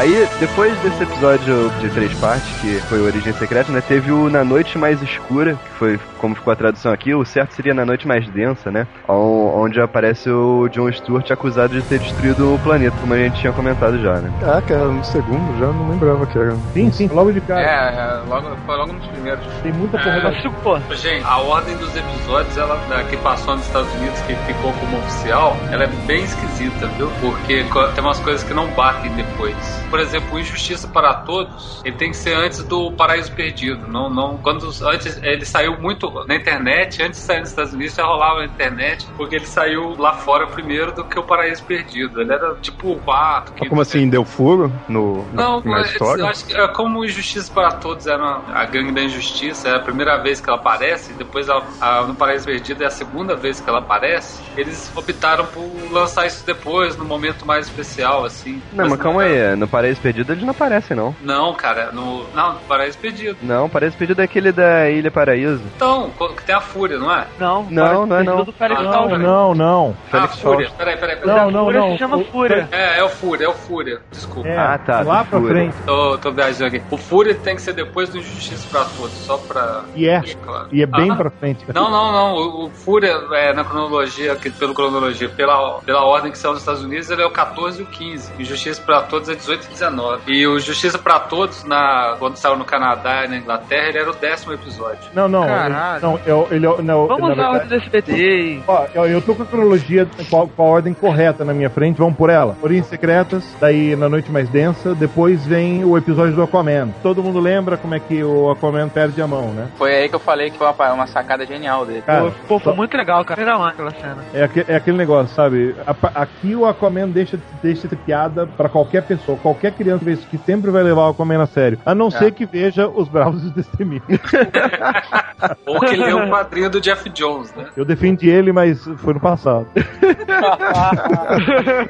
Aí, 0.00 0.26
depois 0.38 0.74
desse 0.78 1.02
episódio 1.02 1.70
de 1.78 1.90
três 1.90 2.10
partes, 2.14 2.50
que 2.58 2.80
foi 2.88 3.02
Origem 3.02 3.34
Secreta, 3.34 3.70
né? 3.70 3.82
Teve 3.82 4.10
o 4.10 4.30
Na 4.30 4.42
Noite 4.42 4.78
Mais 4.78 5.02
Escura, 5.02 5.60
foi 5.80 5.98
como 6.18 6.34
ficou 6.34 6.52
a 6.52 6.56
tradução 6.56 6.92
aqui, 6.92 7.14
o 7.14 7.24
certo 7.24 7.52
seria 7.54 7.72
na 7.72 7.86
noite 7.86 8.06
mais 8.06 8.28
densa, 8.28 8.70
né? 8.70 8.86
Onde 9.08 9.80
aparece 9.80 10.28
o 10.30 10.68
John 10.68 10.92
Stewart 10.92 11.28
acusado 11.30 11.74
de 11.74 11.82
ter 11.88 11.98
destruído 11.98 12.54
o 12.54 12.58
planeta, 12.58 12.94
como 13.00 13.14
a 13.14 13.16
gente 13.18 13.40
tinha 13.40 13.52
comentado 13.52 13.98
já, 13.98 14.20
né? 14.20 14.30
Ah, 14.42 14.60
cara, 14.60 14.84
no 14.88 15.02
segundo 15.02 15.58
já 15.58 15.66
não 15.68 15.88
lembrava 15.90 16.26
que 16.26 16.38
era. 16.38 16.54
Sim, 16.74 16.92
sim, 16.92 17.08
logo 17.08 17.32
de 17.32 17.40
cara. 17.40 17.62
É, 17.62 17.94
é, 17.96 18.28
logo, 18.28 18.54
foi 18.66 18.76
logo 18.76 18.92
nos 18.92 19.06
primeiros. 19.06 19.44
Tem 19.62 19.72
muita 19.72 19.96
É. 19.96 20.48
porra 20.62 20.82
Pô, 20.86 20.94
Gente, 20.94 21.24
a 21.24 21.38
ordem 21.38 21.74
dos 21.78 21.96
episódios, 21.96 22.56
ela 22.58 22.76
da- 22.88 23.02
que 23.04 23.16
passou 23.16 23.56
nos 23.56 23.64
Estados 23.66 23.90
Unidos, 23.94 24.20
que 24.22 24.34
ficou 24.34 24.72
como 24.74 24.98
oficial, 24.98 25.56
ela 25.70 25.84
é 25.84 25.88
bem 26.06 26.22
esquisita, 26.24 26.86
viu? 26.98 27.10
Porque 27.20 27.64
tem 27.94 28.04
umas 28.04 28.20
coisas 28.20 28.42
que 28.44 28.52
não 28.52 28.66
batem 28.72 29.10
depois. 29.12 29.56
Por 29.88 29.98
exemplo, 29.98 30.34
o 30.34 30.38
Injustiça 30.38 30.86
para 30.88 31.14
Todos, 31.14 31.80
ele 31.84 31.96
tem 31.96 32.10
que 32.10 32.16
ser 32.16 32.34
antes 32.36 32.62
do 32.64 32.92
Paraíso 32.92 33.32
Perdido. 33.32 33.86
Não, 33.88 34.10
não, 34.10 34.36
quando 34.36 34.68
antes 34.82 35.18
ele 35.22 35.44
saiu 35.44 35.69
muito 35.78 36.10
na 36.26 36.34
internet, 36.34 37.02
antes 37.02 37.20
de 37.20 37.26
sair 37.26 37.40
nos 37.40 37.50
Estados 37.50 37.72
Unidos 37.72 37.94
já 37.94 38.04
rolava 38.04 38.40
na 38.40 38.46
internet, 38.46 39.06
porque 39.16 39.36
ele 39.36 39.46
saiu 39.46 39.94
lá 39.98 40.12
fora 40.14 40.46
primeiro 40.46 40.92
do 40.92 41.04
que 41.04 41.18
o 41.18 41.22
Paraíso 41.22 41.64
Perdido. 41.64 42.20
Ele 42.20 42.32
era 42.32 42.54
tipo 42.56 42.92
o 42.92 43.00
4, 43.00 43.54
que 43.54 43.68
Como 43.68 43.80
assim, 43.80 44.08
deu 44.08 44.24
furo 44.24 44.72
no, 44.88 45.26
não, 45.32 45.60
na 45.60 45.70
mas 45.70 45.92
história? 45.92 46.22
eu 46.22 46.26
acho 46.26 46.46
que 46.46 46.54
é, 46.56 46.68
como 46.68 47.04
Injustiça 47.04 47.50
para 47.52 47.70
Todos 47.72 48.06
era 48.06 48.42
a 48.52 48.64
gangue 48.66 48.92
da 48.92 49.02
injustiça, 49.02 49.68
é 49.68 49.76
a 49.76 49.80
primeira 49.80 50.16
vez 50.22 50.40
que 50.40 50.48
ela 50.50 50.58
aparece, 50.58 51.12
depois 51.14 51.48
ela, 51.48 51.64
a- 51.80 52.02
no 52.02 52.14
Paraíso 52.14 52.44
Perdido 52.46 52.82
é 52.82 52.86
a 52.86 52.90
segunda 52.90 53.36
vez 53.36 53.60
que 53.60 53.68
ela 53.68 53.78
aparece, 53.80 54.42
eles 54.56 54.90
optaram 54.96 55.46
por 55.46 55.62
lançar 55.90 56.26
isso 56.26 56.44
depois, 56.46 56.96
no 56.96 57.04
momento 57.04 57.46
mais 57.46 57.66
especial, 57.66 58.24
assim. 58.24 58.60
Não, 58.72 58.88
mas 58.88 58.98
calma 59.00 59.22
aí, 59.22 59.56
no 59.56 59.68
Paraíso 59.68 60.00
Perdido 60.00 60.32
eles 60.32 60.42
não 60.42 60.50
aparecem, 60.50 60.96
não. 60.96 61.14
Não, 61.20 61.54
cara, 61.54 61.90
no. 61.92 62.28
Não, 62.34 62.54
no 62.54 62.60
Paraíso 62.60 62.98
Perdido. 62.98 63.38
Não, 63.42 63.68
Paraíso 63.68 63.96
Perdido 63.96 64.20
é 64.20 64.24
aquele 64.24 64.52
da 64.52 64.90
Ilha 64.90 65.10
Paraíso. 65.10 65.59
Então, 65.76 66.10
que 66.36 66.44
tem 66.44 66.54
a 66.54 66.60
Fúria, 66.60 66.98
não 66.98 67.12
é? 67.12 67.26
Não, 67.38 67.62
Não, 67.70 68.06
não 68.06 68.16
é 68.18 68.22
não. 68.22 68.44
do 68.44 68.52
Félix 68.52 68.80
Ah, 68.80 68.92
Fausto. 68.92 69.18
Não, 69.18 69.54
não. 69.54 69.96
Ah, 70.06 70.10
Félix 70.10 70.40
Fúria. 70.40 70.70
Peraí, 70.76 70.96
peraí, 70.96 71.16
peraí. 71.16 71.36
Não, 71.36 71.50
não, 71.50 71.64
Fúria 71.64 71.80
não. 71.80 71.92
se 71.92 71.98
chama 71.98 72.16
O- 72.16 72.24
Fúria. 72.24 72.68
É, 72.72 72.98
é 72.98 73.04
o 73.04 73.08
Fúria, 73.08 73.44
é 73.44 73.48
o 73.48 73.52
Fúria. 73.54 74.00
Desculpa. 74.10 74.48
É, 74.48 74.56
Ah, 74.58 74.78
tá, 74.78 75.00
Lá 75.02 75.24
pra 75.24 75.38
Fúria. 75.38 75.54
frente. 75.54 75.76
Tô, 75.86 76.18
tô 76.18 76.30
viajando 76.32 76.66
aqui. 76.76 76.82
O 76.90 76.96
Fúria 76.96 77.34
tem 77.34 77.54
que 77.56 77.62
ser 77.62 77.72
depois 77.72 78.08
do 78.08 78.18
Injustiça 78.18 78.66
pra 78.70 78.84
Todos, 78.84 79.12
só 79.12 79.36
pra. 79.38 79.82
E 79.94 80.08
é. 80.08 80.20
claro. 80.44 80.68
E 80.72 80.82
é 80.82 80.86
bem 80.86 81.10
Ah, 81.10 81.16
pra 81.16 81.30
frente. 81.30 81.64
Não, 81.74 81.90
não, 81.90 82.12
não. 82.12 82.34
O, 82.36 82.64
o 82.66 82.70
Fúria, 82.70 83.12
é, 83.32 83.52
na 83.52 83.64
cronologia, 83.64 84.34
que, 84.36 84.50
pelo 84.50 84.74
cronologia, 84.74 85.28
pela, 85.28 85.80
pela 85.80 86.04
ordem 86.04 86.30
que 86.32 86.38
saiu 86.38 86.52
nos 86.52 86.62
Estados 86.62 86.82
Unidos, 86.82 87.10
ele 87.10 87.22
é 87.22 87.26
o 87.26 87.30
14 87.30 87.80
e 87.80 87.84
o 87.84 87.86
15. 87.86 88.32
E 88.38 88.42
o 88.42 88.46
Justiça 88.46 88.80
pra 88.82 89.00
Todos 89.02 89.28
é 89.28 89.34
18 89.34 89.64
e 89.66 89.68
19. 89.70 90.22
E 90.32 90.46
o 90.46 90.58
Justiça 90.58 90.98
pra 90.98 91.18
Todos, 91.20 91.64
na, 91.64 92.16
quando 92.18 92.36
saiu 92.36 92.56
no 92.56 92.64
Canadá 92.64 93.24
e 93.24 93.28
na 93.28 93.36
Inglaterra, 93.36 93.88
ele 93.88 93.98
era 93.98 94.10
o 94.10 94.14
décimo 94.14 94.52
episódio. 94.52 94.98
Não, 95.14 95.28
não. 95.28 95.44
Caralho. 95.54 96.02
Não, 96.02 96.20
eu, 96.26 96.48
ele, 96.50 96.66
não, 96.82 97.06
Vamos 97.06 97.28
na 97.28 97.32
usar 97.32 97.46
a 97.46 97.50
verdade- 97.52 97.54
ordem 97.54 97.68
do 97.68 97.74
SBT. 97.76 98.62
Ó, 98.66 98.86
eu, 98.94 99.06
eu 99.06 99.22
tô 99.22 99.34
com 99.34 99.42
a 99.42 99.46
cronologia 99.46 100.06
com 100.30 100.42
a, 100.42 100.46
com 100.48 100.62
a 100.62 100.66
ordem 100.66 100.94
correta 100.94 101.44
na 101.44 101.52
minha 101.54 101.70
frente, 101.70 101.96
vamos 101.98 102.16
por 102.16 102.30
ela. 102.30 102.56
Origens 102.62 102.86
Secretas, 102.86 103.44
daí 103.60 103.94
Na 103.96 104.08
Noite 104.08 104.30
Mais 104.30 104.48
Densa, 104.48 104.94
depois 104.94 105.44
vem 105.46 105.84
o 105.84 105.96
episódio 105.96 106.34
do 106.34 106.42
Aquaman. 106.42 106.88
Todo 107.02 107.22
mundo 107.22 107.38
lembra 107.40 107.76
como 107.76 107.94
é 107.94 108.00
que 108.00 108.22
o 108.22 108.50
Aquaman 108.50 108.88
perde 108.88 109.20
a 109.22 109.26
mão, 109.26 109.48
né? 109.52 109.68
Foi 109.76 109.94
aí 109.94 110.08
que 110.08 110.14
eu 110.14 110.20
falei 110.20 110.50
que 110.50 110.58
foi 110.58 110.66
uma, 110.66 110.92
uma 110.92 111.06
sacada 111.06 111.44
genial 111.46 111.84
dele. 111.86 112.02
Cara, 112.06 112.30
Pô, 112.48 112.58
foi 112.58 112.74
muito 112.74 112.96
legal, 112.96 113.24
cara. 113.24 113.40
Era 113.40 113.56
lá 113.56 113.68
aquela 113.70 113.90
cena. 113.92 114.18
É, 114.34 114.44
aque- 114.44 114.64
é 114.68 114.76
aquele 114.76 114.96
negócio, 114.96 115.34
sabe? 115.34 115.74
A- 115.86 116.20
Aqui 116.22 116.54
o 116.54 116.66
Aquaman 116.66 117.08
deixa, 117.08 117.38
deixa 117.62 117.82
de 117.82 117.88
ser 117.90 117.96
piada 117.96 118.46
pra 118.46 118.68
qualquer 118.68 119.02
pessoa, 119.02 119.38
qualquer 119.38 119.72
criança 119.72 120.00
que 120.00 120.04
vê 120.04 120.12
isso, 120.12 120.26
que 120.26 120.38
sempre 120.38 120.70
vai 120.70 120.82
levar 120.82 121.06
o 121.06 121.10
Aquaman 121.10 121.42
a 121.42 121.46
sério. 121.46 121.78
A 121.86 121.94
não 121.94 122.10
ser 122.10 122.32
que 122.32 122.44
veja 122.46 122.88
os 122.88 123.08
Bravos 123.08 123.44
os 123.44 123.50
Destemidos. 123.52 124.06
Ou 125.66 125.80
que 125.80 125.96
leu 125.96 126.18
o 126.18 126.28
quadrinho 126.28 126.70
do 126.70 126.80
Jeff 126.80 127.08
Jones, 127.10 127.52
né? 127.54 127.66
Eu 127.76 127.84
defendi 127.84 128.28
ele, 128.28 128.52
mas 128.52 128.84
foi 128.98 129.14
no 129.14 129.20
passado. 129.20 129.66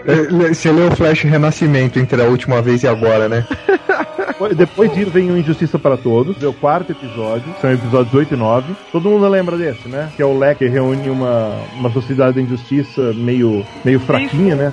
É, 0.07 0.49
Você 0.49 0.71
leu 0.71 0.89
o 0.89 0.97
Flash 0.97 1.23
Renascimento 1.23 1.99
entre 1.99 2.21
a 2.23 2.25
última 2.27 2.61
vez 2.63 2.83
e 2.83 2.89
agora, 2.89 3.29
né? 3.29 3.47
Depois 4.57 4.93
disso 4.95 5.11
vem 5.11 5.31
o 5.31 5.37
Injustiça 5.37 5.79
para 5.79 5.97
Todos, 5.97 6.43
é 6.43 6.47
o 6.47 6.53
quarto 6.53 6.93
episódio, 6.93 7.45
são 7.61 7.71
episódios 7.73 8.15
8 8.15 8.35
e 8.35 8.37
9. 8.37 8.75
Todo 8.91 9.11
mundo 9.11 9.29
lembra 9.29 9.57
desse, 9.57 9.87
né? 9.89 10.11
Que 10.17 10.23
é 10.23 10.25
o 10.25 10.39
Leque 10.39 10.61
que 10.61 10.69
reúne 10.69 11.09
uma, 11.09 11.53
uma 11.75 11.91
sociedade 11.91 12.37
da 12.37 12.43
injustiça 12.43 13.13
meio, 13.15 13.65
meio 13.85 14.01
fraquinha, 14.01 14.55
né? 14.55 14.73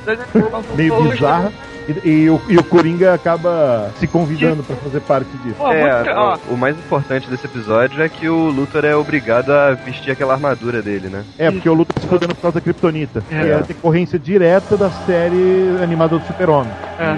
Meio 0.75 1.01
bizarra. 1.03 1.51
E, 1.87 2.09
e 2.09 2.29
o, 2.29 2.41
e 2.49 2.57
o 2.57 2.63
Coringa 2.63 3.13
acaba 3.13 3.91
se 3.97 4.07
convidando 4.07 4.63
pra 4.63 4.75
fazer 4.75 4.99
parte 5.01 5.29
disso. 5.43 5.55
É, 5.67 6.03
o, 6.49 6.53
o 6.53 6.57
mais 6.57 6.77
importante 6.77 7.29
desse 7.29 7.45
episódio 7.45 8.01
é 8.01 8.09
que 8.09 8.27
o 8.27 8.49
Luthor 8.49 8.83
é 8.85 8.95
obrigado 8.95 9.51
a 9.51 9.71
vestir 9.73 10.11
aquela 10.11 10.33
armadura 10.33 10.81
dele, 10.81 11.07
né? 11.07 11.23
É, 11.37 11.49
porque 11.51 11.69
o 11.69 11.73
Luthor 11.73 11.95
tá 11.95 12.01
se 12.01 12.07
fodendo 12.07 12.35
por 12.35 12.41
causa 12.41 12.55
da 12.55 12.61
Kryptonita. 12.61 13.23
É. 13.31 13.41
Que 13.41 13.47
é 13.49 13.53
a 13.55 13.59
decorrência 13.59 14.19
direta 14.19 14.75
da 14.77 14.89
série 14.91 15.77
animada 15.81 16.17
do 16.17 16.25
Super-Homem. 16.25 16.71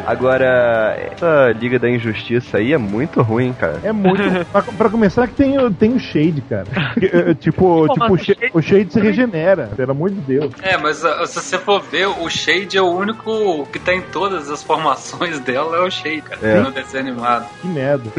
Agora, 0.06 0.98
essa 1.12 1.52
Liga 1.60 1.80
da 1.80 1.90
Injustiça 1.90 2.58
aí 2.58 2.74
é 2.74 2.78
muito 2.78 3.22
ruim, 3.22 3.54
cara. 3.54 3.80
É 3.84 3.92
muito. 3.92 4.22
pra, 4.52 4.62
pra 4.62 4.90
começar, 4.90 5.28
que 5.28 5.34
tem, 5.36 5.58
o- 5.58 5.72
tem 5.72 5.94
o 5.94 6.00
Shade, 6.00 6.42
cara. 6.42 6.66
Que, 7.00 7.06
é, 7.06 7.34
tipo, 7.34 7.88
Pô, 7.88 7.94
tipo 7.94 8.06
o, 8.06 8.14
o 8.14 8.18
Shade, 8.18 8.40
o 8.54 8.62
Shade 8.62 8.94
se 8.94 9.00
regenera, 9.00 9.70
pelo 9.76 9.92
amor 9.92 10.10
de 10.10 10.20
Deus. 10.22 10.52
É, 10.62 10.78
mas 10.78 10.98
se 10.98 11.36
você 11.42 11.58
for 11.58 11.82
ver, 11.82 12.08
o 12.08 12.30
Shade 12.30 12.78
é 12.78 12.82
o 12.82 12.90
único 12.90 13.66
que 13.72 13.80
tem 13.80 14.02
todas 14.02 14.50
as 14.50 14.59
formações 14.64 15.40
dela, 15.42 15.78
é 15.78 15.82
o 15.82 15.90
Shade, 15.90 16.22
cara, 16.22 16.40
É. 16.46 16.60
no 16.62 16.72
desenho 16.72 17.08
animado. 17.10 17.46
Que 17.62 17.68
merda. 17.68 18.10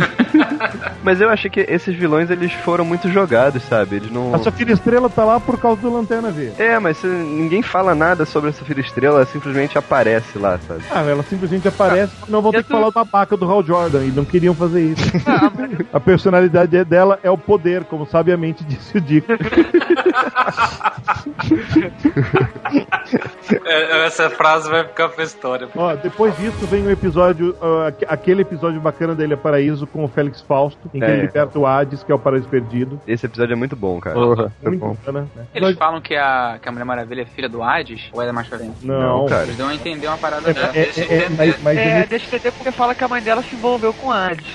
Mas 1.03 1.20
eu 1.20 1.28
achei 1.28 1.51
que 1.51 1.61
esses 1.61 1.95
vilões 1.95 2.30
eles 2.30 2.53
foram 2.53 2.84
muito 2.84 3.09
jogados, 3.11 3.62
sabe? 3.64 3.97
Eles 3.97 4.11
não. 4.11 4.34
A 4.34 4.38
Safira 4.38 4.72
Estrela 4.72 5.09
tá 5.09 5.24
lá 5.24 5.41
por 5.41 5.59
causa 5.59 5.80
do 5.80 5.93
Lanterna 5.93 6.30
Verde. 6.30 6.61
É, 6.61 6.78
mas 6.78 7.03
ninguém 7.03 7.62
fala 7.62 7.95
nada 7.95 8.24
sobre 8.24 8.51
essa 8.51 8.64
Filha 8.64 8.80
Estrela, 8.80 9.16
ela 9.16 9.26
simplesmente 9.26 9.76
aparece 9.78 10.38
lá, 10.38 10.59
sabe? 10.66 10.82
Ah, 10.91 11.03
ela 11.03 11.22
simplesmente 11.22 11.66
aparece, 11.68 12.12
não 12.28 12.41
vão 12.43 12.53
ter 12.53 12.62
que 12.62 12.68
falar 12.70 12.86
do 12.86 12.93
babaca 12.93 13.36
do 13.36 13.51
Hal 13.51 13.64
Jordan, 13.64 14.05
e 14.05 14.11
não 14.11 14.24
queriam 14.24 14.55
fazer 14.55 14.82
isso. 14.82 15.03
A 15.93 16.01
personalidade 16.01 16.84
dela 16.84 17.18
é 17.22 17.30
o 17.30 17.38
poder, 17.38 17.84
como 17.84 18.07
sabiamente 18.07 18.62
disse 18.64 18.99
o 18.99 19.01
Dico. 19.01 19.32
É, 23.64 24.06
essa 24.06 24.30
frase 24.30 24.68
vai 24.70 24.84
ficar 24.84 25.08
pra 25.08 25.24
história. 25.24 25.68
Ó, 25.74 25.94
depois 25.96 26.36
disso 26.36 26.66
vem 26.66 26.86
o 26.86 26.90
episódio, 26.90 27.56
ah, 27.61 27.88
aque- 27.88 28.06
aquele 28.08 28.42
episódio 28.42 28.80
bacana 28.80 29.14
da 29.14 29.24
Ilha 29.24 29.36
Paraíso 29.36 29.86
com 29.86 30.04
o 30.04 30.08
Félix 30.08 30.40
Fausto, 30.40 30.90
em 30.94 30.98
que 31.00 31.04
É. 31.04 31.11
ele 31.11 31.22
liberta 31.22 31.58
o 31.58 31.66
Hades, 31.66 32.02
que 32.02 32.12
é 32.12 32.14
o 32.14 32.18
Paraíso 32.18 32.48
Perdido. 32.48 33.00
Esse 33.06 33.26
episódio 33.26 33.52
é 33.52 33.56
muito 33.56 33.74
bom, 33.76 33.98
cara. 34.00 34.16
Muito 34.62 34.78
bacana, 34.86 35.28
né? 35.34 35.46
Eles 35.54 35.76
falam 35.76 36.00
que 36.00 36.14
a, 36.14 36.58
que 36.61 36.68
a 36.68 36.72
Mulher 36.72 36.84
Maravilha 36.84 37.22
é 37.22 37.26
filha 37.26 37.48
do 37.48 37.62
Hades? 37.62 38.08
Ou 38.12 38.22
é 38.22 38.30
mais 38.32 38.46
pra 38.48 38.58
frente? 38.58 38.84
Não, 38.86 39.26
cara. 39.26 39.42
Eles 39.44 39.56
dão 39.56 39.68
a 39.68 39.74
entender 39.74 40.06
uma 40.06 40.18
parada 40.18 40.50
É, 40.50 40.52
dessa. 40.54 41.00
é, 41.00 41.04
é, 41.04 41.16
é, 41.24 41.28
mas, 41.30 41.62
mas 41.62 41.78
É, 41.78 42.06
deixa 42.06 42.26
eu 42.26 42.28
entender 42.38 42.52
porque 42.52 42.70
fala 42.72 42.94
que 42.94 43.02
a 43.04 43.08
mãe 43.08 43.22
dela 43.22 43.42
se 43.42 43.54
envolveu 43.54 43.92
com 43.92 44.11
Hades. 44.11 44.46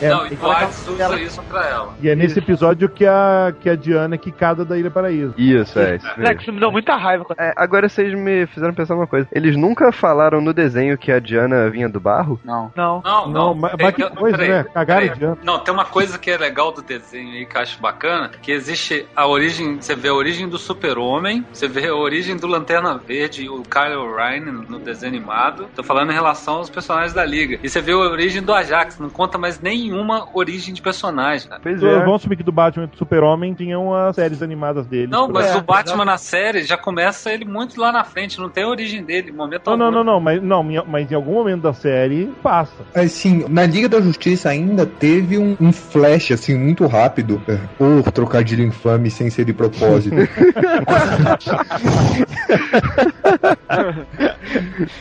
É, 0.00 0.08
não, 0.08 0.26
e 0.26 0.30
e 0.30 0.34
o 0.34 0.36
fala 0.36 0.54
que 0.56 0.64
Hades 0.64 0.88
usa 0.88 1.20
isso 1.20 1.42
pra 1.44 1.66
ela. 1.68 1.94
E 2.00 2.08
é 2.08 2.14
nesse 2.14 2.38
episódio 2.38 2.88
que 2.88 3.06
a, 3.06 3.52
que 3.60 3.68
a 3.70 3.76
Diana 3.76 4.14
é 4.14 4.18
quicada 4.18 4.64
da 4.64 4.76
Ilha 4.78 4.90
Paraíso. 4.90 5.34
Isso, 5.36 5.78
é. 5.78 5.96
Isso 5.96 6.06
É, 6.18 6.32
isso 6.34 6.52
me 6.52 6.60
deu 6.60 6.70
muita 6.70 6.96
raiva. 6.96 7.24
É, 7.38 7.52
agora 7.56 7.88
vocês 7.88 8.12
me 8.14 8.46
fizeram 8.46 8.74
pensar 8.74 8.94
uma 8.94 9.06
coisa. 9.06 9.26
Eles 9.32 9.56
nunca 9.56 9.90
falaram 9.92 10.40
no 10.40 10.52
desenho 10.52 10.96
que 10.98 11.10
a 11.12 11.18
Diana 11.18 11.68
vinha 11.70 11.88
do 11.88 12.00
barro? 12.00 12.40
Não. 12.44 12.70
Não. 12.76 13.02
Não, 13.04 13.26
Não, 13.26 13.32
não. 13.32 13.54
mas- 13.54 13.74
Tem 13.76 13.92
que 13.92 14.10
coisa, 14.10 14.36
peraí, 14.36 14.50
né? 14.52 14.64
Cagaram 14.74 15.02
peraí. 15.02 15.18
de 15.18 15.24
ano. 15.24 15.38
Não, 15.42 15.58
tem 15.58 15.72
uma 15.74 15.84
coisa 15.84 16.18
que 16.18 16.30
é 16.30 16.36
legal 16.36 16.72
do 16.72 16.82
desenho 16.82 17.32
aí 17.34 17.46
que 17.46 17.56
eu 17.56 17.60
acho 17.60 17.80
bacana, 17.80 18.30
que 18.42 18.50
existe 18.52 19.06
a 19.14 19.26
origem, 19.26 19.76
você 19.80 19.94
vê 19.94 20.08
a 20.08 20.14
origem 20.14 20.48
do 20.48 20.58
super-homem, 20.58 21.44
você 21.52 21.68
vê 21.68 21.88
a 21.88 21.94
origem 21.94 22.36
do 22.36 22.46
Lanterna 22.46 22.98
Verde 22.98 23.44
e 23.44 23.48
o 23.48 23.62
Kyle 23.62 24.14
Ryan 24.16 24.52
no 24.68 24.78
desenho 24.78 25.12
animado. 25.14 25.66
Tô 25.74 25.82
falando 25.82 26.10
em 26.10 26.14
relação 26.14 26.56
aos 26.56 26.70
personagens 26.70 27.12
da 27.12 27.24
Liga. 27.24 27.58
E 27.62 27.68
você 27.68 27.80
vê 27.80 27.92
a 27.92 27.96
origem 27.96 28.42
do 28.42 28.52
Ajax, 28.54 28.98
não 28.98 29.10
conta 29.10 29.38
mais 29.38 29.60
nenhuma 29.68 30.26
origem 30.32 30.72
de 30.72 30.80
personagem. 30.80 31.48
cara. 31.48 31.60
Pois 31.62 31.76
Então, 31.76 31.88
é. 31.90 31.98
Vamos 32.00 32.16
assumir 32.16 32.36
que 32.36 32.42
do 32.42 32.52
Batman 32.52 32.84
e 32.84 32.88
do 32.88 32.96
Super-Homem 32.96 33.54
tinham 33.54 33.94
as 33.94 34.14
séries 34.16 34.42
animadas 34.42 34.86
dele. 34.86 35.08
Não, 35.08 35.28
mas 35.28 35.46
É, 35.46 35.56
o 35.56 35.62
Batman 35.62 36.04
na 36.04 36.18
série 36.18 36.62
já 36.64 36.76
começa 36.76 37.32
ele 37.32 37.44
muito 37.44 37.80
lá 37.80 37.92
na 37.92 38.04
frente, 38.04 38.38
não 38.38 38.48
tem 38.48 38.64
a 38.64 38.68
origem 38.68 39.02
dele, 39.04 39.30
momento 39.32 39.66
Não, 39.66 39.76
não, 39.76 39.86
algum. 39.86 39.96
não, 39.98 40.04
não, 40.04 40.20
mas, 40.20 40.42
não, 40.42 40.62
mas 40.86 41.10
em 41.10 41.14
algum 41.14 41.34
momento 41.34 41.62
da 41.62 41.72
série 41.72 42.26
passa. 42.42 42.72
Assim, 42.94 43.44
na 43.48 43.66
Liga 43.66 43.88
da 43.88 44.00
Justiça 44.00 44.48
ainda 44.48 44.86
teve 44.86 45.38
um, 45.38 45.56
um 45.60 45.72
flash, 45.72 46.32
assim, 46.32 46.56
muito 46.56 46.86
rápido. 46.86 47.40
É, 47.48 47.58
Ou 47.78 48.02
trocadilho 48.02 48.64
infame 48.64 49.10
sem 49.10 49.28
ser 49.30 49.44
de 49.44 49.52
propósito. 49.52 50.16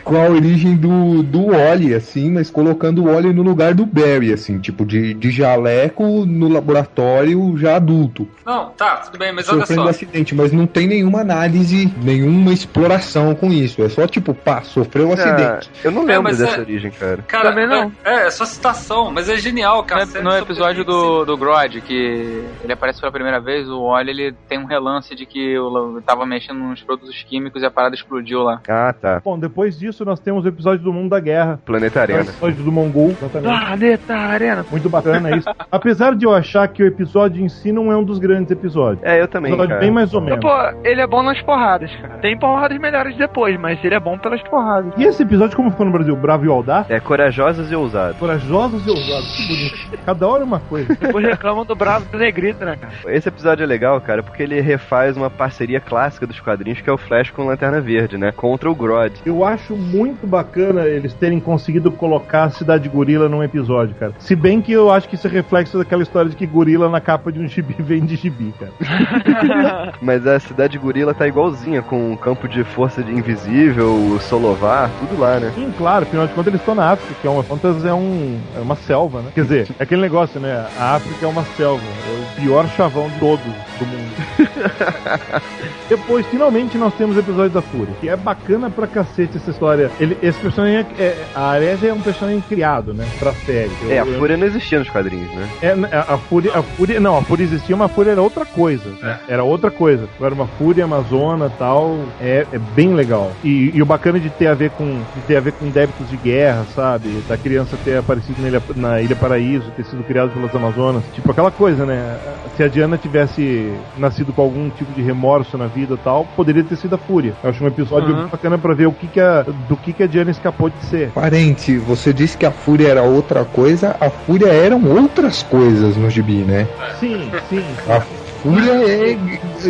Com 0.03 0.15
a 0.15 0.29
origem 0.29 0.75
do, 0.75 1.23
do 1.23 1.47
Wally, 1.47 1.93
assim, 1.93 2.31
mas 2.31 2.49
colocando 2.49 3.03
o 3.03 3.05
Wally 3.13 3.33
no 3.33 3.41
lugar 3.41 3.73
do 3.73 3.85
Barry, 3.85 4.33
assim. 4.33 4.56
Assim, 4.57 4.59
tipo, 4.59 4.85
de, 4.85 5.13
de 5.13 5.31
jaleco 5.31 6.25
no 6.25 6.47
laboratório 6.49 7.57
já 7.57 7.75
adulto. 7.75 8.27
Não, 8.45 8.69
tá, 8.71 8.97
tudo 8.97 9.17
bem, 9.17 9.31
mas 9.31 9.47
olha 9.49 9.61
sofrendo 9.61 9.83
só. 9.83 9.89
acidente, 9.89 10.35
mas 10.35 10.51
não 10.51 10.65
tem 10.67 10.87
nenhuma 10.87 11.21
análise, 11.21 11.91
nenhuma 12.01 12.51
exploração 12.51 13.33
com 13.35 13.51
isso. 13.51 13.81
É 13.83 13.89
só 13.89 14.07
tipo, 14.07 14.33
pá, 14.33 14.61
sofreu 14.61 15.09
um 15.09 15.13
acidente. 15.13 15.69
eu 15.83 15.91
não 15.91 16.03
É, 16.03 16.05
lembro 16.05 16.23
mas 16.23 16.37
dessa 16.39 16.57
é- 16.57 16.59
origem, 16.59 16.91
cara. 16.91 17.17
Cara, 17.27 17.49
Também 17.49 17.67
não. 17.67 17.91
É, 18.03 18.27
é 18.27 18.29
só 18.29 18.45
citação, 18.45 19.11
mas 19.11 19.29
é 19.29 19.37
genial, 19.37 19.83
cara. 19.83 20.05
No, 20.05 20.23
no 20.23 20.37
episódio 20.37 20.83
do, 20.83 21.25
do 21.25 21.37
Grodd, 21.37 21.81
que 21.81 22.43
ele 22.63 22.73
aparece 22.73 22.99
pela 22.99 23.11
primeira 23.11 23.39
vez, 23.39 23.67
o 23.69 23.87
Wally 23.87 24.09
ele 24.09 24.31
tem 24.47 24.57
um 24.59 24.65
relance 24.65 25.15
de 25.15 25.25
que 25.25 25.57
o 25.57 26.01
tava 26.05 26.25
mexendo 26.25 26.59
nos 26.59 26.81
produtos 26.81 27.23
químicos 27.23 27.61
e 27.61 27.65
a 27.65 27.71
parada 27.71 27.95
explodiu 27.95 28.41
lá. 28.43 28.61
Ah, 28.67 28.93
tá. 28.93 29.21
Bom, 29.23 29.37
depois 29.37 29.77
disso 29.77 30.03
nós 30.03 30.19
temos 30.19 30.45
o 30.45 30.47
episódio 30.47 30.83
do 30.83 30.93
Mundo 30.93 31.09
da 31.09 31.19
Guerra. 31.19 31.59
Planeta 31.65 32.01
O 32.01 32.03
episódio 32.19 32.63
do 32.63 32.71
Mongol, 32.71 33.09
exatamente. 33.11 33.65
Planeta 33.65 34.15
Arena. 34.15 34.46
Muito 34.71 34.89
bacana 34.89 35.35
isso. 35.35 35.49
Apesar 35.71 36.15
de 36.15 36.25
eu 36.25 36.33
achar 36.33 36.67
que 36.67 36.83
o 36.83 36.85
episódio 36.85 37.43
em 37.43 37.49
si 37.49 37.71
não 37.71 37.91
é 37.91 37.97
um 37.97 38.03
dos 38.03 38.19
grandes 38.19 38.51
episódios. 38.51 39.03
É, 39.03 39.21
eu 39.21 39.27
também, 39.27 39.51
episódio 39.51 39.69
cara. 39.69 39.81
bem 39.81 39.91
mais 39.91 40.13
ou 40.13 40.21
menos. 40.21 40.39
Pô, 40.39 40.51
ele 40.83 41.01
é 41.01 41.07
bom 41.07 41.23
nas 41.23 41.41
porradas, 41.41 41.91
cara. 42.01 42.17
Tem 42.19 42.37
porradas 42.37 42.77
melhores 42.79 43.17
depois, 43.17 43.59
mas 43.59 43.83
ele 43.83 43.95
é 43.95 43.99
bom 43.99 44.17
pelas 44.17 44.41
porradas. 44.43 44.93
E 44.97 45.03
esse 45.03 45.23
episódio, 45.23 45.55
como 45.55 45.71
ficou 45.71 45.85
no 45.85 45.91
Brasil? 45.91 46.15
Bravo 46.15 46.45
e 46.45 46.49
audaz? 46.49 46.89
É 46.89 46.99
Corajosos 46.99 47.71
e 47.71 47.75
Ousados. 47.75 48.17
Corajosos 48.17 48.85
e 48.85 48.89
ousados. 48.89 49.35
Que 49.35 49.47
bonito. 49.47 50.05
Cada 50.05 50.27
hora 50.27 50.43
uma 50.43 50.59
coisa. 50.59 50.95
Depois 50.95 51.25
reclamam 51.25 51.65
do 51.65 51.75
Bravo 51.75 52.05
do 52.11 52.17
Negrito, 52.17 52.63
né, 52.63 52.75
cara? 52.75 52.93
Esse 53.15 53.29
episódio 53.29 53.63
é 53.63 53.65
legal, 53.65 53.99
cara, 54.01 54.23
porque 54.23 54.43
ele 54.43 54.59
refaz 54.61 55.15
uma 55.17 55.29
parceria 55.29 55.79
clássica 55.79 56.25
dos 56.25 56.39
quadrinhos, 56.39 56.81
que 56.81 56.89
é 56.89 56.93
o 56.93 56.97
Flash 56.97 57.31
com 57.31 57.45
Lanterna 57.45 57.81
Verde, 57.81 58.17
né? 58.17 58.31
Contra 58.31 58.69
o 58.69 58.75
Grodd. 58.75 59.13
Eu 59.25 59.43
acho 59.43 59.75
muito 59.75 60.25
bacana 60.25 60.85
eles 60.85 61.13
terem 61.13 61.39
conseguido 61.39 61.91
colocar 61.91 62.43
a 62.45 62.49
Cidade 62.49 62.87
Gorila 62.89 63.29
num 63.29 63.43
episódio, 63.43 63.95
cara. 63.95 64.13
Se 64.19 64.35
bem 64.37 64.61
que 64.61 64.71
eu 64.71 64.91
acho 64.91 65.09
que 65.09 65.15
isso 65.15 65.27
é 65.27 65.29
reflexo 65.29 65.77
daquela 65.77 66.03
história 66.03 66.29
de 66.29 66.35
que 66.35 66.45
gorila 66.45 66.87
na 66.89 67.01
capa 67.01 67.31
de 67.31 67.39
um 67.39 67.47
gibi 67.47 67.75
vem 67.79 68.05
de 68.05 68.15
gibi, 68.15 68.53
cara. 68.59 68.73
Mas 70.01 70.25
a 70.25 70.39
cidade 70.39 70.77
gorila 70.77 71.13
tá 71.13 71.27
igualzinha, 71.27 71.81
com 71.81 72.11
um 72.11 72.15
campo 72.15 72.47
de 72.47 72.63
força 72.63 73.01
de 73.03 73.11
invisível, 73.11 73.91
o 73.93 74.19
Solovar, 74.19 74.89
tudo 74.99 75.19
lá, 75.19 75.39
né? 75.39 75.51
Sim, 75.55 75.73
claro, 75.77 76.03
afinal 76.03 76.27
de 76.27 76.33
contas 76.33 76.47
eles 76.47 76.61
estão 76.61 76.75
na 76.75 76.91
África, 76.91 77.13
que 77.21 77.27
é 77.27 77.29
uma 77.29 77.43
contas 77.43 77.83
é, 77.83 77.93
um, 77.93 78.39
é 78.55 78.59
uma 78.59 78.75
selva, 78.75 79.21
né? 79.21 79.31
Quer 79.33 79.41
dizer, 79.41 79.67
é 79.79 79.83
aquele 79.83 80.01
negócio, 80.01 80.39
né? 80.39 80.65
A 80.79 80.95
África 80.95 81.25
é 81.25 81.27
uma 81.29 81.43
selva, 81.43 81.83
é 81.83 82.39
o 82.39 82.41
pior 82.41 82.67
chavão 82.69 83.09
de 83.09 83.19
todos 83.19 83.43
do 83.79 83.85
mundo. 83.85 84.07
Depois, 85.89 86.25
finalmente, 86.27 86.77
nós 86.77 86.93
temos 86.95 87.15
o 87.15 87.19
episódio 87.19 87.49
da 87.51 87.61
Fúria, 87.61 87.93
que 87.99 88.09
é 88.09 88.15
bacana 88.15 88.69
pra 88.69 88.87
cacete 88.87 89.37
essa 89.37 89.49
história. 89.51 89.89
Ele, 89.99 90.17
esse 90.21 90.37
personagem 90.39 90.85
é, 90.97 91.01
é- 91.03 91.25
A 91.33 91.49
Ares 91.51 91.83
é 91.83 91.93
um 91.93 92.01
personagem 92.01 92.41
criado, 92.41 92.93
né? 92.93 93.07
Pra 93.19 93.31
série. 93.33 93.71
Eu- 93.83 93.91
É, 93.91 93.99
a 93.99 94.05
eu- 94.05 94.19
Fúria 94.27 94.37
não 94.37 94.47
existia 94.47 94.79
nos 94.79 94.89
quadrinhos, 94.89 95.31
né? 95.33 95.47
É, 95.61 95.95
a, 95.95 96.15
a 96.15 96.17
fúria, 96.17 96.51
a 96.53 96.61
fúria, 96.61 96.99
não, 96.99 97.17
a 97.17 97.21
fúria 97.21 97.45
existia, 97.45 97.77
mas 97.77 97.89
a 97.89 97.93
fúria 97.93 98.11
era 98.11 98.21
outra 98.21 98.45
coisa. 98.45 98.89
né? 99.01 99.19
Era 99.27 99.41
outra 99.43 99.71
coisa. 99.71 100.07
Era 100.19 100.33
uma 100.33 100.47
fúria 100.47 100.83
amazona 100.83 101.49
tal. 101.57 101.97
É, 102.19 102.45
é 102.51 102.59
bem 102.59 102.93
legal. 102.93 103.31
E, 103.41 103.71
e 103.73 103.81
o 103.81 103.85
bacana 103.85 104.19
de 104.19 104.29
ter 104.29 104.47
a 104.47 104.53
ver 104.53 104.71
com 104.71 104.85
de 105.15 105.21
ter 105.25 105.37
a 105.37 105.39
ver 105.39 105.53
com 105.53 105.69
débitos 105.69 106.09
de 106.09 106.17
guerra, 106.17 106.65
sabe? 106.75 107.21
Da 107.27 107.37
criança 107.37 107.77
ter 107.77 107.97
aparecido 107.97 108.41
na 108.41 108.47
Ilha, 108.49 108.61
na 108.75 109.01
Ilha 109.01 109.15
Paraíso, 109.15 109.71
ter 109.71 109.85
sido 109.85 110.03
criado 110.03 110.31
pelas 110.31 110.53
Amazonas. 110.53 111.03
Tipo 111.13 111.31
aquela 111.31 111.51
coisa, 111.51 111.85
né? 111.85 112.17
Se 112.57 112.63
a 112.63 112.67
Diana 112.67 112.97
tivesse 112.97 113.71
nascido 113.97 114.33
com 114.33 114.41
algum 114.41 114.69
tipo 114.71 114.91
de 114.93 115.01
remorso 115.01 115.57
na 115.57 115.67
vida 115.67 115.95
tal, 116.03 116.25
poderia 116.35 116.63
ter 116.65 116.75
sido 116.75 116.95
a 116.95 116.97
fúria. 116.97 117.33
Eu 117.41 117.49
acho 117.49 117.63
um 117.63 117.67
episódio 117.67 118.13
Uhum. 118.13 118.27
bacana 118.27 118.57
pra 118.57 118.73
ver 118.73 118.87
o 118.87 118.91
que 118.91 119.07
que 119.07 119.19
a, 119.19 119.43
do 119.43 119.77
que 119.77 119.93
que 119.93 120.03
a 120.03 120.07
Diana 120.07 120.31
escapou 120.31 120.69
de 120.69 120.83
ser. 120.85 121.11
Parente, 121.11 121.77
você 121.77 122.11
disse 122.13 122.37
que 122.37 122.45
a 122.45 122.51
Fúria 122.51 122.87
era 122.89 123.01
outra 123.03 123.45
coisa, 123.45 123.95
a 123.99 124.09
Fúria 124.25 124.47
eram 124.51 124.83
outras 124.83 125.41
coisas 125.43 125.95
no 125.95 126.09
gibi, 126.09 126.43
né? 126.43 126.67
Sim, 126.99 127.31
sim. 127.47 127.63
A 127.85 128.01
Fúria 128.47 128.71
é 128.73 129.17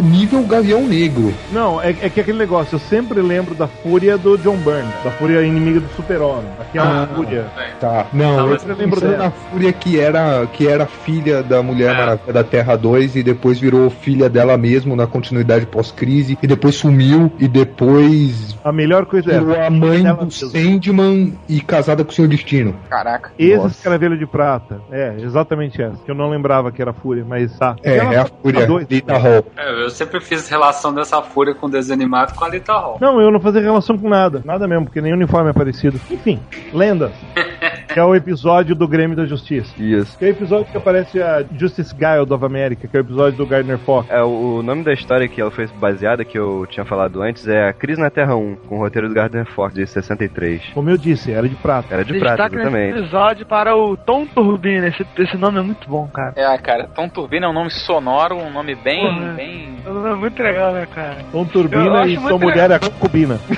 nível 0.01 0.43
Gavião 0.43 0.85
Negro. 0.87 1.33
Não, 1.51 1.81
é, 1.81 1.89
é 2.01 2.09
que 2.09 2.19
aquele 2.19 2.37
negócio, 2.37 2.75
eu 2.75 2.79
sempre 2.79 3.21
lembro 3.21 3.55
da 3.55 3.67
fúria 3.67 4.17
do 4.17 4.37
John 4.37 4.57
Byrne, 4.57 4.91
da 5.03 5.11
fúria 5.11 5.41
inimiga 5.41 5.79
do 5.79 5.89
super-homem. 5.95 6.45
Aquela 6.59 7.03
Ah. 7.03 7.07
fúria. 7.07 7.45
Tá. 7.79 8.05
Não, 8.13 8.37
Não, 8.37 8.49
eu 8.51 8.57
eu 8.67 8.75
lembro 8.75 8.99
da 9.01 9.31
Fúria 9.31 9.71
que 9.73 9.99
era, 9.99 10.45
que 10.47 10.67
era 10.67 10.85
filha 10.85 11.41
da 11.41 11.61
Mulher 11.63 11.95
Maravilha 11.95 12.33
da 12.33 12.43
Terra 12.43 12.75
2 12.75 13.15
e 13.15 13.23
depois 13.23 13.59
virou 13.59 13.89
filha 13.89 14.29
dela 14.29 14.57
mesmo 14.57 14.95
na 14.95 15.07
continuidade 15.07 15.65
pós-crise 15.65 16.37
e 16.41 16.47
depois 16.47 16.75
sumiu 16.75 17.31
e 17.39 17.47
depois 17.47 18.55
A 18.63 18.71
melhor 18.71 19.05
coisa 19.05 19.31
é. 19.31 19.39
virou 19.39 19.59
a 19.59 19.69
mãe 19.69 20.03
do. 20.03 20.31
Sandman 20.31 21.33
e 21.47 21.61
casada 21.61 22.03
com 22.03 22.11
o 22.11 22.13
Senhor 22.13 22.27
Destino. 22.27 22.75
Caraca. 22.89 23.31
Esse 23.39 23.67
escravelho 23.67 24.17
de 24.17 24.25
prata. 24.25 24.81
É, 24.91 25.15
exatamente 25.19 25.81
essa. 25.81 25.97
Que 26.03 26.11
eu 26.11 26.15
não 26.15 26.29
lembrava 26.29 26.71
que 26.71 26.81
era 26.81 26.93
fúria, 26.93 27.25
mas 27.27 27.57
tá. 27.57 27.75
É, 27.83 27.97
Ela 27.97 28.13
é 28.13 28.17
a 28.17 28.25
Fúria 28.25 28.66
Lita 28.89 29.17
Hall. 29.17 29.45
É, 29.55 29.83
eu 29.83 29.89
sempre 29.89 30.19
fiz 30.19 30.47
relação 30.49 30.93
dessa 30.93 31.21
fúria 31.21 31.53
com 31.53 31.67
o 31.67 31.69
desenho 31.69 31.95
animado 31.95 32.35
com 32.35 32.45
a 32.45 32.49
Lita 32.49 32.73
Hall. 32.73 32.97
Não, 32.99 33.21
eu 33.21 33.31
não 33.31 33.39
fazia 33.39 33.61
relação 33.61 33.97
com 33.97 34.09
nada. 34.09 34.41
Nada 34.45 34.67
mesmo, 34.67 34.85
porque 34.85 35.01
nem 35.01 35.13
uniforme 35.13 35.49
é 35.49 35.53
parecido. 35.53 35.99
Enfim, 36.09 36.39
lendas. 36.73 37.11
que 37.87 37.99
é 37.99 38.03
o 38.03 38.15
episódio 38.15 38.75
do 38.75 38.87
Grêmio 38.87 39.15
da 39.15 39.25
Justiça. 39.25 39.71
Isso. 39.81 40.17
Que 40.17 40.25
é 40.25 40.27
o 40.29 40.31
episódio 40.31 40.65
que 40.65 40.77
aparece 40.77 41.21
a 41.21 41.43
Justice 41.57 41.93
Guild 41.95 42.31
of 42.33 42.43
America, 42.45 42.87
que 42.87 42.95
é 42.95 42.99
o 42.99 43.03
episódio 43.03 43.37
do 43.37 43.45
Gardner 43.45 43.77
Fox. 43.79 44.09
É, 44.09 44.21
o 44.21 44.61
nome 44.61 44.83
da 44.83 44.93
história 44.93 45.27
que 45.27 45.39
ela 45.41 45.51
foi 45.51 45.67
baseada, 45.79 46.23
que 46.25 46.37
eu 46.37 46.65
tinha 46.69 46.85
falado 46.85 47.21
antes, 47.21 47.47
é 47.47 47.69
A 47.69 47.73
Crise 47.73 48.01
na 48.01 48.09
Terra 48.09 48.35
1, 48.35 48.55
com 48.67 48.75
o 48.75 48.79
roteiro 48.79 49.07
do 49.07 49.13
Gardner 49.13 49.45
Fox, 49.45 49.73
de 49.73 49.85
63. 49.87 50.61
Como 50.73 50.89
eu 50.89 50.97
disse, 50.97 51.31
era 51.31 51.47
de 51.47 51.55
prata. 51.55 51.93
Era 51.93 52.03
de 52.03 52.19
prata, 52.19 52.49
Destaque 52.49 52.55
nesse 52.55 52.67
exatamente. 52.67 52.99
episódio 52.99 53.45
para 53.45 53.75
o 53.75 53.95
Tom 53.97 54.25
Turbina. 54.25 54.87
Esse, 54.87 55.05
esse 55.17 55.37
nome 55.37 55.59
é 55.59 55.61
muito 55.61 55.87
bom, 55.89 56.07
cara. 56.07 56.33
É, 56.35 56.57
cara, 56.57 56.87
Tom 56.87 57.07
Turbina 57.09 57.45
é 57.45 57.49
um 57.49 57.53
nome 57.53 57.69
sonoro, 57.71 58.35
um 58.35 58.51
nome 58.51 58.75
bem, 58.75 59.01
Porra. 59.01 59.33
bem... 59.33 59.75
Esse 59.79 59.89
nome 59.89 60.09
é 60.09 60.15
muito 60.15 60.43
legal, 60.43 60.73
né, 60.73 60.87
cara? 60.93 61.17
Tom 61.31 61.41
Eu 61.41 61.45
Turbina 61.45 61.99
acho 62.01 62.09
e 62.11 62.17
sua 62.17 62.37
mulher 62.37 62.71
é 62.71 62.75
a 62.75 62.79
concubina. 62.79 63.39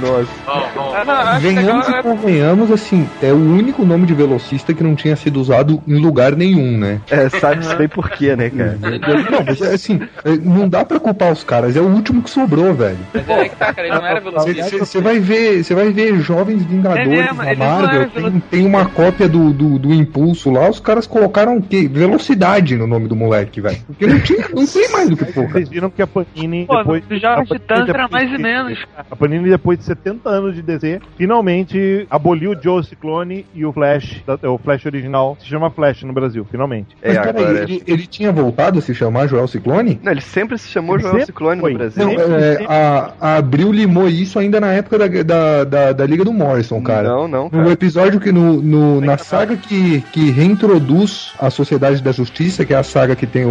Nossa. 0.00 0.28
Ah, 0.46 1.04
não, 1.04 1.14
eu 1.14 1.20
acho 1.20 1.46
legal, 1.46 1.71
Venhamos 1.72 1.88
e 1.88 2.02
convenhamos, 2.02 2.70
assim, 2.70 3.08
é 3.22 3.32
o 3.32 3.36
único 3.36 3.84
nome 3.84 4.06
de 4.06 4.14
velocista 4.14 4.72
que 4.74 4.82
não 4.82 4.94
tinha 4.94 5.16
sido 5.16 5.40
usado 5.40 5.82
em 5.86 5.98
lugar 5.98 6.36
nenhum, 6.36 6.76
né? 6.78 7.00
É, 7.10 7.28
sabe-se 7.28 7.74
bem 7.76 7.88
por 7.88 8.10
quê, 8.10 8.36
né, 8.36 8.50
cara? 8.50 8.78
Não, 8.80 9.44
mas 9.46 9.60
é 9.60 9.74
assim, 9.74 10.00
é, 10.24 10.36
não 10.36 10.68
dá 10.68 10.84
pra 10.84 11.00
culpar 11.00 11.32
os 11.32 11.42
caras, 11.44 11.76
é 11.76 11.80
o 11.80 11.86
último 11.86 12.22
que 12.22 12.30
sobrou, 12.30 12.74
velho. 12.74 12.98
Mas 13.14 13.28
é 13.28 13.48
que 13.48 13.56
tá, 13.56 13.72
cara, 13.72 13.88
ele 13.88 13.96
não 13.96 14.06
era 14.06 14.20
velocista. 14.20 14.78
Você 14.78 15.00
vai 15.00 15.18
ver, 15.18 15.62
você 15.64 15.74
vai 15.74 15.90
ver 15.92 16.20
jovens 16.20 16.62
Vingadores 16.62 17.06
É 17.06 17.10
mesmo, 17.10 17.34
não 17.34 17.44
eram 17.44 17.58
Marvel, 17.58 18.10
tem, 18.10 18.40
tem 18.50 18.66
uma 18.66 18.86
cópia 18.86 19.28
do, 19.28 19.52
do, 19.52 19.78
do 19.78 19.92
Impulso 19.92 20.50
lá, 20.50 20.68
os 20.68 20.80
caras 20.80 21.06
colocaram 21.06 21.56
o 21.56 21.62
quê? 21.62 21.88
Velocidade 21.88 22.76
no 22.76 22.86
nome 22.86 23.08
do 23.08 23.16
moleque, 23.16 23.60
velho. 23.60 23.78
Porque 23.86 24.06
não 24.06 24.20
tinha, 24.20 24.48
não 24.54 24.66
tem 24.66 24.90
mais 24.90 25.08
do 25.08 25.16
que 25.16 25.24
pôr. 25.26 25.46
cara. 25.46 25.52
Vocês 25.52 25.68
viram 25.68 25.90
que 25.90 26.02
a 26.02 26.06
Panini, 26.06 26.66
Pô, 26.66 26.76
depois... 26.78 27.02
Jovens 27.10 27.50
a 27.52 27.74
era 27.74 27.84
depois- 27.84 28.10
mais 28.10 28.32
e 28.32 28.38
menos, 28.38 28.78
cara. 28.94 29.06
A 29.10 29.16
Panini, 29.16 29.48
depois 29.50 29.78
de 29.78 29.84
70 29.84 30.28
anos 30.28 30.54
de 30.54 30.62
DC, 30.62 31.00
finalmente 31.16 31.61
aboliu 32.10 32.52
o 32.52 32.56
Joe 32.62 32.84
Ciclone 32.84 33.44
e 33.54 33.64
o 33.64 33.72
Flash, 33.72 34.22
o 34.42 34.58
Flash 34.58 34.86
original, 34.86 35.36
se 35.40 35.46
chama 35.46 35.70
Flash 35.70 36.02
no 36.02 36.12
Brasil, 36.12 36.46
finalmente. 36.50 36.96
É, 37.02 37.14
Mas 37.14 37.26
peraí, 37.26 37.44
agora. 37.44 37.62
ele, 37.64 37.82
ele 37.86 38.06
tinha 38.06 38.32
voltado 38.32 38.78
a 38.78 38.82
se 38.82 38.94
chamar 38.94 39.26
Joel 39.26 39.46
Ciclone? 39.48 40.00
Não, 40.02 40.12
ele 40.12 40.20
sempre 40.20 40.56
se 40.58 40.68
chamou 40.68 40.96
Ele 40.96 41.02
Joel 41.04 41.26
Ciclone 41.26 41.60
foi. 41.60 41.72
no 41.72 41.78
Brasil. 41.78 42.04
Não, 42.04 42.12
é, 42.12 42.64
a, 42.68 43.12
a 43.20 43.36
Abril 43.36 43.72
limou 43.72 44.08
isso 44.08 44.38
ainda 44.38 44.60
na 44.60 44.72
época 44.72 44.98
da, 44.98 45.06
da, 45.22 45.64
da, 45.64 45.92
da 45.92 46.06
Liga 46.06 46.24
do 46.24 46.32
Morrison, 46.32 46.80
cara. 46.82 47.08
Não, 47.08 47.28
não, 47.28 47.44
No 47.44 47.50
cara. 47.50 47.70
episódio 47.70 48.20
que 48.20 48.32
no, 48.32 48.60
no- 48.62 49.00
na 49.00 49.18
saga 49.18 49.56
que, 49.56 50.00
que 50.12 50.30
reintroduz 50.30 51.32
a 51.38 51.50
Sociedade 51.50 52.02
da 52.02 52.12
Justiça, 52.12 52.64
que 52.64 52.72
é 52.72 52.76
a 52.76 52.82
saga 52.82 53.16
que 53.16 53.26
tem 53.26 53.44
o, 53.44 53.48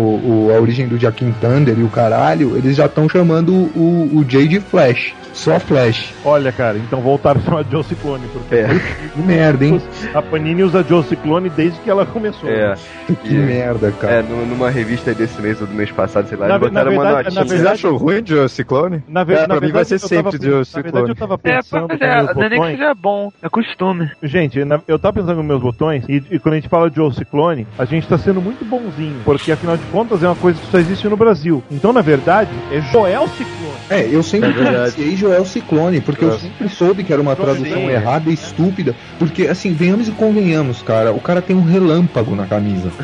o- 0.47 0.51
a 0.55 0.59
origem 0.59 0.87
do 0.87 0.97
Jaquim 0.97 1.33
Thunder 1.41 1.77
e 1.77 1.83
o 1.83 1.89
caralho, 1.89 2.57
eles 2.57 2.75
já 2.77 2.85
estão 2.85 3.07
chamando 3.09 3.51
o, 3.53 4.09
o 4.13 4.25
Jay 4.27 4.47
de 4.47 4.59
Flash. 4.59 5.13
Só 5.33 5.57
Flash. 5.61 6.13
Olha, 6.25 6.51
cara, 6.51 6.77
então 6.77 6.99
voltaram 6.99 7.39
a 7.39 7.43
chamar 7.43 7.63
Joe 7.71 7.81
Ciclone, 7.85 8.00
porque 8.01 8.55
É. 8.55 8.67
Que 9.13 9.21
merda, 9.21 9.65
hein? 9.65 9.81
a 10.13 10.21
Panini 10.21 10.63
usa 10.63 10.83
Joe 10.83 11.03
Ciclone 11.03 11.49
desde 11.49 11.79
que 11.79 11.89
ela 11.89 12.05
começou. 12.05 12.49
É. 12.49 12.75
Que 13.23 13.33
merda, 13.33 13.91
cara. 13.91 14.13
É, 14.15 14.21
nu- 14.23 14.45
numa 14.45 14.69
revista 14.69 15.13
desse 15.13 15.41
mês 15.41 15.59
ou 15.61 15.67
do 15.67 15.73
mês 15.73 15.91
passado, 15.91 16.27
sei 16.27 16.37
lá, 16.37 16.47
Na 16.47 16.55
eles 16.55 16.67
botaram 16.69 16.91
uma 16.93 17.03
verdade- 17.03 17.23
notinha. 17.25 17.41
na 17.43 17.47
verdade- 17.47 17.49
Vocês 17.49 17.65
acham 17.85 17.97
ruim 17.97 18.23
de 18.23 18.49
Ciclone? 18.49 19.03
Na, 19.07 19.23
ve- 19.23 19.33
É, 19.33 19.39
na 19.41 19.45
pra 19.47 19.55
mim 19.55 19.59
verdade, 19.61 19.73
vai 19.73 19.85
ser 19.85 19.95
eu 19.95 19.99
sempre 19.99 20.23
tava, 20.23 20.39
de 20.39 20.45
Joe 20.45 20.51
Na 20.53 20.61
verdade, 20.61 20.85
Ciclone. 20.87 21.09
eu 21.09 21.15
tava 21.15 21.33
É, 21.33 21.37
pensando 21.37 21.93
é, 21.93 22.15
meus 22.23 22.35
não 22.35 22.43
é 22.43 22.49
nem 22.49 22.49
que 22.49 22.55
botões. 22.55 22.77
seja 22.77 22.93
bom, 22.93 23.31
é 23.41 23.49
costume. 23.49 24.11
Gente, 24.23 24.65
na- 24.65 24.81
eu 24.87 24.97
tava 24.99 25.13
pensando 25.13 25.37
nos 25.37 25.45
meus 25.45 25.61
botões, 25.61 26.03
e, 26.07 26.23
e 26.31 26.39
quando 26.39 26.53
a 26.53 26.57
gente 26.57 26.69
fala 26.69 26.89
de 26.89 26.95
Joe 26.95 27.13
Ciclone, 27.13 27.67
a 27.77 27.85
gente 27.85 28.07
tá 28.07 28.17
sendo 28.17 28.41
muito 28.41 28.63
bonzinho, 28.65 29.17
porque 29.25 29.51
afinal 29.51 29.77
de 29.77 29.83
contas, 29.85 30.23
é 30.23 30.27
uma 30.27 30.35
coisa 30.35 30.59
que 30.59 30.67
só 30.67 30.77
existe 30.79 31.07
no 31.07 31.17
Brasil. 31.17 31.63
Então, 31.69 31.91
na 31.93 32.01
verdade, 32.01 32.49
é 32.71 32.81
Joel 32.81 33.27
Ciclone. 33.27 33.71
É, 33.89 34.07
eu 34.09 34.23
sempre 34.23 34.49
É 34.51 34.53
pronunciei 34.53 35.15
Joel 35.15 35.45
Ciclone, 35.45 35.99
porque 36.01 36.23
eu 36.23 36.29
Nossa. 36.29 36.39
sempre 36.41 36.69
soube 36.69 37.03
que 37.03 37.11
era 37.11 37.21
uma 37.21 37.35
tradução 37.35 37.65
Ciclone. 37.65 37.90
Errada 37.93 38.29
e 38.29 38.33
estúpida. 38.33 38.95
Porque, 39.19 39.47
assim, 39.47 39.73
venhamos 39.73 40.07
e 40.07 40.11
convenhamos, 40.11 40.81
cara, 40.81 41.11
o 41.11 41.19
cara 41.19 41.41
tem 41.41 41.55
um 41.55 41.63
relâmpago 41.63 42.35
na 42.35 42.45
camisa. 42.45 42.91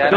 É, 0.00 0.10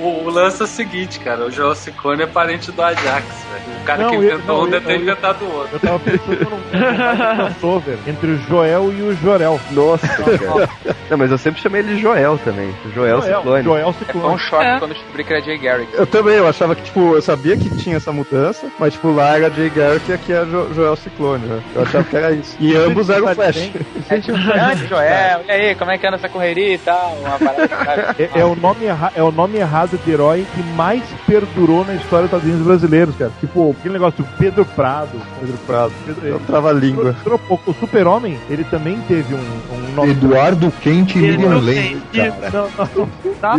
o 0.00 0.30
lance 0.30 0.60
é 0.60 0.64
o 0.64 0.68
seguinte, 0.68 1.18
cara. 1.20 1.46
O 1.46 1.50
Joel 1.50 1.74
Ciclone 1.74 2.22
é 2.22 2.26
parente 2.26 2.70
do 2.72 2.82
Ajax, 2.82 3.02
velho. 3.04 3.80
O 3.80 3.84
cara 3.84 4.02
Não, 4.02 4.10
que 4.10 4.16
inventou 4.16 4.64
um 4.64 4.70
deve 4.70 4.86
ter 4.86 5.00
inventado 5.00 5.42
o 5.44 5.52
outro. 5.54 5.70
Eu 5.74 5.80
tava 5.80 5.98
pensando 5.98 6.50
num 6.50 6.60
crossover 7.50 7.98
entre 8.06 8.30
o 8.32 8.38
Joel 8.48 8.92
e 8.92 9.02
o 9.02 9.16
Jorel. 9.16 9.60
Nossa, 9.72 10.06
cara. 10.08 10.68
Não, 11.08 11.18
mas 11.18 11.30
eu 11.30 11.38
sempre 11.38 11.60
chamei 11.60 11.80
ele 11.80 11.94
de 11.96 12.00
Joel 12.02 12.38
também. 12.44 12.72
Joel 12.94 13.22
Ciclone. 13.22 13.64
Joel 13.64 13.92
Foi 13.92 14.02
um 14.02 14.06
Ciclone. 14.06 14.38
choque 14.38 14.64
É. 14.64 14.78
quando 14.78 14.90
eu 14.92 14.96
descobri 14.96 15.24
que 15.24 15.32
era 15.32 15.42
Jay 15.42 15.58
Garrick. 15.58 15.94
Eu 15.94 16.06
também, 16.06 16.34
eu 16.36 16.46
achava 16.48 16.74
que, 16.74 16.82
tipo, 16.82 17.14
eu 17.14 17.22
sabia 17.22 17.56
que 17.56 17.70
tinha 17.76 17.96
essa 17.96 18.12
mudança, 18.12 18.66
mas, 18.78 18.92
tipo, 18.94 19.10
lá 19.12 19.36
era 19.36 19.50
Jay 19.50 19.70
Garrick 19.70 20.10
e 20.10 20.14
aqui 20.14 20.32
é 20.32 20.44
Jo- 20.44 20.68
Joel 20.74 20.96
Ciclone, 20.96 21.44
né? 21.46 21.60
Eu 21.74 21.82
achava 21.82 22.04
que 22.04 22.16
era 22.16 22.29
isso. 22.32 22.56
E 22.60 22.76
ambos 22.76 23.08
eram 23.10 23.26
o 23.26 23.34
Flash. 23.34 23.70
É 24.08 24.18
tipo, 24.20 24.38
grande 24.38 24.86
Joel, 24.88 25.40
e 25.46 25.50
aí, 25.50 25.74
como 25.74 25.90
é 25.90 25.98
que 25.98 26.06
anda 26.06 26.16
essa 26.16 26.28
correria 26.28 26.74
e 26.74 26.78
tal? 26.78 27.16
Uma 27.20 27.38
parada 27.38 27.68
sabe? 27.68 28.22
É, 28.34 28.40
é 28.40 28.44
o 28.44 28.54
nome 28.54 28.84
erra- 28.86 29.12
é 29.14 29.22
o 29.22 29.30
nome 29.30 29.58
errado 29.58 29.98
de 30.04 30.10
herói 30.10 30.46
que 30.54 30.62
mais 30.74 31.02
perdurou 31.26 31.84
na 31.84 31.94
história 31.94 32.26
dos 32.26 32.30
quadrinhos 32.30 32.62
brasileiros, 32.62 33.14
cara. 33.16 33.30
Tipo, 33.40 33.74
aquele 33.78 33.94
negócio 33.94 34.22
do 34.22 34.28
Pedro 34.38 34.64
Prado. 34.64 35.20
Pedro 35.40 35.58
Prado. 35.66 35.92
Pedro, 36.06 36.26
Eu 36.26 36.40
trava 36.40 36.70
a 36.70 36.72
língua. 36.72 37.14
O 37.66 37.72
Super-Homem, 37.74 38.38
ele 38.48 38.64
também 38.64 38.98
teve 39.08 39.34
um, 39.34 39.38
um 39.38 39.94
nome. 39.94 40.10
Eduardo 40.10 40.72
Quente 40.80 41.18
e 41.18 41.36
não 41.36 41.58
Lane. 41.60 42.02
Não, 42.52 42.68
não. 42.96 43.08
Tá, 43.40 43.56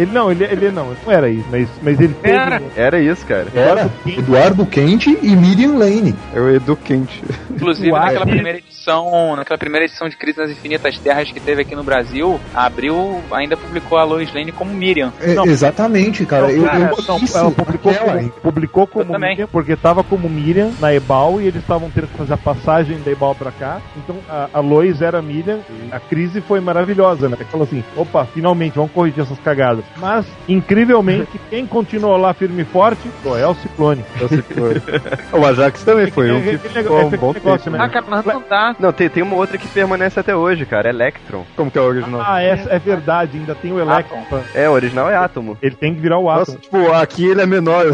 Ele- 0.00 0.12
não, 0.12 0.30
ele, 0.30 0.44
ele 0.44 0.70
não, 0.70 0.94
não 1.04 1.12
era 1.12 1.28
isso, 1.28 1.46
mas, 1.50 1.68
mas 1.82 2.00
ele 2.00 2.14
teve. 2.14 2.36
Era. 2.36 2.62
Era 2.76 3.00
isso, 3.00 3.26
cara. 3.26 3.46
Era 3.54 3.90
Eduardo 4.06 4.64
Quente 4.66 5.16
e 5.22 5.36
Miriam 5.36 5.76
Lane. 5.76 6.14
É 6.34 6.40
o 6.40 6.48
Edu 6.48 6.76
Quente. 6.76 7.22
Inclusive, 7.50 7.90
Uai. 7.92 8.06
naquela 8.06 8.26
primeira 8.26 8.58
edição, 8.58 9.36
naquela 9.36 9.58
primeira 9.58 9.84
edição 9.86 10.08
de 10.08 10.16
Crise 10.16 10.38
nas 10.38 10.50
Infinitas 10.50 10.98
Terras 10.98 11.30
que 11.30 11.40
teve 11.40 11.62
aqui 11.62 11.74
no 11.74 11.82
Brasil, 11.82 12.40
a 12.54 12.66
Abril 12.66 13.20
ainda 13.30 13.56
publicou 13.56 13.98
a 13.98 14.04
Lois 14.04 14.32
Lane 14.32 14.52
como 14.52 14.72
Miriam. 14.72 15.12
É, 15.20 15.34
Não. 15.34 15.44
exatamente, 15.46 16.24
cara. 16.24 16.42
Não, 16.44 16.50
eu, 16.50 16.64
cara, 16.64 16.78
eu 16.96 17.04
não, 17.06 17.18
isso 17.18 17.36
ela 17.36 17.50
publicou 17.50 17.92
naquela, 17.92 18.16
como, 18.18 18.30
publicou 18.30 18.86
como. 18.86 19.18
Miriam, 19.18 19.48
porque 19.48 19.76
tava 19.76 20.02
como 20.02 20.28
Miriam 20.28 20.70
na 20.80 20.94
Ebal 20.94 21.40
e 21.40 21.46
eles 21.46 21.60
estavam 21.62 21.90
tendo 21.90 22.06
que 22.08 22.16
fazer 22.16 22.32
a 22.34 22.38
passagem 22.38 22.98
da 23.00 23.10
Ebal 23.10 23.34
pra 23.34 23.50
cá. 23.52 23.80
Então 23.96 24.16
a, 24.28 24.48
a 24.54 24.60
Lois 24.60 25.02
era 25.02 25.20
Miriam. 25.20 25.60
A 25.90 26.00
crise 26.00 26.40
foi 26.40 26.60
maravilhosa, 26.60 27.28
né? 27.28 27.36
Falou 27.50 27.66
assim: 27.66 27.84
opa, 27.96 28.24
finalmente 28.26 28.76
vamos 28.76 28.92
corrigir 28.92 29.22
essas 29.22 29.38
cagadas. 29.40 29.84
Mas, 29.96 30.26
incrivelmente, 30.48 31.28
quem 31.50 31.66
continuou 31.66 32.16
lá 32.16 32.32
firme 32.32 32.62
e 32.62 32.64
forte? 32.64 33.10
Joel 33.22 33.54
Ciclone. 33.56 34.04
É 34.20 34.24
o 34.24 34.28
Ciclone. 34.28 34.82
o 35.32 35.46
Ajax 35.46 35.84
também 35.84 36.10
foi 36.10 36.30
um 36.30 36.40
que 36.42 36.50
Aquele 36.50 36.82
ficou 36.82 37.04
um 37.06 37.10
bom 37.10 37.32
negócio, 37.32 37.64
tempo. 37.64 37.76
né? 37.76 37.84
Ah, 37.84 37.88
cara, 37.88 38.06
mas 38.08 38.24
não 38.24 38.42
dá. 38.48 38.74
Não, 38.78 38.92
tem, 38.92 39.08
tem 39.08 39.22
uma 39.22 39.36
outra 39.36 39.58
que 39.58 39.68
permanece 39.68 40.18
até 40.18 40.34
hoje, 40.34 40.64
cara. 40.64 40.88
Electron. 40.88 41.44
Como 41.56 41.70
que 41.70 41.78
é 41.78 41.80
o 41.80 41.84
original? 41.84 42.22
Ah, 42.24 42.42
essa 42.42 42.70
é 42.70 42.78
verdade, 42.78 43.38
ainda 43.38 43.54
tem 43.54 43.72
o 43.72 43.78
Electron. 43.78 44.24
É, 44.54 44.68
o 44.68 44.72
original 44.72 45.10
é 45.10 45.16
Átomo. 45.16 45.58
Ele 45.60 45.74
tem 45.74 45.94
que 45.94 46.00
virar 46.00 46.18
o 46.18 46.24
Nossa, 46.24 46.52
Atom. 46.52 46.60
tipo, 46.60 46.92
aqui 46.92 47.26
ele 47.26 47.42
é 47.42 47.46
menor. 47.46 47.86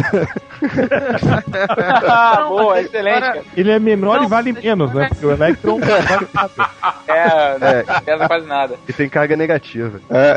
Ah, 2.09 2.39
Não, 2.41 2.49
boa, 2.51 2.81
excelente, 2.81 3.21
cara. 3.21 3.43
Ele 3.57 3.71
é 3.71 3.79
menor 3.79 4.19
Não, 4.19 4.25
e 4.25 4.29
vale 4.29 4.53
menos, 4.53 4.93
né? 4.93 5.09
Porque 5.09 5.27
o 5.27 5.33
Electron 5.33 5.81
vale 5.81 6.29
nada. 6.35 6.71
É, 7.09 7.59
não 7.87 8.01
pesa 8.01 8.27
quase 8.29 8.47
nada. 8.47 8.75
E 8.89 8.93
tem 8.93 9.09
carga 9.09 9.37
negativa. 9.37 10.01
É. 10.11 10.37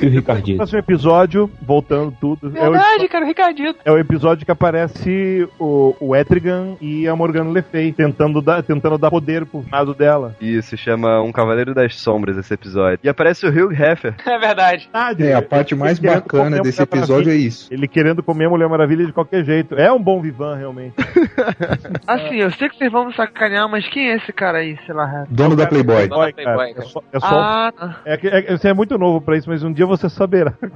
E 0.00 0.06
o 0.06 0.10
Ricardinho? 0.10 0.56
Próximo 0.58 0.78
episódio, 0.78 1.50
voltando 1.62 2.14
tudo. 2.20 2.48
É 2.56 2.68
o, 2.68 2.72
Verdade, 2.72 3.08
cara, 3.08 3.24
o 3.24 3.28
Ricardito. 3.28 3.78
é 3.84 3.90
o 3.92 3.98
episódio 3.98 4.44
que 4.44 4.50
aparece 4.52 5.48
o, 5.58 5.94
o 6.00 6.14
Etrigan 6.14 6.76
e 6.80 7.08
a 7.08 7.16
Morgana 7.16 7.50
Le 7.50 7.62
Fay 7.62 7.92
tentando 7.92 8.42
dar, 8.42 8.62
tentando 8.62 8.98
dar 8.98 9.10
poder 9.10 9.46
pro 9.46 9.64
lado 9.72 9.94
dela. 9.94 10.36
Isso, 10.40 10.70
se 10.70 10.76
chama 10.76 11.20
Um 11.22 11.32
Cavaleiro 11.32 11.74
das 11.74 11.94
Sombras 11.96 12.36
esse 12.36 12.52
episódio. 12.52 12.98
E 13.02 13.08
aparece 13.08 13.46
o 13.46 13.50
Hugh 13.50 13.72
Heffer. 13.72 14.14
É 14.26 14.38
verdade. 14.38 14.88
É, 15.18 15.32
a 15.34 15.40
parte 15.40 15.74
mais 15.74 15.98
bacana 15.98 16.60
desse 16.60 16.82
episódio 16.82 17.32
é 17.32 17.36
isso. 17.36 17.72
Ele 17.72 17.88
querendo 17.88 18.22
comer 18.22 18.46
a 18.46 18.50
Mulher 18.50 18.68
Maravilha 18.68 19.06
de 19.06 19.12
qualquer 19.12 19.44
jeito. 19.44 19.74
É 19.76 19.90
um 19.90 20.02
bom 20.02 20.20
vivan, 20.20 20.56
realmente. 20.56 20.94
Assim, 22.06 22.36
eu 22.36 22.50
sei 22.52 22.68
que 22.68 22.76
vocês 22.76 22.90
vão 22.92 23.06
me 23.06 23.14
sacanear, 23.14 23.68
mas 23.68 23.88
quem 23.88 24.10
é 24.10 24.16
esse 24.16 24.32
cara 24.32 24.58
aí, 24.58 24.76
sei 24.84 24.94
lá? 24.94 25.24
Dono 25.30 25.56
da 25.56 25.66
Playboy. 25.66 26.08
Dono 26.08 26.26
da 26.26 26.32
Playboy, 26.32 26.44
cara. 26.44 26.56
Playboy, 26.56 26.82
É 26.84 26.88
só, 26.88 27.02
é 27.12 27.20
só- 27.20 27.26
Ah, 27.40 27.72
tá. 27.76 28.00
é 28.04 28.16
que- 28.16 28.28
é 28.28 28.56
você 28.56 28.68
é 28.68 28.74
muito 28.74 28.98
novo 28.98 29.20
pra 29.20 29.36
isso, 29.36 29.48
mas 29.48 29.62
um 29.62 29.72
dia 29.72 29.85
você 29.86 30.08
saberá. 30.08 30.54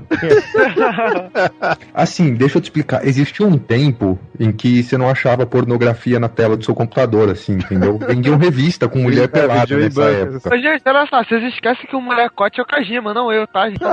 Assim, 1.94 2.34
deixa 2.34 2.58
eu 2.58 2.62
te 2.62 2.64
explicar. 2.64 3.06
Existia 3.06 3.46
um 3.46 3.58
tempo 3.58 4.18
em 4.38 4.52
que 4.52 4.82
você 4.82 4.96
não 4.96 5.08
achava 5.08 5.46
pornografia 5.46 6.18
na 6.18 6.28
tela 6.28 6.56
do 6.56 6.64
seu 6.64 6.74
computador, 6.74 7.30
assim, 7.30 7.54
entendeu? 7.54 7.98
Vendiam 8.08 8.36
revista 8.36 8.88
com 8.88 9.00
mulher 9.00 9.28
pelada 9.28 9.60
vendiam 9.60 9.80
em 9.80 9.84
nessa 9.84 10.04
época. 10.04 10.54
Ô, 10.54 10.58
gente, 10.58 10.82
olha 10.86 11.06
só, 11.06 11.22
vocês 11.22 11.42
esquecem 11.52 11.86
que 11.86 11.96
o 11.96 12.00
molecote 12.00 12.60
é 12.60 12.62
o 12.62 12.66
Kajima, 12.66 13.12
não 13.12 13.32
eu, 13.32 13.46
tá, 13.46 13.68
gente? 13.68 13.80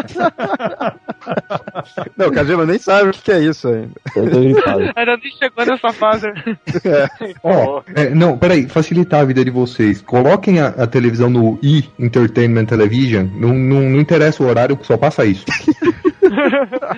Não, 2.15 2.27
o 2.27 2.31
Kajima 2.31 2.65
nem 2.65 2.77
sabe 2.77 3.10
o 3.10 3.14
que 3.14 3.31
é 3.31 3.39
isso 3.39 3.68
ainda. 3.68 3.91
Ainda 4.15 5.18
nem 5.18 5.31
chegou 5.31 5.65
nessa 5.65 5.91
fase. 5.91 6.27
Ó, 7.44 7.81
é, 7.95 8.10
não, 8.10 8.38
peraí, 8.38 8.68
facilitar 8.68 9.22
a 9.22 9.26
vida 9.26 9.44
de 9.44 9.52
vocês. 9.52 10.02
Coloquem 10.02 10.60
a, 10.60 10.68
a 10.68 10.88
televisão 10.88 11.30
no 11.30 11.60
E 11.61 11.84
Entertainment 11.99 12.65
Television. 12.65 13.27
Não, 13.34 13.53
não, 13.53 13.81
não 13.81 13.99
interessa 13.99 14.44
o 14.44 14.48
horário, 14.48 14.77
só 14.84 14.98
passa 14.98 15.06
isso. 15.25 15.45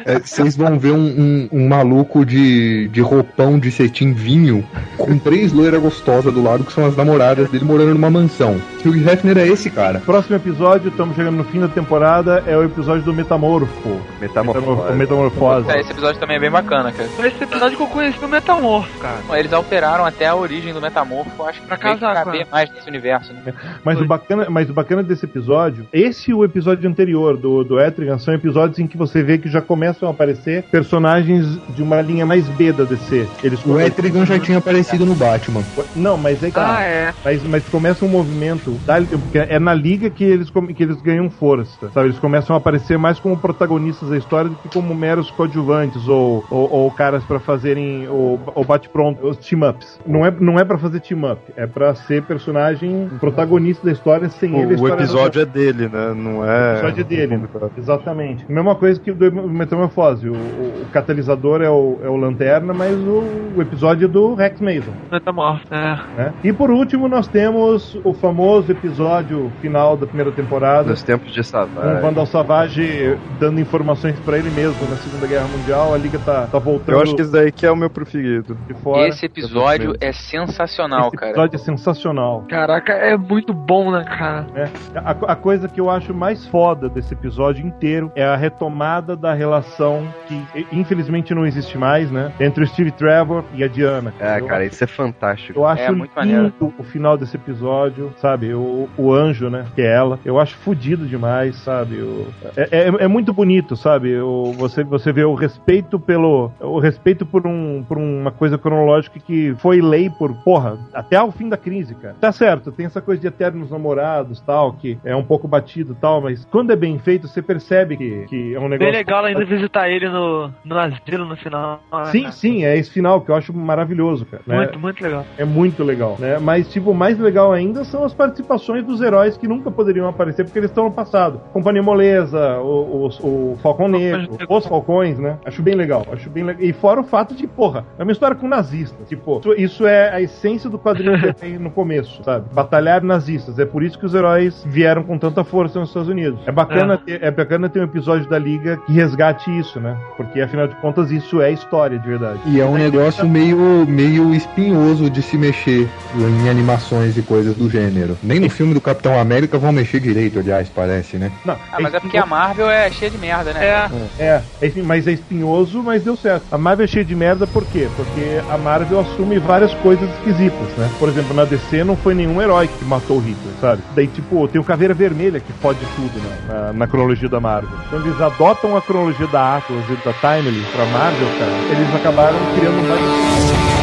É, 0.06 0.20
Vocês 0.20 0.56
vão 0.56 0.78
ver 0.80 0.92
um, 0.92 0.98
um- 0.98 1.50
um 1.52 1.68
maluco 1.68 2.26
de, 2.26 2.88
de 2.90 3.02
roupão 3.02 3.58
de 3.60 3.72
cetim 3.72 4.14
vinho 4.14 4.66
com 4.98 5.18
três 5.18 5.52
loiras 5.54 5.82
gostosas 5.82 6.34
do 6.34 6.42
lado, 6.44 6.64
que 6.64 6.72
são 6.74 6.86
as 6.86 6.96
namoradas 6.96 7.50
dele 7.50 7.66
morando 7.66 7.94
numa 7.94 8.10
mansão. 8.10 8.60
Hugh 8.86 9.08
Hefner 9.10 9.38
é 9.38 9.48
esse 9.48 9.70
cara. 9.70 10.00
Próximo 10.00 10.36
episódio, 10.36 10.90
estamos 10.90 11.16
chegando 11.16 11.36
no 11.38 11.44
fim 11.44 11.60
da 11.60 11.68
temporada, 11.68 12.44
é 12.48 12.56
o 12.58 12.64
episódio 12.64 13.04
do 13.04 13.14
Metamorfo. 13.14 14.00
Metamorfose. 14.22 14.96
Metamorfose. 14.96 15.70
É, 15.72 15.80
esse 15.82 15.92
episódio 15.92 16.20
também 16.20 16.38
é 16.38 16.40
bem 16.40 16.52
bacana, 16.52 16.92
cara. 16.92 17.10
Foi 17.10 17.28
esse 17.28 17.44
episódio 17.44 17.78
que 17.78 17.84
eu 17.84 17.88
conheci 17.88 18.24
o 18.24 18.28
Metamorfo, 18.28 19.00
cara. 19.00 19.20
Eles 19.40 19.54
alteraram 19.54 20.06
até 20.06 20.28
a 20.28 20.36
origem 20.36 20.74
do 20.74 20.82
Metamorfo, 20.82 21.44
acho 21.44 21.62
que 21.62 21.68
Pra 21.68 21.78
casar, 21.78 22.16
caber 22.16 22.46
cara. 22.46 22.48
mais 22.52 22.72
nesse 22.72 22.90
universo, 22.90 23.32
né? 23.34 23.54
Mas 23.84 24.00
o, 24.02 24.06
bacana, 24.06 24.48
mas 24.50 24.70
o 24.70 24.74
bacana 24.74 25.04
desse 25.04 25.26
episódio, 25.26 25.86
esse 25.94 26.32
e 26.32 26.34
o 26.34 26.44
episódio 26.44 26.90
anterior 26.90 27.38
do, 27.38 27.64
do 27.64 27.80
Etrigan 27.80 28.18
são 28.18 28.34
episódios 28.34 28.80
em 28.80 28.88
que 28.88 28.98
você 28.98 29.19
vê 29.24 29.38
que 29.38 29.50
já 29.50 29.62
começam 29.62 30.08
a 30.08 30.12
aparecer 30.12 30.64
personagens 30.64 31.46
de 31.76 31.84
uma 31.84 32.02
linha 32.02 32.26
mais 32.26 32.48
B 32.50 32.72
da 32.72 32.84
DC. 32.84 33.28
Eles 33.44 33.64
O 33.66 33.80
Etrigan 33.80 34.26
já 34.26 34.40
tinha 34.40 34.58
aparecido 34.58 35.06
no 35.06 35.16
Batman. 35.16 35.64
Não, 35.96 36.18
mas 36.18 36.42
é 36.44 36.50
que 36.52 36.60
Ah, 36.60 36.82
é. 36.84 37.14
Mas, 37.24 37.44
mas 37.44 37.64
começa 37.70 38.04
um 38.06 38.10
movimento. 38.10 38.80
da- 38.86 39.00
porque 39.02 39.38
é 39.38 39.60
na 39.60 39.74
liga 39.74 40.10
que 40.10 40.24
eles, 40.24 40.50
que 40.76 40.84
eles 40.84 41.02
ganham 41.02 41.30
força. 41.30 41.90
Sabe? 41.94 42.08
Eles 42.08 42.20
começam 42.20 42.56
a 42.56 42.60
aparecer 42.60 42.98
mais 42.98 43.20
como 43.20 43.38
protagonistas 43.38 44.10
da 44.10 44.18
história 44.18 44.50
do 44.50 44.56
que 44.56 44.70
como 44.70 44.94
meros 44.96 45.30
coadjuvantes 45.32 46.08
ou, 46.08 46.44
ou, 46.50 46.70
ou 46.72 46.92
caras 46.92 47.24
pra 47.24 47.40
fazerem 47.40 48.08
o, 48.08 48.40
o 48.56 48.64
bate-pronto, 48.64 49.26
os 49.28 49.38
team-ups. 49.38 50.00
Não 50.06 50.26
é, 50.26 50.34
não 50.40 50.60
é 50.60 50.64
pra 50.66 50.78
fazer 50.78 51.00
team-up, 51.02 51.42
é 51.56 51.66
pra 51.68 51.94
ser 51.96 52.24
personagem 52.24 53.10
protagonista 53.20 53.86
da 53.86 53.92
história 53.92 54.30
sem 54.30 54.50
ele. 54.56 54.64
a 54.64 54.68
O, 54.68 54.70
o 54.70 54.74
história 54.74 54.96
não- 54.96 55.04
episódio 55.04 55.42
é 55.42 55.46
dele, 55.46 55.90
né? 55.92 56.14
Não 56.16 56.46
é. 56.46 56.74
o 56.74 56.74
episódio 56.78 57.02
é 57.02 57.04
dele, 57.04 57.40
exatamente. 57.78 58.46
Mesma 58.50 58.76
coisa 58.76 59.00
que 59.00 59.09
o 59.12 59.16
do 59.16 59.32
Metamorfose. 59.50 60.30
O, 60.30 60.34
o, 60.34 60.84
o 60.84 60.86
catalisador 60.92 61.62
é 61.62 61.70
o, 61.70 62.00
é 62.04 62.10
o 62.10 62.16
Lanterna, 62.16 62.74
mas 62.74 62.96
o, 62.96 63.24
o 63.56 63.62
episódio 63.62 64.06
é 64.06 64.08
do 64.08 64.34
Rex 64.34 64.60
Mason. 64.62 64.92
Metamorfo, 65.12 65.66
é. 65.74 66.00
né? 66.18 66.34
E 66.44 66.52
por 66.54 66.70
último, 66.72 67.08
nós 67.08 67.28
temos 67.28 68.00
o 68.04 68.14
famoso 68.14 68.72
episódio 68.72 69.52
final 69.62 69.96
da 69.98 70.06
primeira 70.06 70.32
temporada. 70.32 70.90
Nos 70.90 71.04
tempos 71.04 71.30
de 71.32 71.36
Com 71.36 71.42
o 71.42 71.44
Savage. 71.44 72.02
Vandal 72.02 72.26
Savage 72.26 73.18
dando 73.40 73.60
informações 73.60 74.20
pra 74.20 74.38
ele 74.38 74.50
mesmo 74.50 74.90
na 74.90 74.98
Segunda 74.98 75.28
Guerra 75.28 75.48
Mundial, 75.48 75.94
a 75.94 75.98
Liga 75.98 76.20
tá, 76.20 76.48
tá 76.48 76.60
voltando 76.60 76.96
Eu 76.96 77.02
acho 77.02 77.16
que 77.16 77.22
esse 77.22 77.32
daí 77.32 77.52
que 77.52 77.66
é 77.66 77.72
o 77.72 77.76
meu 77.76 77.90
preferido. 77.90 78.58
de 78.68 78.74
fora. 78.76 79.08
Esse 79.08 79.26
episódio 79.26 79.96
é 80.00 80.12
sensacional, 80.12 81.08
Esse 81.08 81.18
cara. 81.18 81.32
episódio 81.32 81.56
é 81.56 81.60
sensacional. 81.60 82.46
Caraca, 82.50 82.94
é 82.94 83.18
muito 83.18 83.54
bom, 83.54 83.92
né, 83.92 84.04
cara? 84.04 84.46
né? 84.54 84.70
A, 84.96 85.12
a 85.12 85.36
coisa 85.36 85.68
que 85.68 85.80
eu 85.80 85.90
acho 85.90 86.14
mais 86.14 86.46
foda 86.48 86.90
desse 86.90 87.14
episódio 87.14 87.66
inteiro 87.66 88.12
é 88.16 88.24
a 88.24 88.36
retomada 88.36 88.99
temporada 89.02 89.16
da 89.16 89.34
relação 89.34 90.08
que 90.28 90.68
infelizmente 90.72 91.34
não 91.34 91.46
existe 91.46 91.78
mais, 91.78 92.12
né? 92.12 92.32
Entre 92.40 92.64
o 92.64 92.68
Steve 92.68 92.92
Trevor 92.92 93.44
e 93.54 93.64
a 93.64 93.68
Diana. 93.68 94.14
Ah, 94.20 94.40
Eu 94.40 94.48
cara, 94.48 94.66
isso 94.66 94.84
é 94.84 94.88
fantástico. 94.88 95.58
eu 95.60 95.66
acho 95.66 95.84
É, 95.84 95.92
muito 95.92 96.12
maneiro. 96.16 96.54
o 96.60 96.84
final 96.84 97.18
desse 97.18 97.36
episódio, 97.36 98.14
sabe? 98.18 98.54
O, 98.54 98.88
o 98.98 99.14
anjo, 99.14 99.50
né? 99.50 99.66
Que 99.76 99.82
é 99.82 99.94
ela. 99.96 100.20
Eu 100.26 100.40
acho 100.40 100.56
fudido 100.58 101.06
demais, 101.06 101.56
sabe? 101.58 101.96
O- 102.02 102.28
é, 102.56 102.68
é, 102.72 103.04
é 103.04 103.08
muito 103.08 103.34
bonito, 103.34 103.76
sabe? 103.76 104.20
O, 104.20 104.52
você, 104.54 104.84
você 104.84 105.12
vê 105.12 105.24
o 105.24 105.34
respeito 105.34 106.00
pelo. 106.00 106.52
O 106.60 106.80
respeito 106.80 107.26
por, 107.26 107.48
um, 107.48 107.84
por 107.88 107.98
uma 107.98 108.32
coisa 108.32 108.58
cronológica 108.58 109.20
que 109.20 109.56
foi 109.60 109.82
lei 109.82 110.10
por, 110.10 110.34
porra, 110.44 110.78
até 110.94 111.22
o 111.22 111.32
fim 111.32 111.48
da 111.50 111.58
crise, 111.58 111.96
cara. 111.96 112.16
Tá 112.20 112.32
certo, 112.32 112.72
tem 112.72 112.86
essa 112.86 113.02
coisa 113.02 113.22
de 113.22 113.28
eternos 113.28 113.72
namorados 113.72 114.42
tal, 114.42 114.74
que 114.74 114.98
é 115.04 115.16
um 115.16 115.24
pouco 115.24 115.48
batido 115.48 115.96
tal, 116.00 116.22
mas 116.22 116.46
quando 116.46 116.72
é 116.72 116.76
bem 116.76 116.98
feito, 117.00 117.28
você 117.28 117.42
percebe 117.42 117.98
que, 117.98 118.26
que 118.28 118.56
é 118.56 118.60
um 118.60 118.68
negócio. 118.68 118.89
Bem 118.92 119.00
legal 119.00 119.26
ainda 119.26 119.46
visitar 119.46 119.90
ele 119.90 120.10
no, 120.10 120.52
no 120.64 120.78
asilo 120.78 121.26
no 121.26 121.36
final. 121.36 121.82
Sim, 122.06 122.32
sim, 122.32 122.66
é 122.66 122.78
esse 122.78 122.92
final 122.92 123.22
que 123.22 123.32
eu 123.32 123.36
acho 123.36 123.54
maravilhoso, 123.54 124.26
cara. 124.26 124.44
né? 124.46 124.58
Muito, 124.58 124.80
muito 124.80 125.04
legal. 125.04 125.26
É 125.38 125.46
muito 125.46 125.84
legal, 125.84 126.16
né? 126.20 126.38
Mas, 126.40 126.72
tipo, 126.72 126.92
o 126.92 126.96
mais 126.96 127.20
legal 127.20 127.52
ainda 127.52 127.84
são 127.84 128.04
as 128.04 128.14
participações 128.14 128.86
dos 128.86 129.02
heróis 129.02 129.38
que 129.38 129.48
nunca 129.48 129.72
poderiam 129.72 130.08
aparecer 130.08 130.44
porque 130.44 130.60
eles 130.60 130.72
estão 130.72 130.86
no 130.86 130.92
passado. 130.92 131.42
Companhia 131.54 131.84
Moleza, 131.84 132.60
o, 132.60 133.08
o, 133.22 133.54
o 133.54 133.58
Falcão 133.62 133.88
Negro, 133.88 134.38
os 134.48 134.66
Falcões, 134.66 135.18
né? 135.20 135.38
Acho 135.46 135.62
bem 135.62 135.76
legal, 135.76 136.06
acho 136.12 136.30
bem 136.30 136.44
legal. 136.44 136.64
E 136.64 136.74
fora 136.74 137.02
o 137.02 137.04
fato 137.04 137.34
de, 137.36 137.48
porra, 137.48 137.86
é 137.98 138.04
uma 138.04 138.12
história 138.12 138.36
com 138.36 138.48
nazistas. 138.48 139.08
Tipo, 139.08 139.42
isso, 139.58 139.86
é 139.86 140.10
a 140.14 140.22
essência 140.22 140.70
do 140.70 140.78
quadrinho 140.80 141.20
que 141.20 141.34
tem 141.40 141.58
no 141.58 141.72
começo, 141.72 142.24
sabe? 142.24 142.54
Batalhar 142.54 143.04
nazistas. 143.04 143.58
É 143.60 143.66
por 143.66 143.84
isso 143.84 143.98
que 143.98 144.06
os 144.06 144.14
heróis 144.14 144.64
vieram 144.68 145.04
com 145.04 145.18
tanta 145.18 145.44
força 145.44 145.80
nos 145.80 145.90
Estados 145.90 146.10
Unidos. 146.10 146.40
É 146.46 146.52
bacana, 146.52 146.98
ter, 146.98 147.24
é 147.24 147.32
bacana 147.32 147.70
ter 147.70 147.80
um 147.80 147.84
episódio 147.84 148.30
da 148.30 148.38
Liga 148.38 148.79
que 148.86 148.94
resgate 148.94 149.50
isso, 149.58 149.80
né? 149.80 149.96
Porque, 150.18 150.42
afinal 150.42 150.68
de 150.68 150.76
contas, 150.76 151.12
isso 151.12 151.42
é 151.42 151.52
história 151.52 151.98
de 152.00 152.08
verdade. 152.08 152.40
E 152.46 152.60
é 152.60 152.66
um 152.66 152.78
negócio 152.78 153.28
meio, 153.28 153.86
meio 153.88 154.34
espinhoso 154.34 155.10
de 155.10 155.22
se 155.22 155.38
mexer 155.38 155.90
em 156.16 156.50
animações 156.50 157.18
e 157.18 157.22
coisas 157.22 157.56
do 157.56 157.70
gênero. 157.70 158.18
Nem 158.24 158.40
no 158.40 158.50
filme 158.50 158.74
do 158.74 158.82
Capitão 158.82 159.20
América 159.20 159.58
vão 159.58 159.72
mexer 159.72 160.00
direito, 160.00 160.40
aliás, 160.40 160.70
parece, 160.70 161.18
né? 161.18 161.32
Não, 161.46 161.56
Ah, 161.72 161.78
mas 161.80 161.94
é 161.94 162.00
porque 162.00 162.18
a 162.18 162.26
Marvel 162.26 162.70
é 162.70 162.90
cheia 162.92 163.12
de 163.12 163.18
merda, 163.18 163.54
né? 163.54 163.66
É. 163.66 163.90
É, 164.18 164.42
é 164.62 164.68
espin- 164.68 164.82
mas 164.82 165.08
é 165.08 165.12
espinhoso, 165.12 165.84
mas 165.84 166.04
deu 166.04 166.16
certo. 166.16 166.46
A 166.52 166.58
Marvel 166.58 166.86
é 166.86 166.88
cheia 166.88 167.06
de 167.06 167.16
merda 167.16 167.46
por 167.46 167.66
quê? 167.66 167.88
Porque 167.96 168.42
a 168.50 168.58
Marvel 168.58 169.00
assume 169.00 169.38
várias 169.40 169.74
coisas 169.76 170.10
esquisitas, 170.16 170.76
né? 170.78 170.90
Por 171.00 171.10
exemplo, 171.10 171.34
na 171.36 171.46
DC 171.46 171.84
não 171.84 171.96
foi 171.96 172.14
nenhum 172.16 172.42
herói 172.42 172.68
que 172.68 172.84
matou 172.86 173.18
o 173.18 173.22
Hitler, 173.22 173.54
sabe? 173.62 173.84
Daí, 173.96 174.08
tipo, 174.08 174.48
tem 174.48 174.60
o 174.60 174.64
Caveira 174.64 174.94
Vermelha 174.94 175.40
que 175.40 175.54
fode 175.54 175.86
tudo 175.96 176.20
né? 176.20 176.30
na, 176.48 176.74
na 176.74 176.88
cronologia 176.88 177.30
da 177.30 177.40
Marvel. 177.40 177.70
Quando 177.90 178.08
eles 178.08 178.20
adotam 178.22 178.69
a 178.76 178.82
cronologia 178.82 179.28
da 179.28 179.58
Atlas 179.58 179.90
e 179.90 179.96
da 179.98 180.14
Timely 180.14 180.64
pra 180.72 180.86
Marvel, 180.86 181.30
cara, 181.38 181.52
eles 181.70 181.94
acabaram 181.94 182.38
criando 182.56 182.82
mais. 182.88 183.79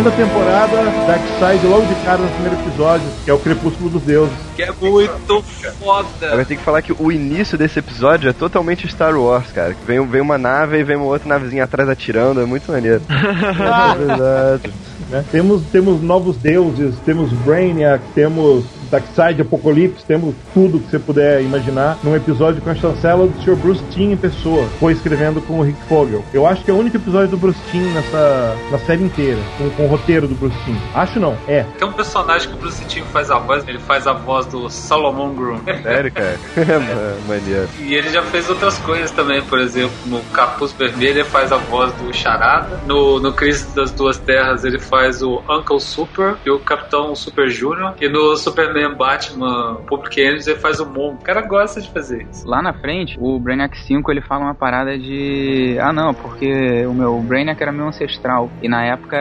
Segunda 0.00 0.16
temporada, 0.16 0.76
Darkseid 1.06 1.66
logo 1.66 1.84
de 1.84 1.94
cara 1.96 2.16
no 2.16 2.28
primeiro 2.30 2.58
episódio, 2.58 3.06
que 3.22 3.30
é 3.30 3.34
o 3.34 3.38
Crepúsculo 3.38 3.90
dos 3.90 4.02
Deuses. 4.02 4.34
Que 4.56 4.62
é 4.62 4.72
muito 4.72 5.42
foda. 5.78 6.08
Agora 6.22 6.44
tem 6.46 6.56
que 6.56 6.64
falar 6.64 6.80
que 6.80 6.94
o 6.98 7.12
início 7.12 7.58
desse 7.58 7.80
episódio 7.80 8.30
é 8.30 8.32
totalmente 8.32 8.88
Star 8.88 9.14
Wars, 9.14 9.52
cara. 9.52 9.76
Vem, 9.86 10.06
vem 10.06 10.22
uma 10.22 10.38
nave 10.38 10.78
e 10.78 10.82
vem 10.82 10.96
uma 10.96 11.04
outra 11.04 11.28
navezinha 11.28 11.64
atrás 11.64 11.86
atirando, 11.86 12.40
é 12.40 12.46
muito 12.46 12.72
maneiro. 12.72 13.02
É 13.12 13.94
verdade. 13.94 14.72
né? 15.10 15.24
Temos, 15.30 15.62
temos 15.70 16.00
novos 16.00 16.38
deuses, 16.38 16.94
temos 17.04 17.30
Brainiac, 17.32 18.02
temos 18.14 18.64
Darkseid, 18.90 19.40
Apocalipse, 19.40 20.04
temos 20.04 20.34
tudo 20.52 20.80
que 20.80 20.90
você 20.90 20.98
puder 20.98 21.42
imaginar 21.42 21.98
num 22.02 22.16
episódio 22.16 22.60
com 22.60 22.70
a 22.70 22.74
chancela 22.74 23.26
do 23.26 23.42
Sr. 23.42 23.56
Bruce 23.56 23.84
Timm 23.90 24.12
em 24.12 24.16
pessoa, 24.16 24.66
foi 24.78 24.92
escrevendo 24.92 25.40
com 25.42 25.60
o 25.60 25.62
Rick 25.62 25.80
Fogel. 25.88 26.24
Eu 26.32 26.46
acho 26.46 26.64
que 26.64 26.70
é 26.70 26.74
o 26.74 26.78
único 26.78 26.96
episódio 26.96 27.28
do 27.28 27.36
Bruce 27.36 27.60
Timm 27.70 27.92
nessa 27.92 28.56
na 28.70 28.78
série 28.78 29.04
inteira, 29.04 29.40
com, 29.56 29.70
com 29.70 29.84
o 29.84 29.88
roteiro 29.88 30.26
do 30.26 30.34
Bruce 30.34 30.56
Timm. 30.64 30.76
Acho 30.94 31.20
não, 31.20 31.36
é. 31.46 31.64
Tem 31.78 31.86
um 31.86 31.92
personagem 31.92 32.48
que 32.48 32.54
o 32.54 32.58
Bruce 32.58 32.84
Timm 32.86 33.04
faz 33.04 33.30
a 33.30 33.38
voz, 33.38 33.66
ele 33.68 33.78
faz 33.78 34.06
a 34.06 34.12
voz 34.12 34.46
do 34.46 34.68
Solomon 34.68 35.34
Groom. 35.34 35.60
Sério, 35.82 36.12
cara? 36.12 36.38
É 36.80 37.28
maneiro. 37.28 37.68
E 37.80 37.94
ele 37.94 38.10
já 38.10 38.22
fez 38.22 38.48
outras 38.48 38.78
coisas 38.78 39.10
também, 39.10 39.42
por 39.42 39.58
exemplo, 39.58 39.94
no 40.06 40.20
Capuz 40.32 40.72
Vermelho 40.72 41.20
ele 41.20 41.24
faz 41.24 41.52
a 41.52 41.56
voz 41.56 41.92
do 41.94 42.12
Charada, 42.14 42.80
no, 42.86 43.20
no 43.20 43.32
Crise 43.32 43.74
das 43.74 43.90
Duas 43.90 44.18
Terras 44.18 44.64
ele 44.64 44.78
faz 44.78 45.22
o 45.22 45.42
Uncle 45.48 45.80
Super 45.80 46.36
e 46.44 46.50
o 46.50 46.58
Capitão 46.58 47.14
Super 47.14 47.48
Junior, 47.48 47.94
e 48.00 48.08
no 48.08 48.36
Superman 48.36 48.79
Batman 48.88 49.76
Public 49.86 50.20
Enemies 50.20 50.46
ele 50.46 50.58
faz 50.58 50.80
o 50.80 50.86
Moon. 50.86 51.14
O 51.14 51.22
cara 51.22 51.42
gosta 51.42 51.80
de 51.80 51.90
fazer 51.90 52.26
isso. 52.30 52.46
Lá 52.48 52.62
na 52.62 52.72
frente, 52.72 53.16
o 53.20 53.38
Brainiac 53.38 53.76
5 53.78 54.10
ele 54.10 54.20
fala 54.20 54.44
uma 54.44 54.54
parada 54.54 54.98
de. 54.98 55.76
Ah, 55.80 55.92
não, 55.92 56.14
porque 56.14 56.86
o 56.86 56.92
meu 56.92 57.18
Brainiac 57.20 57.60
era 57.62 57.72
meu 57.72 57.86
ancestral. 57.88 58.50
E 58.62 58.68
na 58.68 58.84
época 58.84 59.16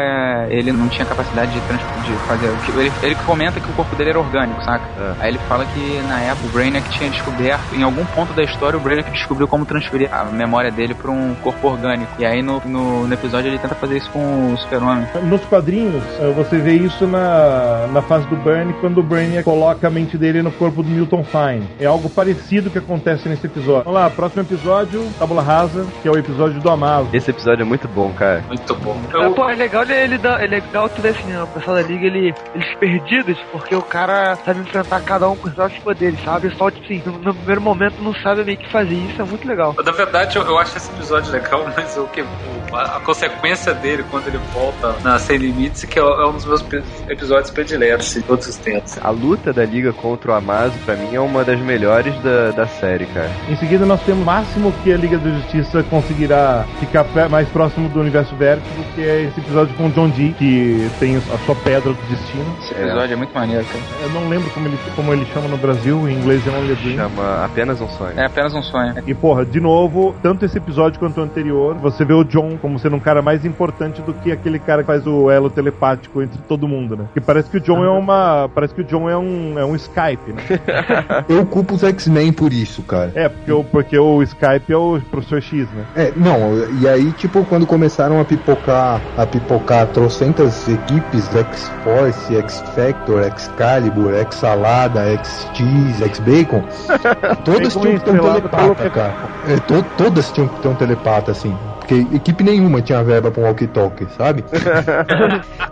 ele 0.50 0.72
não 0.72 0.88
tinha 0.90 1.06
capacidade 1.06 1.52
de, 1.52 1.62
trans... 1.62 1.82
de 2.06 2.14
fazer. 2.28 2.50
Ele, 2.80 2.92
ele 3.04 3.16
comenta 3.26 3.60
que 3.60 3.70
o 3.70 3.74
corpo 3.74 3.96
dele 3.96 4.12
era 4.12 4.20
orgânico, 4.20 4.64
saca? 4.64 4.86
Aí 5.20 5.30
ele 5.30 5.40
fala 5.40 5.66
que 5.66 6.02
na 6.08 6.20
época 6.22 6.48
o 6.48 6.50
Brainiac 6.50 6.90
tinha 6.90 7.10
descoberto, 7.10 7.76
em 7.76 7.84
algum 7.84 8.06
ponto 8.06 8.34
da 8.34 8.44
história, 8.44 8.78
o 8.78 8.82
Brainiac 8.82 9.10
descobriu 9.12 9.48
como 9.48 9.66
transferir 9.66 10.14
a 10.14 10.26
memória 10.26 10.72
dele 10.72 10.94
pra 10.94 11.12
um 11.12 11.36
corpo 11.36 11.68
orgânico. 11.68 12.12
E 12.20 12.26
aí 12.26 12.42
no, 12.42 12.62
no, 12.66 13.08
no 13.08 13.14
episódio 13.14 13.50
ele 13.50 13.58
tenta 13.58 13.76
fazer 13.76 13.98
isso 13.98 14.10
com 14.12 14.54
o 14.54 14.58
Super-Homem. 14.58 15.08
Nos 15.24 15.42
quadrinhos, 15.46 16.04
eh, 16.20 16.32
você 16.36 16.58
vê 16.58 16.74
isso 16.74 17.08
na, 17.08 17.88
na 17.92 18.02
fase 18.02 18.28
do 18.28 18.36
Burn, 18.36 18.74
quando 18.82 19.00
o 19.00 19.04
Brainiac 19.04 19.49
coloca 19.50 19.88
a 19.88 19.90
mente 19.90 20.16
dele 20.16 20.44
no 20.44 20.52
corpo 20.52 20.84
do 20.84 20.90
Milton 20.90 21.24
Fine. 21.24 21.68
É 21.80 21.88
algo 21.88 22.08
parecido 22.08 22.70
que 22.70 22.78
acontece 22.78 23.28
nesse 23.28 23.48
episódio. 23.48 23.86
Vamos 23.86 24.00
lá, 24.00 24.08
próximo 24.08 24.44
episódio, 24.44 25.10
Tabula 25.18 25.42
Rasa, 25.42 25.88
que 26.04 26.08
é 26.08 26.12
o 26.12 26.16
episódio 26.16 26.62
do 26.62 26.70
Amazo. 26.70 27.10
Esse 27.14 27.32
episódio 27.32 27.64
é 27.64 27.66
muito 27.66 27.88
bom, 27.88 28.14
cara. 28.14 28.44
Muito 28.48 28.76
bom. 28.76 28.96
É, 29.12 29.30
pô, 29.32 29.50
é 29.50 29.56
legal 29.56 29.82
ele, 29.82 29.94
ele 29.96 30.18
dá, 30.20 30.40
é 30.40 30.46
legal 30.46 30.88
ver 31.00 31.10
assim, 31.10 31.36
o 31.36 31.48
pessoal 31.48 31.78
da 31.78 31.82
liga, 31.82 32.06
ele, 32.06 32.32
eles 32.54 32.76
perdidos, 32.76 33.40
porque 33.52 33.74
o 33.74 33.82
cara 33.82 34.36
sabe 34.46 34.60
enfrentar 34.60 35.02
cada 35.02 35.28
um 35.28 35.36
com 35.36 35.48
os 35.48 35.56
próprios 35.56 35.82
poderes, 35.82 36.24
sabe? 36.24 36.56
Só, 36.56 36.70
tipo 36.70 36.86
assim, 36.86 37.02
no, 37.04 37.18
no 37.18 37.34
primeiro 37.34 37.62
momento 37.62 37.96
não 38.04 38.14
sabe 38.22 38.44
meio 38.44 38.58
que 38.60 38.72
fazer 38.72 38.94
isso, 38.94 39.20
é 39.20 39.26
muito 39.26 39.48
legal. 39.48 39.76
Na 39.84 39.92
verdade, 39.92 40.38
eu, 40.38 40.44
eu 40.44 40.60
acho 40.60 40.78
esse 40.78 40.92
episódio 40.92 41.32
legal, 41.32 41.66
mas 41.76 41.98
o 41.98 42.06
que 42.10 42.24
a, 42.72 42.98
a 42.98 43.00
consequência 43.00 43.74
dele 43.74 44.06
quando 44.12 44.28
ele 44.28 44.40
volta 44.54 44.96
na 45.04 45.18
Sem 45.18 45.38
Limites, 45.38 45.86
que 45.86 45.98
é, 45.98 46.04
é 46.04 46.26
um 46.28 46.34
dos 46.34 46.46
meus 46.46 46.64
episódios 47.08 47.50
prediletos 47.50 48.14
de 48.14 48.22
todos 48.22 48.48
os 48.48 48.58
tempos. 48.58 48.98
A 49.02 49.10
luta 49.10 49.39
da 49.54 49.66
Liga 49.66 49.94
contra 49.94 50.32
o 50.32 50.34
Amazo, 50.36 50.74
pra 50.86 50.96
mim, 50.96 51.16
é 51.16 51.20
uma 51.20 51.44
das 51.44 51.60
melhores 51.60 52.14
da, 52.22 52.52
da 52.52 52.68
série, 52.68 53.06
cara. 53.08 53.30
Em 53.50 53.56
seguida, 53.56 53.86
nós 53.86 54.02
temos 54.04 54.22
o 54.22 54.26
máximo 54.26 54.74
que 54.84 54.92
a 54.92 54.98
Liga 54.98 55.18
da 55.18 55.30
Justiça 55.30 55.84
conseguirá 55.84 56.66
ficar 56.80 57.06
mais 57.30 57.48
próximo 57.50 57.88
do 57.90 58.00
universo 58.00 58.36
Vértigo, 58.36 58.84
que 58.94 59.02
é 59.02 59.24
esse 59.24 59.40
episódio 59.40 59.74
com 59.76 59.88
o 59.88 59.90
John 59.92 60.10
Dee, 60.10 60.34
que 60.34 60.90
tem 61.00 61.18
a 61.18 61.38
sua 61.46 61.56
pedra 61.56 61.94
do 61.94 62.08
destino. 62.10 62.58
Esse 62.62 62.74
episódio 62.74 63.14
é, 63.14 63.16
muito 63.16 63.34
maneiro, 63.34 63.66
cara. 63.66 63.84
Eu 64.04 64.10
não 64.10 64.30
lembro 64.30 64.50
como 64.52 64.68
ele, 64.68 64.78
como 64.96 65.14
ele 65.14 65.26
chama 65.34 65.48
no 65.48 65.58
Brasil, 65.58 66.10
em 66.10 66.16
inglês 66.16 66.46
é 66.46 66.50
Only 66.50 66.72
a 66.72 66.76
Dream. 66.76 66.98
Chama 66.98 67.46
Apenas 67.46 67.82
um 67.82 67.88
Sonho. 67.90 68.20
É 68.20 68.26
apenas 68.26 68.54
um 68.54 68.62
sonho. 68.62 68.96
E 69.06 69.14
porra, 69.14 69.46
de 69.46 69.60
novo, 69.60 70.16
tanto 70.22 70.46
esse 70.46 70.58
episódio 70.58 71.00
quanto 71.00 71.20
o 71.20 71.24
anterior, 71.24 71.76
você 71.76 72.06
vê 72.06 72.14
o 72.14 72.24
John 72.24 72.58
como 72.62 72.80
sendo 72.80 72.96
um 72.96 73.00
cara 73.00 73.22
mais 73.22 73.46
importante 73.46 74.02
do 74.02 74.14
que 74.14 74.32
aquele 74.32 74.60
cara 74.60 74.84
que 74.84 74.88
faz 74.88 75.06
o 75.06 75.30
elo 75.30 75.50
telepático 75.50 76.22
entre 76.22 76.40
todo 76.48 76.68
mundo, 76.68 76.96
né? 76.96 77.06
Que 77.14 77.22
parece 77.22 77.50
que 77.50 77.58
o 77.58 77.60
John 77.60 77.84
é 77.84 77.90
uma. 77.90 78.50
Parece 78.54 78.74
que 78.74 78.82
o 78.82 78.84
John 78.84 79.10
é 79.10 79.18
um, 79.18 79.29
é 79.58 79.66
um 79.66 79.76
Skype, 79.76 80.34
né? 80.34 80.44
Eu 81.30 81.46
culpo 81.46 81.76
os 81.76 81.84
X-Men 81.84 82.32
por 82.34 82.52
isso, 82.54 82.82
cara. 82.84 83.12
É, 83.16 83.30
porque 83.30 83.52
o, 83.52 83.64
porque 83.64 83.98
o 83.98 84.22
Skype 84.24 84.72
é 84.74 84.78
o 84.78 85.00
Professor 85.12 85.42
X, 85.42 85.68
né? 85.72 85.86
É, 85.96 86.14
não, 86.16 86.70
e 86.70 86.88
aí, 86.88 87.12
tipo, 87.12 87.44
quando 87.46 87.66
começaram 87.66 88.20
a 88.20 88.26
pipocar, 88.26 89.02
a 89.18 89.26
pipocar 89.26 89.88
trocentas 89.88 90.68
equipes, 90.68 91.34
X-Force, 91.34 92.36
X-Factor, 92.36 93.24
Excalibur, 93.24 94.14
X-Salada, 94.16 95.02
X-Cheese, 95.14 96.04
X-Bacon, 96.04 96.64
todas 97.44 97.74
tinham 97.76 97.98
que 98.00 98.06
ter 98.06 98.12
um 98.12 98.20
telepata, 98.20 98.90
cara. 98.90 99.16
É, 99.48 99.56
to- 99.58 99.84
todas 99.98 100.32
tinham 100.32 100.48
que 100.48 100.60
ter 100.62 100.68
um 100.68 100.76
telepata, 100.76 101.32
assim. 101.32 101.56
Porque 101.90 102.16
equipe 102.16 102.44
nenhuma 102.44 102.82
tinha 102.84 103.04
verba 103.04 103.32
pra 103.32 103.42
um 103.42 103.46
walkie-talkie, 103.46 104.06
sabe? 104.16 104.44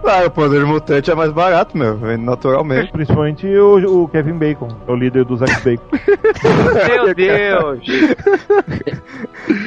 claro, 0.02 0.26
o 0.28 0.32
poder 0.32 0.66
mutante 0.66 1.12
é 1.12 1.16
mais 1.16 1.32
barato, 1.32 1.78
meu, 1.78 1.96
naturalmente. 2.18 2.92
Principalmente 2.92 3.46
o, 3.46 4.04
o 4.04 4.08
Kevin 4.08 4.34
Bacon, 4.34 4.68
o 4.88 4.96
líder 4.96 5.26
dos 5.26 5.44
X-Bacon. 5.44 5.86
Meu 7.06 7.14
Deus! 7.14 7.86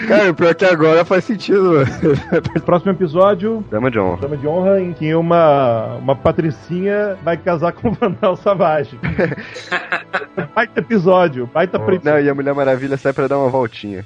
Cara, 0.09 0.31
o 0.31 0.35
pior 0.35 0.55
que 0.55 0.65
agora 0.65 1.05
faz 1.05 1.25
sentido, 1.25 1.63
mano. 1.63 2.63
Próximo 2.67 2.91
episódio, 2.91 3.65
Dama 3.71 3.91
de 3.91 4.01
honra. 4.01 4.23
Dama 4.23 4.37
de 4.37 4.49
Honra, 4.49 4.81
em 4.81 4.93
que 4.93 5.15
uma, 5.15 5.97
uma 5.97 6.17
patricinha 6.17 7.17
vai 7.23 7.37
casar 7.37 7.73
com 7.73 7.91
o 7.91 7.93
Vandal 7.93 8.35
Savage. 8.35 8.99
baita 10.55 10.81
episódio, 10.81 11.49
baita 11.53 11.79
pre... 11.79 12.01
Não, 12.03 12.19
e 12.19 12.29
a 12.29 12.35
Mulher 12.35 12.55
Maravilha 12.55 12.97
sai 12.97 13.13
pra 13.13 13.29
dar 13.29 13.39
uma 13.39 13.49
voltinha. 13.49 14.05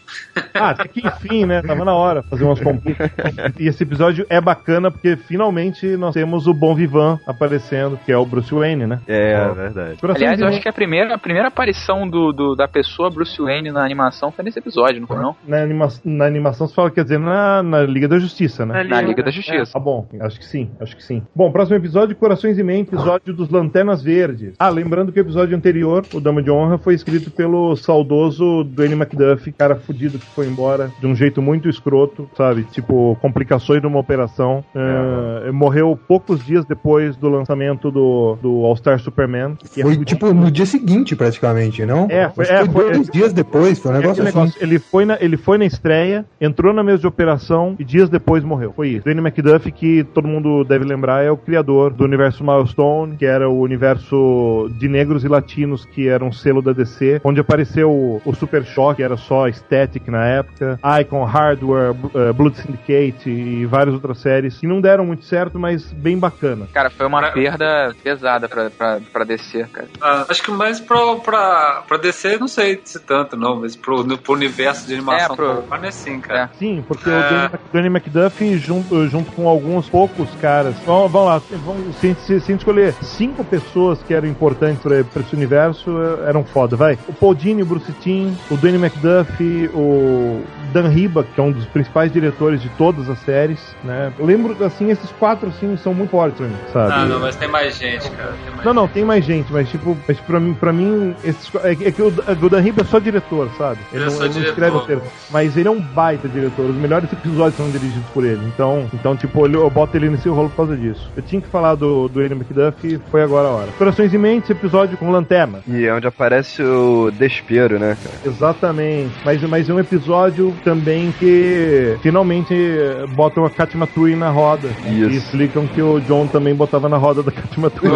Ah, 0.52 0.70
até 0.70 0.86
que 0.88 1.06
enfim, 1.06 1.46
né? 1.46 1.62
Tava 1.62 1.84
na 1.84 1.94
hora 1.94 2.22
fazer 2.34 2.44
umas 2.44 2.60
compras. 2.60 2.96
E 3.58 3.68
esse 3.68 3.82
episódio 3.82 4.26
é 4.28 4.40
bacana 4.40 4.90
porque 4.90 5.16
finalmente 5.16 5.96
nós 5.96 6.14
temos 6.14 6.46
o 6.46 6.54
Bom 6.54 6.74
Vivan 6.74 7.18
aparecendo, 7.26 7.98
que 8.04 8.10
é 8.12 8.16
o 8.16 8.24
Bruce 8.26 8.52
Wayne, 8.54 8.86
né? 8.86 9.00
É, 9.06 9.32
é 9.32 9.52
verdade. 9.52 9.98
Aliás, 10.02 10.40
eu 10.40 10.46
acho 10.46 10.60
que 10.60 10.68
a 10.68 10.72
primeira, 10.72 11.14
a 11.14 11.18
primeira 11.18 11.48
aparição 11.48 12.08
do, 12.08 12.32
do- 12.32 12.54
da 12.54 12.66
pessoa 12.68 13.10
Bruce 13.10 13.40
Wayne 13.40 13.70
na 13.70 13.84
animação 13.84 14.30
foi 14.30 14.44
nesse 14.44 14.58
episódio, 14.58 15.00
não 15.00 15.06
foi 15.06 15.16
não? 15.18 15.36
na, 15.46 15.58
anima 15.62 15.88
na 16.04 16.24
animação 16.26 16.66
se 16.66 16.74
fala, 16.74 16.90
quer 16.90 17.04
dizer, 17.04 17.18
na, 17.18 17.62
na 17.62 17.82
Liga 17.82 18.08
da 18.08 18.18
Justiça, 18.18 18.64
né? 18.66 18.82
Na 18.84 19.00
Liga 19.00 19.22
da 19.22 19.30
Justiça. 19.30 19.72
Ah, 19.74 19.80
bom, 19.80 20.06
acho 20.20 20.38
que 20.38 20.44
sim, 20.46 20.70
acho 20.80 20.96
que 20.96 21.02
sim. 21.02 21.22
Bom, 21.34 21.50
próximo 21.52 21.76
episódio, 21.76 22.16
Corações 22.16 22.58
e 22.58 22.62
Mentes, 22.62 22.92
episódio 22.92 23.32
dos 23.34 23.48
Lanternas 23.50 24.02
Verdes. 24.02 24.54
Ah, 24.58 24.68
lembrando 24.68 25.12
que 25.12 25.20
o 25.20 25.22
episódio 25.22 25.56
anterior, 25.56 26.04
o 26.12 26.20
Dama 26.20 26.42
de 26.42 26.50
Honra, 26.50 26.78
foi 26.78 26.94
escrito 26.94 27.30
pelo 27.30 27.76
saudoso 27.76 28.64
Dwayne 28.64 28.94
McDuff, 28.94 29.52
cara 29.52 29.76
fudido 29.76 30.18
que 30.18 30.26
foi 30.26 30.46
embora 30.46 30.90
de 31.00 31.06
um 31.06 31.14
jeito 31.14 31.40
muito 31.42 31.68
escroto, 31.68 32.23
sabe? 32.36 32.64
Tipo, 32.64 33.16
complicações 33.20 33.80
de 33.80 33.86
uma 33.86 33.98
operação. 33.98 34.64
É, 34.74 35.50
morreu 35.50 35.98
poucos 36.08 36.44
dias 36.44 36.64
depois 36.64 37.16
do 37.16 37.28
lançamento 37.28 37.90
do, 37.90 38.36
do 38.40 38.64
All-Star 38.64 38.98
Superman. 38.98 39.56
é 39.62 39.82
Foi 39.82 39.84
muito- 39.84 40.04
tipo 40.04 40.32
no 40.32 40.50
dia 40.50 40.66
seguinte, 40.66 41.14
praticamente, 41.16 41.84
não? 41.84 42.06
É, 42.10 42.28
foi- 42.30 42.44
é, 42.46 42.64
foi- 42.66 42.92
dois 42.92 43.08
dias 43.08 43.32
depois, 43.32 43.78
foi 43.78 43.92
um 43.92 43.94
É 43.96 43.98
negócio 44.00 44.22
assim. 44.22 44.36
negócio, 44.38 44.62
ele, 44.62 44.78
foi 44.78 45.04
na, 45.04 45.18
ele 45.20 45.36
foi 45.36 45.58
na 45.58 45.64
estreia, 45.64 46.24
entrou 46.40 46.72
na 46.72 46.82
mesa 46.82 46.98
de 46.98 47.06
operação 47.06 47.74
e 47.78 47.84
dias 47.84 48.08
depois 48.08 48.42
morreu. 48.44 48.72
Foi 48.74 48.88
isso. 48.88 49.04
Danny 49.04 49.20
McDuff, 49.20 49.70
que 49.72 50.04
todo 50.04 50.26
mundo 50.28 50.64
deve 50.64 50.84
lembrar, 50.84 51.22
é 51.24 51.30
o 51.30 51.36
criador 51.36 51.92
do 51.92 52.04
universo 52.04 52.44
Milestone, 52.44 53.16
que 53.16 53.26
era 53.26 53.48
o 53.48 53.60
universo 53.60 54.70
de 54.78 54.88
negros 54.88 55.24
e 55.24 55.28
latinos, 55.28 55.84
que 55.84 56.08
era 56.08 56.24
um 56.24 56.32
selo 56.32 56.60
da 56.62 56.72
DC, 56.72 57.20
onde 57.24 57.40
apareceu 57.40 57.90
o, 57.90 58.20
o 58.24 58.34
Super 58.34 58.64
Shock, 58.64 58.96
que 58.96 59.02
era 59.02 59.16
só 59.16 59.48
Static 59.48 60.08
na 60.08 60.24
época, 60.26 60.78
Icon, 61.00 61.24
Hardware, 61.24 61.94
Eh, 62.14 62.32
Blood 62.32 62.56
Syndicate 62.58 63.30
e 63.30 63.64
várias 63.66 63.94
outras 63.94 64.18
séries, 64.18 64.56
que 64.58 64.66
não 64.66 64.80
deram 64.80 65.04
muito 65.06 65.24
certo, 65.24 65.58
mas 65.58 65.84
bem 65.92 66.18
bacana. 66.18 66.66
Cara, 66.72 66.90
foi 66.90 67.06
uma 67.06 67.22
perda 67.30 67.94
pesada 68.02 68.48
pra, 68.48 68.70
pra, 68.70 69.00
pra 69.12 69.24
descer, 69.24 69.68
cara. 69.68 69.88
Ah, 70.00 70.26
acho 70.28 70.42
que 70.42 70.50
mais 70.50 70.80
pro, 70.80 71.20
pra, 71.20 71.82
pra 71.86 71.96
DC, 71.96 72.38
não 72.38 72.48
sei 72.48 72.80
se 72.84 72.98
tanto 73.00 73.36
não, 73.36 73.60
mas 73.60 73.76
pro, 73.76 74.02
no, 74.04 74.18
pro 74.18 74.34
universo 74.34 74.86
de 74.86 74.94
animação 74.94 75.32
É, 75.34 75.36
pro- 75.36 75.54
contemporânea, 75.56 75.92
sim, 75.92 76.20
cara. 76.20 76.50
Sim, 76.58 76.84
porque 76.86 77.08
É. 77.08 77.12
o 77.12 77.20
Danny, 77.22 77.48
Mc- 77.48 77.60
Danny 77.72 77.86
McDuff, 77.88 78.58
junto, 78.58 79.08
junto 79.08 79.32
com 79.32 79.48
alguns 79.48 79.88
poucos 79.88 80.28
caras, 80.40 80.74
vamos, 80.86 81.10
vamos 81.10 81.28
lá, 81.28 81.42
vamos, 81.64 81.96
se, 81.96 82.14
se, 82.14 82.24
se 82.24 82.32
a 82.34 82.38
gente 82.38 82.60
escolher 82.60 82.94
cinco 83.02 83.44
pessoas 83.44 84.02
que 84.02 84.12
eram 84.14 84.28
importantes 84.28 84.82
pra, 84.82 85.02
pra 85.04 85.22
esse 85.22 85.34
universo, 85.34 85.90
eh, 86.24 86.28
eram 86.28 86.44
foda, 86.44 86.76
vai. 86.76 86.98
O 87.08 87.12
Paul 87.12 87.34
Dini, 87.34 87.62
o 87.62 87.66
Bruce 87.66 87.92
Timm, 88.00 88.32
o 88.50 88.56
Danny 88.56 88.76
McDuff, 88.78 89.70
o 89.74 90.42
Dan 90.72 90.88
Riba, 90.88 91.24
que 91.24 91.40
é 91.40 91.42
um 91.42 91.52
dos 91.52 91.64
principais 91.66 91.93
diretores 92.12 92.60
de 92.60 92.68
todas 92.70 93.08
as 93.08 93.18
séries, 93.20 93.60
né? 93.84 94.12
Eu 94.18 94.26
lembro, 94.26 94.56
assim, 94.64 94.90
esses 94.90 95.10
quatro, 95.12 95.48
assim, 95.48 95.76
são 95.76 95.94
muito 95.94 96.10
fortes 96.10 96.38
pra 96.38 96.46
mim, 96.48 96.56
sabe? 96.72 96.92
Ah, 96.92 97.06
não, 97.06 97.20
mas 97.20 97.36
tem 97.36 97.48
mais 97.48 97.76
gente, 97.78 98.10
cara. 98.10 98.32
Tem 98.44 98.52
mais 98.54 98.64
Não, 98.64 98.74
não, 98.74 98.88
tem 98.88 99.04
mais 99.04 99.24
gente, 99.24 99.52
mas 99.52 99.68
tipo, 99.68 99.96
mas 100.06 100.18
pra 100.20 100.40
mim, 100.40 100.54
pra 100.54 100.72
mim 100.72 101.14
esses, 101.24 101.50
é, 101.62 101.72
é 101.72 101.92
que 101.92 102.02
o, 102.02 102.08
o 102.08 102.48
Dan 102.48 102.60
Riba 102.60 102.82
é 102.82 102.84
só 102.84 102.98
diretor, 102.98 103.48
sabe? 103.56 103.78
Ele, 103.92 104.02
Ele 104.02 104.10
é 104.12 104.14
não, 104.16 104.24
ele 104.24 104.34
não 104.34 104.42
escreve 104.42 104.76
roteiro. 104.76 105.02
Mas 105.30 105.56
ele 105.56 105.68
é 105.68 105.70
um 105.70 105.80
baita 105.80 106.28
diretor. 106.28 106.66
Os 106.66 106.76
melhores 106.76 107.12
episódios 107.12 107.56
são 107.56 107.70
dirigidos 107.70 108.08
por 108.12 108.24
ele. 108.24 108.40
Então, 108.46 108.88
então 108.92 109.16
tipo, 109.16 109.44
ele- 109.46 109.56
eu 109.56 109.70
boto 109.70 109.96
ele 109.96 110.08
nesse 110.10 110.28
rolo 110.28 110.50
por 110.50 110.56
causa 110.56 110.76
disso. 110.76 111.10
Eu 111.16 111.22
tinha 111.22 111.40
que 111.40 111.48
falar 111.48 111.74
do, 111.74 112.08
do 112.08 112.20
Ian 112.22 112.32
McDuff 112.32 112.86
e 112.86 112.98
foi 113.10 113.22
agora 113.22 113.48
a 113.48 113.50
hora. 113.52 113.68
Corações 113.78 114.12
e 114.12 114.18
Mentes, 114.18 114.50
episódio 114.50 114.96
com 114.96 115.10
lanterna. 115.10 115.60
E 115.66 115.84
é 115.84 115.92
onde 115.94 116.06
aparece 116.06 116.62
o 116.62 117.10
Despero, 117.10 117.78
né, 117.78 117.96
cara? 118.02 118.16
Exatamente. 118.24 119.12
Mas, 119.24 119.42
mas 119.42 119.68
é 119.68 119.74
um 119.74 119.78
episódio 119.80 120.54
também 120.64 121.12
que 121.18 121.83
finalmente 122.00 122.54
eh, 122.54 123.06
botam 123.08 123.44
a 123.44 123.50
Kat 123.50 123.76
Matui 123.76 124.16
na 124.16 124.30
roda. 124.30 124.68
Isso. 124.86 125.10
E 125.10 125.16
explicam 125.16 125.66
que 125.66 125.82
o 125.82 126.00
John 126.00 126.26
também 126.26 126.54
botava 126.54 126.88
na 126.88 126.96
roda 126.96 127.22
da 127.22 127.30
Kat 127.32 127.58
Matui. 127.58 127.88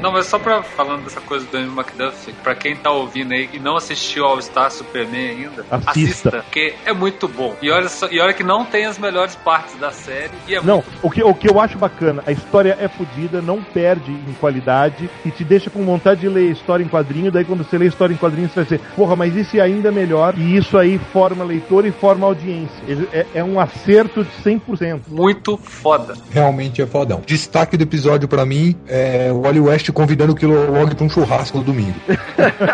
Não, 0.00 0.12
mas 0.12 0.26
só 0.26 0.38
pra 0.38 0.62
falando 0.62 1.04
dessa 1.04 1.20
coisa 1.20 1.46
do 1.46 1.56
Andrew 1.56 1.72
McDuff, 1.74 2.32
pra 2.42 2.54
quem 2.54 2.76
tá 2.76 2.90
ouvindo 2.90 3.32
aí 3.32 3.48
e 3.52 3.58
não 3.58 3.76
assistiu 3.76 4.24
ao 4.24 4.40
Star 4.40 4.70
Superman 4.70 5.30
ainda, 5.30 5.64
Assista. 5.70 6.30
porque 6.30 6.74
é 6.84 6.92
muito 6.92 7.26
bom. 7.26 7.56
E 7.60 7.70
olha, 7.70 7.88
só, 7.88 8.08
e 8.10 8.20
olha 8.20 8.32
que 8.32 8.44
não 8.44 8.64
tem 8.64 8.86
as 8.86 8.98
melhores 8.98 9.34
partes 9.36 9.76
da 9.76 9.90
série 9.90 10.30
e 10.46 10.54
é 10.54 10.62
Não, 10.62 10.76
muito 10.76 10.88
o 11.02 11.10
que, 11.10 11.22
o 11.22 11.34
que 11.34 11.50
eu 11.50 11.60
acho 11.60 11.78
bacana, 11.78 12.22
a 12.26 12.32
história 12.32 12.76
é 12.80 12.88
fodida, 12.88 13.40
não 13.40 13.62
perde 13.62 14.10
em 14.10 14.32
qualidade 14.34 15.08
e 15.24 15.30
te 15.30 15.44
deixa 15.44 15.70
com 15.70 15.84
vontade 15.84 16.20
de 16.20 16.28
ler 16.28 16.50
história 16.50 16.84
em 16.84 16.88
quadrinho. 16.88 17.30
Daí, 17.30 17.44
quando 17.44 17.64
você 17.64 17.78
lê 17.78 17.86
história 17.86 18.12
em 18.12 18.16
quadrinho, 18.16 18.48
você 18.48 18.56
vai 18.56 18.64
dizer, 18.64 18.80
porra, 18.94 19.16
mas 19.16 19.36
isso 19.36 19.56
é 19.56 19.60
ainda 19.60 19.90
melhor. 19.90 20.34
E 20.36 20.56
isso 20.56 20.76
aí 20.76 20.98
forma 21.18 21.44
leitor 21.44 21.84
e 21.84 21.90
forma 21.90 22.26
audiência. 22.26 22.80
Ele- 22.86 23.08
É, 23.12 23.26
é 23.34 23.44
um 23.44 23.58
acerto 23.58 24.22
de 24.24 24.30
100%. 24.42 25.00
muito 25.08 25.56
foda. 25.56 26.14
Realmente 26.30 26.80
é 26.80 26.86
fodão. 26.86 27.20
Destaque 27.26 27.76
do 27.76 27.82
episódio 27.82 28.28
pra 28.28 28.44
mim 28.46 28.76
é 28.86 29.30
o 29.32 29.40
Wally 29.42 29.60
West 29.60 29.90
convidando 29.92 30.32
o 30.32 30.36
Kilowog 30.36 30.94
pra 30.94 31.04
um 31.04 31.08
churrasco 31.10 31.58
no 31.58 31.64
domingo. 31.64 31.94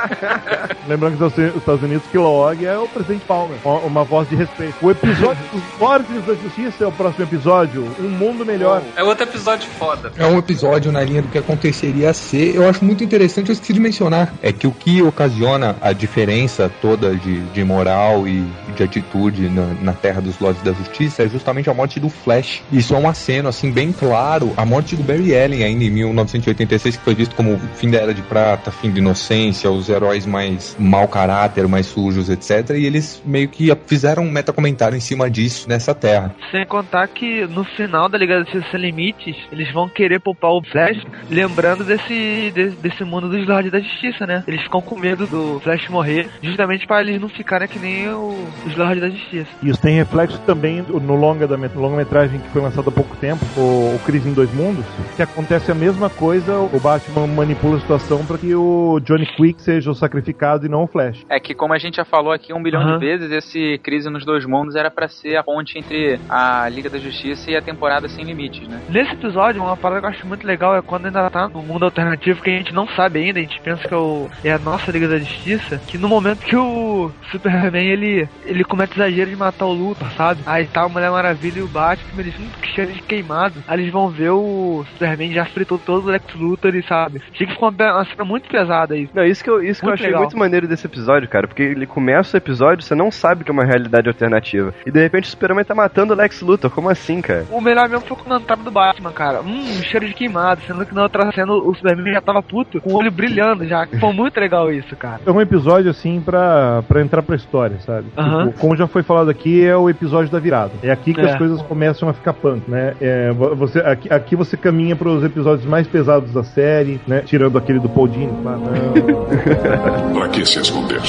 Lembrando 0.87 1.17
que 1.17 1.25
os 1.25 1.57
Estados 1.57 1.83
Unidos, 1.83 2.05
Kilowog 2.11 2.65
é 2.67 2.77
o 2.79 2.87
presidente 2.87 3.25
Palmer, 3.27 3.57
uma- 3.65 3.79
uma 3.81 4.05
voz 4.05 4.29
de 4.29 4.37
respeito. 4.37 4.75
O 4.83 4.91
episódio 4.91 5.43
dos 5.53 5.63
Lordes 5.81 6.25
da 6.27 6.35
Justiça 6.35 6.85
é 6.85 6.87
o 6.87 6.93
próximo 6.93 7.25
episódio, 7.25 7.89
Um 8.01 8.09
Mundo 8.11 8.45
Melhor. 8.45 8.83
É 8.97 9.03
outro 9.03 9.25
episódio 9.25 9.69
foda. 9.79 10.13
É 10.19 10.27
um 10.27 10.39
episódio 10.39 10.93
na 10.93 11.03
linha 11.03 11.23
do 11.23 11.29
que 11.29 11.39
aconteceria 11.39 12.13
ser. 12.13 12.55
Eu 12.55 12.69
acho 12.69 12.85
muito 12.85 13.03
interessante, 13.03 13.49
eu 13.49 13.53
esqueci 13.55 13.73
de 13.73 13.81
mencionar. 13.81 14.35
É 14.43 14.53
que 14.53 14.67
o 14.67 14.73
que 14.73 15.01
ocasiona 15.03 15.77
a 15.81 15.93
diferença 15.93 16.71
toda 16.83 17.15
de, 17.17 17.41
de 17.41 17.65
moral 17.65 18.27
e 18.29 18.34
de 18.77 18.83
atitude 18.83 19.49
na, 19.49 19.67
na 19.81 19.93
Terra 19.93 20.21
dos 20.21 20.39
Lordes 20.39 20.63
da 20.63 20.73
Justiça 20.73 21.23
é 21.23 21.29
justamente 21.29 21.69
a 21.71 21.75
morte 21.75 22.01
do 22.01 22.09
Flash. 22.09 22.63
Isso 22.73 22.95
é 22.95 22.99
um 22.99 23.09
aceno, 23.09 23.49
assim, 23.49 23.71
bem 23.71 23.93
claro. 23.93 24.53
A 24.57 24.65
morte 24.65 24.97
do 24.97 25.03
Barry 25.03 25.37
Allen, 25.37 25.65
ainda 25.65 25.85
em 25.85 25.91
1986, 25.91 26.97
que 26.97 27.05
foi 27.05 27.15
visto 27.15 27.35
como 27.35 27.59
fim 27.77 27.91
da 27.91 27.99
Era 27.99 28.15
de 28.15 28.23
Prata, 28.23 28.71
fim 28.71 28.91
da 28.91 28.99
inocência, 28.99 29.71
os 29.71 29.89
heróis 29.89 30.27
mais 30.27 30.77
mau 30.79 31.07
caráter, 31.09 31.67
mais 31.69 31.87
sujos, 31.87 32.29
etc. 32.29 32.71
E 32.77 32.85
eles 32.87 33.23
meio 33.25 33.49
que 33.49 33.71
fizeram 33.87 34.25
um 34.25 34.31
metacomentário 34.31 34.97
em 34.97 35.01
cima 35.01 35.31
disso 35.31 35.69
nessa 35.69 35.95
Terra. 35.95 36.35
Sem 36.51 36.67
contar 36.67 37.07
que 37.09 37.47
no 37.47 37.65
final 37.65 38.09
da 38.09 38.19
Liga 38.19 38.39
da 38.39 38.41
Justiça 38.45 38.67
Sem 38.71 38.81
Limites, 38.81 39.37
eles 39.53 39.73
vão 39.73 39.89
querer 39.89 40.21
poupar 40.21 40.51
o 40.53 40.63
Flash, 40.63 40.99
lembrando 41.31 41.85
desse, 41.85 42.51
desse, 42.55 42.77
desse 42.77 43.05
mundo 43.05 43.29
dos 43.29 43.47
Lordes 43.47 43.71
da 43.73 43.81
Justiça, 43.81 44.27
né? 44.27 44.43
Eles 44.47 44.63
ficam 44.63 44.81
com 44.81 44.99
medo 44.99 45.27
do 45.27 45.61
Flash 45.61 45.89
morrer, 45.89 46.29
justamente 46.43 46.87
para 46.87 47.03
eles 47.03 47.21
não 47.21 47.29
ficarem 47.29 47.69
que 47.69 47.79
nem 47.79 48.09
o- 48.09 48.24
os 48.67 48.77
Lordes 48.77 49.01
da 49.01 49.09
Justiça. 49.11 49.49
Isso 49.63 49.81
tem 49.81 49.97
reflexo 49.97 50.41
também 50.47 50.83
no 50.83 51.15
longa 51.15 51.47
da 51.47 51.57
met- 51.57 51.77
longa-metragem 51.77 52.41
que 52.41 52.49
foi 52.51 52.63
lançado 52.63 52.89
há 52.89 52.93
pouco 52.93 53.17
tempo, 53.17 53.45
o, 53.57 53.95
o 53.97 54.01
Crise 54.05 54.29
em 54.29 54.33
Dois 54.33 54.53
Mundos, 54.55 54.85
que 55.17 55.23
acontece 55.23 55.71
a 55.71 55.75
mesma 55.75 56.09
coisa, 56.11 56.59
o 56.59 56.81
Batman 56.81 57.27
manipula 57.27 57.77
a 57.77 57.81
situação 57.81 58.25
para 58.25 58.39
que 58.39 58.55
o 58.55 59.01
Johnny 59.01 59.27
Quick 59.27 59.61
seja 59.63 59.91
o 59.91 59.95
sacrificado 59.95 60.67
e 60.67 60.69
não 60.69 60.85
o 60.85 60.87
Flash. 60.87 61.25
É 61.29 61.39
que, 61.41 61.55
como 61.55 61.73
a 61.73 61.79
gente 61.79 61.97
já 61.97 62.05
falou 62.05 62.33
aqui 62.33 62.53
um 62.53 62.63
bilhão 62.63 62.81
Aham. 62.83 62.99
de 62.99 63.05
vezes, 63.07 63.31
esse 63.31 63.79
Crise 63.83 64.09
nos 64.11 64.25
Dois 64.25 64.45
Mundos 64.47 64.77
era 64.77 64.91
pra 64.91 65.09
ser 65.09 65.37
a 65.37 65.43
ponte 65.43 65.79
entre 65.79 66.19
a 66.29 66.69
Liga 66.69 66.89
da 66.91 66.99
Justiça 66.99 67.51
e 67.51 67.57
a 67.57 67.63
temporada 67.63 68.09
Sem 68.09 68.25
Limites, 68.25 68.67
né? 68.69 68.81
Nesse 68.89 69.13
episódio, 69.13 69.63
uma 69.63 69.77
parada 69.77 70.01
que 70.01 70.07
eu 70.07 70.11
acho 70.11 70.27
muito 70.27 70.47
legal 70.47 70.77
é 70.77 70.83
quando 70.83 71.07
ainda 71.07 71.29
tá 71.31 71.49
no 71.49 71.63
mundo 71.63 71.85
alternativo 71.85 72.43
que 72.43 72.51
a 72.51 72.57
gente 72.57 72.73
não 72.75 72.87
sabe 72.89 73.21
ainda, 73.21 73.39
a 73.39 73.43
gente 73.43 73.61
pensa 73.61 73.87
que 73.87 73.95
é, 73.95 73.97
o- 73.97 74.29
é 74.45 74.53
a 74.53 74.59
nossa 74.59 74.91
Liga 74.91 75.09
da 75.09 75.19
Justiça, 75.19 75.81
que 75.87 75.99
no 75.99 76.09
momento 76.09 76.41
que 76.45 76.57
o 76.57 77.11
Superman 77.31 77.87
ele, 77.87 78.14
ele 78.45 78.65
comete 78.65 78.95
exagero 78.95 79.31
de 79.31 79.37
matar 79.37 79.67
o 79.67 79.73
Luthor, 79.73 80.11
sabe? 80.13 80.41
Aí 80.47 80.67
tá 80.67 80.83
a 80.83 80.89
Mulher 80.89 81.11
Maravilha 81.11 81.61
e 81.61 81.63
o 81.63 81.69
Batman, 81.69 82.21
eles 82.21 82.35
junto 82.35 82.59
que 82.59 82.69
cheiram 82.69 82.93
de 82.93 83.03
queimado. 83.03 83.63
Aí 83.67 83.81
eles 83.81 83.93
vão 83.93 84.09
ver 84.09 84.31
o 84.31 84.85
Superman 84.93 85.33
já 85.33 85.45
fritou 85.45 85.79
todo 85.79 86.07
o 86.07 86.11
Lex 86.11 86.35
Luthor 86.35 86.75
e 86.75 86.83
sabe? 86.83 87.23
Achei 87.33 87.47
que 87.47 87.53
ficou 87.53 87.69
uma, 87.69 87.93
uma 87.95 88.05
cena 88.05 88.25
muito 88.25 88.49
pesada 88.49 88.95
aí. 88.95 89.09
Não, 89.15 89.25
isso 89.25 89.43
que 89.43 89.51
eu, 89.51 89.63
isso 89.63 89.81
que 89.81 89.89
eu 89.89 89.93
achei 89.93 90.07
legal. 90.07 90.23
muito 90.23 90.37
maneiro 90.37 90.69
desse 90.69 90.87
episódio, 90.87 91.29
cara, 91.29 91.47
porque 91.47 91.63
ele 91.63 91.87
começa 91.87 92.37
o 92.37 92.39
episódio, 92.39 92.85
você 92.85 92.95
não 92.95 93.11
sabe 93.11 93.45
que 93.45 93.51
é 93.51 93.53
uma 93.53 93.65
realidade 93.65 94.09
alternativa. 94.09 94.75
E 94.87 94.91
de 94.91 95.01
repente 95.01 95.25
o 95.25 95.31
Superman 95.31 95.65
tá 95.65 95.75
matando 95.75 96.13
o 96.13 96.17
Lex 96.17 96.41
Luthor, 96.41 96.71
como 96.71 96.89
assim, 96.89 97.21
cara? 97.21 97.47
O 97.51 97.61
melhor 97.61 97.89
mesmo 97.89 98.07
foi 98.07 98.17
o 98.17 98.21
comentário 98.21 98.63
do 98.63 98.71
Batman, 98.71 99.13
cara. 99.13 99.41
Hum, 99.41 99.65
cheiro 99.83 100.07
de 100.07 100.15
queimado, 100.15 100.63
sendo 100.67 100.85
que 100.85 100.95
na 100.95 101.03
outra 101.03 101.31
cena 101.33 101.53
o 101.53 101.75
Superman 101.75 102.15
já 102.15 102.21
tava 102.21 102.43
puto, 102.43 102.81
com 102.81 102.91
o 102.91 102.97
olho 102.97 103.11
brilhando 103.11 103.67
já. 103.67 103.87
Foi 103.87 104.13
muito 104.13 104.39
legal 104.39 104.73
isso, 104.73 104.95
cara. 104.97 105.21
É 105.25 105.31
um 105.31 105.41
episódio 105.41 105.91
assim 105.91 106.21
pra, 106.21 106.83
pra 106.83 107.01
entrar 107.01 107.23
pra 107.23 107.37
história, 107.37 107.79
sabe? 107.81 108.04
Aham. 108.17 108.47
Tipo, 108.49 108.59
como 108.61 108.77
já 108.77 108.87
foi 108.87 109.03
falado 109.03 109.31
aqui, 109.31 109.65
é 109.65 109.77
o 109.77 109.89
episódio 109.91 110.31
da 110.31 110.39
virada. 110.39 110.73
É 110.83 110.91
aqui 110.91 111.13
que 111.15 111.21
É. 111.21 111.25
as 111.31 111.37
coisas 111.39 111.61
começam 111.63 112.09
a 112.09 112.13
ficar 112.13 112.33
punk, 112.33 112.63
né? 112.71 112.95
É, 113.01 113.33
vo- 113.33 113.55
você, 113.57 113.79
aqui, 113.81 114.13
aqui 114.13 114.37
você 114.37 114.57
caminha 114.57 114.95
pros 114.97 115.23
episódios 115.25 115.67
mais 115.67 115.87
pesados 115.87 116.33
da 116.33 116.43
série, 116.45 117.01
né? 117.07 117.21
Tirando 117.25 117.57
aquele 117.59 117.79
do 117.79 117.89
Paul 117.89 118.09
Dini, 118.09 118.33
claro. 118.43 118.61
Pra 120.15 120.29
que 120.29 120.45
se 120.47 120.61
esconder? 120.61 121.01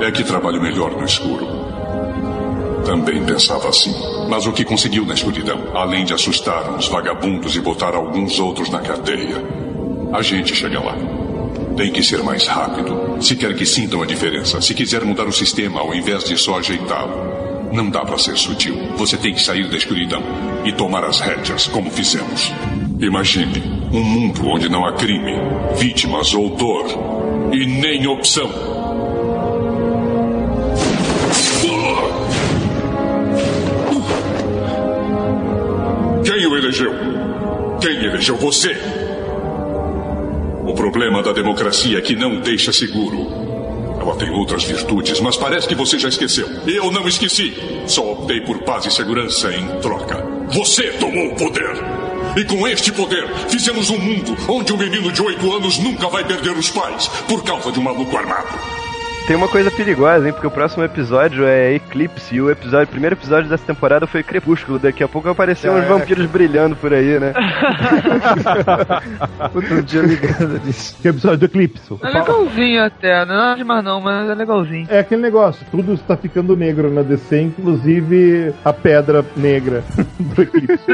É 0.00 0.10
que 0.10 0.24
trabalho 0.24 0.60
melhor 0.62 0.92
no 0.92 1.04
escuro. 1.04 1.46
Também 2.84 3.22
pensava 3.24 3.68
assim. 3.68 3.92
Mas 4.28 4.46
o 4.46 4.52
que 4.52 4.64
conseguiu 4.64 5.04
na 5.04 5.14
escuridão, 5.14 5.58
além 5.74 6.04
de 6.04 6.14
assustar 6.14 6.70
uns 6.70 6.88
vagabundos 6.88 7.54
e 7.54 7.60
botar 7.60 7.94
alguns 7.94 8.38
outros 8.40 8.70
na 8.70 8.80
cadeia, 8.80 9.36
a 10.12 10.22
gente 10.22 10.54
chega 10.54 10.80
lá. 10.80 10.94
Tem 11.76 11.90
que 11.92 12.02
ser 12.02 12.22
mais 12.22 12.46
rápido. 12.46 13.22
Se 13.22 13.36
quer 13.36 13.54
que 13.54 13.64
sintam 13.64 14.02
a 14.02 14.06
diferença, 14.06 14.60
se 14.60 14.74
quiser 14.74 15.04
mudar 15.04 15.26
o 15.26 15.32
sistema 15.32 15.80
ao 15.80 15.94
invés 15.94 16.24
de 16.24 16.36
só 16.36 16.58
ajeitá-lo. 16.58 17.72
Não 17.72 17.88
dá 17.88 18.04
pra 18.04 18.18
ser 18.18 18.36
sutil. 18.36 18.76
Você 18.96 19.16
tem 19.16 19.32
que 19.32 19.42
sair 19.42 19.68
da 19.70 19.76
escuridão 19.76 20.22
e 20.64 20.72
tomar 20.72 21.04
as 21.04 21.20
rédeas, 21.20 21.66
como 21.68 21.90
fizemos. 21.90 22.52
Imagine 22.98 23.62
um 23.92 24.02
mundo 24.02 24.46
onde 24.46 24.68
não 24.68 24.84
há 24.84 24.92
crime, 24.92 25.32
vítimas 25.76 26.34
ou 26.34 26.50
dor 26.50 26.86
e 27.52 27.66
nem 27.66 28.06
opção. 28.06 28.50
Quem 36.24 36.46
o 36.46 36.56
elegeu? 36.56 36.92
Quem 37.80 38.04
elegeu 38.04 38.36
você? 38.36 38.76
O 40.70 40.72
problema 40.72 41.20
da 41.20 41.32
democracia 41.32 41.98
é 41.98 42.00
que 42.00 42.14
não 42.14 42.38
deixa 42.38 42.72
seguro. 42.72 43.26
Ela 44.00 44.14
tem 44.14 44.30
outras 44.30 44.62
virtudes, 44.62 45.18
mas 45.18 45.36
parece 45.36 45.66
que 45.66 45.74
você 45.74 45.98
já 45.98 46.08
esqueceu. 46.08 46.46
Eu 46.64 46.92
não 46.92 47.08
esqueci. 47.08 47.52
Só 47.88 48.12
optei 48.12 48.40
por 48.42 48.56
paz 48.58 48.86
e 48.86 48.90
segurança 48.92 49.52
em 49.52 49.66
troca. 49.80 50.24
Você 50.52 50.92
tomou 50.92 51.32
o 51.32 51.34
poder. 51.34 51.72
E 52.36 52.44
com 52.44 52.68
este 52.68 52.92
poder, 52.92 53.28
fizemos 53.48 53.90
um 53.90 53.98
mundo 53.98 54.36
onde 54.48 54.72
um 54.72 54.76
menino 54.76 55.10
de 55.10 55.20
oito 55.20 55.52
anos 55.52 55.76
nunca 55.78 56.08
vai 56.08 56.24
perder 56.24 56.56
os 56.56 56.70
pais 56.70 57.08
por 57.26 57.42
causa 57.42 57.72
de 57.72 57.80
um 57.80 57.82
maluco 57.82 58.16
armado. 58.16 58.79
Tem 59.26 59.36
uma 59.36 59.46
coisa 59.48 59.70
perigosa, 59.70 60.26
hein? 60.26 60.32
Porque 60.32 60.46
o 60.48 60.50
próximo 60.50 60.82
episódio 60.82 61.44
é 61.46 61.72
Eclipse 61.74 62.34
e 62.34 62.40
o 62.42 62.50
episódio, 62.50 62.86
o 62.86 62.90
primeiro 62.90 63.14
episódio 63.14 63.48
dessa 63.48 63.64
temporada 63.64 64.04
foi 64.04 64.24
Crepúsculo. 64.24 64.76
Daqui 64.76 65.04
a 65.04 65.08
pouco 65.08 65.26
vai 65.26 65.32
aparecer 65.32 65.70
uns 65.70 65.84
vampiros 65.84 66.26
brilhando 66.26 66.74
por 66.74 66.92
aí, 66.92 67.20
né? 67.20 67.32
Outro 69.54 69.82
dia 69.84 70.02
ligado 70.02 70.58
disso. 70.58 70.96
Que 71.00 71.08
episódio 71.08 71.38
do 71.38 71.44
Eclipse. 71.44 71.94
É 72.02 72.08
legalzinho 72.08 72.84
até, 72.84 73.24
não 73.24 73.34
é 73.34 73.38
nada 73.38 73.56
demais 73.56 73.84
não, 73.84 74.00
mas 74.00 74.28
é 74.28 74.34
legalzinho. 74.34 74.86
É 74.90 74.98
aquele 74.98 75.22
negócio, 75.22 75.64
tudo 75.70 75.94
está 75.94 76.16
ficando 76.16 76.56
negro 76.56 76.90
na 76.90 77.02
DC, 77.02 77.40
inclusive 77.40 78.52
a 78.64 78.72
pedra 78.72 79.24
negra 79.36 79.84
do 80.18 80.42
Eclipse. 80.42 80.84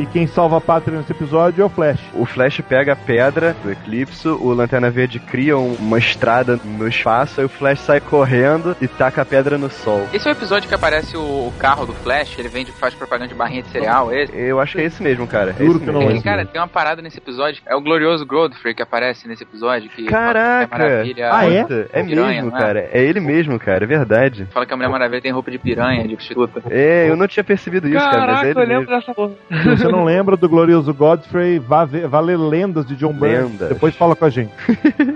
e 0.00 0.06
quem 0.06 0.26
salva 0.26 0.56
a 0.56 0.60
pátria 0.60 0.98
nesse 0.98 1.12
episódio 1.12 1.62
é 1.62 1.64
o 1.64 1.68
Flash. 1.68 2.00
O 2.14 2.26
Flash 2.26 2.60
pega 2.68 2.94
a 2.94 2.96
pedra 2.96 3.54
do 3.62 3.70
Eclipse, 3.70 4.26
o 4.26 4.52
Lanterna 4.52 4.90
Verde 4.90 5.20
cria 5.20 5.56
um- 5.56 5.76
uma 5.78 5.98
estrada 5.98 6.58
no 6.78 6.88
espaço, 6.88 7.40
aí 7.40 7.46
o 7.46 7.48
Flash 7.48 7.80
sai 7.80 8.00
correndo 8.00 8.76
e 8.80 8.88
taca 8.88 9.22
a 9.22 9.24
pedra 9.24 9.58
no 9.58 9.68
sol. 9.70 10.06
Esse 10.12 10.28
é 10.28 10.32
o 10.32 10.34
episódio 10.34 10.68
que 10.68 10.74
aparece 10.74 11.16
o, 11.16 11.52
carro 11.58 11.86
do 11.86 11.92
Flash, 11.92 12.38
ele 12.38 12.48
vende, 12.48 12.70
faz 12.72 12.94
propaganda 12.94 13.28
de 13.28 13.34
barrinha 13.34 13.62
de 13.62 13.68
cereal, 13.68 14.12
é 14.12 14.22
esse? 14.22 14.36
Eu 14.36 14.60
acho 14.60 14.76
que 14.76 14.80
é 14.82 14.84
esse 14.84 15.02
mesmo, 15.02 15.26
cara. 15.26 15.50
É 15.50 15.64
Juro 15.64 15.70
esse 15.78 15.80
que 15.80 15.86
não 15.90 16.00
mesmo. 16.00 16.12
Tem, 16.14 16.22
cara, 16.22 16.44
tem 16.46 16.60
uma 16.60 16.68
parada 16.68 17.02
nesse 17.02 17.18
episódio, 17.18 17.62
é 17.66 17.74
o 17.74 17.80
glorioso 17.80 18.24
Godfrey 18.24 18.74
que 18.74 18.82
aparece 18.82 19.26
nesse 19.26 19.42
episódio, 19.42 19.88
que 19.90 20.08
fala 20.08 20.28
que 20.28 20.34
Caraca! 20.34 20.74
a 20.74 20.78
Mulher 20.78 20.90
Maravilha 20.90 21.30
Ah, 21.32 21.50
é? 21.50 21.62
Puta, 21.62 21.88
é 21.92 22.02
piranha, 22.02 22.42
mesmo, 22.42 22.56
é? 22.56 22.60
cara. 22.60 22.88
É 22.92 23.02
ele 23.02 23.20
mesmo, 23.20 23.58
cara, 23.58 23.84
é 23.84 23.86
verdade. 23.86 24.46
Fala 24.52 24.66
que 24.66 24.72
a 24.72 24.76
Mulher 24.76 24.88
Maravilha 24.90 25.20
tem 25.22 25.32
roupa 25.32 25.50
de 25.50 25.58
piranha, 25.58 26.06
de 26.06 26.14
prostituta. 26.14 26.62
É, 26.70 27.08
eu 27.08 27.16
não 27.16 27.26
tinha 27.26 27.42
percebido 27.44 27.88
isso, 27.88 27.98
cara, 27.98 28.18
mas 28.18 28.26
Caraca, 28.26 28.46
é 28.46 28.50
eu 28.50 28.58
lembro 28.68 28.78
mesmo. 28.80 28.86
dessa 29.00 29.14
porra. 29.14 29.32
Se 29.62 29.68
você 29.68 29.88
não 29.88 30.04
lembra 30.04 30.36
do 30.36 30.48
glorioso 30.48 30.92
Godfrey, 30.94 31.58
vá, 31.58 31.84
ver, 31.84 32.06
vá 32.06 32.20
ler 32.20 32.38
lendas 32.38 32.86
de 32.86 32.94
John. 32.96 33.16
Lendas. 33.18 33.68
Depois 33.70 33.94
fala 33.96 34.14
com 34.14 34.24
a 34.24 34.30
gente. 34.30 34.52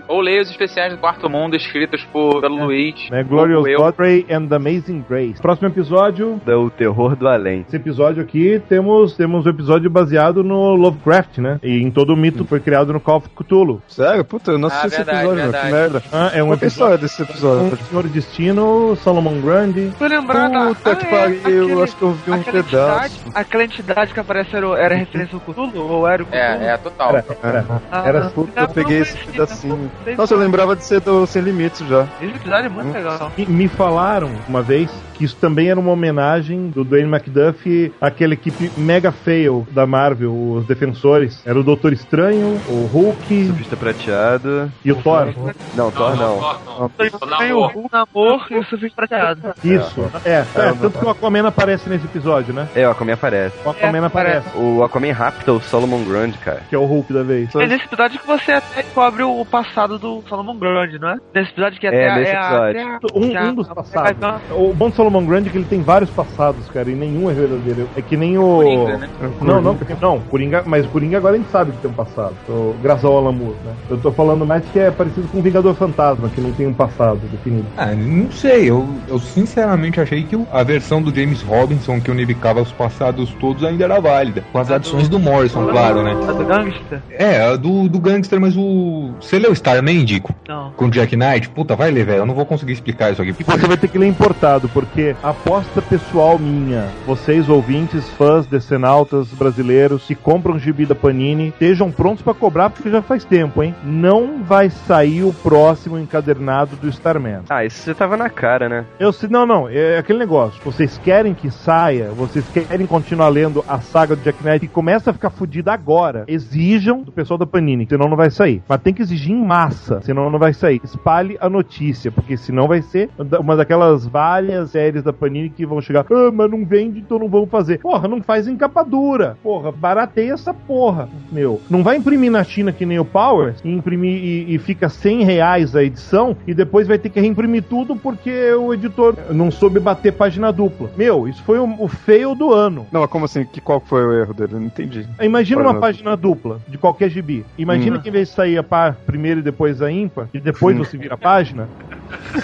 Ou 0.08 0.20
leia 0.20 0.42
os 0.42 0.50
especiais 0.50 0.92
do 0.92 0.98
Quarto 0.98 1.28
Mundo, 1.30 1.51
escritos 1.56 2.02
por 2.12 2.40
pelo 2.40 2.64
Luiz. 2.66 3.08
Né? 3.10 3.22
Glorious. 3.22 3.64
Godfrey 3.76 4.26
and 4.30 4.46
the 4.48 4.56
Amazing 4.56 5.04
Grace. 5.08 5.40
Próximo 5.40 5.68
episódio. 5.68 6.40
É 6.46 6.54
o 6.54 6.70
terror 6.70 7.16
do 7.16 7.28
além. 7.28 7.64
Esse 7.66 7.76
episódio 7.76 8.22
aqui 8.22 8.60
temos 8.68 9.16
temos 9.16 9.46
um 9.46 9.50
episódio 9.50 9.90
baseado 9.90 10.42
no 10.42 10.74
Lovecraft, 10.74 11.38
né? 11.38 11.58
E 11.62 11.82
em 11.82 11.90
todo 11.90 12.12
o 12.12 12.16
mito 12.16 12.44
foi 12.44 12.60
criado 12.60 12.92
no 12.92 13.00
Call 13.00 13.16
of 13.18 13.28
Cthulhu. 13.30 13.82
Sério? 13.88 14.24
Puta, 14.24 14.52
eu 14.52 14.58
não 14.58 14.68
assisti 14.68 14.84
Ah, 14.84 14.88
esse 14.88 14.96
verdade, 14.96 15.18
episódio, 15.18 15.42
meu. 15.42 15.52
Que 15.52 15.58
verdade. 15.70 15.92
merda. 15.92 16.02
Ah, 16.12 16.30
é 16.34 16.42
um 16.42 16.46
que 16.46 16.52
é 16.52 16.54
episódio 16.54 16.66
história 16.68 16.98
desse 16.98 17.22
episódio? 17.22 17.72
o 17.72 17.76
Senhor 17.76 18.08
Destino, 18.08 18.96
Solomon 18.96 19.40
Grundy. 19.40 19.92
Tô 19.98 20.06
lembrando. 20.06 20.74
Puta 20.74 20.96
que 20.96 21.06
pariu, 21.06 21.68
eu 21.68 21.82
acho 21.82 21.96
que 21.96 22.02
eu 22.02 22.12
vi 22.12 22.30
um 22.30 22.34
aquela 22.34 22.62
pedaço. 22.64 23.16
Entidade, 23.16 23.32
aquela 23.34 23.64
entidade 23.64 24.14
que 24.14 24.20
aparece 24.20 24.56
era, 24.56 24.66
era 24.78 24.94
referência 24.94 25.34
ao 25.34 25.40
Cthulhu? 25.40 25.72
Ou 25.88 26.06
era 26.08 26.22
o 26.22 26.26
Cthulhu? 26.26 26.42
É, 26.42 26.66
é, 26.72 26.76
total. 26.76 27.10
Era, 27.10 27.24
era, 27.42 27.64
Ah, 27.90 28.02
era 28.08 28.20
Não, 28.36 28.46
eu 28.56 28.68
peguei 28.68 28.98
esse 29.00 29.16
pedacinho. 29.18 29.90
Nossa, 30.16 30.34
eu 30.34 30.38
lembrava 30.38 30.74
de 30.76 30.84
ser 30.84 31.00
do 31.00 31.26
Sem 31.42 31.52
Limites 31.52 31.86
já. 31.88 32.06
Esse 32.20 32.36
episódio 32.36 32.66
é 32.66 32.68
muito 32.68 32.92
legal. 32.92 33.32
E 33.36 33.46
me 33.46 33.68
falaram 33.68 34.30
uma 34.48 34.62
vez 34.62 34.90
que 35.14 35.24
isso 35.24 35.36
também 35.36 35.68
era 35.68 35.78
uma 35.78 35.90
homenagem 35.92 36.70
do 36.70 36.84
Dwayne 36.84 37.08
McDuff 37.08 37.92
àquela 38.00 38.34
equipe 38.34 38.70
mega 38.76 39.12
fail 39.12 39.66
da 39.70 39.86
Marvel, 39.86 40.32
os 40.32 40.66
defensores. 40.66 41.42
Era 41.46 41.58
o 41.58 41.62
Doutor 41.62 41.92
Estranho, 41.92 42.60
o 42.68 42.86
Hulk 42.86 43.46
Surfista 43.46 43.76
prateado. 43.76 44.72
e 44.84 44.92
o 44.92 44.96
Thor. 44.96 45.32
Não, 45.74 45.90
Thor 45.90 46.16
não. 46.16 46.40
não. 46.80 46.88
Tem 46.90 47.10
tem 47.38 47.52
o 47.52 47.66
Hulk, 47.66 47.88
Namor 47.92 48.46
e 48.50 48.56
o 48.56 48.64
Surfista 48.64 48.96
Prateado. 48.96 49.54
Isso. 49.62 50.10
É, 50.24 50.44
é, 50.54 50.72
tanto 50.80 50.98
que 50.98 51.04
o 51.04 51.10
Aquaman 51.10 51.46
aparece 51.46 51.88
nesse 51.88 52.04
episódio, 52.06 52.54
né? 52.54 52.68
É, 52.74 52.86
o 52.86 52.90
Aquaman 52.90 53.14
aparece. 53.14 53.56
O 53.64 53.70
Aquaman 53.70 53.98
É, 53.98 54.06
aparece, 54.06 54.48
O 54.56 54.82
Aquaman 54.82 55.12
rapta 55.12 55.52
o 55.52 55.60
Solomon 55.60 56.04
Grundy, 56.04 56.38
cara. 56.38 56.62
que 56.68 56.74
é 56.74 56.78
o 56.78 56.84
Hulk 56.84 57.12
da 57.12 57.22
vez. 57.22 57.54
É 57.54 57.66
nesse 57.66 57.84
episódio 57.84 58.18
que 58.20 58.26
você 58.26 58.52
até 58.52 58.82
cobre 58.82 59.22
o 59.22 59.44
passado 59.44 59.98
do 59.98 60.22
Solomon 60.28 60.56
Grundy, 60.56 60.98
não 60.98 61.10
é? 61.10 61.16
Nesse 61.34 61.50
episódio 61.50 61.80
que 61.80 61.86
até 61.86 61.96
É, 62.02 62.10
a- 62.10 62.16
nesse 62.16 62.30
a- 62.32 62.40
episódio. 62.40 62.70
até 62.70 62.82
a- 62.82 62.98
Um, 63.14 63.38
a- 63.38 63.50
um 63.50 63.54
dos 63.54 63.70
a- 63.70 63.74
passados. 63.74 64.22
a- 64.22 64.40
O 64.54 64.74
bom 64.74 64.90
do 64.90 64.94
Solomon 64.96 65.24
Grundy 65.24 65.48
é 65.48 65.52
que 65.52 65.58
ele 65.58 65.64
tem 65.64 65.80
vários 65.80 66.10
passados, 66.10 66.68
cara, 66.68 66.90
e 66.90 66.94
nenhum 66.94 67.30
é 67.30 67.34
verdadeiro. 67.34 67.88
É 67.96 68.02
que 68.02 68.16
nem 68.16 68.36
o. 68.38 68.42
Coringa, 68.42 68.98
né? 68.98 69.08
Não, 69.40 69.60
não, 69.62 69.76
não, 70.00 70.20
Coringa, 70.20 70.62
mas 70.66 70.84
o 70.84 70.88
Coringa 70.88 71.16
agora 71.18 71.34
a 71.34 71.38
gente 71.38 71.50
sabe 71.50 71.72
que 71.72 71.78
tem 71.78 71.90
um 71.90 71.94
passado. 71.94 72.34
Então, 72.44 72.74
graças 72.82 73.04
ao 73.04 73.16
Alan 73.16 73.32
Moore, 73.32 73.56
né? 73.64 73.72
Eu 73.90 73.98
tô 73.98 74.12
falando 74.12 74.44
mais 74.46 74.62
que 74.72 74.78
é 74.78 74.90
parecido 74.90 75.26
com 75.28 75.38
o 75.38 75.42
Vingador 75.42 75.74
Fantasma, 75.74 76.28
que 76.28 76.40
não 76.40 76.52
tem 76.52 76.66
um 76.66 76.74
passado 76.74 77.20
definido. 77.30 77.66
Ah, 77.76 77.94
não 77.94 78.30
sei, 78.30 78.68
eu, 78.70 78.86
eu 79.08 79.18
sinceramente 79.18 80.00
achei 80.00 80.22
que 80.24 80.38
a 80.52 80.62
versão 80.62 81.00
do 81.02 81.14
James 81.14 81.42
Robinson 81.42 82.00
que 82.00 82.10
unificava 82.10 82.60
os 82.60 82.70
passados 82.72 83.30
todos 83.40 83.64
ainda 83.64 83.84
era 83.84 84.00
válida. 84.00 84.44
Com 84.52 84.58
as 84.58 84.70
adições 84.70 85.08
do 85.08 85.18
Morrison, 85.18 85.66
claro, 85.66 86.02
né? 86.02 86.12
A 86.28 86.32
do 86.32 86.44
Gangsta? 86.44 87.02
É, 87.10 87.40
a 87.42 87.56
do, 87.56 87.88
do 87.88 87.98
Gangster, 87.98 88.40
mas 88.40 88.56
o. 88.56 89.12
Você 89.20 89.38
leu 89.38 89.52
Starman, 89.52 90.04
Dico? 90.04 90.34
Não. 90.48 90.70
Com 90.72 90.86
o 90.86 90.90
Jack 90.90 91.16
Knight? 91.22 91.48
Puta, 91.50 91.76
vai 91.76 91.90
ler, 91.90 92.04
velho. 92.04 92.18
Eu 92.18 92.26
não 92.26 92.34
vou 92.34 92.44
conseguir 92.44 92.72
explicar 92.72 93.12
isso 93.12 93.22
aqui. 93.22 93.32
Você 93.32 93.66
vai 93.66 93.76
ter 93.76 93.88
que 93.88 93.98
ler 93.98 94.08
importado, 94.08 94.68
porque 94.68 95.14
aposta 95.22 95.80
pessoal 95.80 96.38
minha, 96.38 96.88
vocês 97.06 97.48
ouvintes, 97.48 98.08
fãs, 98.10 98.46
decenautas 98.46 99.28
brasileiros 99.28 100.04
que 100.06 100.14
compram 100.14 100.58
gibi 100.58 100.86
da 100.86 100.94
Panini, 100.94 101.48
estejam 101.48 101.90
prontos 101.90 102.22
pra 102.22 102.34
cobrar, 102.34 102.70
porque 102.70 102.90
já 102.90 103.02
faz 103.02 103.24
tempo, 103.24 103.62
hein? 103.62 103.74
Não 103.84 104.42
vai 104.42 104.70
sair 104.70 105.22
o 105.22 105.32
próximo 105.32 105.98
encadernado 105.98 106.76
do 106.76 106.88
Starman. 106.88 107.42
Ah, 107.48 107.64
isso 107.64 107.78
você 107.78 107.94
tava 107.94 108.16
na 108.16 108.28
cara, 108.28 108.68
né? 108.68 108.84
Eu 108.98 109.12
sei, 109.12 109.28
não, 109.28 109.46
não, 109.46 109.68
é 109.68 109.98
aquele 109.98 110.18
negócio. 110.18 110.60
Vocês 110.64 110.98
querem 110.98 111.34
que 111.34 111.50
saia, 111.50 112.10
vocês 112.10 112.44
querem 112.48 112.86
continuar 112.86 113.28
lendo 113.28 113.64
a 113.68 113.80
saga 113.80 114.16
do 114.16 114.22
Jack 114.22 114.44
Knight 114.44 114.64
e 114.64 114.68
começa 114.68 115.10
a 115.10 115.12
ficar 115.12 115.30
fodida 115.30 115.72
agora. 115.72 116.24
Exijam 116.26 117.02
do 117.02 117.12
pessoal 117.12 117.38
da 117.38 117.46
Panini, 117.46 117.86
senão 117.88 118.08
não 118.08 118.16
vai 118.16 118.30
sair. 118.30 118.62
Mas 118.68 118.80
tem 118.80 118.94
que 118.94 119.02
exigir 119.02 119.32
em 119.32 119.44
massa, 119.44 120.00
senão 120.02 120.30
não 120.30 120.38
vai 120.38 120.52
sair. 120.52 120.80
Espalhe 121.12 121.36
a 121.40 121.48
notícia, 121.50 122.10
porque 122.10 122.38
senão 122.38 122.66
vai 122.66 122.80
ser 122.80 123.10
uma 123.38 123.54
daquelas 123.54 124.06
várias 124.06 124.70
séries 124.70 125.02
da 125.02 125.12
Panini 125.12 125.50
que 125.50 125.66
vão 125.66 125.78
chegar, 125.78 126.06
ah, 126.10 126.30
mas 126.32 126.50
não 126.50 126.64
vende, 126.64 127.00
então 127.00 127.18
não 127.18 127.28
vamos 127.28 127.50
fazer. 127.50 127.80
Porra, 127.80 128.08
não 128.08 128.22
faz 128.22 128.48
em 128.48 128.56
capa 128.56 128.82
dura. 128.82 129.36
Porra, 129.42 129.70
barateia 129.70 130.32
essa 130.32 130.54
porra, 130.54 131.10
meu. 131.30 131.60
Não 131.68 131.82
vai 131.82 131.96
imprimir 131.96 132.30
na 132.30 132.42
China 132.42 132.72
que 132.72 132.86
nem 132.86 132.98
o 132.98 133.04
Powers, 133.04 133.60
e 133.62 133.70
imprimir 133.70 134.24
e, 134.24 134.54
e 134.54 134.58
fica 134.58 134.88
100 134.88 135.24
reais 135.24 135.76
a 135.76 135.84
edição, 135.84 136.34
e 136.46 136.54
depois 136.54 136.88
vai 136.88 136.96
ter 136.96 137.10
que 137.10 137.20
reimprimir 137.20 137.64
tudo 137.64 137.94
porque 137.94 138.54
o 138.54 138.72
editor 138.72 139.14
não 139.30 139.50
soube 139.50 139.78
bater 139.80 140.14
página 140.14 140.50
dupla. 140.50 140.90
Meu, 140.96 141.28
isso 141.28 141.42
foi 141.42 141.58
o, 141.58 141.76
o 141.78 141.88
fail 141.88 142.34
do 142.34 142.54
ano. 142.54 142.86
Não, 142.90 143.06
como 143.06 143.26
assim? 143.26 143.44
Que, 143.44 143.60
qual 143.60 143.80
foi 143.80 144.02
o 144.02 144.12
erro 144.14 144.32
dele? 144.32 144.54
Não 144.54 144.62
entendi. 144.64 145.06
Imagina 145.20 145.60
uma 145.60 145.74
Página 145.74 145.92
página 145.92 146.16
dupla 146.16 146.60
de 146.66 146.78
qualquer 146.78 147.10
gibi. 147.10 147.44
Imagina 147.58 147.98
Hum. 147.98 148.00
que 148.00 148.08
em 148.08 148.12
vez 148.12 148.28
de 148.28 148.34
sair 148.34 148.56
a 148.56 148.62
par 148.62 148.94
primeiro 149.04 149.40
e 149.40 149.42
depois 149.42 149.82
a 149.82 149.90
ímpar, 149.90 150.28
e 150.32 150.40
depois 150.40 150.76
você 150.78 151.01
vira 151.02 151.14
a 151.14 151.18
página, 151.18 151.68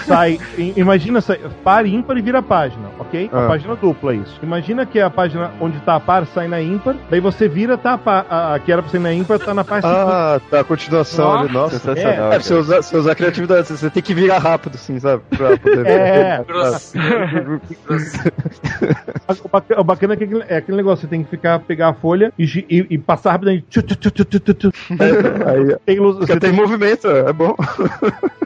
sai. 0.05 0.39
Imagina, 0.75 1.21
sai, 1.21 1.39
par 1.63 1.85
ímpar 1.85 2.17
e 2.17 2.21
vira 2.21 2.41
página, 2.41 2.89
ok? 2.99 3.29
A 3.31 3.45
Ah. 3.45 3.47
página 3.47 3.75
dupla, 3.75 4.13
isso. 4.15 4.39
Imagina 4.43 4.85
que 4.85 4.99
a 4.99 5.09
página 5.09 5.51
onde 5.59 5.79
tá 5.79 5.95
a 5.95 5.99
par 5.99 6.25
sai 6.27 6.47
na 6.47 6.61
ímpar, 6.61 6.95
daí 7.09 7.19
você 7.19 7.47
vira, 7.47 7.77
tá 7.77 7.93
a, 7.93 7.97
par, 7.97 8.25
a, 8.29 8.55
a 8.55 8.59
que 8.59 8.71
era 8.71 8.81
pra 8.81 8.91
ser 8.91 8.99
na 8.99 9.13
ímpar, 9.13 9.39
tá 9.39 9.53
na 9.53 9.63
parte 9.63 9.85
Ah, 9.85 10.39
tá, 10.49 10.59
a 10.61 10.63
continuação 10.63 11.39
ali, 11.39 11.53
nossa. 11.53 11.79
Sensacional, 11.79 12.13
É, 12.27 12.29
pra 12.29 12.39
você 12.41 12.53
usar, 12.53 12.81
você 12.81 12.97
usar 12.97 13.15
criatividade, 13.15 13.67
você 13.67 13.89
tem 13.89 14.01
que 14.03 14.13
virar 14.13 14.39
rápido, 14.39 14.75
assim, 14.75 14.99
sabe? 14.99 15.23
Pra 15.29 15.57
poder 15.57 15.85
É. 15.87 16.43
O 19.43 19.49
baca- 19.49 19.79
O 19.79 19.83
bacana 19.83 20.13
é, 20.13 20.17
que 20.17 20.23
aquele, 20.23 20.43
é 20.47 20.57
aquele 20.57 20.77
negócio, 20.77 21.01
você 21.03 21.07
tem 21.07 21.23
que 21.23 21.29
ficar, 21.29 21.59
pegar 21.59 21.89
a 21.89 21.93
folha 21.93 22.33
e, 22.37 22.43
e- 22.69 22.87
e 22.91 22.97
passar 22.97 23.31
rapidamente. 23.33 23.65
Tchu, 23.69 23.81
tchu, 23.83 23.95
tchu, 23.95 24.11
tchu, 24.25 24.39
tchu, 24.39 24.53
tchu. 24.53 24.71
Aí, 24.99 25.75
Tem 25.85 25.99
luz- 25.99 26.25
tem 26.25 26.39
tem- 26.39 26.51
movimento, 26.51 27.07
é 27.07 27.31
bom. 27.31 27.55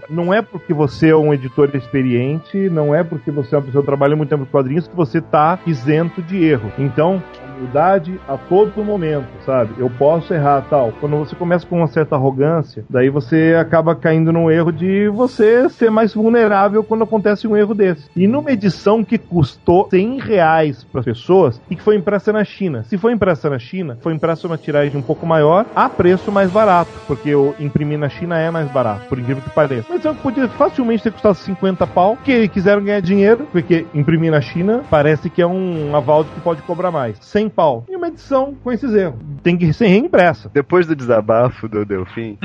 Não 0.10 0.34
é 0.34 0.42
porque 0.42 0.74
você 0.74 1.13
é 1.14 1.18
um 1.18 1.34
editor 1.34 1.70
experiente, 1.74 2.70
não 2.70 2.94
é 2.94 3.04
porque 3.04 3.32
você 3.32 3.56
é 3.56 3.58
uma 3.58 3.66
pessoa 3.66 3.82
que 3.82 3.88
trabalha 3.88 4.16
muito 4.16 4.30
tempo 4.30 4.46
com 4.46 4.52
quadrinhos 4.52 4.88
que 4.88 4.96
você 4.96 5.22
tá 5.22 5.60
isento 5.66 6.22
de 6.22 6.44
erro. 6.44 6.72
Então, 6.78 7.22
humildade 7.54 8.20
a 8.28 8.38
todo 8.38 8.84
momento, 8.84 9.28
sabe? 9.46 9.74
Eu 9.78 9.90
posso 9.90 10.34
errar 10.34 10.66
tal. 10.70 10.92
Quando 11.00 11.18
você 11.18 11.36
começa 11.36 11.66
com 11.66 11.78
uma 11.78 11.88
certa 11.88 12.16
arrogância, 12.16 12.84
daí 12.90 13.10
você 13.10 13.56
acaba 13.60 13.96
caindo 13.96 14.32
num 14.32 14.50
erro 14.50 14.72
de 14.72 15.08
você 15.10 15.70
ser 15.70 15.90
mais 15.90 16.14
vulnerável 16.14 16.84
quando 16.84 17.04
acontece 17.04 17.48
um 17.48 17.56
erro 17.56 17.74
desse. 17.74 18.10
E 18.16 18.28
numa 18.28 18.52
edição 18.52 19.04
que 19.04 19.18
custou 19.18 19.88
100 19.90 20.20
reais 20.20 20.84
para 20.84 21.00
as 21.00 21.06
pessoas 21.06 21.62
e 21.70 21.76
que 21.76 21.82
foi 21.82 21.96
impressa 21.96 22.32
na 22.34 22.44
China. 22.44 22.84
Se 22.84 22.98
foi 22.98 23.14
impressa 23.14 23.50
na 23.50 23.60
China, 23.60 23.98
foi 24.02 24.14
impressa 24.14 24.48
uma 24.48 24.58
tiragem 24.58 24.98
um 24.98 25.02
pouco 25.02 25.26
maior 25.26 25.66
a 25.76 25.90
preço 25.90 26.32
mais 26.32 26.52
barato, 26.52 26.92
porque 27.08 27.30
eu 27.30 27.56
imprimir 27.60 27.98
na 27.98 28.10
China 28.10 28.38
é 28.38 28.50
mais 28.50 28.70
barato, 28.72 29.08
por 29.08 29.20
incrível 29.20 29.44
que 29.44 29.50
pareça. 29.50 29.88
Mas 29.90 30.04
eu 30.04 30.16
podia 30.16 30.48
facilmente 30.50 31.04
ter 31.04 31.12
custado 31.12 31.36
50 31.36 31.86
pau, 31.88 32.18
que 32.24 32.48
quiseram 32.48 32.84
ganhar 32.84 33.02
dinheiro, 33.02 33.48
porque 33.52 33.86
imprimir 33.94 34.32
na 34.32 34.42
China 34.42 34.84
parece 34.90 35.30
que 35.30 35.42
é 35.42 35.48
um 35.48 35.96
aval 35.96 36.24
que 36.24 36.40
pode 36.42 36.62
cobrar 36.64 36.92
mais. 36.92 37.18
100 37.22 37.43
pau. 37.50 37.86
E 37.90 37.96
uma 37.96 38.08
edição 38.08 38.56
com 38.64 38.72
esses 38.72 38.94
erros. 38.94 39.20
Tem 39.42 39.58
que 39.58 39.72
ser 39.74 39.88
reimpressa. 39.88 40.50
Depois 40.54 40.88
do 40.88 40.96
desabafo 40.96 41.68
do 41.68 41.86
Delfim, 41.86 42.38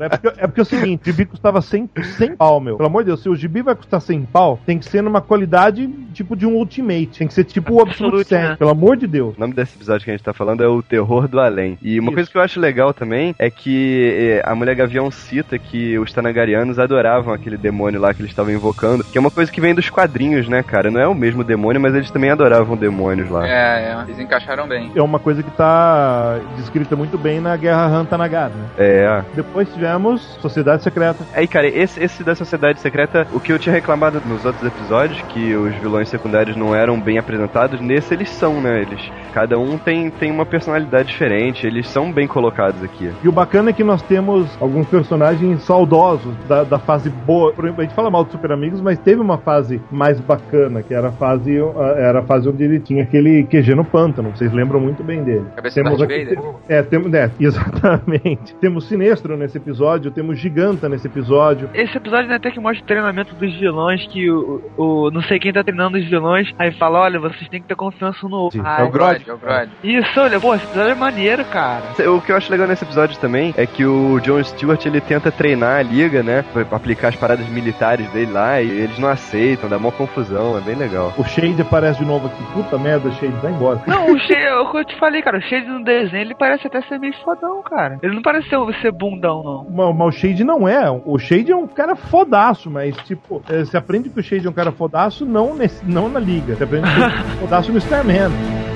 É 0.00 0.08
porque, 0.08 0.28
é 0.28 0.46
porque 0.46 0.60
é 0.60 0.62
o 0.62 0.66
seguinte, 0.66 1.02
o 1.02 1.12
gibi 1.12 1.24
custava 1.26 1.60
100, 1.60 1.90
100 2.16 2.36
pau, 2.36 2.60
meu. 2.60 2.76
Pelo 2.76 2.88
amor 2.88 3.02
de 3.02 3.08
Deus, 3.08 3.22
se 3.22 3.28
o 3.28 3.34
gibi 3.36 3.62
vai 3.62 3.74
custar 3.74 4.00
100 4.00 4.22
pau, 4.26 4.58
tem 4.64 4.78
que 4.78 4.84
ser 4.86 5.02
numa 5.02 5.20
qualidade 5.20 5.86
tipo 6.12 6.36
de 6.36 6.46
um 6.46 6.54
Ultimate. 6.56 7.18
Tem 7.18 7.26
que 7.28 7.34
ser 7.34 7.44
tipo 7.44 7.74
o 7.74 7.80
Absolute 7.80 7.98
Absolute, 8.08 8.28
Set, 8.28 8.48
né? 8.50 8.56
pelo 8.56 8.70
amor 8.70 8.96
de 8.96 9.06
Deus. 9.06 9.36
o 9.36 9.40
nome 9.40 9.54
desse 9.54 9.76
episódio 9.76 10.04
que 10.04 10.10
a 10.10 10.14
gente 10.14 10.24
tá 10.24 10.32
falando 10.32 10.62
é 10.62 10.68
o 10.68 10.82
Terror 10.82 11.28
do 11.28 11.40
Além. 11.40 11.78
E 11.82 11.98
uma 11.98 12.08
Isso. 12.08 12.14
coisa 12.14 12.30
que 12.30 12.38
eu 12.38 12.42
acho 12.42 12.60
legal 12.60 12.92
também 12.94 13.34
é 13.38 13.50
que 13.50 14.38
eh, 14.40 14.42
a 14.44 14.54
Mulher 14.54 14.74
Gavião 14.74 15.10
cita 15.10 15.58
que 15.58 15.98
os 15.98 16.12
Tanagarianos 16.12 16.78
adoravam 16.78 17.32
aquele 17.32 17.56
demônio 17.56 18.00
lá 18.00 18.12
que 18.14 18.20
eles 18.20 18.30
estavam 18.30 18.52
invocando, 18.52 19.04
que 19.04 19.18
é 19.18 19.20
uma 19.20 19.30
coisa 19.30 19.50
que 19.50 19.60
vem 19.60 19.74
dos 19.74 19.90
quadrinhos, 19.90 20.48
né, 20.48 20.62
cara? 20.62 20.90
Não 20.90 21.00
é 21.00 21.06
o 21.06 21.14
mesmo 21.14 21.44
demônio, 21.44 21.80
mas 21.80 21.94
eles 21.94 22.10
também 22.10 22.30
adoravam 22.30 22.76
demônios 23.18 23.30
lá. 23.30 23.46
É, 23.46 23.92
é, 23.92 24.02
eles 24.06 24.18
encaixaram 24.18 24.66
bem. 24.66 24.92
É 24.94 25.02
uma 25.02 25.18
coisa 25.18 25.42
que 25.42 25.50
tá 25.50 26.38
descrita 26.56 26.94
muito 26.94 27.18
bem 27.18 27.40
na 27.40 27.56
Guerra 27.56 27.86
Hantanagar, 27.86 28.50
né? 28.50 28.66
É. 28.78 29.22
Depois 29.34 29.68
tivemos 29.72 30.22
Sociedade 30.40 30.82
Secreta. 30.82 31.24
Aí, 31.34 31.46
cara, 31.46 31.66
esse, 31.66 32.02
esse 32.02 32.22
da 32.22 32.34
Sociedade 32.34 32.80
Secreta, 32.80 33.26
o 33.32 33.40
que 33.40 33.52
eu 33.52 33.58
tinha 33.58 33.74
reclamado 33.74 34.22
nos 34.26 34.44
outros 34.44 34.64
episódios, 34.64 35.20
que 35.22 35.54
os 35.54 35.74
vilões 35.76 36.08
secundários 36.08 36.56
não 36.56 36.74
eram 36.74 37.00
bem 37.00 37.18
apresentados, 37.18 37.80
nesse 37.80 38.14
eles 38.14 38.30
são, 38.30 38.60
né? 38.60 38.82
Eles, 38.82 39.10
cada 39.32 39.58
um 39.58 39.78
tem, 39.78 40.10
tem 40.10 40.30
uma 40.30 40.46
personalidade 40.46 41.08
diferente, 41.08 41.66
eles 41.66 41.88
são 41.88 42.12
bem 42.12 42.26
colocados 42.26 42.82
aqui. 42.82 43.10
E 43.22 43.28
o 43.28 43.32
bacana 43.32 43.70
é 43.70 43.72
que 43.72 43.84
nós 43.84 44.02
temos 44.02 44.48
alguns 44.60 44.86
personagens 44.86 45.62
saudosos 45.62 46.34
da, 46.48 46.64
da 46.64 46.78
fase 46.78 47.10
boa. 47.10 47.52
Por 47.52 47.64
exemplo, 47.64 47.82
a 47.82 47.84
gente 47.84 47.94
fala 47.94 48.10
mal 48.10 48.24
dos 48.24 48.32
Super 48.32 48.52
Amigos, 48.52 48.80
mas 48.80 48.98
teve 48.98 49.20
uma 49.20 49.38
fase 49.38 49.80
mais 49.90 50.20
bacana, 50.20 50.82
que 50.82 50.94
era 50.94 51.08
a 51.08 51.12
fase, 51.12 51.58
ah, 51.76 51.94
era 51.96 52.20
a 52.20 52.22
fase 52.22 52.48
onde 52.48 52.62
ele 52.62 52.80
tinha 52.80 53.06
aquele 53.08 53.44
QG 53.44 53.74
no 53.74 53.84
pântano. 53.84 54.30
Vocês 54.30 54.52
lembram 54.52 54.80
muito 54.80 55.02
bem 55.02 55.22
dele. 55.24 55.46
Cabeça 55.56 55.82
temos 55.82 56.00
aqui, 56.00 56.24
Vader. 56.24 56.38
é, 56.68 56.82
temos, 56.82 57.12
é, 57.12 57.30
exatamente. 57.40 58.54
Temos 58.60 58.86
Sinestro 58.86 59.36
nesse 59.36 59.56
episódio, 59.56 60.10
temos 60.10 60.38
Giganta 60.38 60.88
nesse 60.88 61.06
episódio. 61.06 61.68
Esse 61.74 61.96
episódio 61.96 62.28
né, 62.28 62.36
até 62.36 62.50
que 62.50 62.60
mostra 62.60 62.82
o 62.82 62.86
treinamento 62.86 63.34
dos 63.34 63.54
vilões, 63.58 64.06
que 64.06 64.30
o, 64.30 64.62
o 64.76 65.10
não 65.10 65.22
sei 65.22 65.38
quem 65.38 65.52
tá 65.52 65.64
treinando 65.64 65.98
os 65.98 66.08
vilões, 66.08 66.52
aí 66.58 66.70
fala, 66.72 67.00
olha, 67.00 67.18
vocês 67.18 67.48
têm 67.48 67.60
que 67.60 67.66
ter 67.68 67.74
confiança 67.74 68.28
no 68.28 68.36
outro. 68.36 68.64
É 68.64 68.82
o 68.84 68.90
Grodd. 68.90 69.22
É 69.26 69.32
o 69.32 69.38
Grodd. 69.38 69.68
Isso, 69.82 70.20
olha, 70.20 70.38
pô, 70.38 70.54
esse 70.54 70.64
episódio 70.64 70.92
é 70.92 70.94
maneiro, 70.94 71.44
cara. 71.46 71.82
O 72.10 72.20
que 72.20 72.30
eu 72.30 72.36
acho 72.36 72.50
legal 72.50 72.68
nesse 72.68 72.84
episódio 72.84 73.18
também 73.18 73.52
é 73.56 73.66
que 73.66 73.84
o 73.84 74.20
John 74.20 74.42
Stewart 74.42 74.84
ele 74.86 75.00
tenta 75.00 75.32
treinar 75.32 75.80
a 75.80 75.82
liga, 75.82 76.22
né? 76.22 76.44
Pra 76.52 76.68
pra 76.68 76.76
aplicar 76.76 77.08
as 77.08 77.16
paradas 77.16 77.48
militares 77.48 78.08
dele 78.10 78.32
lá 78.32 78.60
e 78.60 78.68
eles 78.68 78.98
não 78.98 79.08
aceitam, 79.08 79.68
dá 79.68 79.76
uma 79.76 79.90
confusão, 79.90 80.56
é 80.56 80.60
bem 80.60 80.74
legal. 80.74 81.12
O 81.16 81.24
Shade 81.24 81.60
aparece 81.60 81.98
de 81.98 82.04
novo 82.04 82.26
aqui. 82.26 82.42
Puta 82.52 82.78
merda, 82.78 82.97
Shade, 83.12 83.32
vai 83.42 83.52
embora. 83.52 83.82
Não, 83.86 84.12
o 84.12 84.18
Shade, 84.18 84.34
é 84.34 84.54
o 84.56 84.70
que 84.70 84.78
eu 84.78 84.84
te 84.84 84.98
falei, 84.98 85.22
cara, 85.22 85.38
o 85.38 85.42
Shade 85.42 85.66
no 85.66 85.84
desenho, 85.84 86.22
ele 86.22 86.34
parece 86.34 86.66
até 86.66 86.80
ser 86.82 86.98
meio 86.98 87.14
fodão, 87.24 87.62
cara. 87.62 87.98
Ele 88.02 88.14
não 88.14 88.22
parece 88.22 88.48
ser, 88.48 88.58
ser 88.80 88.92
bundão, 88.92 89.42
não. 89.42 89.66
Mas, 89.70 89.96
mas 89.96 90.08
o 90.14 90.18
Shade 90.18 90.44
não 90.44 90.68
é. 90.68 90.90
O 91.04 91.18
Shade 91.18 91.52
é 91.52 91.56
um 91.56 91.66
cara 91.66 91.96
fodaço, 91.96 92.70
mas, 92.70 92.96
tipo, 92.98 93.42
eh, 93.48 93.64
você 93.64 93.76
aprende 93.76 94.10
que 94.10 94.20
o 94.20 94.22
Shade 94.22 94.46
é 94.46 94.50
um 94.50 94.54
cara 94.54 94.72
fodaço 94.72 95.24
não, 95.24 95.54
nesse, 95.54 95.84
não 95.84 96.08
na 96.08 96.20
liga. 96.20 96.54
Você 96.54 96.64
aprende 96.64 96.88
que 96.90 97.00
ele 97.00 97.04
é 97.04 97.36
fodaço 97.40 97.72
no 97.72 97.78
Starman. 97.78 98.67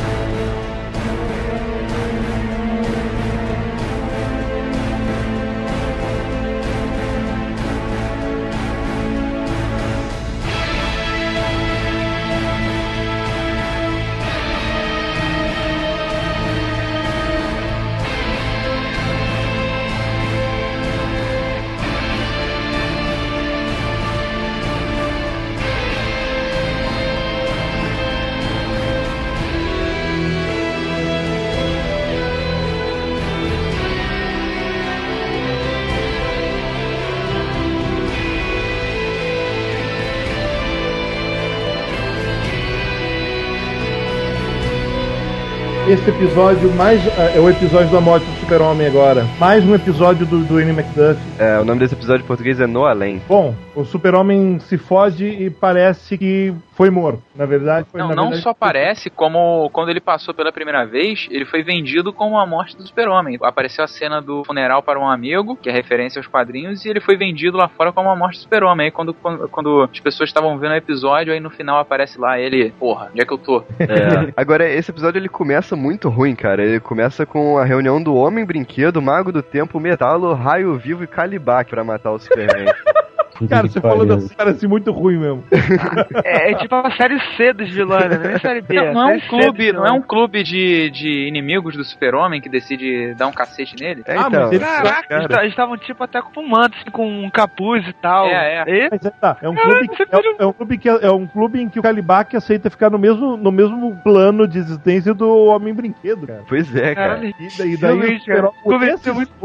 Esse 46.02 46.10
episódio 46.10 46.68
mais. 46.74 47.00
eh, 47.06 47.34
É 47.36 47.40
o 47.40 47.48
episódio 47.48 47.88
da 47.90 48.00
morte 48.00 48.26
do 48.26 48.40
Super-Homem 48.40 48.86
agora. 48.88 49.24
Mais 49.38 49.64
um 49.64 49.72
episódio 49.74 50.26
do, 50.26 50.40
do 50.44 50.56
Annie 50.56 50.70
McDuff. 50.70 51.16
É, 51.38 51.60
o 51.60 51.64
nome 51.64 51.78
desse 51.78 51.94
episódio 51.94 52.24
em 52.24 52.26
português 52.26 52.58
é 52.58 52.66
No 52.66 52.84
Além. 52.84 53.22
Bom, 53.28 53.54
o 53.76 53.84
Super-Homem 53.84 54.58
se 54.68 54.76
fode 54.76 55.24
e 55.24 55.48
parece 55.48 56.18
que 56.18 56.52
foi 56.82 56.90
morto. 56.90 57.22
Na 57.36 57.46
verdade, 57.46 57.86
foi 57.90 58.00
Não, 58.00 58.08
na 58.08 58.16
não 58.16 58.24
verdade, 58.24 58.42
só 58.42 58.52
parece, 58.52 59.08
como 59.08 59.70
quando 59.70 59.88
ele 59.90 60.00
passou 60.00 60.34
pela 60.34 60.50
primeira 60.50 60.84
vez, 60.84 61.28
ele 61.30 61.44
foi 61.44 61.62
vendido 61.62 62.12
como 62.12 62.36
a 62.36 62.44
morte 62.44 62.76
do 62.76 62.84
super-homem. 62.84 63.38
Apareceu 63.40 63.84
a 63.84 63.86
cena 63.86 64.20
do 64.20 64.42
funeral 64.44 64.82
para 64.82 64.98
um 64.98 65.08
amigo, 65.08 65.54
que 65.54 65.68
é 65.68 65.72
referência 65.72 66.18
aos 66.18 66.26
quadrinhos, 66.26 66.84
e 66.84 66.88
ele 66.88 67.00
foi 67.00 67.16
vendido 67.16 67.56
lá 67.56 67.68
fora 67.68 67.92
como 67.92 68.10
a 68.10 68.16
morte 68.16 68.38
do 68.38 68.42
super-homem. 68.42 68.86
Aí 68.86 68.90
quando, 68.90 69.14
quando, 69.14 69.48
quando 69.48 69.82
as 69.82 70.00
pessoas 70.00 70.28
estavam 70.28 70.58
vendo 70.58 70.72
o 70.72 70.76
episódio, 70.76 71.32
aí 71.32 71.38
no 71.38 71.50
final 71.50 71.78
aparece 71.78 72.18
lá 72.18 72.36
ele, 72.36 72.72
porra, 72.80 73.10
onde 73.12 73.22
é 73.22 73.24
que 73.24 73.32
eu 73.32 73.38
tô? 73.38 73.62
É. 73.92 74.32
Agora, 74.36 74.66
esse 74.68 74.90
episódio 74.90 75.18
ele 75.18 75.28
começa 75.28 75.76
muito 75.76 76.08
ruim, 76.08 76.34
cara. 76.34 76.64
Ele 76.64 76.80
começa 76.80 77.26
com 77.26 77.58
a 77.58 77.64
reunião 77.64 78.02
do 78.02 78.14
Homem 78.14 78.44
Brinquedo, 78.44 79.02
Mago 79.02 79.30
do 79.30 79.42
Tempo, 79.42 79.78
Metalo, 79.78 80.32
Raio 80.32 80.78
Vivo 80.78 81.04
e 81.04 81.06
Calibac 81.06 81.68
pra 81.68 81.84
matar 81.84 82.12
o 82.12 82.18
Superman. 82.18 82.72
Cara, 83.48 83.66
você 83.68 83.80
falando 83.80 84.14
assim 84.14 84.34
parece 84.36 84.66
muito 84.66 84.90
ruim 84.92 85.18
mesmo. 85.18 85.44
É, 86.24 86.52
é 86.52 86.54
tipo 86.54 86.74
a 86.74 86.90
série 86.92 87.18
C 87.36 87.52
dos 87.52 87.68
vilões, 87.70 88.08
né? 88.08 88.18
Nem 88.18 88.38
série 88.38 88.60
B. 88.60 88.74
Não, 88.74 88.92
não 88.94 89.02
é 89.02 89.04
um 89.04 89.08
série 89.08 89.20
C 89.22 89.28
clube, 89.28 89.72
não 89.72 89.86
é 89.86 89.92
um 89.92 90.02
clube 90.02 90.42
de, 90.42 90.90
de 90.90 91.26
inimigos 91.28 91.76
do 91.76 91.84
super-homem 91.84 92.40
que 92.40 92.48
decide 92.48 93.14
dar 93.14 93.26
um 93.26 93.32
cacete 93.32 93.74
nele? 93.80 94.02
É, 94.06 94.16
Ah, 94.16 94.24
então, 94.28 94.48
mas 94.50 94.58
Caraca, 94.58 95.08
Cara. 95.08 95.20
eles 95.22 95.28
ta- 95.28 95.40
eles 95.40 95.52
estavam 95.52 95.76
tipo 95.78 96.04
até 96.04 96.20
com 96.22 96.46
manto, 96.46 96.76
assim, 96.78 96.90
com 96.90 97.06
um 97.24 97.30
capuz 97.30 97.86
e 97.86 97.92
tal. 97.94 98.26
É, 98.26 98.64
E- 98.66 98.88
Mas 98.90 99.04
é, 99.04 99.10
tá, 99.10 99.36
é 99.42 99.48
um 99.48 99.54
clube, 99.54 99.88
que, 99.88 100.02
é, 100.02 100.06
é 100.38 100.46
um 100.46 100.52
clube 100.52 100.78
que 100.78 100.88
é, 100.88 100.98
é 101.06 101.10
um 101.10 101.26
clube 101.26 101.60
em 101.60 101.68
que 101.68 101.78
o 101.78 101.82
Calibac 101.82 102.36
aceita 102.36 102.70
ficar 102.70 102.90
no 102.90 102.98
mesmo, 102.98 103.36
no 103.36 103.50
mesmo 103.52 103.96
plano 104.02 104.46
de 104.46 104.58
existência 104.58 105.12
do 105.14 105.46
Homem 105.46 105.74
Brinquedo, 105.74 106.26
cara. 106.26 106.42
Pois 106.48 106.74
é, 106.74 106.94
cara. 106.94 107.08
Caralho. 107.14 107.34
E 107.38 107.48
daí, 107.58 107.76
daí, 107.76 108.18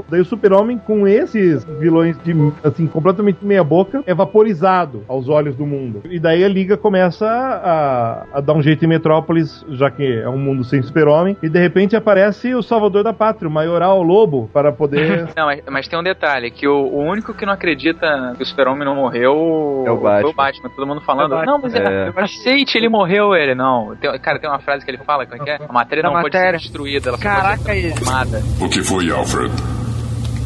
daí 0.09 0.21
o 0.21 0.25
super-homem 0.25 0.77
com 0.77 1.07
esses 1.07 1.63
vilões 1.79 2.17
de, 2.23 2.33
assim, 2.63 2.87
completamente 2.87 3.43
meia 3.43 3.63
boca 3.63 3.76
boca 3.77 4.03
é 4.05 4.13
vaporizado 4.13 5.03
aos 5.07 5.29
olhos 5.29 5.55
do 5.55 5.65
mundo. 5.65 6.01
E 6.09 6.19
daí 6.19 6.43
a 6.43 6.47
Liga 6.47 6.77
começa 6.77 7.25
a, 7.27 8.25
a 8.37 8.41
dar 8.41 8.53
um 8.53 8.61
jeito 8.61 8.83
em 8.83 8.87
Metrópolis, 8.87 9.63
já 9.69 9.89
que 9.91 10.03
é 10.21 10.27
um 10.29 10.37
mundo 10.37 10.63
sem 10.63 10.81
super-homem, 10.81 11.37
e 11.43 11.49
de 11.49 11.59
repente 11.59 11.95
aparece 11.95 12.53
o 12.55 12.61
Salvador 12.63 13.03
da 13.03 13.13
Pátria, 13.13 13.47
o 13.47 13.51
Maioral 13.51 14.01
Lobo, 14.01 14.49
para 14.53 14.71
poder. 14.71 15.27
Não, 15.37 15.45
mas, 15.45 15.61
mas 15.69 15.87
tem 15.87 15.99
um 15.99 16.03
detalhe, 16.03 16.49
que 16.51 16.67
o, 16.67 16.73
o 16.87 16.99
único 17.03 17.33
que 17.33 17.45
não 17.45 17.53
acredita 17.53 18.33
que 18.35 18.43
o 18.43 18.45
super-homem 18.45 18.85
não 18.85 18.95
morreu 18.95 19.83
É 19.85 19.91
o 19.91 19.95
foi 19.97 20.03
Batman. 20.03 20.29
o 20.29 20.33
Batman. 20.33 20.69
Todo 20.75 20.87
mundo 20.87 21.01
falando, 21.01 21.35
É 21.35 21.45
não, 21.45 21.59
mas 21.59 21.73
É. 21.75 22.11
é. 22.15 22.21
aceite, 22.21 22.77
ele 22.77 22.89
morreu, 22.89 23.35
ele. 23.35 23.53
Não, 23.55 23.95
tem- 23.95 24.17
cara, 24.19 24.39
tem 24.39 24.49
uma 24.49 24.59
frase 24.59 24.83
que 24.85 24.91
ele 24.91 24.97
fala, 24.99 25.25
como 25.25 25.41
é 25.41 25.45
que 25.45 25.49
é? 25.51 25.59
A 25.67 25.71
matéria 25.73 26.03
não 26.03 26.11
pode 26.13 26.23
matéria. 26.35 26.57
ser 26.59 26.65
destruída, 26.65 27.09
ela 27.09 27.17
Caraca, 27.17 27.63
pode 27.63 27.81
ser 27.81 27.93
transformada. 27.93 28.41
O 28.59 28.69
que 28.69 28.81
foi, 28.83 29.11
Alfred? 29.11 29.53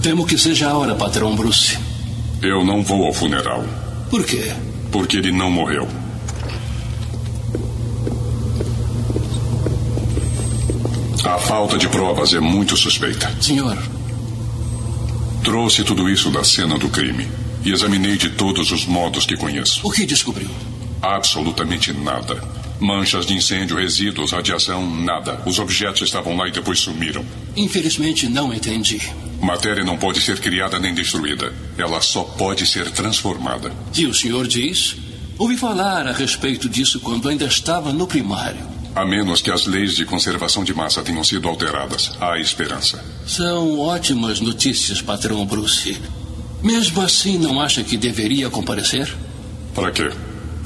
Temo 0.03 0.25
que 0.25 0.37
seja 0.37 0.69
a 0.69 0.77
hora, 0.77 0.95
patrão 0.95 1.35
Bruce. 1.35 1.77
Eu 2.41 2.65
não 2.65 2.83
vou 2.83 3.05
ao 3.05 3.13
funeral. 3.13 3.63
Por 4.09 4.25
quê? 4.25 4.51
Porque 4.91 5.17
ele 5.17 5.31
não 5.31 5.49
morreu. 5.51 5.87
A 11.23 11.37
falta 11.37 11.77
de 11.77 11.87
provas 11.87 12.33
é 12.33 12.39
muito 12.39 12.75
suspeita. 12.75 13.31
Senhor, 13.41 13.77
Trouxe 15.43 15.83
tudo 15.83 16.07
isso 16.09 16.29
da 16.29 16.43
cena 16.43 16.77
do 16.77 16.87
crime 16.87 17.27
e 17.63 17.71
examinei 17.71 18.15
de 18.15 18.29
todos 18.29 18.71
os 18.71 18.85
modos 18.85 19.25
que 19.25 19.35
conheço. 19.35 19.81
o 19.83 19.91
que 19.91 20.05
descobriu? 20.05 20.49
Absolutamente 21.01 21.91
nada. 21.93 22.43
Manchas 22.81 23.27
de 23.27 23.35
incêndio, 23.35 23.77
resíduos, 23.77 24.31
radiação, 24.31 24.89
nada. 24.89 25.39
Os 25.45 25.59
objetos 25.59 26.01
estavam 26.01 26.35
lá 26.35 26.47
e 26.47 26.51
depois 26.51 26.79
sumiram. 26.79 27.23
Infelizmente 27.55 28.27
não 28.27 28.51
entendi. 28.51 28.99
Matéria 29.39 29.83
não 29.83 29.97
pode 29.97 30.19
ser 30.19 30.39
criada 30.39 30.79
nem 30.79 30.91
destruída. 30.91 31.53
Ela 31.77 32.01
só 32.01 32.23
pode 32.23 32.65
ser 32.65 32.89
transformada. 32.89 33.71
E 33.95 34.07
o 34.07 34.13
senhor 34.13 34.47
diz? 34.47 34.95
Ouvi 35.37 35.57
falar 35.57 36.07
a 36.07 36.11
respeito 36.11 36.67
disso 36.67 36.99
quando 36.99 37.29
ainda 37.29 37.45
estava 37.45 37.93
no 37.93 38.07
primário. 38.07 38.67
A 38.95 39.05
menos 39.05 39.41
que 39.41 39.51
as 39.51 39.67
leis 39.67 39.95
de 39.95 40.03
conservação 40.03 40.63
de 40.63 40.73
massa 40.73 41.03
tenham 41.03 41.23
sido 41.23 41.47
alteradas, 41.47 42.11
há 42.19 42.39
esperança. 42.39 43.03
São 43.27 43.79
ótimas 43.79 44.41
notícias, 44.41 45.01
patrão 45.03 45.45
Bruce. 45.45 46.01
Mesmo 46.63 46.99
assim, 47.01 47.37
não 47.37 47.61
acha 47.61 47.83
que 47.83 47.95
deveria 47.95 48.49
comparecer? 48.49 49.15
Para 49.73 49.91
quê? 49.91 50.09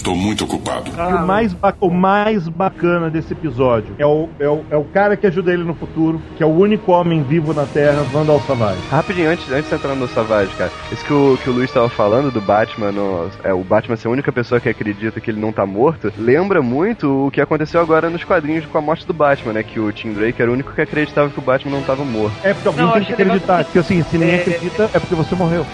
Estou 0.06 0.16
muito 0.16 0.44
ocupado. 0.44 0.92
E 0.96 1.14
o 1.16 1.26
mais, 1.26 1.56
o 1.82 1.90
mais 1.90 2.48
bacana 2.48 3.10
desse 3.10 3.34
episódio 3.34 3.96
é 3.98 4.06
o, 4.06 4.30
é, 4.40 4.48
o, 4.48 4.64
é 4.70 4.78
o 4.78 4.84
cara 4.84 5.18
que 5.18 5.26
ajuda 5.26 5.52
ele 5.52 5.64
no 5.64 5.74
futuro, 5.74 6.22
que 6.38 6.44
é 6.44 6.46
o 6.46 6.50
único 6.56 6.92
homem 6.92 7.24
vivo 7.24 7.56
na 7.56 7.66
Terra, 7.66 8.04
Vandal 8.14 8.40
Savage. 8.42 8.78
Rapidinho, 8.92 9.32
antes, 9.32 9.52
antes 9.52 9.68
de 9.68 9.74
entrar 9.76 9.96
no 9.96 10.08
Savage, 10.08 10.52
cara. 10.56 10.70
Isso 10.92 11.04
que 11.04 11.12
o, 11.12 11.40
que 11.44 11.50
o 11.50 11.54
Luiz 11.54 11.72
estava 11.72 11.90
falando 11.90 12.30
do 12.30 12.40
Batman, 12.40 12.92
no- 12.92 13.32
é, 13.44 13.52
o 13.52 13.64
Batman 13.64 13.96
ser 13.96 14.08
a 14.08 14.12
única 14.12 14.32
pessoa 14.32 14.62
que 14.62 14.70
acredita 14.70 15.20
que 15.20 15.32
ele 15.32 15.40
não 15.42 15.52
tá 15.52 15.66
morto, 15.66 16.14
lembra 16.20 16.62
muito 16.62 17.26
o 17.26 17.32
que 17.32 17.42
aconteceu 17.42 17.82
agora 17.82 18.08
nos 18.08 18.24
quadrinhos 18.24 18.64
com 18.68 18.78
a 18.78 18.82
morte 18.82 19.08
do 19.08 19.14
Batman, 19.14 19.54
né? 19.54 19.64
Que 19.64 19.80
o 19.80 19.92
Tim 19.92 20.14
Drake 20.14 20.40
era 20.40 20.52
o 20.52 20.54
único 20.54 20.72
que 20.72 20.82
acreditava 20.82 21.32
que 21.32 21.40
o 21.40 21.42
Batman 21.42 21.78
não 21.78 21.82
tava 21.84 22.06
morto. 22.06 22.36
É 22.44 22.54
porque 22.54 22.68
alguém 22.68 22.86
Não, 22.86 22.92
tem 22.94 23.06
que 23.06 23.14
acreditar. 23.14 23.64
Porque 23.64 23.80
assim, 23.80 24.04
se 24.04 24.20
ninguém 24.20 24.36
É- 24.36 24.42
acredita, 24.42 24.84
é 24.94 25.00
porque 25.00 25.16
você 25.16 25.34
morreu. 25.34 25.66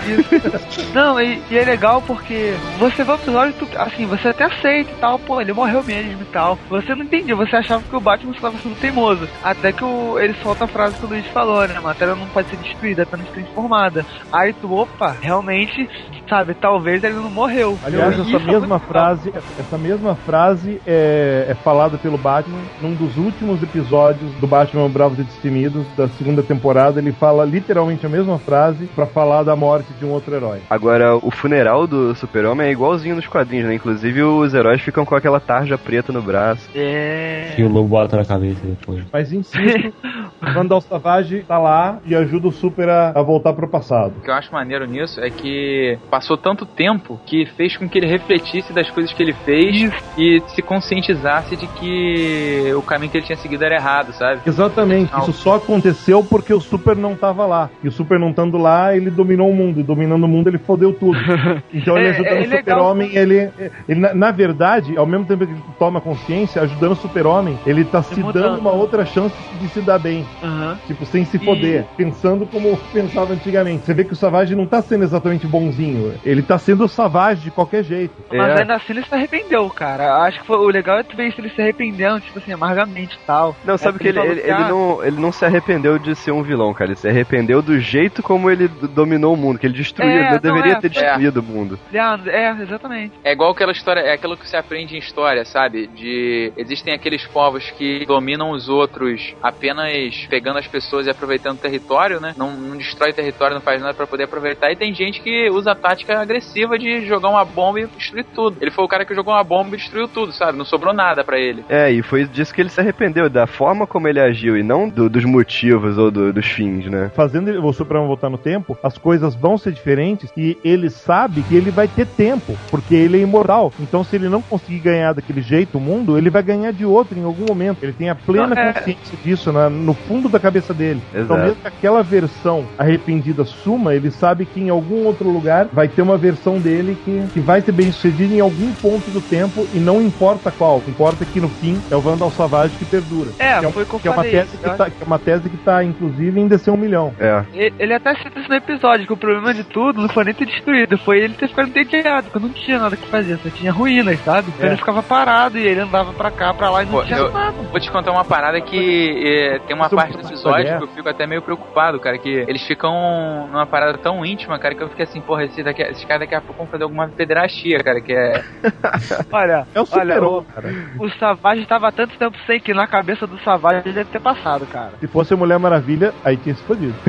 Não, 0.94 1.20
e, 1.20 1.42
e 1.52 1.58
é 1.58 1.66
legal 1.66 2.02
porque 2.02 2.54
você 2.80 3.04
vê 3.04 3.12
o 3.12 3.16
episódio, 3.16 3.54
tu, 3.60 3.68
assim, 3.78 4.06
você 4.22 4.30
até 4.30 4.46
aceita 4.46 4.92
e 4.92 4.96
tal, 4.96 5.18
pô, 5.20 5.42
ele 5.42 5.54
morreu 5.54 5.84
mesmo 5.84 6.22
e 6.22 6.26
tal. 6.26 6.58
Você 6.70 6.94
não 6.94 7.04
entendia, 7.04 7.36
você 7.36 7.56
achava 7.56 7.84
que 7.84 7.96
o 7.96 8.00
Batman 8.00 8.34
estava 8.34 8.58
sendo 8.58 8.76
teimoso. 8.76 9.28
Até 9.44 9.72
que 9.72 9.84
o, 9.84 10.20
ele 10.20 10.34
solta 10.42 10.66
a 10.66 10.68
frase 10.68 10.98
que 10.98 11.06
o 11.06 11.10
Luiz 11.10 11.26
falou, 11.28 11.68
né? 11.68 11.76
A 11.76 11.82
matéria 11.82 12.16
não 12.16 12.28
pode 12.28 12.50
ser 12.50 12.58
destruída, 12.58 13.04
apenas 13.04 13.28
transformada. 13.30 14.06
Aí 14.32 14.54
tu, 14.54 14.74
opa, 14.74 15.16
realmente, 15.20 15.90
sabe, 16.30 16.54
talvez 16.54 17.04
ele 17.04 17.16
não 17.16 17.30
morreu. 17.30 17.78
Aliás, 17.84 18.20
essa 18.20 18.38
é 18.38 18.40
mesma 18.40 18.80
frase, 18.80 19.34
essa 19.60 19.78
mesma 19.78 20.16
frase 20.16 20.82
é, 20.86 21.48
é 21.50 21.54
falada 21.56 21.98
pelo 21.98 22.18
Batman 22.18 22.62
num 22.82 22.94
dos 22.94 23.18
últimos 23.18 23.62
episódios 23.64 24.32
do 24.36 24.48
Batman 24.48 24.90
Bravos 24.90 25.20
e 25.20 25.24
Destemidos 25.24 25.86
da 25.98 26.08
segunda 26.10 26.44
temporada. 26.44 27.00
Ele 27.00 27.12
fala 27.12 27.44
literalmente 27.46 28.06
a 28.06 28.10
mesma 28.10 28.38
frase 28.38 28.86
pra 28.96 29.06
falar 29.06 29.44
da 29.44 29.56
morte 29.56 29.92
de 30.00 30.06
um 30.06 30.12
outro 30.12 30.36
herói. 30.36 30.60
Agora, 30.70 31.16
o 31.16 31.32
funeral 31.32 31.88
do 31.88 32.14
Super-Homem 32.16 32.68
é 32.68 32.72
igualzinho 32.72 33.16
nos 33.16 33.28
quadrinhos, 33.28 33.68
né? 33.68 33.76
Inclusive, 33.76 34.11
os 34.20 34.54
heróis 34.54 34.82
ficam 34.82 35.06
com 35.06 35.16
aquela 35.16 35.40
tarja 35.40 35.78
preta 35.78 36.12
no 36.12 36.22
braço. 36.22 36.68
É. 36.76 37.54
Que 37.56 37.64
o 37.64 37.70
lobo 37.70 37.88
bota 37.90 38.18
na 38.18 38.26
cabeça 38.26 38.60
depois. 38.66 39.04
Mas 39.14 39.32
insisto, 39.32 39.94
o 40.42 40.54
Vandal 40.54 40.82
Savage 40.82 41.44
tá 41.48 41.58
lá 41.60 42.00
e 42.06 42.16
ajuda 42.16 42.48
o 42.48 42.52
Super 42.52 42.90
a, 42.90 43.10
a 43.16 43.22
voltar 43.22 43.54
pro 43.54 43.70
passado. 43.70 44.14
O 44.18 44.22
que 44.22 44.30
eu 44.30 44.34
acho 44.34 44.52
maneiro 44.52 44.86
nisso 44.86 45.20
é 45.22 45.30
que 45.30 45.98
passou 46.10 46.36
tanto 46.38 46.66
tempo 46.66 47.20
que 47.26 47.46
fez 47.58 47.78
com 47.78 47.88
que 47.88 47.98
ele 48.00 48.08
refletisse 48.08 48.74
das 48.74 48.90
coisas 48.90 49.14
que 49.14 49.22
ele 49.22 49.34
fez 49.34 49.92
e 50.18 50.42
se 50.48 50.62
conscientizasse 50.62 51.56
de 51.56 51.68
que 51.68 52.74
o 52.76 52.82
caminho 52.82 53.12
que 53.12 53.18
ele 53.18 53.26
tinha 53.26 53.38
seguido 53.38 53.64
era 53.64 53.76
errado, 53.76 54.14
sabe? 54.14 54.42
Exatamente, 54.46 55.12
isso 55.20 55.34
só 55.34 55.56
aconteceu 55.58 56.24
porque 56.24 56.54
o 56.54 56.60
Super 56.60 56.96
não 56.96 57.16
tava 57.16 57.46
lá. 57.46 57.70
E 57.84 57.88
o 57.88 57.92
Super 57.92 58.20
não 58.20 58.30
estando 58.32 58.58
lá, 58.58 58.96
ele 58.96 59.10
dominou 59.12 59.50
o 59.50 59.56
mundo. 59.56 59.80
E 59.80 59.84
dominando 59.84 60.24
o 60.24 60.28
mundo, 60.28 60.48
ele 60.48 60.58
fodeu 60.58 60.94
tudo. 60.94 61.18
Então 61.74 61.98
ele 61.98 62.08
É- 62.08 62.12
ajudando 62.12 62.32
é 62.32 62.34
o 62.34 62.40
legal. 62.42 62.58
Super-Homem, 62.60 63.16
ele, 63.16 63.50
ele 63.88 64.00
na, 64.02 64.14
na 64.14 64.32
verdade, 64.32 64.98
ao 64.98 65.06
mesmo 65.06 65.26
tempo 65.26 65.46
que 65.46 65.54
ele 65.54 65.64
toma 65.78 66.02
consciência, 66.02 66.62
ajudando 66.64 66.94
o 66.94 66.96
Super-Homem, 66.96 67.58
ele 67.66 67.86
tá 67.86 68.02
se 68.02 68.20
mudando. 68.20 68.44
dando 68.44 68.60
uma 68.60 68.72
outra 68.72 69.06
chance 69.06 69.36
de 69.60 69.68
se 69.70 69.82
dar 69.82 70.00
bem. 70.00 70.26
Aham. 70.44 70.78
Tipo, 70.88 71.06
sem 71.06 71.24
se 71.24 71.38
foder, 71.38 71.86
pensando 71.96 72.46
como 72.48 72.76
pensava 72.92 73.34
antigamente. 73.34 73.86
Você 73.86 73.94
vê 73.94 74.04
que 74.04 74.14
o 74.14 74.16
Savage 74.16 74.56
não 74.56 74.66
tá 74.66 74.82
sendo 74.82 75.04
exatamente 75.04 75.46
bonzinho. 75.46 76.14
Ele 76.26 76.42
tá 76.42 76.58
sendo 76.58 76.88
Savage 76.88 77.44
de 77.44 77.52
qualquer 77.52 77.84
jeito. 77.84 78.14
Mas 78.32 78.60
ainda 78.60 78.76
assim 78.76 78.94
ele 78.94 79.04
se 79.04 79.14
arrependeu, 79.14 79.70
cara. 79.70 80.24
Acho 80.24 80.40
que 80.40 80.48
foi, 80.48 80.58
o 80.58 80.68
legal 80.68 80.98
é 81.00 81.04
tu 81.04 81.16
ver 81.16 81.32
se 81.32 81.40
ele 81.40 81.50
se 81.50 81.62
arrependendo, 81.62 82.20
tipo 82.22 82.40
assim, 82.40 82.52
amargamente 82.52 83.16
e 83.22 83.26
tal. 83.26 83.56
Não, 83.64 83.78
sabe 83.78 83.98
É, 83.98 84.00
que 84.00 84.08
ele, 84.08 84.20
ele, 84.20 84.42
que, 84.42 84.48
ele 84.48 84.52
ah, 84.52 84.70
não, 84.70 85.04
ele 85.04 85.20
não 85.20 85.32
se 85.32 85.46
arrependeu 85.46 86.00
de 86.00 86.16
ser 86.16 86.32
um 86.32 86.42
vilão, 86.42 86.74
cara. 86.74 86.92
Ele 86.92 86.98
se 86.98 87.08
arrependeu 87.08 87.62
do 87.62 87.80
jeito 87.80 88.24
como 88.24 88.50
ele 88.50 88.68
dominou 88.68 89.34
o 89.34 89.38
mundo, 89.38 89.60
que 89.60 89.68
ele 89.68 89.76
destruiu. 89.76 90.10
É, 90.12 90.16
ele 90.16 90.30
não, 90.32 90.40
deveria 90.40 90.74
é, 90.74 90.80
ter 90.80 90.88
é. 90.88 90.90
destruído 90.90 91.38
o 91.38 91.44
mundo. 91.44 91.80
Leandro, 91.92 92.30
é, 92.30 92.52
exatamente. 92.62 93.14
É 93.24 93.32
igual 93.34 93.52
aquela 93.52 93.72
história, 93.82 94.02
é 94.02 94.14
aquilo 94.14 94.38
que 94.38 94.48
você 94.48 94.56
aprende 94.56 94.96
em 94.96 95.00
história, 95.00 95.44
sabe? 95.44 95.88
De 95.88 96.54
existem 96.56 96.94
aqueles 96.94 97.26
povos 97.28 97.70
que 97.72 98.06
dominam 98.06 98.52
os 98.52 98.70
outros 98.70 99.34
apenas 99.42 99.92
pegando 100.30 100.60
as 100.60 100.68
pessoas 100.68 101.08
e 101.08 101.10
aproveitando 101.10 101.58
o 101.58 101.62
território, 101.62 102.20
né? 102.20 102.34
Não, 102.38 102.52
não 102.52 102.78
destrói 102.78 103.12
território, 103.14 103.56
não 103.56 103.62
faz 103.62 103.82
nada 103.82 103.94
pra 103.94 104.08
poder 104.08 104.24
aproveitar. 104.24 104.72
E 104.72 104.76
tem 104.76 104.94
gente 104.94 105.22
que 105.22 105.50
usa 105.50 105.72
a 105.72 105.76
tática 105.76 106.20
agressiva 106.20 106.78
de 106.78 107.06
jogar 107.06 107.30
uma 107.30 107.44
bomba 107.44 107.80
e 107.82 107.88
destruir 107.88 108.26
tudo. 108.36 108.58
Ele 108.62 108.72
foi 108.72 108.86
o 108.86 108.88
cara 108.88 109.06
que 109.06 109.16
jogou 109.16 109.34
uma 109.34 109.44
bomba 109.44 109.76
e 109.76 109.78
destruiu 109.80 110.08
tudo, 110.08 110.32
sabe? 110.32 110.58
Não 110.58 110.66
sobrou 110.66 110.94
nada 110.94 111.24
pra 111.24 111.40
ele. 111.40 111.64
É, 111.68 111.92
e 111.92 112.02
foi 112.04 112.26
disso 112.26 112.54
que 112.54 112.62
ele 112.62 112.70
se 112.70 112.80
arrependeu, 112.80 113.30
da 113.30 113.48
forma 113.48 113.88
como 113.88 114.08
ele 114.08 114.20
agiu, 114.20 114.56
e 114.58 114.64
não 114.64 114.88
do- 114.88 115.10
dos 115.10 115.26
motivos 115.26 115.98
ou 115.98 116.12
do- 116.12 116.32
dos 116.32 116.46
fins, 116.46 116.86
né? 116.86 117.10
fazendo 117.16 117.50
ele- 117.50 117.58
o 117.58 117.74
Superman 117.74 118.08
voltar 118.08 118.30
no 118.30 118.38
tempo, 118.38 118.78
as 118.84 118.98
coisas 118.98 119.36
vão 119.36 119.58
ser 119.58 119.72
diferentes 119.72 120.32
e 120.38 120.58
ele 120.64 120.90
sabe 120.90 121.42
que 121.44 121.56
ele 121.56 121.72
vai 121.72 121.88
ter 121.88 122.06
tempo, 122.06 122.58
porque 122.70 122.96
ele 122.96 123.18
é 123.18 123.22
imortal. 123.22 123.71
Então, 123.80 124.04
se 124.04 124.16
ele 124.16 124.30
não 124.30 124.42
conseguir 124.42 124.80
ganhar 124.80 125.14
daquele 125.14 125.42
jeito 125.42 125.78
o 125.78 125.82
mundo, 125.82 126.18
ele 126.18 126.30
vai 126.30 126.44
ganhar 126.44 126.72
de 126.72 126.86
outro 126.86 127.18
em 127.18 127.24
algum 127.24 127.46
momento. 127.46 127.78
Ele 127.82 127.94
tem 127.94 128.10
a 128.10 128.16
plena 128.16 128.48
Não, 128.56 128.62
é- 128.62 128.74
consciência 128.74 129.18
disso 129.24 129.52
na- 129.52 129.70
no 129.70 129.94
fundo 129.94 130.30
da 130.30 130.40
cabeça 130.40 130.74
dele. 130.74 131.02
Então, 131.12 131.22
Exato. 131.22 131.42
mesmo 131.42 131.56
que 131.62 131.68
aquela 131.68 132.04
versão 132.04 132.66
arrependida 132.78 133.44
suma, 133.46 133.94
ele 133.96 134.12
sabe 134.12 134.46
que 134.46 134.60
em 134.60 134.70
algum 134.70 135.06
outro 135.06 135.30
lugar 135.30 135.68
vai 135.72 135.88
ter 135.88 136.02
uma 136.02 136.18
versão 136.18 136.60
dele 136.60 136.98
que, 137.06 137.24
que 137.34 137.40
vai 137.40 137.62
ser 137.62 137.72
bem 137.72 137.92
sucedida 137.92 138.34
em 138.34 138.40
algum 138.40 138.72
ponto 138.74 139.10
do 139.12 139.22
tempo 139.22 139.68
e 139.74 139.80
não 139.80 140.02
importa 140.02 140.52
qual. 140.52 140.82
Importa 140.88 141.26
que 141.26 141.40
no 141.40 141.50
fim 141.50 141.82
é 141.90 141.96
o 141.96 142.02
Vandal 142.02 142.32
Savage 142.32 142.76
que 142.78 142.86
perdura. 142.86 143.32
É, 143.40 143.60
que 143.60 143.72
foi 143.72 143.84
o 143.84 143.86
que 143.86 144.00
que 144.00 144.08
é 144.08 144.12
uma 144.12 144.24
tese 144.24 144.58
que, 144.58 144.66
Eu 144.68 144.76
tá, 144.78 144.90
que 144.90 145.02
é 145.04 145.06
uma 145.06 145.20
tese 145.20 145.50
que 145.50 145.58
tá, 145.58 145.84
inclusive, 145.84 146.40
em 146.40 146.48
descer 146.48 146.72
um 146.72 146.78
milhão. 146.78 147.14
É. 147.20 147.44
E- 147.54 147.74
Ele 147.80 147.94
até 147.94 148.14
cita 148.16 148.40
isso 148.40 148.50
no 148.50 148.56
episódio, 148.56 149.06
que 149.08 149.14
o 149.14 149.18
problema 149.18 149.54
de 149.54 149.64
tudo 149.64 150.02
não 150.02 150.10
foi 150.10 150.24
nem 150.26 150.34
ter 150.34 150.46
destruído, 150.46 150.98
foi 150.98 151.20
ele 151.20 151.34
ter 151.34 151.48
ficado 151.48 151.68
entediado, 151.70 152.28
porque 152.30 152.40
não 152.48 152.54
tinha 152.54 152.80
nada 152.80 152.96
que 152.98 153.08
fazer, 153.08 153.38
só 153.38 153.50
tinha 153.50 153.61
ruínas, 153.70 154.20
sabe? 154.24 154.50
Então 154.50 154.66
É. 154.66 154.70
ele 154.70 154.78
ficava 154.78 155.04
parado 155.04 155.58
e 155.58 155.66
ele 155.68 155.82
andava 155.82 156.14
pra 156.14 156.32
cá, 156.32 156.54
pra 156.54 156.70
lá 156.70 156.84
e 156.84 156.86
não 156.86 156.94
Pô, 156.94 157.04
tinha 157.04 157.20
eu- 157.20 157.32
nada. 157.32 157.52
Vou 157.72 157.80
te 157.80 157.92
contar 157.92 158.12
uma 158.12 158.24
parada 158.26 158.60
que 158.62 159.24
é, 159.26 159.60
tem 159.60 159.76
uma 159.76 159.90
parte 159.90 160.18
do 160.18 160.26
episódio 160.28 160.78
que 160.78 160.84
eu 160.84 160.88
fico 160.88 161.10
até 161.10 161.26
meio 161.28 161.42
preocupado, 161.42 162.00
cara, 162.00 162.18
que 162.18 162.30
eles 162.48 162.66
ficam 162.66 163.48
numa 163.52 163.66
parada 163.66 163.98
tão 163.98 164.26
íntima, 164.26 164.58
cara, 164.60 164.76
que 164.76 164.84
eu 164.84 164.90
fiquei 164.90 165.04
assim, 165.06 165.22
porra, 165.22 165.44
esse 165.46 165.62
daqui, 165.64 165.82
esses 165.84 166.04
caras 166.06 166.22
daqui 166.22 166.36
a 166.36 166.42
pouco 166.42 166.58
vão 166.64 166.68
fazer 166.68 166.84
alguma 166.84 167.08
pederastia, 167.10 167.80
cara, 167.84 168.02
que 168.02 168.14
é... 168.14 168.44
Olha, 169.32 169.68
É 169.76 169.82
o 169.82 169.88
olha, 169.92 170.22
o, 170.24 170.44
cara. 170.44 170.70
o 171.00 171.10
Savage 171.12 171.66
tava 171.66 171.88
há 171.88 171.92
tanto 171.92 172.18
tempo 172.18 172.38
sem 172.46 172.60
que 172.60 172.74
na 172.74 172.88
cabeça 172.88 173.26
do 173.28 173.38
Savage 173.40 173.82
ele 173.86 173.94
deve 173.96 174.10
ter 174.10 174.20
passado, 174.22 174.66
cara. 174.66 174.92
Se 175.00 175.08
fosse 175.08 175.36
Mulher 175.36 175.60
Maravilha, 175.60 176.14
aí 176.24 176.38
tinha 176.38 176.56
se 176.56 176.64
fodido. 176.64 176.96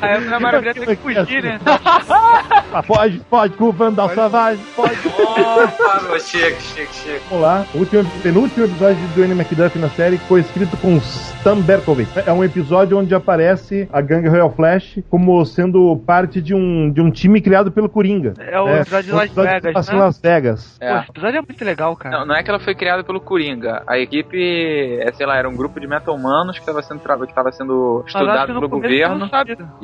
Aí 0.00 0.16
a 0.16 0.20
Mulher 0.20 0.40
Maravilha 0.40 0.74
tem 0.74 0.84
que 0.84 0.96
fugir, 0.96 1.42
né? 1.42 1.58
Ah, 2.70 2.82
pode, 2.82 3.18
pode, 3.30 3.56
com 3.56 3.64
o 3.64 3.72
Vandal 3.72 4.10
Savage, 4.10 4.60
pode. 4.76 4.94
Opa, 5.08 6.18
chega, 6.20 6.60
chega, 6.60 6.92
chega. 6.92 7.20
Vamos 7.30 7.42
lá. 7.42 7.66
O 7.74 7.78
último, 7.78 8.04
penúltimo 8.22 8.66
episódio 8.66 8.96
de 8.96 9.14
Dwayne 9.14 9.32
McDuff 9.32 9.78
na 9.78 9.88
série 9.88 10.18
foi 10.18 10.40
escrito 10.40 10.76
com 10.76 10.98
Stan 10.98 11.58
Berkovich. 11.60 12.10
É 12.26 12.32
um 12.32 12.44
episódio 12.44 12.98
onde 12.98 13.14
aparece 13.14 13.88
a 13.90 14.02
gangue 14.02 14.28
Royal 14.28 14.50
Flash 14.50 14.98
como 15.08 15.42
sendo 15.46 15.96
parte 16.06 16.42
de 16.42 16.54
um, 16.54 16.90
de 16.92 17.00
um 17.00 17.10
time 17.10 17.40
criado 17.40 17.72
pelo 17.72 17.88
Coringa. 17.88 18.34
É 18.38 18.60
o 18.60 18.68
episódio 18.68 19.06
de 19.06 19.12
Las 19.12 19.24
episódio 19.26 19.50
Vegas, 19.62 19.88
em 19.88 19.92
né? 19.92 19.98
Las 19.98 20.20
Vegas. 20.20 20.78
É. 20.80 20.92
Pô, 20.92 20.98
esse 21.00 21.10
episódio 21.10 21.38
é 21.38 21.42
muito 21.42 21.64
legal, 21.64 21.96
cara. 21.96 22.18
Não, 22.18 22.26
não 22.26 22.34
é 22.34 22.42
que 22.42 22.50
ela 22.50 22.60
foi 22.60 22.74
criada 22.74 23.02
pelo 23.02 23.20
Coringa. 23.20 23.82
A 23.86 23.98
equipe, 23.98 24.98
é, 25.00 25.10
sei 25.12 25.24
lá, 25.24 25.38
era 25.38 25.48
um 25.48 25.56
grupo 25.56 25.80
de 25.80 25.86
meta-humanos 25.86 26.56
que 26.56 26.60
estava 26.60 26.82
sendo, 26.82 27.00
que 27.26 27.34
tava 27.34 27.50
sendo 27.50 28.04
estudado 28.06 28.52
pelo 28.52 28.68
governo. 28.68 29.30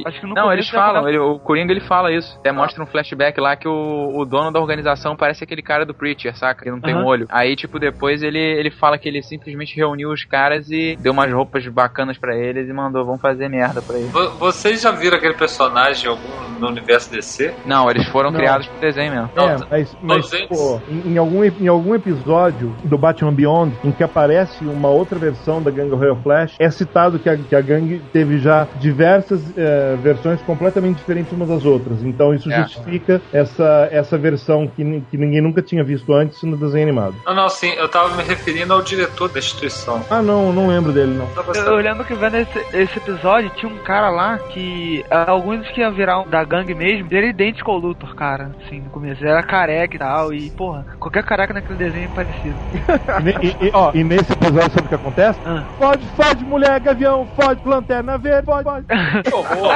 Acho 0.05 0.21
que 0.21 0.27
no 0.27 0.35
Não, 0.35 0.53
eles 0.53 0.69
falam, 0.69 1.09
ele- 1.09 1.19
o 1.19 1.39
Coringa 1.39 1.73
ele 1.73 1.81
fala 1.81 2.13
isso. 2.13 2.37
Até 2.39 2.53
mostra 2.53 2.83
um 2.83 2.87
flashback 2.87 3.41
lá 3.41 3.57
que 3.57 3.67
o, 3.69 4.11
o 4.15 4.25
dono 4.25 4.51
da 4.53 4.61
organização 4.61 5.17
parece 5.17 5.43
aquele 5.45 5.63
cara 5.63 5.85
do 5.87 5.95
Preacher, 5.95 6.37
saca? 6.37 6.63
Que 6.65 6.71
não 6.71 6.81
tem 6.81 6.95
Aham. 6.95 7.03
um 7.03 7.07
olho. 7.07 7.27
Aí, 7.31 7.57
tipo, 7.57 7.79
depois 7.79 8.23
ele, 8.23 8.39
ele 8.39 8.71
fala 8.71 8.99
que 8.99 9.09
ele 9.09 9.23
simplesmente 9.23 9.77
reuniu 9.77 10.11
os 10.11 10.25
caras 10.25 10.71
e 10.71 10.97
deu 11.01 11.13
umas 11.13 11.33
roupas 11.33 11.67
bacanas 11.69 12.19
pra 12.19 12.37
eles 12.37 12.69
e 12.69 12.73
mandou, 12.73 13.05
vão 13.05 13.19
fazer 13.19 13.49
merda 13.49 13.81
pra 13.83 13.99
eles. 13.99 14.13
Vo- 14.13 14.39
Vocês 14.39 14.81
já 14.83 14.91
viram 14.91 15.17
aquele 15.17 15.35
personagem 15.35 16.09
algum 16.11 16.59
no 16.61 16.69
universo 16.69 17.11
DC? 17.11 17.55
Não, 17.65 17.91
eles 17.91 18.07
foram 18.09 18.31
Não. 18.31 18.39
criados 18.39 18.67
pro 18.69 18.81
desenho 18.81 19.13
mesmo. 19.13 19.31
É, 19.37 19.57
mas, 19.71 19.97
mas 20.03 20.31
pô, 20.49 20.81
em, 20.89 21.13
em 21.13 21.19
algum, 21.19 21.43
em 21.45 21.69
algum 21.69 21.95
episódio 21.95 22.77
do 22.85 22.99
Batman 22.99 23.33
Beyond, 23.33 23.79
em 23.83 23.93
que 23.93 24.03
aparece 24.03 24.67
uma 24.67 24.89
outra 24.89 25.19
versão 25.19 25.63
da 25.63 25.71
gangue 25.71 25.95
Royal 25.95 26.21
Flash, 26.23 26.57
é 26.61 26.71
citado 26.71 27.19
que 27.19 27.29
a, 27.29 27.37
que 27.37 27.55
a 27.55 27.61
gangue 27.61 28.03
teve 28.13 28.39
já 28.39 28.69
diversas 28.77 29.53
versões 29.97 30.41
completamente 30.43 30.99
diferentes 30.99 31.33
umas 31.33 31.49
das 31.49 31.65
outras. 31.65 32.03
Então 32.03 32.35
isso 32.35 32.51
É. 32.51 32.63
justifica 32.63 33.21
essa, 33.33 33.89
essa 33.91 34.17
versão 34.19 34.67
que, 34.67 35.01
que 35.11 35.17
ninguém 35.17 35.41
nunca 35.41 35.63
tinha 35.63 35.83
visto 35.85 36.13
antes 36.13 36.43
no 36.43 36.57
desenho 36.57 36.85
animado. 36.85 37.15
Não, 37.27 37.35
não, 37.35 37.49
sim, 37.49 37.71
eu 37.77 37.89
tava 37.89 38.15
me 38.17 38.23
referindo 38.23 38.73
ao 38.73 38.83
diretor 38.83 39.29
da 39.29 39.39
instituição. 39.39 40.03
Ah, 40.11 40.23
não, 40.23 40.53
não 40.53 40.69
lembro 40.69 40.93
dele, 40.93 41.15
não. 41.15 41.29
Eu, 41.55 41.63
eu 41.65 41.77
lembro 41.77 42.05
que 42.05 42.15
vendo 42.15 42.37
esse, 42.37 42.59
esse 42.73 42.99
episódio, 42.99 43.51
tinha 43.57 43.71
um 43.71 43.79
cara 43.79 44.11
lá 44.11 44.39
que. 44.39 45.05
ah, 45.11 45.31
Alguns 45.31 45.67
que 45.69 45.81
iam 45.81 45.93
virar 45.93 46.21
um 46.21 46.29
da 46.29 46.45
gangue 46.45 46.75
mesmo, 46.75 47.07
ele 47.11 47.17
era 47.19 47.27
idêntico 47.27 47.71
ao 47.71 47.79
Luthor, 47.79 48.15
cara. 48.15 48.53
Assim, 48.65 48.81
no 48.81 48.91
começo. 48.91 49.23
Ele 49.23 49.31
era 49.31 49.43
careca 49.43 49.97
e 49.97 49.99
tal. 49.99 50.33
E, 50.33 50.51
porra, 50.51 50.87
qualquer 50.99 51.25
careca 51.25 51.53
naquele 51.55 51.79
desenho 51.79 52.07
é 52.07 52.09
parecido. 52.09 52.59
E, 53.25 53.47
e- 53.47 53.69
e, 53.69 53.71
ó, 53.73 53.91
e 53.95 54.05
nesse 54.05 54.33
episódio, 54.33 54.71
sabe 54.71 54.87
o 54.87 54.89
que 54.89 54.95
acontece? 54.95 55.41
Ah. 55.45 55.65
Fode, 55.79 56.07
fode, 56.09 56.45
mulher, 56.45 56.79
gavião, 56.81 57.27
fode, 57.35 57.61
lanterna 57.65 58.19
verde, 58.19 58.45
fode, 58.47 58.65
fode. 58.65 58.85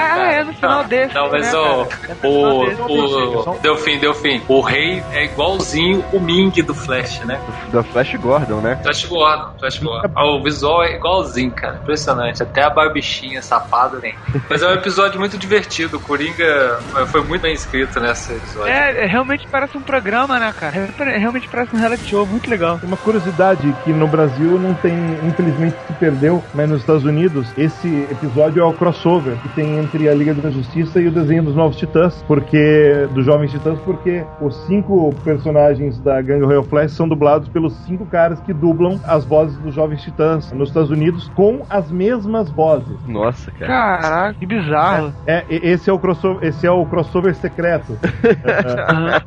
ah, 0.09 0.33
é 0.33 0.45
no 0.45 0.53
final 0.53 0.85
desse. 0.85 1.15
Não, 1.15 1.31
mas 1.31 1.53
né, 1.53 1.59
o, 1.59 1.87
cara? 1.87 2.03
É 2.09 2.15
desse. 2.15 2.27
o, 2.27 3.51
o. 3.51 3.59
Deu 3.61 3.77
fim, 3.77 3.99
deu 3.99 4.15
fim. 4.15 4.43
O 4.49 4.61
rei 4.61 5.03
é 5.13 5.25
igualzinho 5.25 6.05
o 6.13 6.21
Ming 6.21 6.51
do 6.63 6.75
Flash, 6.75 7.21
né? 7.21 7.41
Da 7.73 7.83
Flash 7.83 8.15
Gordon, 8.17 8.61
né? 8.61 8.79
Flash 8.83 9.05
Gordon, 9.05 9.53
Flash 9.59 9.79
Gordon. 9.79 10.11
Ah, 10.15 10.27
O 10.27 10.43
visual 10.43 10.83
é 10.85 10.97
igualzinho, 10.97 11.51
cara. 11.51 11.77
Impressionante. 11.83 12.43
Até 12.43 12.63
a 12.63 12.71
barbichinha 12.71 13.43
safada 13.43 13.99
tem. 14.01 14.15
Mas 14.49 14.63
é 14.63 14.69
um 14.69 14.75
episódio 14.75 15.19
muito 15.19 15.37
divertido. 15.39 15.97
O 15.97 16.01
Coringa 16.01 16.79
foi 17.09 17.23
muito 17.23 17.43
bem 17.43 17.53
escrito 17.53 18.01
nesse 18.01 18.33
episódio. 18.33 18.73
É, 18.73 19.05
é, 19.05 19.07
realmente 19.07 19.47
parece 19.51 19.77
um 19.77 19.83
programa, 19.83 20.39
né, 20.39 20.53
cara? 20.59 20.89
É, 20.99 21.19
Realmente 21.19 21.49
parece 21.49 21.75
um 21.75 21.79
reality 21.79 22.05
show, 22.09 22.27
muito 22.27 22.49
legal. 22.49 22.79
Uma 22.83 22.97
curiosidade 22.97 23.75
que 23.85 23.93
no 23.93 24.07
Brasil 24.07 24.59
não 24.59 24.75
tem, 24.75 24.95
infelizmente 25.25 25.77
se 25.87 25.93
perdeu, 25.95 26.43
mas 26.55 26.69
nos 26.69 26.81
Estados 26.81 27.05
Unidos, 27.05 27.49
esse 27.57 28.07
episódio 28.11 28.63
é 28.63 28.65
o 28.65 28.73
crossover 28.73 29.37
que 29.39 29.49
tem 29.51 29.79
entre 29.79 29.98
a 30.07 30.15
Liga 30.15 30.35
da 30.35 30.51
Justiça 30.51 31.01
e 31.01 31.09
o 31.09 31.11
desenho 31.11 31.43
dos 31.43 31.55
Novos 31.57 31.77
Titãs, 31.77 32.23
porque 32.29 33.09
dos 33.15 33.25
Jovens 33.25 33.51
Titãs, 33.51 33.79
porque 33.81 34.23
os 34.41 34.55
cinco 34.67 35.15
personagens 35.25 35.99
da 36.01 36.21
Gangue 36.21 36.45
Royal 36.45 36.63
Flash 36.65 36.93
são 36.93 37.09
dublados 37.09 37.49
pelos 37.49 37.73
cinco 37.87 38.05
caras 38.05 38.39
que 38.41 38.53
dublam 38.53 39.01
as 39.07 39.25
vozes 39.25 39.57
dos 39.59 39.75
Jovens 39.75 40.03
Titãs 40.03 40.53
nos 40.53 40.69
Estados 40.69 40.91
Unidos 40.91 41.31
com 41.35 41.63
as 41.71 41.91
mesmas 41.91 42.51
vozes. 42.51 42.97
Nossa, 43.07 43.51
cara. 43.53 43.67
Caraca, 43.67 44.35
que 44.39 44.45
bizarro. 44.45 45.15
É, 45.27 45.45
e- 45.49 45.61
esse 45.71 45.89
é 45.89 45.93
o 45.93 45.99
crossover, 45.99 46.47
esse 46.47 46.67
é 46.67 46.71
o 46.71 46.85
crossover 46.85 47.35
secreto. 47.35 47.99
Aham. 48.89 49.23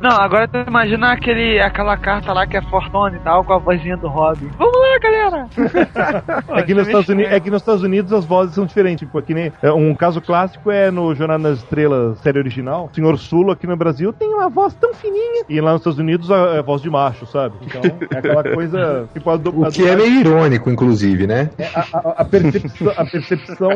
Não, 0.00 0.10
agora 0.10 0.46
tu 0.48 0.58
imagina 0.68 1.12
aquele, 1.12 1.60
aquela 1.60 1.96
carta 1.96 2.32
lá 2.32 2.46
que 2.46 2.56
é 2.56 2.62
Fortune 2.62 3.16
e 3.16 3.20
tal, 3.20 3.44
com 3.44 3.52
a 3.52 3.58
vozinha 3.58 3.96
do 3.96 4.08
Robin. 4.08 4.48
Vamos 4.58 4.74
lá, 4.76 4.98
galera! 5.00 5.46
É 6.54 6.62
que, 6.62 6.74
nos 6.74 6.86
Estados 6.88 7.08
Unidos, 7.08 7.32
é 7.32 7.40
que 7.40 7.50
nos 7.50 7.62
Estados 7.62 7.82
Unidos 7.82 8.12
as 8.12 8.24
vozes 8.24 8.54
são 8.54 8.66
diferentes. 8.66 9.06
Tipo, 9.06 9.18
aqui 9.18 9.32
nem, 9.34 9.52
é, 9.62 9.72
um 9.72 9.94
caso 10.04 10.20
clássico 10.20 10.70
é 10.70 10.90
no 10.90 11.14
Jornada 11.14 11.48
nas 11.48 11.58
Estrelas, 11.60 12.18
série 12.18 12.38
original. 12.38 12.90
O 12.92 12.94
Senhor 12.94 13.18
Sulo 13.18 13.52
aqui 13.52 13.66
no 13.66 13.74
Brasil 13.74 14.12
tem 14.12 14.28
uma 14.34 14.50
voz 14.50 14.74
tão 14.74 14.92
fininha. 14.92 15.44
E 15.48 15.58
lá 15.62 15.72
nos 15.72 15.80
Estados 15.80 15.98
Unidos 15.98 16.30
a- 16.30 16.56
é 16.56 16.62
voz 16.62 16.82
de 16.82 16.90
macho, 16.90 17.24
sabe? 17.24 17.54
Então 17.62 17.80
é 18.10 18.18
aquela 18.18 18.44
coisa. 18.44 19.08
Tipo, 19.14 19.30
a, 19.30 19.36
du- 19.38 19.62
O 19.64 19.70
que 19.70 19.82
é 19.88 19.96
meio 19.96 20.20
irônico, 20.20 20.68
inclusive, 20.68 21.26
né? 21.26 21.48
é, 21.56 21.64
a, 21.74 21.80
a- 21.94 22.14
a 22.18 22.24
percepção, 22.26 22.92
a 22.98 23.04
percepção 23.06 23.70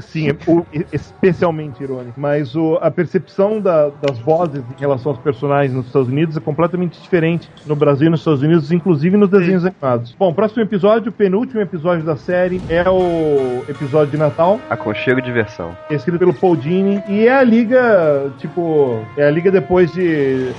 sim, 0.00 0.30
é 0.30 0.36
o- 0.50 0.64
especialmente 0.90 1.82
irônico, 1.82 2.18
mas 2.18 2.54
o, 2.56 2.78
a 2.80 2.90
percepção 2.90 3.60
da- 3.60 3.90
das 4.00 4.18
vozes 4.20 4.62
em 4.74 4.80
relação 4.80 5.12
aos 5.12 5.20
personagens 5.20 5.74
nos 5.74 5.86
Estados 5.86 6.08
Unidos 6.08 6.34
é 6.34 6.40
completamente 6.40 6.98
diferente 6.98 7.50
no 7.66 7.76
Brasil 7.76 8.06
e 8.06 8.10
nos 8.10 8.20
Estados 8.20 8.40
Unidos, 8.42 8.72
inclusive 8.72 9.18
nos 9.18 9.28
desenhos 9.28 9.66
animados. 9.66 10.14
Bom, 10.18 10.32
próximo 10.32 10.62
episódio, 10.62 11.10
o 11.10 11.12
penúltimo 11.12 11.60
episódio 11.60 12.04
da 12.06 12.16
série, 12.16 12.62
é 12.70 12.88
o 12.88 13.62
episódio 13.68 14.12
de 14.12 14.16
Natal, 14.16 14.58
Aconchego 14.70 15.18
e 15.18 15.22
diversão. 15.42 15.76
é 15.90 15.94
escrito 15.94 16.18
pelo 16.18 16.34
Paul 16.34 16.56
Dini, 16.56 17.02
e 17.08 17.26
é 17.26 17.36
a 17.36 17.42
liga, 17.42 18.30
tipo, 18.38 19.04
é 19.16 19.26
a 19.26 19.30
liga 19.30 19.50
depois 19.50 19.92
de, 19.92 20.52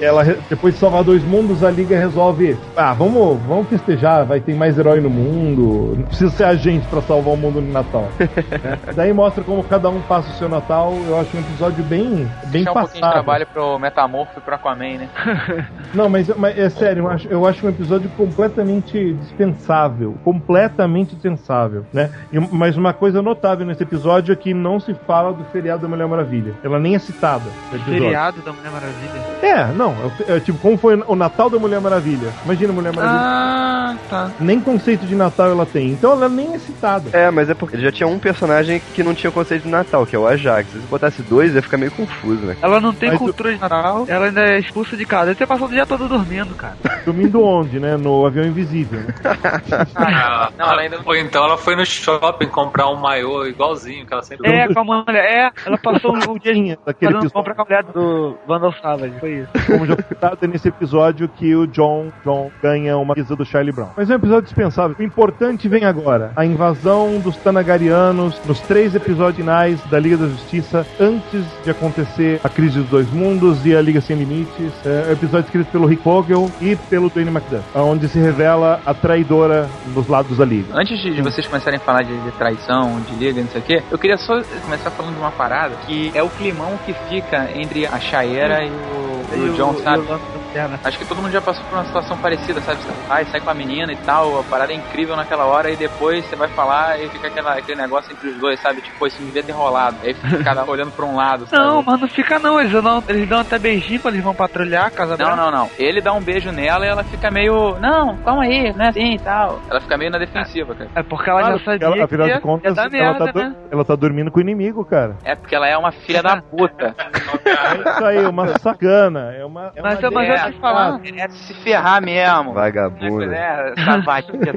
ela 0.00 0.24
depois 0.48 0.74
de 0.74 0.80
salvar 0.80 1.04
dois 1.04 1.22
mundos, 1.24 1.62
a 1.64 1.70
liga 1.70 1.98
resolve, 1.98 2.56
ah, 2.76 2.92
vamos, 2.92 3.38
vamos 3.46 3.68
festejar, 3.68 4.24
vai 4.24 4.40
ter 4.40 4.54
mais 4.54 4.78
herói 4.78 5.00
no 5.00 5.10
mundo, 5.10 5.94
não 5.96 6.04
precisa 6.04 6.30
ser 6.30 6.44
a 6.44 6.54
gente 6.54 6.86
pra 6.88 7.00
salvar 7.02 7.34
o 7.34 7.36
mundo 7.36 7.60
no 7.60 7.72
Natal. 7.72 8.08
Daí 8.94 9.12
mostra 9.12 9.42
como 9.44 9.62
cada 9.64 9.88
um 9.88 10.00
passa 10.02 10.30
o 10.30 10.34
seu 10.34 10.48
Natal, 10.48 10.94
eu 11.06 11.18
acho 11.18 11.36
um 11.36 11.40
episódio 11.40 11.84
bem, 11.84 12.28
bem 12.44 12.64
Deixar 12.64 12.72
um 12.72 12.74
pouquinho 12.74 12.94
de 12.94 13.00
passado. 13.00 13.12
trabalho 13.12 13.46
pro 13.46 13.78
Metamorfo 13.78 14.38
e 14.38 14.40
pro 14.40 14.54
Aquaman, 14.54 14.98
né? 14.98 15.08
Não, 15.94 16.08
mas, 16.08 16.28
mas 16.36 16.58
é 16.58 16.68
sério, 16.68 17.04
eu 17.04 17.08
acho, 17.08 17.28
eu 17.28 17.46
acho 17.46 17.66
um 17.66 17.70
episódio 17.70 18.08
completamente 18.10 19.14
dispensável. 19.14 20.16
Completamente 20.24 21.14
dispensável, 21.14 21.84
né? 21.92 22.10
E, 22.32 22.38
mas 22.38 22.76
uma 22.76 22.92
coisa 22.92 23.22
notável 23.22 23.66
nesse 23.66 23.82
episódio 23.82 24.19
é 24.28 24.36
que 24.36 24.52
não 24.52 24.80
se 24.80 24.94
fala 25.06 25.32
do 25.32 25.44
feriado 25.44 25.82
da 25.82 25.88
Mulher 25.88 26.06
Maravilha. 26.08 26.54
Ela 26.62 26.78
nem 26.78 26.94
é 26.94 26.98
citada 26.98 27.44
episódio. 27.68 28.02
Feriado 28.02 28.42
da 28.42 28.52
Mulher 28.52 28.70
Maravilha. 28.72 29.20
É, 29.42 29.72
não. 29.72 29.94
É, 30.28 30.36
é 30.36 30.40
tipo, 30.40 30.58
como 30.58 30.76
foi 30.76 31.00
o 31.06 31.14
Natal 31.14 31.48
da 31.48 31.58
Mulher 31.58 31.80
Maravilha. 31.80 32.32
Imagina 32.44 32.72
a 32.72 32.74
Mulher 32.74 32.92
Maravilha. 32.92 33.20
Ah, 33.22 33.79
tá. 34.08 34.30
Nem 34.40 34.60
conceito 34.60 35.06
de 35.06 35.14
Natal 35.14 35.50
ela 35.50 35.66
tem. 35.66 35.90
Então 35.90 36.12
ela 36.12 36.28
nem 36.28 36.54
é 36.54 36.58
citada. 36.58 37.10
É, 37.12 37.30
mas 37.30 37.48
é 37.50 37.54
porque 37.54 37.78
já 37.78 37.90
tinha 37.92 38.06
um 38.06 38.18
personagem 38.18 38.80
que 38.94 39.02
não 39.02 39.14
tinha 39.14 39.30
conceito 39.30 39.62
de 39.64 39.68
Natal, 39.68 40.06
que 40.06 40.14
é 40.14 40.18
o 40.18 40.26
Ajax. 40.26 40.68
Se 40.70 40.78
botasse 40.80 41.22
dois, 41.22 41.54
ia 41.54 41.62
ficar 41.62 41.76
meio 41.76 41.90
confuso, 41.92 42.44
né? 42.46 42.56
Ela 42.62 42.80
não 42.80 42.92
tem 42.92 43.10
Mas 43.10 43.18
cultura 43.18 43.52
de 43.54 43.60
Natal, 43.60 44.04
ela 44.08 44.26
ainda 44.26 44.42
é 44.42 44.58
expulsa 44.58 44.96
de 44.96 45.04
casa. 45.04 45.26
Deve 45.26 45.38
ter 45.38 45.46
passado 45.46 45.68
o 45.70 45.72
dia 45.72 45.86
todo 45.86 46.08
dormindo, 46.08 46.54
cara. 46.54 46.76
Dormindo 47.04 47.42
onde, 47.42 47.80
né? 47.80 47.96
No 47.96 48.26
avião 48.26 48.44
invisível. 48.44 49.00
Né? 49.00 49.14
Ah, 49.94 50.50
Não, 50.56 50.66
ela 50.72 50.82
ainda- 50.82 51.00
Ou 51.04 51.16
então 51.16 51.44
ela 51.44 51.56
foi 51.56 51.76
no 51.76 51.84
shopping 51.84 52.48
comprar 52.48 52.88
um 52.88 52.96
maiô 52.96 53.46
igualzinho 53.46 54.06
que 54.06 54.12
ela 54.12 54.22
sempre 54.22 54.50
É, 54.50 54.72
com 54.72 54.80
a 54.80 54.84
mulher. 54.84 55.24
É, 55.24 55.50
ela 55.66 55.78
passou 55.78 56.12
o 56.12 56.38
dia 56.38 56.78
fazendo 56.84 57.30
compra 57.30 57.54
com 57.54 57.62
a 57.62 57.64
mulher 57.64 57.84
do 57.84 58.36
Vandal 58.46 58.72
Savage. 58.80 59.14
Foi 59.20 59.32
isso. 59.32 59.66
como 59.66 59.86
já 59.86 59.94
foi 59.94 60.04
citado 60.04 60.48
nesse 60.48 60.68
episódio 60.68 61.28
que 61.28 61.54
o 61.54 61.66
John, 61.66 62.10
John 62.24 62.50
ganha 62.62 62.96
uma 62.96 63.14
camisa 63.14 63.36
do 63.36 63.44
Charlie 63.44 63.72
Brown. 63.80 63.90
Mas 63.96 64.10
é 64.10 64.12
um 64.12 64.16
episódio 64.16 64.42
dispensável. 64.42 64.96
O 64.98 65.02
importante 65.02 65.68
vem 65.68 65.84
agora. 65.84 66.32
A 66.36 66.44
invasão 66.44 67.18
dos 67.18 67.36
Tanagarianos 67.36 68.38
nos 68.46 68.60
três 68.60 68.94
episódios 68.94 69.36
finais 69.36 69.80
da 69.86 69.98
Liga 69.98 70.16
da 70.16 70.26
Justiça 70.26 70.86
antes 71.00 71.44
de 71.64 71.70
acontecer 71.70 72.40
a 72.44 72.48
crise 72.48 72.80
dos 72.80 72.88
dois 72.88 73.10
mundos 73.10 73.64
e 73.64 73.74
a 73.74 73.80
Liga 73.80 74.00
Sem 74.00 74.16
Limites. 74.16 74.72
É 74.84 75.08
um 75.08 75.12
episódio 75.12 75.46
escrito 75.46 75.70
pelo 75.70 75.86
Rick 75.86 76.02
Vogel 76.04 76.50
e 76.60 76.76
pelo 76.76 77.08
Dwayne 77.08 77.30
McDuff, 77.30 77.64
onde 77.74 78.08
se 78.08 78.18
revela 78.18 78.80
a 78.84 78.92
traidora 78.92 79.68
dos 79.94 80.06
lados 80.08 80.36
da 80.36 80.44
Liga. 80.44 80.74
Antes 80.74 81.00
de, 81.00 81.14
de 81.14 81.22
vocês 81.22 81.46
começarem 81.46 81.78
a 81.78 81.80
falar 81.80 82.02
de, 82.02 82.16
de 82.20 82.30
traição, 82.32 83.00
de 83.00 83.14
liga, 83.14 83.40
não 83.40 83.48
sei 83.48 83.60
o 83.60 83.64
quê, 83.64 83.82
eu 83.90 83.98
queria 83.98 84.18
só 84.18 84.40
começar 84.62 84.90
falando 84.90 85.14
de 85.14 85.20
uma 85.20 85.30
parada 85.30 85.74
que 85.86 86.10
é 86.14 86.22
o 86.22 86.28
climão 86.28 86.78
que 86.84 86.92
fica 87.08 87.48
entre 87.54 87.86
a 87.86 87.98
Chaeira 87.98 88.64
e 88.64 88.68
o, 88.68 89.46
e 89.46 89.50
o 89.50 89.52
John, 89.54 89.74
sabe? 89.76 90.04
Terra. 90.52 90.80
Acho 90.84 90.98
que 90.98 91.04
todo 91.06 91.20
mundo 91.22 91.30
já 91.32 91.40
passou 91.40 91.64
por 91.66 91.76
uma 91.76 91.84
situação 91.84 92.16
parecida, 92.18 92.60
sabe? 92.60 92.82
Você 92.82 92.92
vai, 93.08 93.24
sai 93.26 93.40
com 93.40 93.50
a 93.50 93.54
menina 93.54 93.92
e 93.92 93.96
tal, 93.96 94.38
a 94.38 94.44
parada 94.44 94.72
é 94.72 94.76
incrível 94.76 95.16
naquela 95.16 95.46
hora 95.46 95.70
e 95.70 95.76
depois 95.76 96.26
você 96.26 96.36
vai 96.36 96.48
falar 96.48 97.00
e 97.00 97.08
fica 97.10 97.28
aquela, 97.28 97.52
aquele 97.58 97.80
negócio 97.80 98.12
entre 98.12 98.28
os 98.28 98.38
dois, 98.38 98.60
sabe? 98.60 98.80
Tipo, 98.82 99.06
isso 99.06 99.22
devia 99.22 99.42
ter 99.42 99.52
rolado. 99.52 99.98
Aí 100.02 100.14
fica 100.14 100.42
cada 100.44 100.64
um 100.64 100.68
olhando 100.70 100.92
pra 100.92 101.06
um 101.06 101.14
lado, 101.16 101.46
sabe? 101.46 101.62
Não, 101.62 101.82
mas 101.82 102.00
não 102.00 102.08
fica 102.08 102.38
não. 102.38 102.60
Eles 102.60 102.72
dão, 102.72 103.02
eles 103.08 103.28
dão 103.28 103.40
até 103.40 103.58
beijinho 103.58 104.00
quando 104.00 104.14
eles 104.14 104.24
vão 104.24 104.34
patrulhar 104.34 104.86
a 104.86 104.90
casa 104.90 105.16
Não, 105.16 105.16
dela. 105.16 105.36
não, 105.36 105.50
não. 105.50 105.70
Ele 105.78 106.00
dá 106.00 106.12
um 106.12 106.22
beijo 106.22 106.50
nela 106.50 106.84
e 106.84 106.88
ela 106.88 107.04
fica 107.04 107.30
meio. 107.30 107.78
Não, 107.78 108.16
calma 108.22 108.42
aí, 108.44 108.72
não 108.74 108.84
é 108.84 108.88
assim 108.88 109.14
e 109.14 109.18
tal. 109.18 109.60
Ela 109.70 109.80
fica 109.80 109.96
meio 109.96 110.10
na 110.10 110.18
defensiva, 110.18 110.74
cara. 110.74 110.90
É 110.96 111.02
porque 111.02 111.30
ela 111.30 111.40
Claro, 111.40 111.58
já 111.58 111.64
sabia 111.64 111.86
ela, 111.86 112.04
afinal 112.04 112.28
de 112.28 112.40
contas, 112.40 112.64
ia 112.70 112.74
dar 112.74 112.82
ela, 112.82 113.18
merda, 113.18 113.32
tá, 113.32 113.38
né? 113.48 113.54
ela 113.70 113.84
tá 113.84 113.94
dormindo 113.94 114.30
com 114.30 114.38
o 114.38 114.42
inimigo, 114.42 114.84
cara. 114.84 115.16
É 115.24 115.34
porque 115.34 115.54
ela 115.54 115.68
é 115.68 115.76
uma 115.76 115.92
filha 115.92 116.22
da 116.22 116.40
puta. 116.42 116.94
É 117.50 117.90
isso 117.90 118.04
aí, 118.04 118.26
uma 118.26 118.48
sacana. 118.58 119.32
É 119.34 119.44
uma, 119.44 119.72
é 119.74 119.82
Mas, 119.82 119.98
uma 119.98 120.06
eu- 120.06 120.12
mas 120.12 120.28
eu 120.28 120.34
é, 120.48 120.52
falar. 120.52 121.00
É 121.04 121.26
de 121.28 121.34
se 121.34 121.54
ferrar 121.62 122.02
mesmo. 122.02 122.52
Vagabundo. 122.52 123.32
É, 123.32 123.74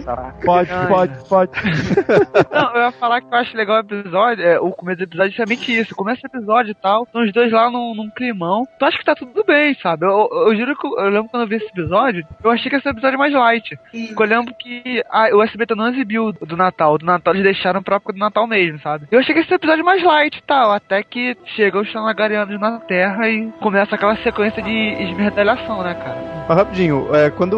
lá. 0.05 0.33
Pode, 0.43 0.69
pode, 0.87 1.29
pode. 1.29 1.51
Não, 2.51 2.75
eu 2.75 2.81
ia 2.81 2.91
falar 2.93 3.21
que 3.21 3.27
eu 3.27 3.37
acho 3.37 3.55
legal 3.55 3.77
o 3.77 3.79
episódio, 3.79 4.43
é, 4.43 4.59
o 4.59 4.71
começo 4.71 4.97
do 4.97 5.03
episódio 5.03 5.27
é 5.27 5.31
justamente 5.31 5.79
isso. 5.79 5.95
Começa 5.95 6.21
o 6.23 6.27
episódio 6.27 6.71
e 6.71 6.75
tal, 6.75 7.03
estão 7.03 7.23
os 7.23 7.31
dois 7.31 7.51
lá 7.51 7.69
num, 7.69 7.95
num 7.95 8.09
climão. 8.09 8.63
Tu 8.77 8.85
acha 8.85 8.97
que 8.97 9.05
tá 9.05 9.15
tudo 9.15 9.43
bem, 9.45 9.75
sabe? 9.81 10.05
Eu, 10.05 10.29
eu, 10.31 10.47
eu 10.49 10.55
juro 10.55 10.75
que 10.75 10.87
eu, 10.87 10.97
eu 10.97 11.09
lembro 11.09 11.29
quando 11.29 11.43
eu 11.43 11.47
vi 11.47 11.55
esse 11.55 11.67
episódio, 11.67 12.25
eu 12.43 12.51
achei 12.51 12.69
que 12.69 12.77
esse 12.77 12.87
episódio 12.87 13.15
é 13.15 13.17
mais 13.17 13.33
light. 13.33 13.77
Porque 13.91 14.23
eu 14.23 14.27
lembro 14.27 14.53
que 14.55 15.03
a, 15.09 15.35
o 15.35 15.43
SBT 15.43 15.75
não 15.75 15.89
exibiu 15.89 16.33
o 16.39 16.45
do 16.45 16.57
Natal. 16.57 16.93
O 16.93 16.97
do 16.97 17.05
Natal 17.05 17.33
eles 17.33 17.43
deixaram 17.43 17.81
pra 17.81 17.95
época 17.95 18.13
do 18.13 18.19
Natal 18.19 18.47
mesmo, 18.47 18.79
sabe? 18.79 19.07
Eu 19.11 19.19
achei 19.19 19.33
que 19.33 19.41
esse 19.41 19.53
episódio 19.53 19.81
é 19.81 19.85
mais 19.85 20.03
light 20.03 20.37
e 20.37 20.43
tal, 20.43 20.71
até 20.71 21.03
que 21.03 21.37
chegam 21.55 21.81
os 21.81 21.91
Tanagarianos 21.91 22.59
na 22.59 22.79
Terra 22.79 23.29
e 23.29 23.51
começa 23.59 23.95
aquela 23.95 24.15
sequência 24.17 24.61
de 24.61 24.71
esmerdalhação, 25.03 25.72
né, 25.81 25.93
cara? 25.95 26.45
Mas 26.47 26.57
rapidinho, 26.57 27.07
é, 27.15 27.29
quando 27.29 27.57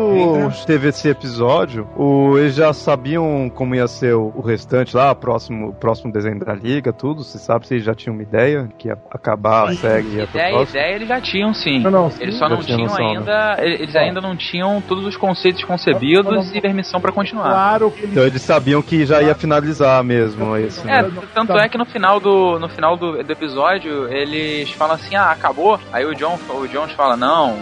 teve 0.65 0.89
esse 0.89 1.09
episódio, 1.09 1.87
o, 1.97 2.37
eles 2.37 2.53
já 2.53 2.71
sabiam 2.71 3.49
como 3.53 3.73
ia 3.73 3.87
ser 3.87 4.13
o, 4.13 4.31
o 4.35 4.41
restante 4.41 4.95
lá, 4.95 5.11
o 5.11 5.15
próximo, 5.15 5.73
próximo 5.73 6.13
desenho 6.13 6.39
da 6.39 6.53
Liga, 6.53 6.93
tudo? 6.93 7.23
Você 7.23 7.39
sabe 7.39 7.67
se 7.67 7.73
eles 7.73 7.83
já 7.85 7.95
tinham 7.95 8.13
uma 8.13 8.21
ideia 8.21 8.69
que 8.77 8.87
ia 8.87 8.97
acabar 9.11 9.69
a 9.69 9.73
série 9.75 10.07
e 10.07 10.15
ia 10.17 10.27
pro 10.27 10.39
Ideia, 10.39 10.61
ideia 10.63 10.95
eles 10.95 11.07
já 11.07 11.19
tinham 11.19 11.53
sim. 11.53 11.79
Não, 11.79 11.89
não, 11.91 12.11
sim. 12.11 12.21
Eles 12.21 12.37
só 12.37 12.47
não 12.47 12.57
Já 12.57 12.63
tinha 12.63 12.77
tinham 12.77 12.89
noção, 12.89 13.05
né? 13.13 13.17
ainda. 13.17 13.57
Eles 13.59 13.95
ainda 13.95 14.21
não 14.21 14.35
tinham 14.35 14.81
todos 14.87 15.03
os 15.05 15.17
conceitos 15.17 15.63
concebidos 15.63 16.53
e 16.53 16.61
permissão 16.61 17.01
pra 17.01 17.11
continuar. 17.11 17.49
Claro 17.49 17.91
que 17.91 18.05
Então 18.05 18.23
eles 18.23 18.41
sabiam 18.41 18.81
que 18.81 19.05
já 19.05 19.21
ia 19.21 19.33
finalizar 19.33 20.03
mesmo 20.03 20.55
esse, 20.57 20.87
É, 20.87 21.01
né? 21.01 21.11
tanto 21.33 21.53
é 21.53 21.67
que 21.67 21.77
no 21.77 21.85
final 21.85 22.19
do 22.19 22.59
no 22.59 22.69
final 22.69 22.95
do, 22.95 23.23
do 23.23 23.31
episódio 23.31 24.07
eles 24.13 24.69
falam 24.71 24.95
assim, 24.95 25.15
ah, 25.15 25.31
acabou. 25.31 25.79
Aí 25.91 26.05
o 26.05 26.13
John 26.13 26.37
o 26.49 26.67
Jones 26.67 26.91
fala, 26.93 27.17
não, 27.17 27.55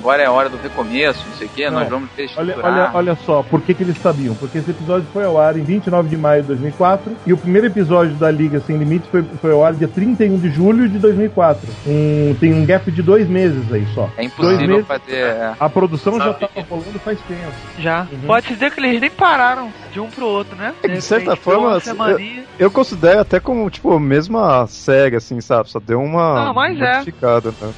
agora 0.00 0.22
é 0.22 0.26
a 0.26 0.32
hora 0.32 0.48
do 0.48 0.56
recomeço, 0.56 1.24
não 1.28 1.36
sei 1.36 1.46
o 1.46 1.50
que, 1.50 1.70
nós 1.70 1.84
Não. 1.84 1.90
vamos 1.90 2.08
Olha, 2.10 2.16
reestruturar. 2.16 2.64
olha, 2.72 2.90
olha 2.94 3.14
só, 3.26 3.42
por 3.42 3.60
que, 3.60 3.74
que 3.74 3.82
eles 3.82 3.98
sabiam? 3.98 4.34
Porque 4.34 4.58
esse 4.58 4.70
episódio 4.70 5.06
foi 5.12 5.24
ao 5.24 5.38
ar 5.38 5.56
em 5.56 5.62
29 5.62 6.08
de 6.08 6.16
maio 6.16 6.42
de 6.42 6.48
2004 6.48 7.16
e 7.26 7.32
o 7.32 7.36
primeiro 7.36 7.66
episódio 7.66 8.14
da 8.14 8.30
Liga 8.30 8.60
Sem 8.60 8.76
Limites 8.76 9.08
foi, 9.10 9.22
foi 9.40 9.52
ao 9.52 9.64
ar 9.64 9.74
dia 9.74 9.88
31 9.88 10.38
de 10.38 10.50
julho 10.50 10.88
de 10.88 10.98
2004. 10.98 11.68
Um, 11.86 12.34
tem 12.40 12.52
um 12.52 12.64
gap 12.64 12.90
de 12.90 13.02
dois 13.02 13.28
meses 13.28 13.70
aí 13.72 13.86
só. 13.94 14.04
É 14.16 14.22
Dois 14.22 14.26
impossível 14.26 14.68
meses, 14.68 14.86
fazer. 14.86 15.12
é. 15.16 15.52
A 15.60 15.68
produção 15.68 16.18
já 16.18 16.32
Sabe. 16.32 16.40
tava 16.40 16.66
rolando 16.68 16.98
faz 17.00 17.18
tempo. 17.22 17.52
Já. 17.78 18.06
Pode 18.26 18.46
se 18.46 18.54
dizer 18.54 18.70
que 18.72 18.80
eles 18.80 19.00
nem 19.00 19.10
pararam 19.10 19.70
de 19.92 20.00
um 20.00 20.08
pro 20.08 20.26
outro, 20.26 20.56
né? 20.56 20.72
É, 20.82 20.88
de 20.88 21.00
certa 21.02 21.30
repente, 21.32 21.44
deu 21.44 21.54
forma, 21.60 21.80
semaninha. 21.80 22.44
Eu 22.58 22.70
considero 22.70 23.20
até 23.20 23.40
como, 23.40 23.68
tipo, 23.70 23.92
a 23.92 24.00
mesma 24.00 24.66
série, 24.66 25.16
assim, 25.16 25.40
sabe? 25.40 25.70
Só 25.70 25.80
deu 25.80 26.00
uma 26.00 26.44
Não, 26.46 26.54
mas 26.54 26.76
é. 26.80 26.80
né? 26.80 27.04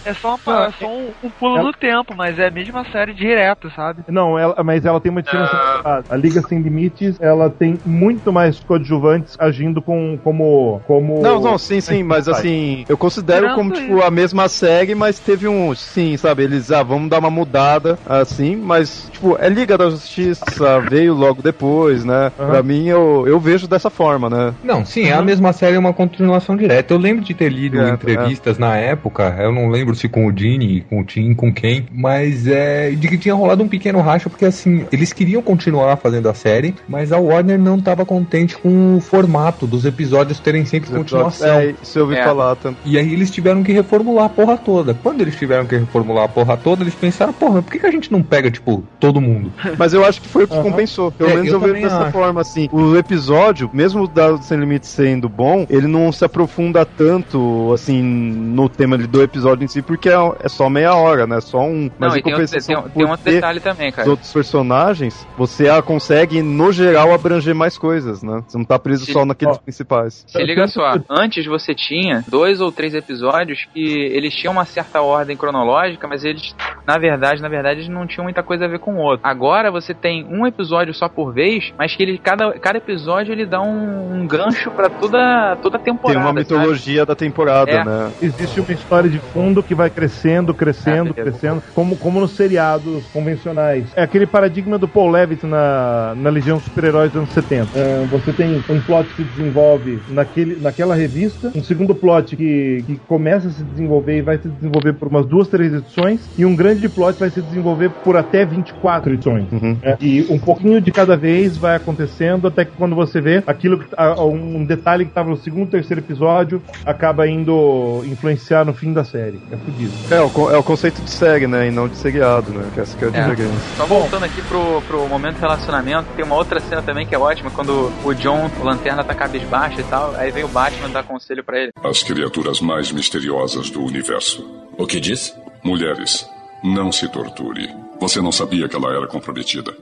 É 0.05 0.15
só, 0.15 0.39
uma, 0.47 0.66
é 0.66 0.73
só 0.78 0.86
um, 0.86 1.11
um 1.24 1.31
pulo 1.31 1.62
no 1.62 1.73
tempo, 1.73 2.11
mas 2.16 2.39
é 2.39 2.48
a 2.48 2.51
mesma 2.51 2.84
série 2.90 3.14
direto, 3.14 3.70
sabe? 3.74 4.02
Não, 4.09 4.39
ela, 4.39 4.62
mas 4.64 4.84
ela 4.84 5.01
tem 5.01 5.10
uma 5.10 5.22
diferença. 5.22 5.51
Ah. 5.84 6.02
A 6.09 6.16
Liga 6.16 6.43
Sem 6.43 6.60
Limites, 6.60 7.20
ela 7.20 7.51
tem 7.51 7.78
muito 7.84 8.32
mais 8.32 8.59
coadjuvantes 8.60 9.36
agindo 9.39 9.80
com, 9.82 10.18
como, 10.22 10.80
como. 10.86 11.22
Não, 11.22 11.40
não, 11.40 11.59
sim, 11.59 11.80
sim, 11.80 12.02
mas 12.02 12.28
assim, 12.28 12.84
eu 12.89 12.97
considero 12.97 13.55
como, 13.55 13.72
tipo, 13.72 14.02
a 14.02 14.10
mesma 14.10 14.48
série, 14.48 14.94
mas 14.94 15.18
teve 15.18 15.48
um, 15.48 15.74
sim, 15.74 16.16
sabe, 16.16 16.44
eles, 16.44 16.70
ah, 16.70 16.82
vamos 16.82 17.09
dar 17.09 17.18
uma 17.18 17.30
mudada, 17.30 17.98
assim, 18.06 18.56
mas, 18.56 19.09
tipo, 19.10 19.36
é 19.39 19.48
Liga 19.48 19.76
da 19.76 19.90
Justiça, 19.90 20.80
veio 20.80 21.14
logo 21.14 21.43
depois, 21.43 22.05
né? 22.05 22.32
Aham. 22.39 22.51
Pra 22.51 22.62
mim, 22.62 22.86
eu, 22.89 23.24
eu 23.26 23.39
vejo 23.39 23.66
dessa 23.66 23.90
forma, 23.90 24.28
né? 24.28 24.55
Não, 24.62 24.84
sim, 24.84 25.05
é 25.05 25.12
a 25.12 25.22
mesma 25.22 25.52
série, 25.52 25.76
é 25.76 25.78
uma 25.78 25.93
continuação 25.93 26.56
direta. 26.56 26.94
Eu 26.94 26.98
lembro 26.98 27.24
de 27.24 27.34
ter 27.34 27.48
lido 27.51 27.80
É, 27.80 27.90
entrevistas 27.90 28.59
na 28.59 28.76
época, 28.76 29.36
eu 29.39 29.52
não 29.52 29.68
lembro 29.68 29.94
se 29.94 30.09
com 30.09 30.26
o 30.26 30.32
Dini, 30.32 30.82
com 30.82 31.01
o 31.01 31.05
Tim, 31.05 31.34
com 31.34 31.52
quem, 31.52 31.86
mas 32.02 32.46
é 32.48 32.90
de 32.90 33.06
que 33.06 33.16
tinha 33.16 33.34
rolado 33.34 33.62
um 33.62 33.68
pequeno 33.68 34.00
racha, 34.00 34.28
porque 34.28 34.44
assim, 34.44 34.84
eles 34.90 35.12
queriam 35.12 35.40
continuar 35.40 35.96
fazendo 35.96 36.28
a 36.28 36.34
série, 36.34 36.74
mas 36.88 37.12
a 37.12 37.18
Warner 37.18 37.58
não 37.60 37.76
estava 37.76 38.04
contente 38.04 38.56
com 38.58 38.96
o 38.96 39.00
formato 39.00 39.66
dos 39.68 39.84
episódios 39.84 40.40
terem 40.40 40.64
sempre 40.64 40.90
continuação. 40.90 41.46
É, 41.60 41.74
isso 41.80 41.98
eu 41.98 42.02
ouvi 42.04 42.16
É. 42.16 42.24
falar 42.24 42.56
também. 42.56 42.78
E 42.84 42.98
aí 42.98 43.12
eles 43.12 43.30
tiveram 43.30 43.62
que 43.62 43.72
reformular 43.72 44.24
a 44.24 44.28
porra 44.28 44.56
toda. 44.58 44.94
Quando 44.94 45.20
eles 45.20 45.36
tiveram 45.36 45.64
que 45.64 45.76
reformular 45.76 46.24
a 46.24 46.28
porra 46.28 46.56
toda, 46.56 46.82
eles 46.82 46.94
pensaram, 46.94 47.32
porra, 47.32 47.54
mas 47.54 47.64
por 47.64 47.70
que, 47.72 47.78
que 47.78 47.86
a 47.86 47.90
gente 47.92 48.10
não 48.10 48.22
pega, 48.22 48.50
tipo, 48.50 48.82
todo 48.98 49.20
mundo? 49.20 49.52
Mas 49.78 49.92
eu 49.94 50.04
acho 50.04 50.20
que 50.20 50.28
foi 50.28 50.44
o 50.44 50.48
que 50.48 50.54
Aham. 50.54 50.62
compensou. 50.70 51.12
Pelo 51.12 51.30
É, 51.30 51.34
menos 51.34 51.48
eu 51.48 51.54
eu, 51.54 51.60
vejo 51.60 51.82
dessa 51.82 52.02
acho. 52.02 52.12
forma, 52.12 52.40
assim. 52.40 52.68
O 52.72 52.96
episódio, 52.96 53.70
mesmo 53.72 54.02
o 54.02 54.08
Dado 54.08 54.42
Sem 54.42 54.58
Limites 54.58 54.88
sendo 54.90 55.28
bom, 55.28 55.64
ele 55.68 55.86
não 55.86 56.10
se 56.10 56.24
aprofunda 56.24 56.84
tanto, 56.84 57.72
assim, 57.72 58.02
no 58.02 58.68
tema 58.68 58.96
do 58.98 59.22
episódio 59.22 59.64
em 59.64 59.68
si, 59.68 59.82
porque 59.82 60.08
é, 60.08 60.14
é 60.42 60.48
só 60.48 60.68
meia 60.68 60.94
hora, 60.94 61.26
né? 61.26 61.40
Só 61.40 61.60
um. 61.62 61.90
Mas 61.98 62.10
Não, 62.12 62.19
e 62.19 62.23
tem, 62.23 62.35
outro, 62.35 62.48
tem, 62.51 62.82
tem 62.93 63.05
outro 63.06 63.24
detalhe 63.24 63.60
também, 63.60 63.89
os 63.90 63.94
cara. 63.94 64.10
outros 64.10 64.32
personagens, 64.32 65.27
você 65.36 65.64
consegue, 65.82 66.43
no 66.43 66.73
geral, 66.73 67.12
abranger 67.12 67.55
mais 67.55 67.77
coisas, 67.78 68.23
né? 68.23 68.43
Você 68.47 68.59
não 68.59 68.64
tá 68.64 68.78
preso 68.78 69.05
Se- 69.06 69.12
só 69.12 69.24
naqueles 69.24 69.56
ó. 69.56 69.60
principais. 69.60 70.24
Se 70.27 70.43
liga 70.43 70.66
só, 70.69 70.94
antes 71.09 71.47
você 71.47 71.74
tinha 71.74 72.24
dois 72.28 72.60
ou 72.60 72.70
três 72.73 72.94
episódios 72.94 73.66
que 73.73 73.81
eles 73.82 74.35
tinham 74.35 74.52
uma 74.52 74.64
certa 74.64 75.01
ordem 75.01 75.36
cronológica, 75.36 76.06
mas 76.06 76.24
eles, 76.24 76.55
na 76.86 76.98
verdade, 76.98 77.40
na 77.43 77.48
verdade, 77.48 77.81
eles 77.81 77.89
não 77.89 78.06
tinham 78.06 78.24
muita 78.24 78.43
coisa 78.43 78.64
a 78.64 78.69
ver 78.69 78.78
com 78.78 78.94
o 78.94 78.98
outro. 78.98 79.20
Agora 79.27 79.70
você 79.70 79.94
tem 79.94 80.24
um 80.28 80.47
episódio 80.47 80.93
só 80.94 81.09
por 81.09 81.32
vez, 81.32 81.73
mas 81.78 81.94
que 81.94 82.02
ele, 82.02 82.19
cada, 82.19 82.52
cada 82.59 82.78
episódio 82.78 83.32
ele 83.32 83.47
dá 83.47 83.60
um, 83.60 84.20
um 84.23 84.27
gancho 84.27 84.70
pra 84.70 84.89
toda, 84.89 85.56
toda 85.62 85.77
a 85.77 85.81
Tem 85.81 85.93
temporada. 85.93 86.19
uma 86.20 86.28
sabe? 86.28 86.39
mitologia 86.40 87.06
da 87.06 87.14
temporada, 87.14 87.70
É. 87.70 87.85
né? 87.85 88.12
Existe 88.23 88.60
uma 88.60 88.73
história 88.73 89.09
de 89.10 89.19
fundo 89.19 89.62
que 89.62 89.74
vai 89.74 89.90
crescendo, 89.90 90.55
crescendo, 90.55 91.10
Ah, 91.10 91.12
beleza. 91.14 91.39
crescendo, 91.39 91.62
como, 91.74 91.97
como 91.97 92.20
nos 92.20 92.32
seriados 92.32 93.05
convencionais. 93.12 93.93
É 93.97 94.03
aquele 94.03 94.27
paradigma 94.27 94.78
do 94.78 94.89
Paul 94.89 95.11
Levitt 95.11 95.47
na, 95.47 96.15
na 96.16 96.31
Legião 96.31 96.57
dos 96.57 96.65
Super-Heróis 96.66 97.11
dos 97.12 97.19
anos 97.23 97.31
70. 97.32 97.78
É, 97.78 98.07
você 98.07 98.32
tem 98.32 98.62
um 98.69 98.81
plot 98.81 99.09
que 99.11 99.16
se 99.16 99.24
desenvolve 99.24 99.99
naquele, 100.09 100.57
naquela 100.57 100.94
revista, 100.94 101.51
um 101.55 101.62
segundo 101.62 101.94
plot 101.94 102.36
que, 102.36 102.82
que 102.86 102.97
começa 103.07 103.49
a 103.49 103.51
se 103.51 103.62
desenvolver 103.65 104.19
e 104.19 104.23
vai 104.23 104.39
se 104.39 104.49
desenvolver 104.49 104.93
por 104.94 105.09
umas 105.09 105.27
duas, 105.27 105.49
três 105.49 105.73
edições, 105.73 106.31
e 106.36 106.44
um 106.44 106.55
grande 106.55 106.89
plot 106.89 107.19
vai 107.19 107.31
se 107.31 107.40
desenvolver 107.43 107.90
por 108.05 108.16
até 108.16 108.44
24 108.44 109.15
edições. 109.15 109.51
Uhum. 109.53 109.77
É, 109.82 109.97
e 110.01 110.27
um 110.31 110.39
pouquinho 110.39 110.81
de 110.81 110.90
cada 110.93 111.16
vez 111.16 111.57
vai 111.57 111.77
acontecendo 111.77 112.47
até 112.49 112.65
que 112.65 112.73
quando 112.77 112.94
você 112.94 113.20
vê 113.20 113.43
aquilo 113.47 113.78
que, 113.78 113.86
a- 113.97 114.23
um 114.24 114.65
detalhe 114.65 115.05
que 115.05 115.11
estava 115.11 115.31
no 115.31 115.36
segundo, 115.36 115.70
terceiro 115.70 116.01
episódio 116.01 116.62
acaba 116.85 117.27
indo 117.27 118.03
influenciar 118.07 118.65
no 118.65 118.73
fim 118.73 118.93
da 118.93 119.05
série. 119.05 119.39
É 119.51 119.57
fudido. 119.57 119.93
É, 120.11 120.20
o, 120.20 120.51
é 120.51 120.57
o 120.59 120.62
conceito 120.62 121.03
de 121.03 121.11
série, 121.11 121.47
né? 121.47 121.61
E 121.66 121.70
não 121.70 121.89
de 121.89 121.97
seriado, 121.97 122.51
né? 122.52 122.70
Que 122.74 122.80
essa 122.80 122.97
que 122.97 123.05
é 123.05 123.09
a 123.09 123.10
É. 123.10 123.30
diferença. 123.30 123.76
Só 123.76 123.86
voltando 123.86 124.24
aqui 124.24 124.40
pro, 124.43 124.82
pro 124.82 125.06
momento 125.09 125.39
relacionamento, 125.39 126.09
tem 126.16 126.24
uma 126.24 126.34
outra 126.36 126.60
cena 126.60 126.82
também 126.82 127.06
que 127.06 127.14
é 127.14 127.18
ótima, 127.18 127.51
quando 127.51 127.93
o 128.05 128.14
John, 128.14 128.51
o 128.60 128.64
Lanterna 128.64 129.02
tá 129.05 129.14
cabisbaixo 129.14 129.80
e 129.80 129.84
tal, 129.84 130.14
aí 130.16 130.30
vem 130.30 130.44
o 130.44 130.48
Batman 130.48 130.89
dar 130.90 131.02
conselho 131.02 131.43
pra 131.44 131.59
ele. 131.59 131.72
As 131.82 132.02
criaturas 132.02 132.60
mais 132.60 132.90
misteriosas 132.93 133.70
do 133.70 133.82
universo. 133.82 134.44
O 134.78 134.86
que 134.86 134.98
diz? 135.01 135.34
Mulheres, 135.62 136.26
não 136.62 136.90
se 136.90 137.09
torture. 137.09 137.68
Você 138.01 138.20
não 138.20 138.32
sabia 138.32 138.68
que 138.68 138.74
ela 138.76 138.90
era 138.97 139.06
comprometida. 139.06 139.72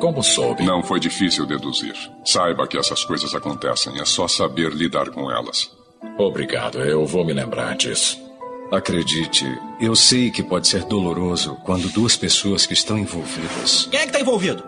Como 0.00 0.22
soube? 0.22 0.64
Não 0.64 0.82
foi 0.82 0.98
difícil 0.98 1.46
deduzir. 1.46 1.94
Saiba 2.24 2.66
que 2.66 2.76
essas 2.76 3.04
coisas 3.04 3.34
acontecem, 3.34 4.00
é 4.00 4.04
só 4.04 4.26
saber 4.26 4.70
lidar 4.72 5.10
com 5.10 5.30
elas. 5.30 5.70
Obrigado, 6.18 6.78
eu 6.80 7.06
vou 7.06 7.24
me 7.24 7.32
lembrar 7.32 7.76
disso. 7.76 8.18
Acredite, 8.72 9.44
eu 9.78 9.94
sei 9.94 10.30
que 10.30 10.42
pode 10.42 10.66
ser 10.66 10.84
doloroso 10.84 11.58
quando 11.62 11.92
duas 11.92 12.16
pessoas 12.16 12.64
que 12.64 12.72
estão 12.72 12.96
envolvidas. 12.96 13.86
Quem 13.90 14.00
é 14.00 14.06
que 14.06 14.12
tá 14.12 14.18
envolvido? 14.18 14.64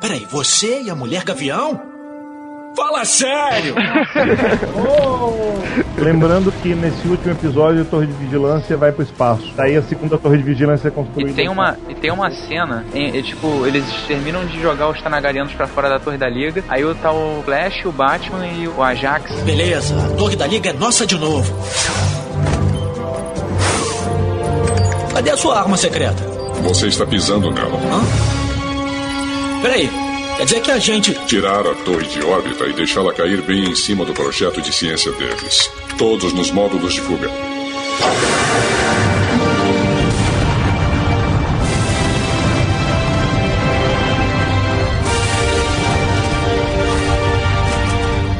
Peraí, 0.00 0.26
você 0.28 0.82
e 0.82 0.90
a 0.90 0.94
mulher 0.96 1.22
gavião? 1.22 1.80
Fala 2.74 3.04
sério! 3.04 3.76
Lembrando 5.96 6.50
que 6.50 6.74
nesse 6.74 7.06
último 7.06 7.30
episódio 7.30 7.82
a 7.82 7.84
Torre 7.84 8.08
de 8.08 8.12
Vigilância 8.14 8.76
vai 8.76 8.90
pro 8.90 9.04
espaço. 9.04 9.52
Daí 9.54 9.76
a 9.76 9.82
segunda 9.82 10.18
Torre 10.18 10.38
de 10.38 10.42
Vigilância 10.42 10.88
é 10.88 10.90
construída. 10.90 11.30
E 11.30 11.34
tem 11.34 11.48
uma, 11.48 11.78
e 11.88 11.94
tem 11.94 12.10
uma 12.10 12.28
cena, 12.28 12.84
em, 12.92 13.16
é, 13.16 13.22
tipo, 13.22 13.64
eles 13.64 13.84
terminam 14.08 14.44
de 14.46 14.60
jogar 14.60 14.88
os 14.88 15.00
Tanagarianos 15.00 15.52
pra 15.52 15.68
fora 15.68 15.88
da 15.88 16.00
Torre 16.00 16.18
da 16.18 16.28
Liga, 16.28 16.64
aí 16.68 16.82
tá 16.96 17.12
o 17.12 17.40
Flash, 17.44 17.84
o 17.84 17.92
Batman 17.92 18.48
e 18.48 18.66
o 18.66 18.82
Ajax. 18.82 19.42
Beleza, 19.42 19.94
a 20.06 20.16
Torre 20.16 20.34
da 20.34 20.48
Liga 20.48 20.70
é 20.70 20.72
nossa 20.72 21.06
de 21.06 21.16
novo. 21.16 21.54
Cadê 25.22 25.30
a 25.30 25.36
sua 25.36 25.56
arma 25.56 25.76
secreta? 25.76 26.20
Você 26.64 26.88
está 26.88 27.06
pisando 27.06 27.48
nela. 27.52 27.78
Peraí, 29.62 29.88
quer 30.36 30.44
dizer 30.44 30.60
que 30.62 30.70
a 30.72 30.78
gente. 30.80 31.14
Tirar 31.26 31.64
a 31.64 31.76
torre 31.76 32.08
de 32.08 32.20
órbita 32.24 32.64
e 32.64 32.72
deixá-la 32.72 33.12
cair 33.12 33.40
bem 33.42 33.70
em 33.70 33.76
cima 33.76 34.04
do 34.04 34.12
projeto 34.12 34.60
de 34.60 34.72
ciência 34.72 35.12
deles. 35.12 35.70
Todos 35.96 36.32
nos 36.32 36.50
módulos 36.50 36.92
de 36.92 37.00
fuga. 37.02 37.30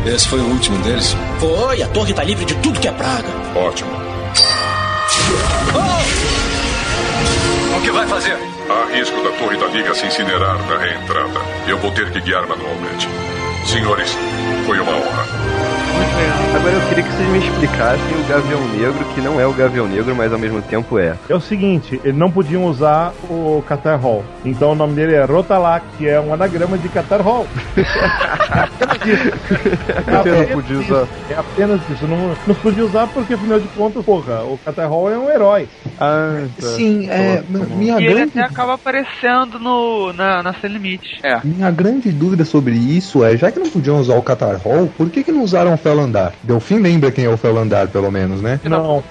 Esse 0.05 0.27
foi 0.27 0.41
o 0.41 0.47
último 0.47 0.79
deles? 0.79 1.17
Foi, 1.39 1.81
a 1.81 1.87
torre 1.87 2.13
tá 2.13 2.25
livre 2.25 2.45
de 2.45 2.57
tudo 2.57 2.81
que 2.81 2.89
é 2.89 2.93
praga. 2.93 3.29
Ótimo. 3.55 4.02
Que 7.83 7.91
vai 7.91 8.07
fazer? 8.07 8.37
Há 8.71 8.97
risco 8.97 9.21
da 9.23 9.31
torre 9.33 9.57
da 9.57 9.67
Liga 9.67 9.93
se 9.95 10.07
incinerar 10.07 10.57
na 10.69 10.79
reentrada. 10.79 11.41
Eu 11.67 11.79
vou 11.79 11.91
ter 11.91 12.11
que 12.13 12.21
guiar 12.21 12.47
manualmente. 12.47 13.09
Senhores, 13.65 14.17
foi 14.67 14.81
uma 14.81 14.93
honra. 14.93 15.53
Agora 16.55 16.75
eu 16.75 16.89
queria 16.89 17.03
que 17.05 17.11
vocês 17.11 17.29
me 17.29 17.39
explicassem 17.39 18.15
o 18.15 18.25
Gavião 18.29 18.69
Negro, 18.69 19.05
que 19.15 19.21
não 19.21 19.41
é 19.41 19.47
o 19.47 19.53
Gavião 19.53 19.89
Negro, 19.89 20.15
mas 20.15 20.33
ao 20.33 20.39
mesmo 20.39 20.61
tempo 20.61 20.99
é. 20.99 21.17
É 21.29 21.35
o 21.35 21.41
seguinte, 21.41 22.01
eles 22.05 22.17
não 22.17 22.31
podiam 22.31 22.67
usar 22.67 23.13
o 23.29 23.63
Qatar 23.67 23.99
Hall. 23.99 24.25
Então 24.45 24.73
o 24.73 24.75
nome 24.75 24.95
dele 24.95 25.15
é 25.15 25.25
Rotalak, 25.25 25.85
que 25.97 26.09
é 26.09 26.21
um 26.21 26.35
anagrama 26.35 26.77
de 26.77 26.89
Qatar 26.89 27.23
Hall. 27.23 27.47
Eu 30.25 30.37
não 30.37 30.47
podia 30.49 30.79
usar. 30.79 31.07
É 31.31 31.35
apenas 31.35 31.81
isso. 31.91 32.07
Não, 32.07 32.37
não 32.47 32.55
podia 32.55 32.85
usar 32.85 33.07
porque, 33.09 33.35
afinal 33.35 33.59
de 33.59 33.69
contas, 33.69 34.05
porra, 34.05 34.43
o 34.45 34.59
Qatar 34.59 34.89
Hall 34.89 35.11
é 35.11 35.19
um 35.19 35.31
herói. 35.31 35.69
Ah, 35.99 36.45
Sim, 36.59 37.09
é, 37.09 37.43
minha 37.49 37.99
e 38.01 38.05
ele 38.05 38.15
grande 38.15 38.39
até 38.39 38.43
acaba 38.43 38.75
aparecendo 38.75 39.59
no, 39.59 40.13
na, 40.13 40.43
na 40.43 40.55
Sem 40.55 40.71
Limite. 40.71 41.21
É. 41.23 41.41
Minha 41.45 41.71
grande 41.71 42.11
dúvida 42.11 42.45
sobre 42.45 42.75
isso 42.75 43.25
é, 43.25 43.37
já 43.37 43.51
que 43.53 43.61
não 43.61 43.71
podiam 43.71 43.99
usar 43.99 44.17
o 44.17 44.23
Qatar 44.23 44.61
Hall, 44.63 44.91
por 44.97 45.09
que, 45.11 45.23
que 45.23 45.33
não 45.33 45.43
usaram 45.43 45.75
o 45.75 45.77
Felandar? 45.77 46.33
Delfim 46.43 46.79
lembra 46.79 47.11
quem 47.11 47.25
é 47.25 47.29
o 47.29 47.37
Felandar, 47.37 47.89
pelo 47.89 48.11
menos, 48.11 48.41
né? 48.41 48.59
Não. 48.65 49.03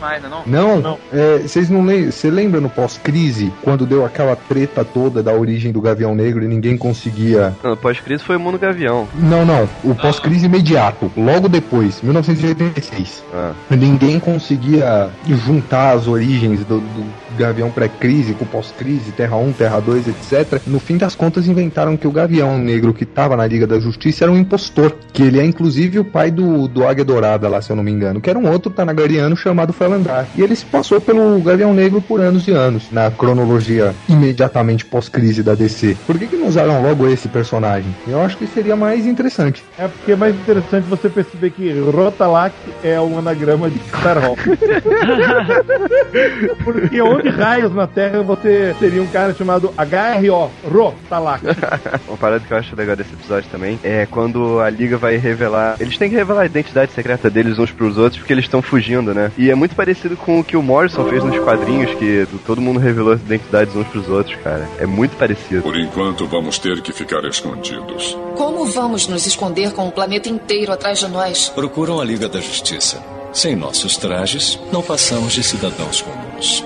Não? 0.46 0.82
Não, 0.82 0.98
é, 1.14 1.40
vocês 1.40 1.70
não 1.70 1.84
lembram? 1.84 2.12
Você 2.12 2.30
lembra 2.30 2.60
no 2.60 2.70
pós-crise, 2.70 3.52
quando 3.62 3.86
deu 3.86 4.06
aquela 4.06 4.36
treta 4.36 4.84
toda 4.84 5.22
da 5.22 5.34
origem 5.34 5.72
do 5.72 5.82
Gavião 5.82 6.16
Negro 6.16 6.44
e 6.44 6.48
ninguém 6.48 6.78
conseguia. 6.78 7.56
Não, 7.64 7.76
pós-crise 7.78 8.24
foi 8.24 8.36
o 8.36 8.40
Mundo 8.40 8.58
Gavião. 8.58 9.08
Não, 9.16 9.46
não, 9.46 9.68
o 9.84 9.96
pós-crise 9.96 10.46
imediato, 10.46 11.12
logo 11.16 11.48
depois, 11.48 12.02
1986. 12.02 13.24
Ah. 13.34 13.54
Ninguém 13.70 14.20
conseguia 14.20 15.10
juntar 15.28 15.92
as 15.92 16.08
origens 16.08 16.60
do, 16.66 16.80
do 16.80 17.21
Gavião 17.38 17.72
pré-crise 17.72 18.34
com 18.34 18.46
pós-crise, 18.46 19.12
Terra 19.12 19.38
1, 19.38 19.54
Terra 19.54 19.80
2, 19.80 20.08
etc. 20.08 20.62
No 20.68 20.80
fim 20.80 20.98
das 20.98 21.16
contas, 21.16 21.48
inventaram 21.48 21.98
que 21.98 22.08
o 22.08 22.12
Gavião 22.12 22.58
Negro 22.58 22.94
que 22.94 23.04
estava 23.04 23.36
na 23.36 23.46
Liga 23.46 23.68
da 23.68 23.80
Justiça 23.80 24.26
era 24.26 24.32
um 24.32 24.38
impostor. 24.38 24.96
Que 25.14 25.24
ele 25.24 25.40
é 25.40 25.46
inclusive 25.46 26.00
o 26.00 26.06
pai 26.06 26.32
do, 26.32 26.68
do 26.68 26.88
Águia 26.88 27.04
Dourada 27.04 27.48
lá, 27.48 27.62
se 27.62 27.72
eu 27.72 27.76
não 27.76 27.84
me 27.84 27.92
engano. 27.92 28.22
Que 28.22 28.30
era 28.30 28.40
um 28.40 28.50
outro 28.50 28.72
Tanagariano 28.72 29.36
chamado 29.36 29.74
Felandar. 29.74 30.28
E 30.36 30.42
ele 30.42 30.56
se 30.56 30.66
passou 30.66 31.02
pelo 31.02 31.40
Gavião 31.42 31.74
Negro 31.74 32.02
por 32.02 32.22
anos 32.22 32.48
e 32.48 32.52
anos, 32.52 32.92
na 32.92 33.12
cronologia 33.12 33.94
imediatamente 34.08 34.86
pós-crise 34.86 35.44
da 35.44 35.56
DC. 35.56 35.98
Por 36.06 36.18
que, 36.18 36.28
que 36.28 36.36
não 36.36 36.48
usaram 36.48 36.82
logo 36.82 37.08
esse 37.08 37.28
personagem? 37.28 37.94
Eu 38.08 38.22
acho 38.22 38.38
que 38.38 38.48
seria 38.48 38.76
mais 38.76 39.06
interessante. 39.06 39.64
É 39.78 39.88
porque 39.88 40.12
é 40.12 40.16
mais 40.16 40.36
interessante 40.36 40.88
você 40.88 41.10
perceber 41.10 41.52
que 41.52 41.72
Rotalak 41.80 42.56
é 42.84 43.00
um 43.00 43.18
anagrama 43.18 43.70
de 43.70 43.80
Qatar 43.80 44.20
Hall. 44.20 44.38
porque 46.64 47.02
onde 47.02 47.21
raios 47.30 47.74
na 47.74 47.88
Terra 47.88 48.22
você 48.22 48.76
teria 48.80 49.02
um 49.02 49.08
cara 49.08 49.34
chamado 49.34 49.74
HRO, 49.78 50.52
Rotalak. 50.70 51.46
Uma 52.08 52.18
parada 52.18 52.44
que 52.46 52.54
eu 52.54 52.58
acho 52.58 52.76
legal 52.76 52.96
desse 52.96 53.14
episódio 53.14 53.50
também 53.50 53.80
é 53.84 54.06
quando 54.06 54.60
a 54.60 54.70
Liga 54.70 54.98
vai 54.98 55.18
revelar. 55.18 55.76
Eles 55.80 55.98
têm 55.98 56.10
que 56.10 56.16
revelar 56.16 56.42
a 56.42 56.46
identidade 56.46 56.92
secreta 56.92 57.30
deles 57.30 57.60
uns 57.60 57.72
pros 57.72 57.98
outros 57.98 58.20
porque 58.20 58.34
eles 58.34 58.46
estão 58.46 58.62
fugindo, 58.62 59.14
né? 59.14 59.32
E 59.38 59.50
é 59.50 59.56
muito 59.56 59.76
parecido 59.76 60.16
com 60.18 60.40
o 60.40 60.44
que 60.44 60.58
o 60.58 60.62
Morrison 60.62 61.06
fez 61.06 61.24
nos 61.24 61.38
quadrinhos, 61.40 61.94
que 61.96 62.28
todo 62.46 62.62
mundo 62.62 62.80
revelou 62.80 63.14
as 63.14 63.22
identidades 63.22 63.76
uns 63.76 63.88
pros 63.88 64.10
outros, 64.10 64.36
cara. 64.44 64.68
É 64.80 64.86
muito 64.86 65.16
parecido. 65.16 65.62
Por 65.62 65.78
enquanto, 65.78 66.26
vamos 66.28 66.60
ter 66.60 66.82
que 66.82 66.92
ficar 66.92 67.24
escondidos. 67.26 68.18
Como 68.36 68.66
vamos 68.66 69.08
nos 69.08 69.26
esconder 69.26 69.72
com 69.72 69.88
o 69.88 69.92
planeta 69.92 70.30
inteiro 70.30 70.72
atrás 70.72 71.00
de 71.00 71.08
nós? 71.08 71.50
Procuram 71.50 72.00
a 72.00 72.06
Liga 72.06 72.28
da 72.28 72.40
Justiça. 72.40 73.02
Sem 73.34 73.56
nossos 73.56 73.96
trajes, 73.96 74.60
não 74.74 74.82
passamos 74.82 75.34
de 75.34 75.44
cidadãos 75.44 76.02
comuns. 76.02 76.64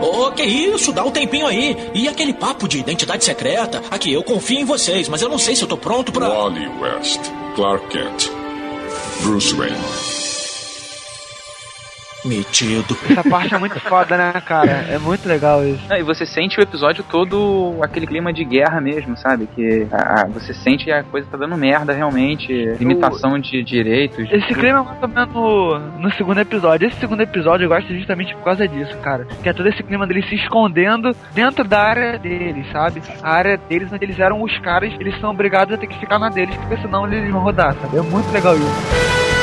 Ô, 0.00 0.30
que 0.32 0.42
isso? 0.42 0.92
Dá 0.92 1.04
um 1.04 1.10
tempinho 1.10 1.46
aí. 1.46 1.76
E 1.94 2.08
aquele 2.08 2.32
papo 2.32 2.66
de 2.66 2.78
identidade 2.78 3.24
secreta? 3.24 3.82
Aqui, 3.90 4.12
eu 4.12 4.22
confio 4.22 4.60
em 4.60 4.64
vocês, 4.64 5.08
mas 5.08 5.22
eu 5.22 5.28
não 5.28 5.38
sei 5.38 5.54
se 5.54 5.62
eu 5.62 5.68
tô 5.68 5.76
pronto 5.76 6.10
pra. 6.10 6.28
Wally 6.28 6.68
West, 6.80 7.20
Clark 7.54 7.86
Kent, 7.88 8.30
Bruce 9.22 9.54
Wayne. 9.54 10.29
Metido. 12.24 12.96
Essa 13.08 13.22
parte 13.28 13.54
é 13.54 13.58
muito 13.58 13.78
foda, 13.80 14.16
né, 14.16 14.32
cara? 14.44 14.86
É 14.90 14.98
muito 14.98 15.26
legal 15.28 15.64
isso. 15.64 15.80
Não, 15.88 15.96
e 15.96 16.02
você 16.02 16.26
sente 16.26 16.58
o 16.58 16.62
episódio 16.62 17.02
todo 17.04 17.76
aquele 17.82 18.06
clima 18.06 18.32
de 18.32 18.44
guerra 18.44 18.80
mesmo, 18.80 19.16
sabe? 19.16 19.46
Que 19.54 19.86
a- 19.90 20.22
a- 20.22 20.26
você 20.26 20.52
sente 20.52 20.84
que 20.84 20.92
a 20.92 21.02
coisa 21.02 21.26
tá 21.30 21.36
dando 21.38 21.56
merda 21.56 21.92
realmente, 21.92 22.52
limitação 22.78 23.38
de 23.38 23.62
direitos. 23.62 24.28
Esse 24.30 24.54
clima 24.54 24.80
é 24.80 24.82
mais 24.82 25.02
ou 25.02 25.08
menos 25.08 25.34
no, 25.34 25.78
no 26.00 26.12
segundo 26.12 26.40
episódio. 26.40 26.88
Esse 26.88 26.98
segundo 27.00 27.20
episódio 27.22 27.64
eu 27.64 27.68
gosto 27.68 27.94
justamente 27.94 28.34
por 28.34 28.44
causa 28.44 28.68
disso, 28.68 28.96
cara. 28.98 29.26
Que 29.42 29.48
é 29.48 29.52
todo 29.52 29.68
esse 29.68 29.82
clima 29.82 30.06
deles 30.06 30.28
se 30.28 30.34
escondendo 30.34 31.14
dentro 31.34 31.64
da 31.66 31.80
área 31.80 32.18
deles, 32.18 32.66
sabe? 32.70 33.02
A 33.22 33.30
área 33.32 33.56
deles, 33.56 33.90
onde 33.92 34.04
eles 34.04 34.18
eram 34.18 34.42
os 34.42 34.58
caras, 34.58 34.92
eles 35.00 35.18
são 35.20 35.30
obrigados 35.30 35.74
a 35.74 35.78
ter 35.78 35.86
que 35.86 35.98
ficar 35.98 36.18
na 36.18 36.28
deles, 36.28 36.54
porque 36.56 36.76
senão 36.78 37.06
eles 37.10 37.30
vão 37.30 37.40
rodar, 37.42 37.74
sabe? 37.80 37.96
É 37.96 38.02
muito 38.02 38.30
legal 38.32 38.54
isso. 38.56 39.39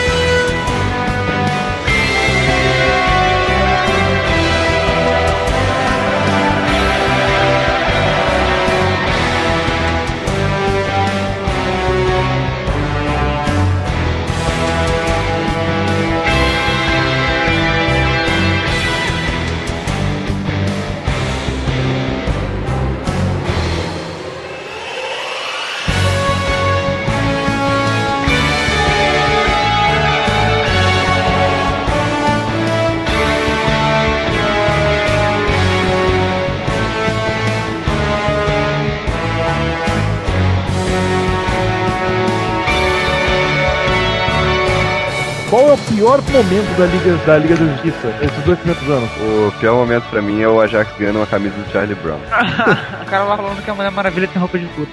Qual 45.49 45.69
é 45.69 45.73
o 45.73 45.77
pior 45.77 46.21
momento 46.23 46.77
da 46.77 46.85
Liga 46.85 47.15
da, 47.25 47.37
Liga 47.37 47.55
da 47.55 47.65
Justiça? 47.71 48.13
Esses 48.21 48.43
dois 48.43 48.59
primeiros 48.59 48.89
anos. 48.89 49.09
O 49.21 49.51
pior 49.59 49.75
momento 49.75 50.03
pra 50.09 50.21
mim 50.21 50.41
é 50.41 50.47
o 50.47 50.59
Ajax 50.59 50.91
ganhando 50.99 51.19
uma 51.19 51.25
camisa 51.25 51.55
do 51.55 51.71
Charlie 51.71 51.95
Brown. 51.95 52.17
o 53.01 53.05
cara 53.05 53.23
lá 53.23 53.37
falando 53.37 53.63
que 53.63 53.71
a 53.71 53.73
Mulher 53.73 53.91
Maravilha 53.91 54.27
tem 54.27 54.39
roupa 54.41 54.59
de 54.59 54.65
puta. 54.65 54.91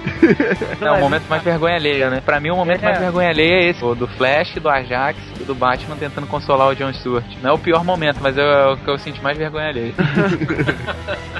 É 0.85 0.91
o 0.91 0.99
momento 0.99 1.23
mais 1.29 1.43
vergonha 1.43 1.75
alheia, 1.75 2.09
né? 2.09 2.21
Pra 2.25 2.39
mim, 2.39 2.51
o 2.51 2.55
momento 2.55 2.83
É. 2.83 2.85
mais 2.85 2.99
vergonha 2.99 3.29
alheia 3.29 3.65
é 3.65 3.69
esse: 3.69 3.83
o 3.83 3.93
do 3.95 4.07
Flash, 4.07 4.53
do 4.55 4.69
Ajax 4.69 5.19
e 5.39 5.43
do 5.43 5.53
Batman 5.55 5.95
tentando 5.97 6.27
consolar 6.27 6.69
o 6.69 6.75
John 6.75 6.93
Stewart. 6.93 7.25
Não 7.43 7.49
é 7.49 7.53
o 7.53 7.57
pior 7.57 7.83
momento, 7.83 8.19
mas 8.21 8.37
é 8.37 8.65
o 8.67 8.77
que 8.77 8.89
eu 8.89 8.97
sinto 8.97 9.21
mais 9.21 9.37
vergonha 9.37 9.67
alheia. 9.67 9.93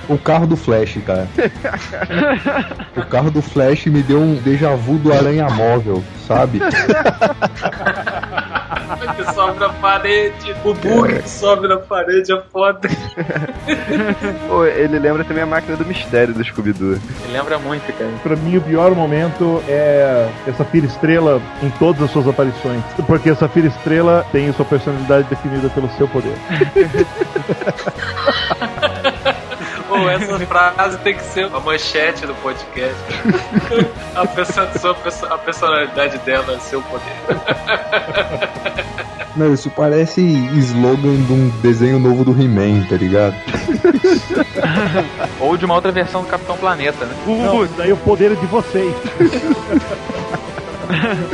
O 0.07 0.19
carro 0.19 0.45
do 0.45 0.55
Flash, 0.55 0.99
cara. 1.03 1.27
o 2.95 3.01
carro 3.07 3.31
do 3.31 3.41
Flash 3.41 3.87
me 3.87 4.03
deu 4.03 4.19
um 4.19 4.35
déjà 4.35 4.75
vu 4.75 4.99
do 4.99 5.11
Aranha 5.11 5.49
Móvel, 5.49 6.03
sabe? 6.27 6.59
Que 9.15 9.33
sobe 9.33 9.59
na 9.59 9.69
parede. 9.69 10.55
O 10.63 10.73
bug 10.73 11.21
que 11.21 11.29
sobe 11.29 11.67
na 11.67 11.77
parede 11.77 12.33
é 12.33 12.41
foda. 12.51 12.79
Pô, 14.47 14.65
ele 14.65 14.99
lembra 14.99 15.23
também 15.23 15.43
a 15.43 15.45
máquina 15.45 15.77
do 15.77 15.85
mistério 15.85 16.33
do 16.33 16.43
Scooby-Doo. 16.43 16.99
Ele 17.23 17.31
lembra 17.31 17.59
muito, 17.59 17.85
cara. 17.93 18.11
Pra 18.23 18.35
mim, 18.35 18.57
o 18.57 18.61
pior 18.61 18.93
momento 18.95 19.63
é 19.67 20.29
essa 20.47 20.65
Fira 20.65 20.85
Estrela 20.85 21.41
em 21.61 21.69
todas 21.71 22.01
as 22.01 22.11
suas 22.11 22.27
aparições. 22.27 22.83
Porque 23.05 23.29
essa 23.29 23.47
Fira 23.47 23.67
Estrela 23.67 24.25
tem 24.31 24.51
sua 24.53 24.65
personalidade 24.65 25.27
definida 25.29 25.69
pelo 25.69 25.89
seu 25.91 26.07
poder. 26.07 26.35
Ou 29.99 30.09
essa 30.09 30.39
frase 30.45 30.97
tem 30.99 31.15
que 31.15 31.23
ser 31.23 31.45
a 31.45 31.59
manchete 31.59 32.25
do 32.25 32.35
podcast. 32.35 32.95
A, 34.15 34.25
pessoa, 34.25 34.97
a 35.29 35.37
personalidade 35.37 36.17
dela 36.19 36.53
é 36.53 36.59
seu 36.59 36.81
poder. 36.81 37.13
Não, 39.35 39.53
isso 39.53 39.69
parece 39.69 40.21
slogan 40.21 41.21
de 41.25 41.33
um 41.33 41.49
desenho 41.61 41.99
novo 41.99 42.23
do 42.23 42.31
He-Man, 42.31 42.85
tá 42.87 42.95
ligado? 42.95 43.35
Ou 45.41 45.57
de 45.57 45.65
uma 45.65 45.75
outra 45.75 45.91
versão 45.91 46.23
do 46.23 46.29
Capitão 46.29 46.55
Planeta, 46.55 47.05
né? 47.05 47.13
Não, 47.27 47.65
isso 47.65 47.73
daí 47.77 47.89
é 47.89 47.93
o 47.93 47.97
poder 47.97 48.33
de 48.35 48.45
vocês. 48.45 48.95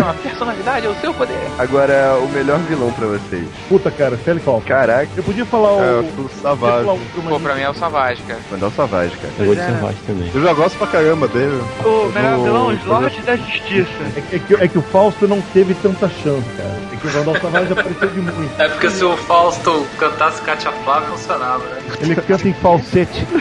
A 0.07 0.14
personalidade 0.14 0.86
é 0.86 0.90
o 0.90 0.95
seu 0.95 1.14
poder. 1.14 1.38
Agora, 1.57 2.18
o 2.22 2.28
melhor 2.30 2.60
vilão 2.60 2.91
pra 2.94 3.07
vocês. 3.07 3.45
Puta, 3.69 3.90
cara, 3.91 4.18
Felicol. 4.18 4.61
Caraca. 4.65 5.10
Eu 5.15 5.23
podia 5.23 5.45
falar 5.45 5.73
o. 5.73 5.80
É, 5.82 5.91
o 5.91 5.95
eu 5.98 6.03
podia 6.03 6.30
Savage. 6.41 6.86
mas- 6.86 7.30
Pô, 7.30 7.40
pra 7.40 7.56
mim 7.56 7.61
é 7.61 7.69
o 7.69 7.73
Savage, 7.73 8.22
cara. 8.23 8.40
Mandar 8.52 8.68
o 8.68 8.72
Savage, 8.72 9.15
cara. 9.18 9.34
Eu 9.40 9.45
vou 9.45 9.56
de 9.56 9.61
é. 9.61 9.65
Savage 9.65 9.98
também. 10.07 10.32
Eu 10.34 10.41
já 10.44 10.53
gosto 10.53 10.78
pra 10.78 10.88
caramba 10.88 11.28
dele. 11.28 11.61
O 11.84 12.11
melhor 12.14 12.38
No- 12.38 12.44
vilão, 12.44 12.68
os 12.68 12.86
Lords 12.86 13.26
da 13.26 13.36
Justiça. 13.36 13.90
É, 14.15 14.22
que- 14.22 14.36
é 14.36 14.40
que, 14.40 14.53
é 14.64 14.68
que 14.68 14.78
o 14.78 14.82
Fausto 14.82 15.28
não 15.28 15.41
teve 15.53 15.73
tanta 15.76 16.07
chance, 16.10 16.48
cara. 16.57 16.76
É 16.91 16.95
que 16.95 17.07
o 17.07 17.10
Vandal 17.10 17.36
Savage 17.41 17.73
apareceu 17.73 18.07
de 18.10 18.19
muito. 18.22 18.61
É 18.61 18.68
porque 18.69 18.90
se 18.90 19.03
o 19.03 19.15
Fausto 19.18 19.86
cantasse 19.98 20.41
Katia 20.41 20.72
Flávia, 20.84 21.10
funcionava, 21.10 21.64
né? 21.65 21.78
Ele 22.02 22.15
canta 22.15 22.48
em 22.48 22.53
falsete. 22.53 23.26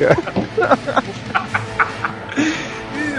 Eu 0.00 0.08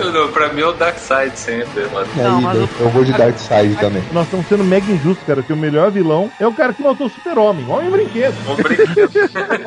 não, 0.06 0.32
pra 0.32 0.50
mim 0.54 0.62
é 0.62 0.66
o 0.66 0.74
Darkseid 0.74 1.38
sempre, 1.38 1.86
mano. 1.94 2.08
Não, 2.16 2.42
mas 2.42 2.58
eu, 2.58 2.70
eu 2.80 2.90
vou 2.90 3.04
de 3.04 3.12
Darkseid 3.14 3.76
também. 3.78 4.04
Nós 4.12 4.26
estamos 4.26 4.48
sendo 4.48 4.64
mega 4.64 4.92
injustos, 4.92 5.26
cara, 5.26 5.42
que 5.42 5.54
o 5.54 5.58
melhor 5.58 5.92
vilão 5.92 6.32
é 6.40 6.48
o 6.48 6.54
cara 6.54 6.74
que 6.74 6.82
matou 6.82 7.08
o 7.08 7.10
super-homem. 7.10 7.66
Homem 7.70 7.90
brinquedo. 7.90 8.36
Um 8.48 8.56
brinquedo. 8.56 9.12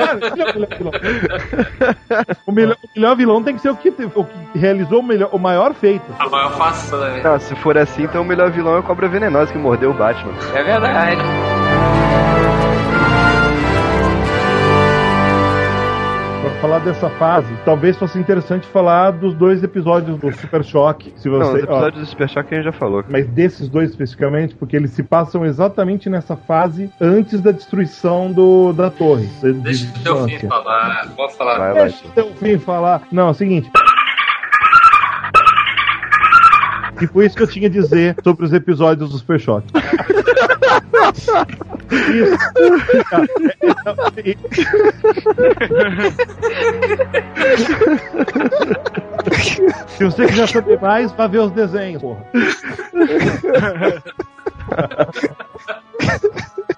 É 0.03 0.15
o 0.15 0.37
melhor 0.37 0.69
vilão. 0.79 0.93
O 2.47 2.53
melhor, 2.53 2.77
o 2.83 3.01
melhor 3.01 3.17
vilão 3.17 3.43
tem 3.43 3.55
que 3.55 3.63
ser 3.63 3.71
o 3.71 3.77
que, 3.77 3.89
o 3.89 4.25
que 4.25 4.59
realizou 4.59 5.01
o, 5.01 5.03
melhor, 5.03 5.29
o 5.33 5.39
maior 5.39 5.75
feito. 5.75 6.05
A 6.19 6.29
maior 6.29 6.57
façanha. 6.57 7.23
Não, 7.23 7.39
se 7.39 7.55
for 7.57 7.77
assim, 7.79 8.05
então 8.05 8.23
o 8.23 8.25
melhor 8.25 8.51
vilão 8.51 8.77
é 8.77 8.79
a 8.79 8.83
Cobra 8.83 9.09
Venenosa 9.09 9.53
que 9.53 9.59
mordeu 9.59 9.91
o 9.91 9.95
Batman. 9.95 10.33
É 10.55 10.63
verdade. 10.63 11.23
Falar 16.63 16.79
dessa 16.79 17.11
fase, 17.11 17.53
talvez 17.65 17.97
fosse 17.97 18.19
interessante 18.19 18.67
falar 18.69 19.11
dos 19.11 19.35
dois 19.35 19.63
episódios 19.65 20.17
do 20.19 20.31
Super 20.33 20.63
Choque. 20.65 21.13
Se 21.17 21.29
Não, 21.29 21.41
os 21.41 21.49
você, 21.49 21.59
ó, 21.59 21.63
episódios 21.65 22.01
do 22.03 22.07
Super 22.07 22.29
Shock 22.29 22.55
a 22.55 22.57
gente 22.57 22.65
já 22.67 22.73
falou. 22.73 23.05
mas 23.09 23.27
desses 23.27 23.69
dois 23.69 23.91
especificamente, 23.91 24.55
porque 24.55 24.77
eles 24.77 24.93
se 24.93 25.03
passam 25.03 25.45
exatamente 25.45 26.09
nessa 26.09 26.37
fase 26.37 26.89
antes 27.01 27.41
da 27.41 27.51
destruição 27.51 28.31
do, 28.33 28.73
da 28.73 28.91
torre. 28.91 29.27
de- 29.43 29.53
de 29.55 29.61
Deixa 29.61 29.87
o 29.91 30.03
teu 30.05 30.29
fim 30.29 30.39
falar. 30.49 31.09
Pode 31.17 31.35
falar. 31.37 31.59
Vai. 31.59 31.75
Deixa 31.75 32.05
eu 32.17 32.33
fim 32.37 32.59
falar. 32.59 33.03
Não, 33.11 33.27
é 33.29 33.31
o 33.31 33.35
seguinte. 33.35 33.69
E 37.01 37.07
foi 37.09 37.27
isso 37.27 37.37
que 37.37 37.43
eu 37.43 37.49
tinha 37.49 37.67
a 37.67 37.71
dizer 37.71 38.15
sobre 38.23 38.45
os 38.47 38.53
episódios 38.53 39.11
do 39.11 39.19
Super 39.19 39.41
Choque. 39.41 39.67
Isso. 40.93 41.33
Se 49.89 50.05
você 50.05 50.27
quiser 50.27 50.49
saber 50.49 50.81
mais, 50.81 51.13
vá 51.13 51.27
ver 51.27 51.39
os 51.39 51.53
desenhos, 51.53 52.03
porra. 52.03 52.27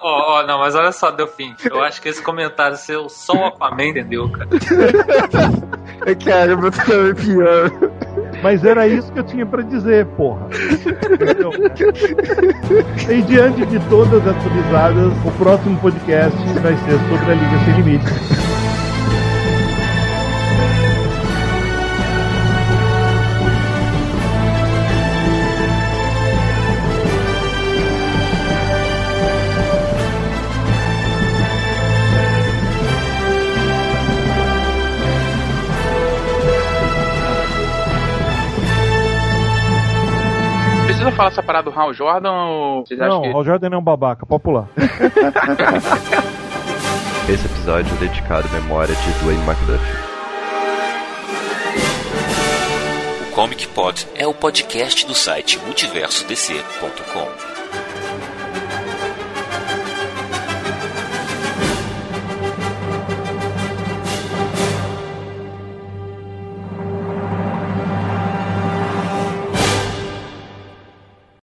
Ó, 0.00 0.40
ó, 0.40 0.46
não, 0.46 0.58
mas 0.58 0.74
olha 0.74 0.92
só, 0.92 1.10
Delfim. 1.10 1.54
Eu 1.64 1.82
acho 1.82 2.00
que 2.02 2.08
esse 2.10 2.20
comentário 2.22 2.76
seu, 2.76 3.08
só 3.08 3.32
o 3.32 3.46
Aquaman 3.46 3.86
entendeu, 3.86 4.30
cara. 4.30 4.48
É 6.06 6.14
que 6.14 6.30
a 6.30 6.46
meu 6.46 6.70
também 6.70 7.14
pior. 7.14 7.70
Mas 8.44 8.62
era 8.62 8.86
isso 8.86 9.10
que 9.10 9.18
eu 9.18 9.24
tinha 9.24 9.46
pra 9.46 9.62
dizer, 9.62 10.04
porra. 10.04 10.48
Entendeu? 11.14 11.50
E 13.08 13.22
diante 13.22 13.64
de 13.64 13.78
todas 13.88 14.20
as 14.26 14.36
risadas, 14.44 15.12
o 15.24 15.30
próximo 15.38 15.78
podcast 15.80 16.36
vai 16.60 16.76
ser 16.76 16.98
sobre 17.08 17.30
a 17.30 17.34
Liga 17.34 17.64
Sem 17.64 17.74
Limites. 17.76 18.53
Falar 41.14 41.28
essa 41.28 41.42
parada 41.42 41.70
do 41.70 41.78
Hal 41.78 41.92
Jordan 41.94 42.32
ou 42.32 42.86
vocês 42.86 43.00
acham 43.00 43.16
Não, 43.16 43.22
que... 43.22 43.36
o 43.36 43.44
Jordan 43.44 43.68
é 43.72 43.76
um 43.78 43.82
babaca, 43.82 44.26
pode 44.26 44.42
pular. 44.42 44.68
Esse 47.28 47.46
episódio 47.46 47.94
é 47.94 47.98
dedicado 48.00 48.46
à 48.48 48.52
memória 48.60 48.94
de 48.94 49.12
Dwayne 49.22 49.42
McDuffie. 49.44 50.04
O 53.22 53.34
Comic 53.34 53.66
Pod 53.68 54.06
é 54.14 54.26
o 54.26 54.34
podcast 54.34 55.06
do 55.06 55.14
site 55.14 55.58
multiversodc.com. 55.60 57.53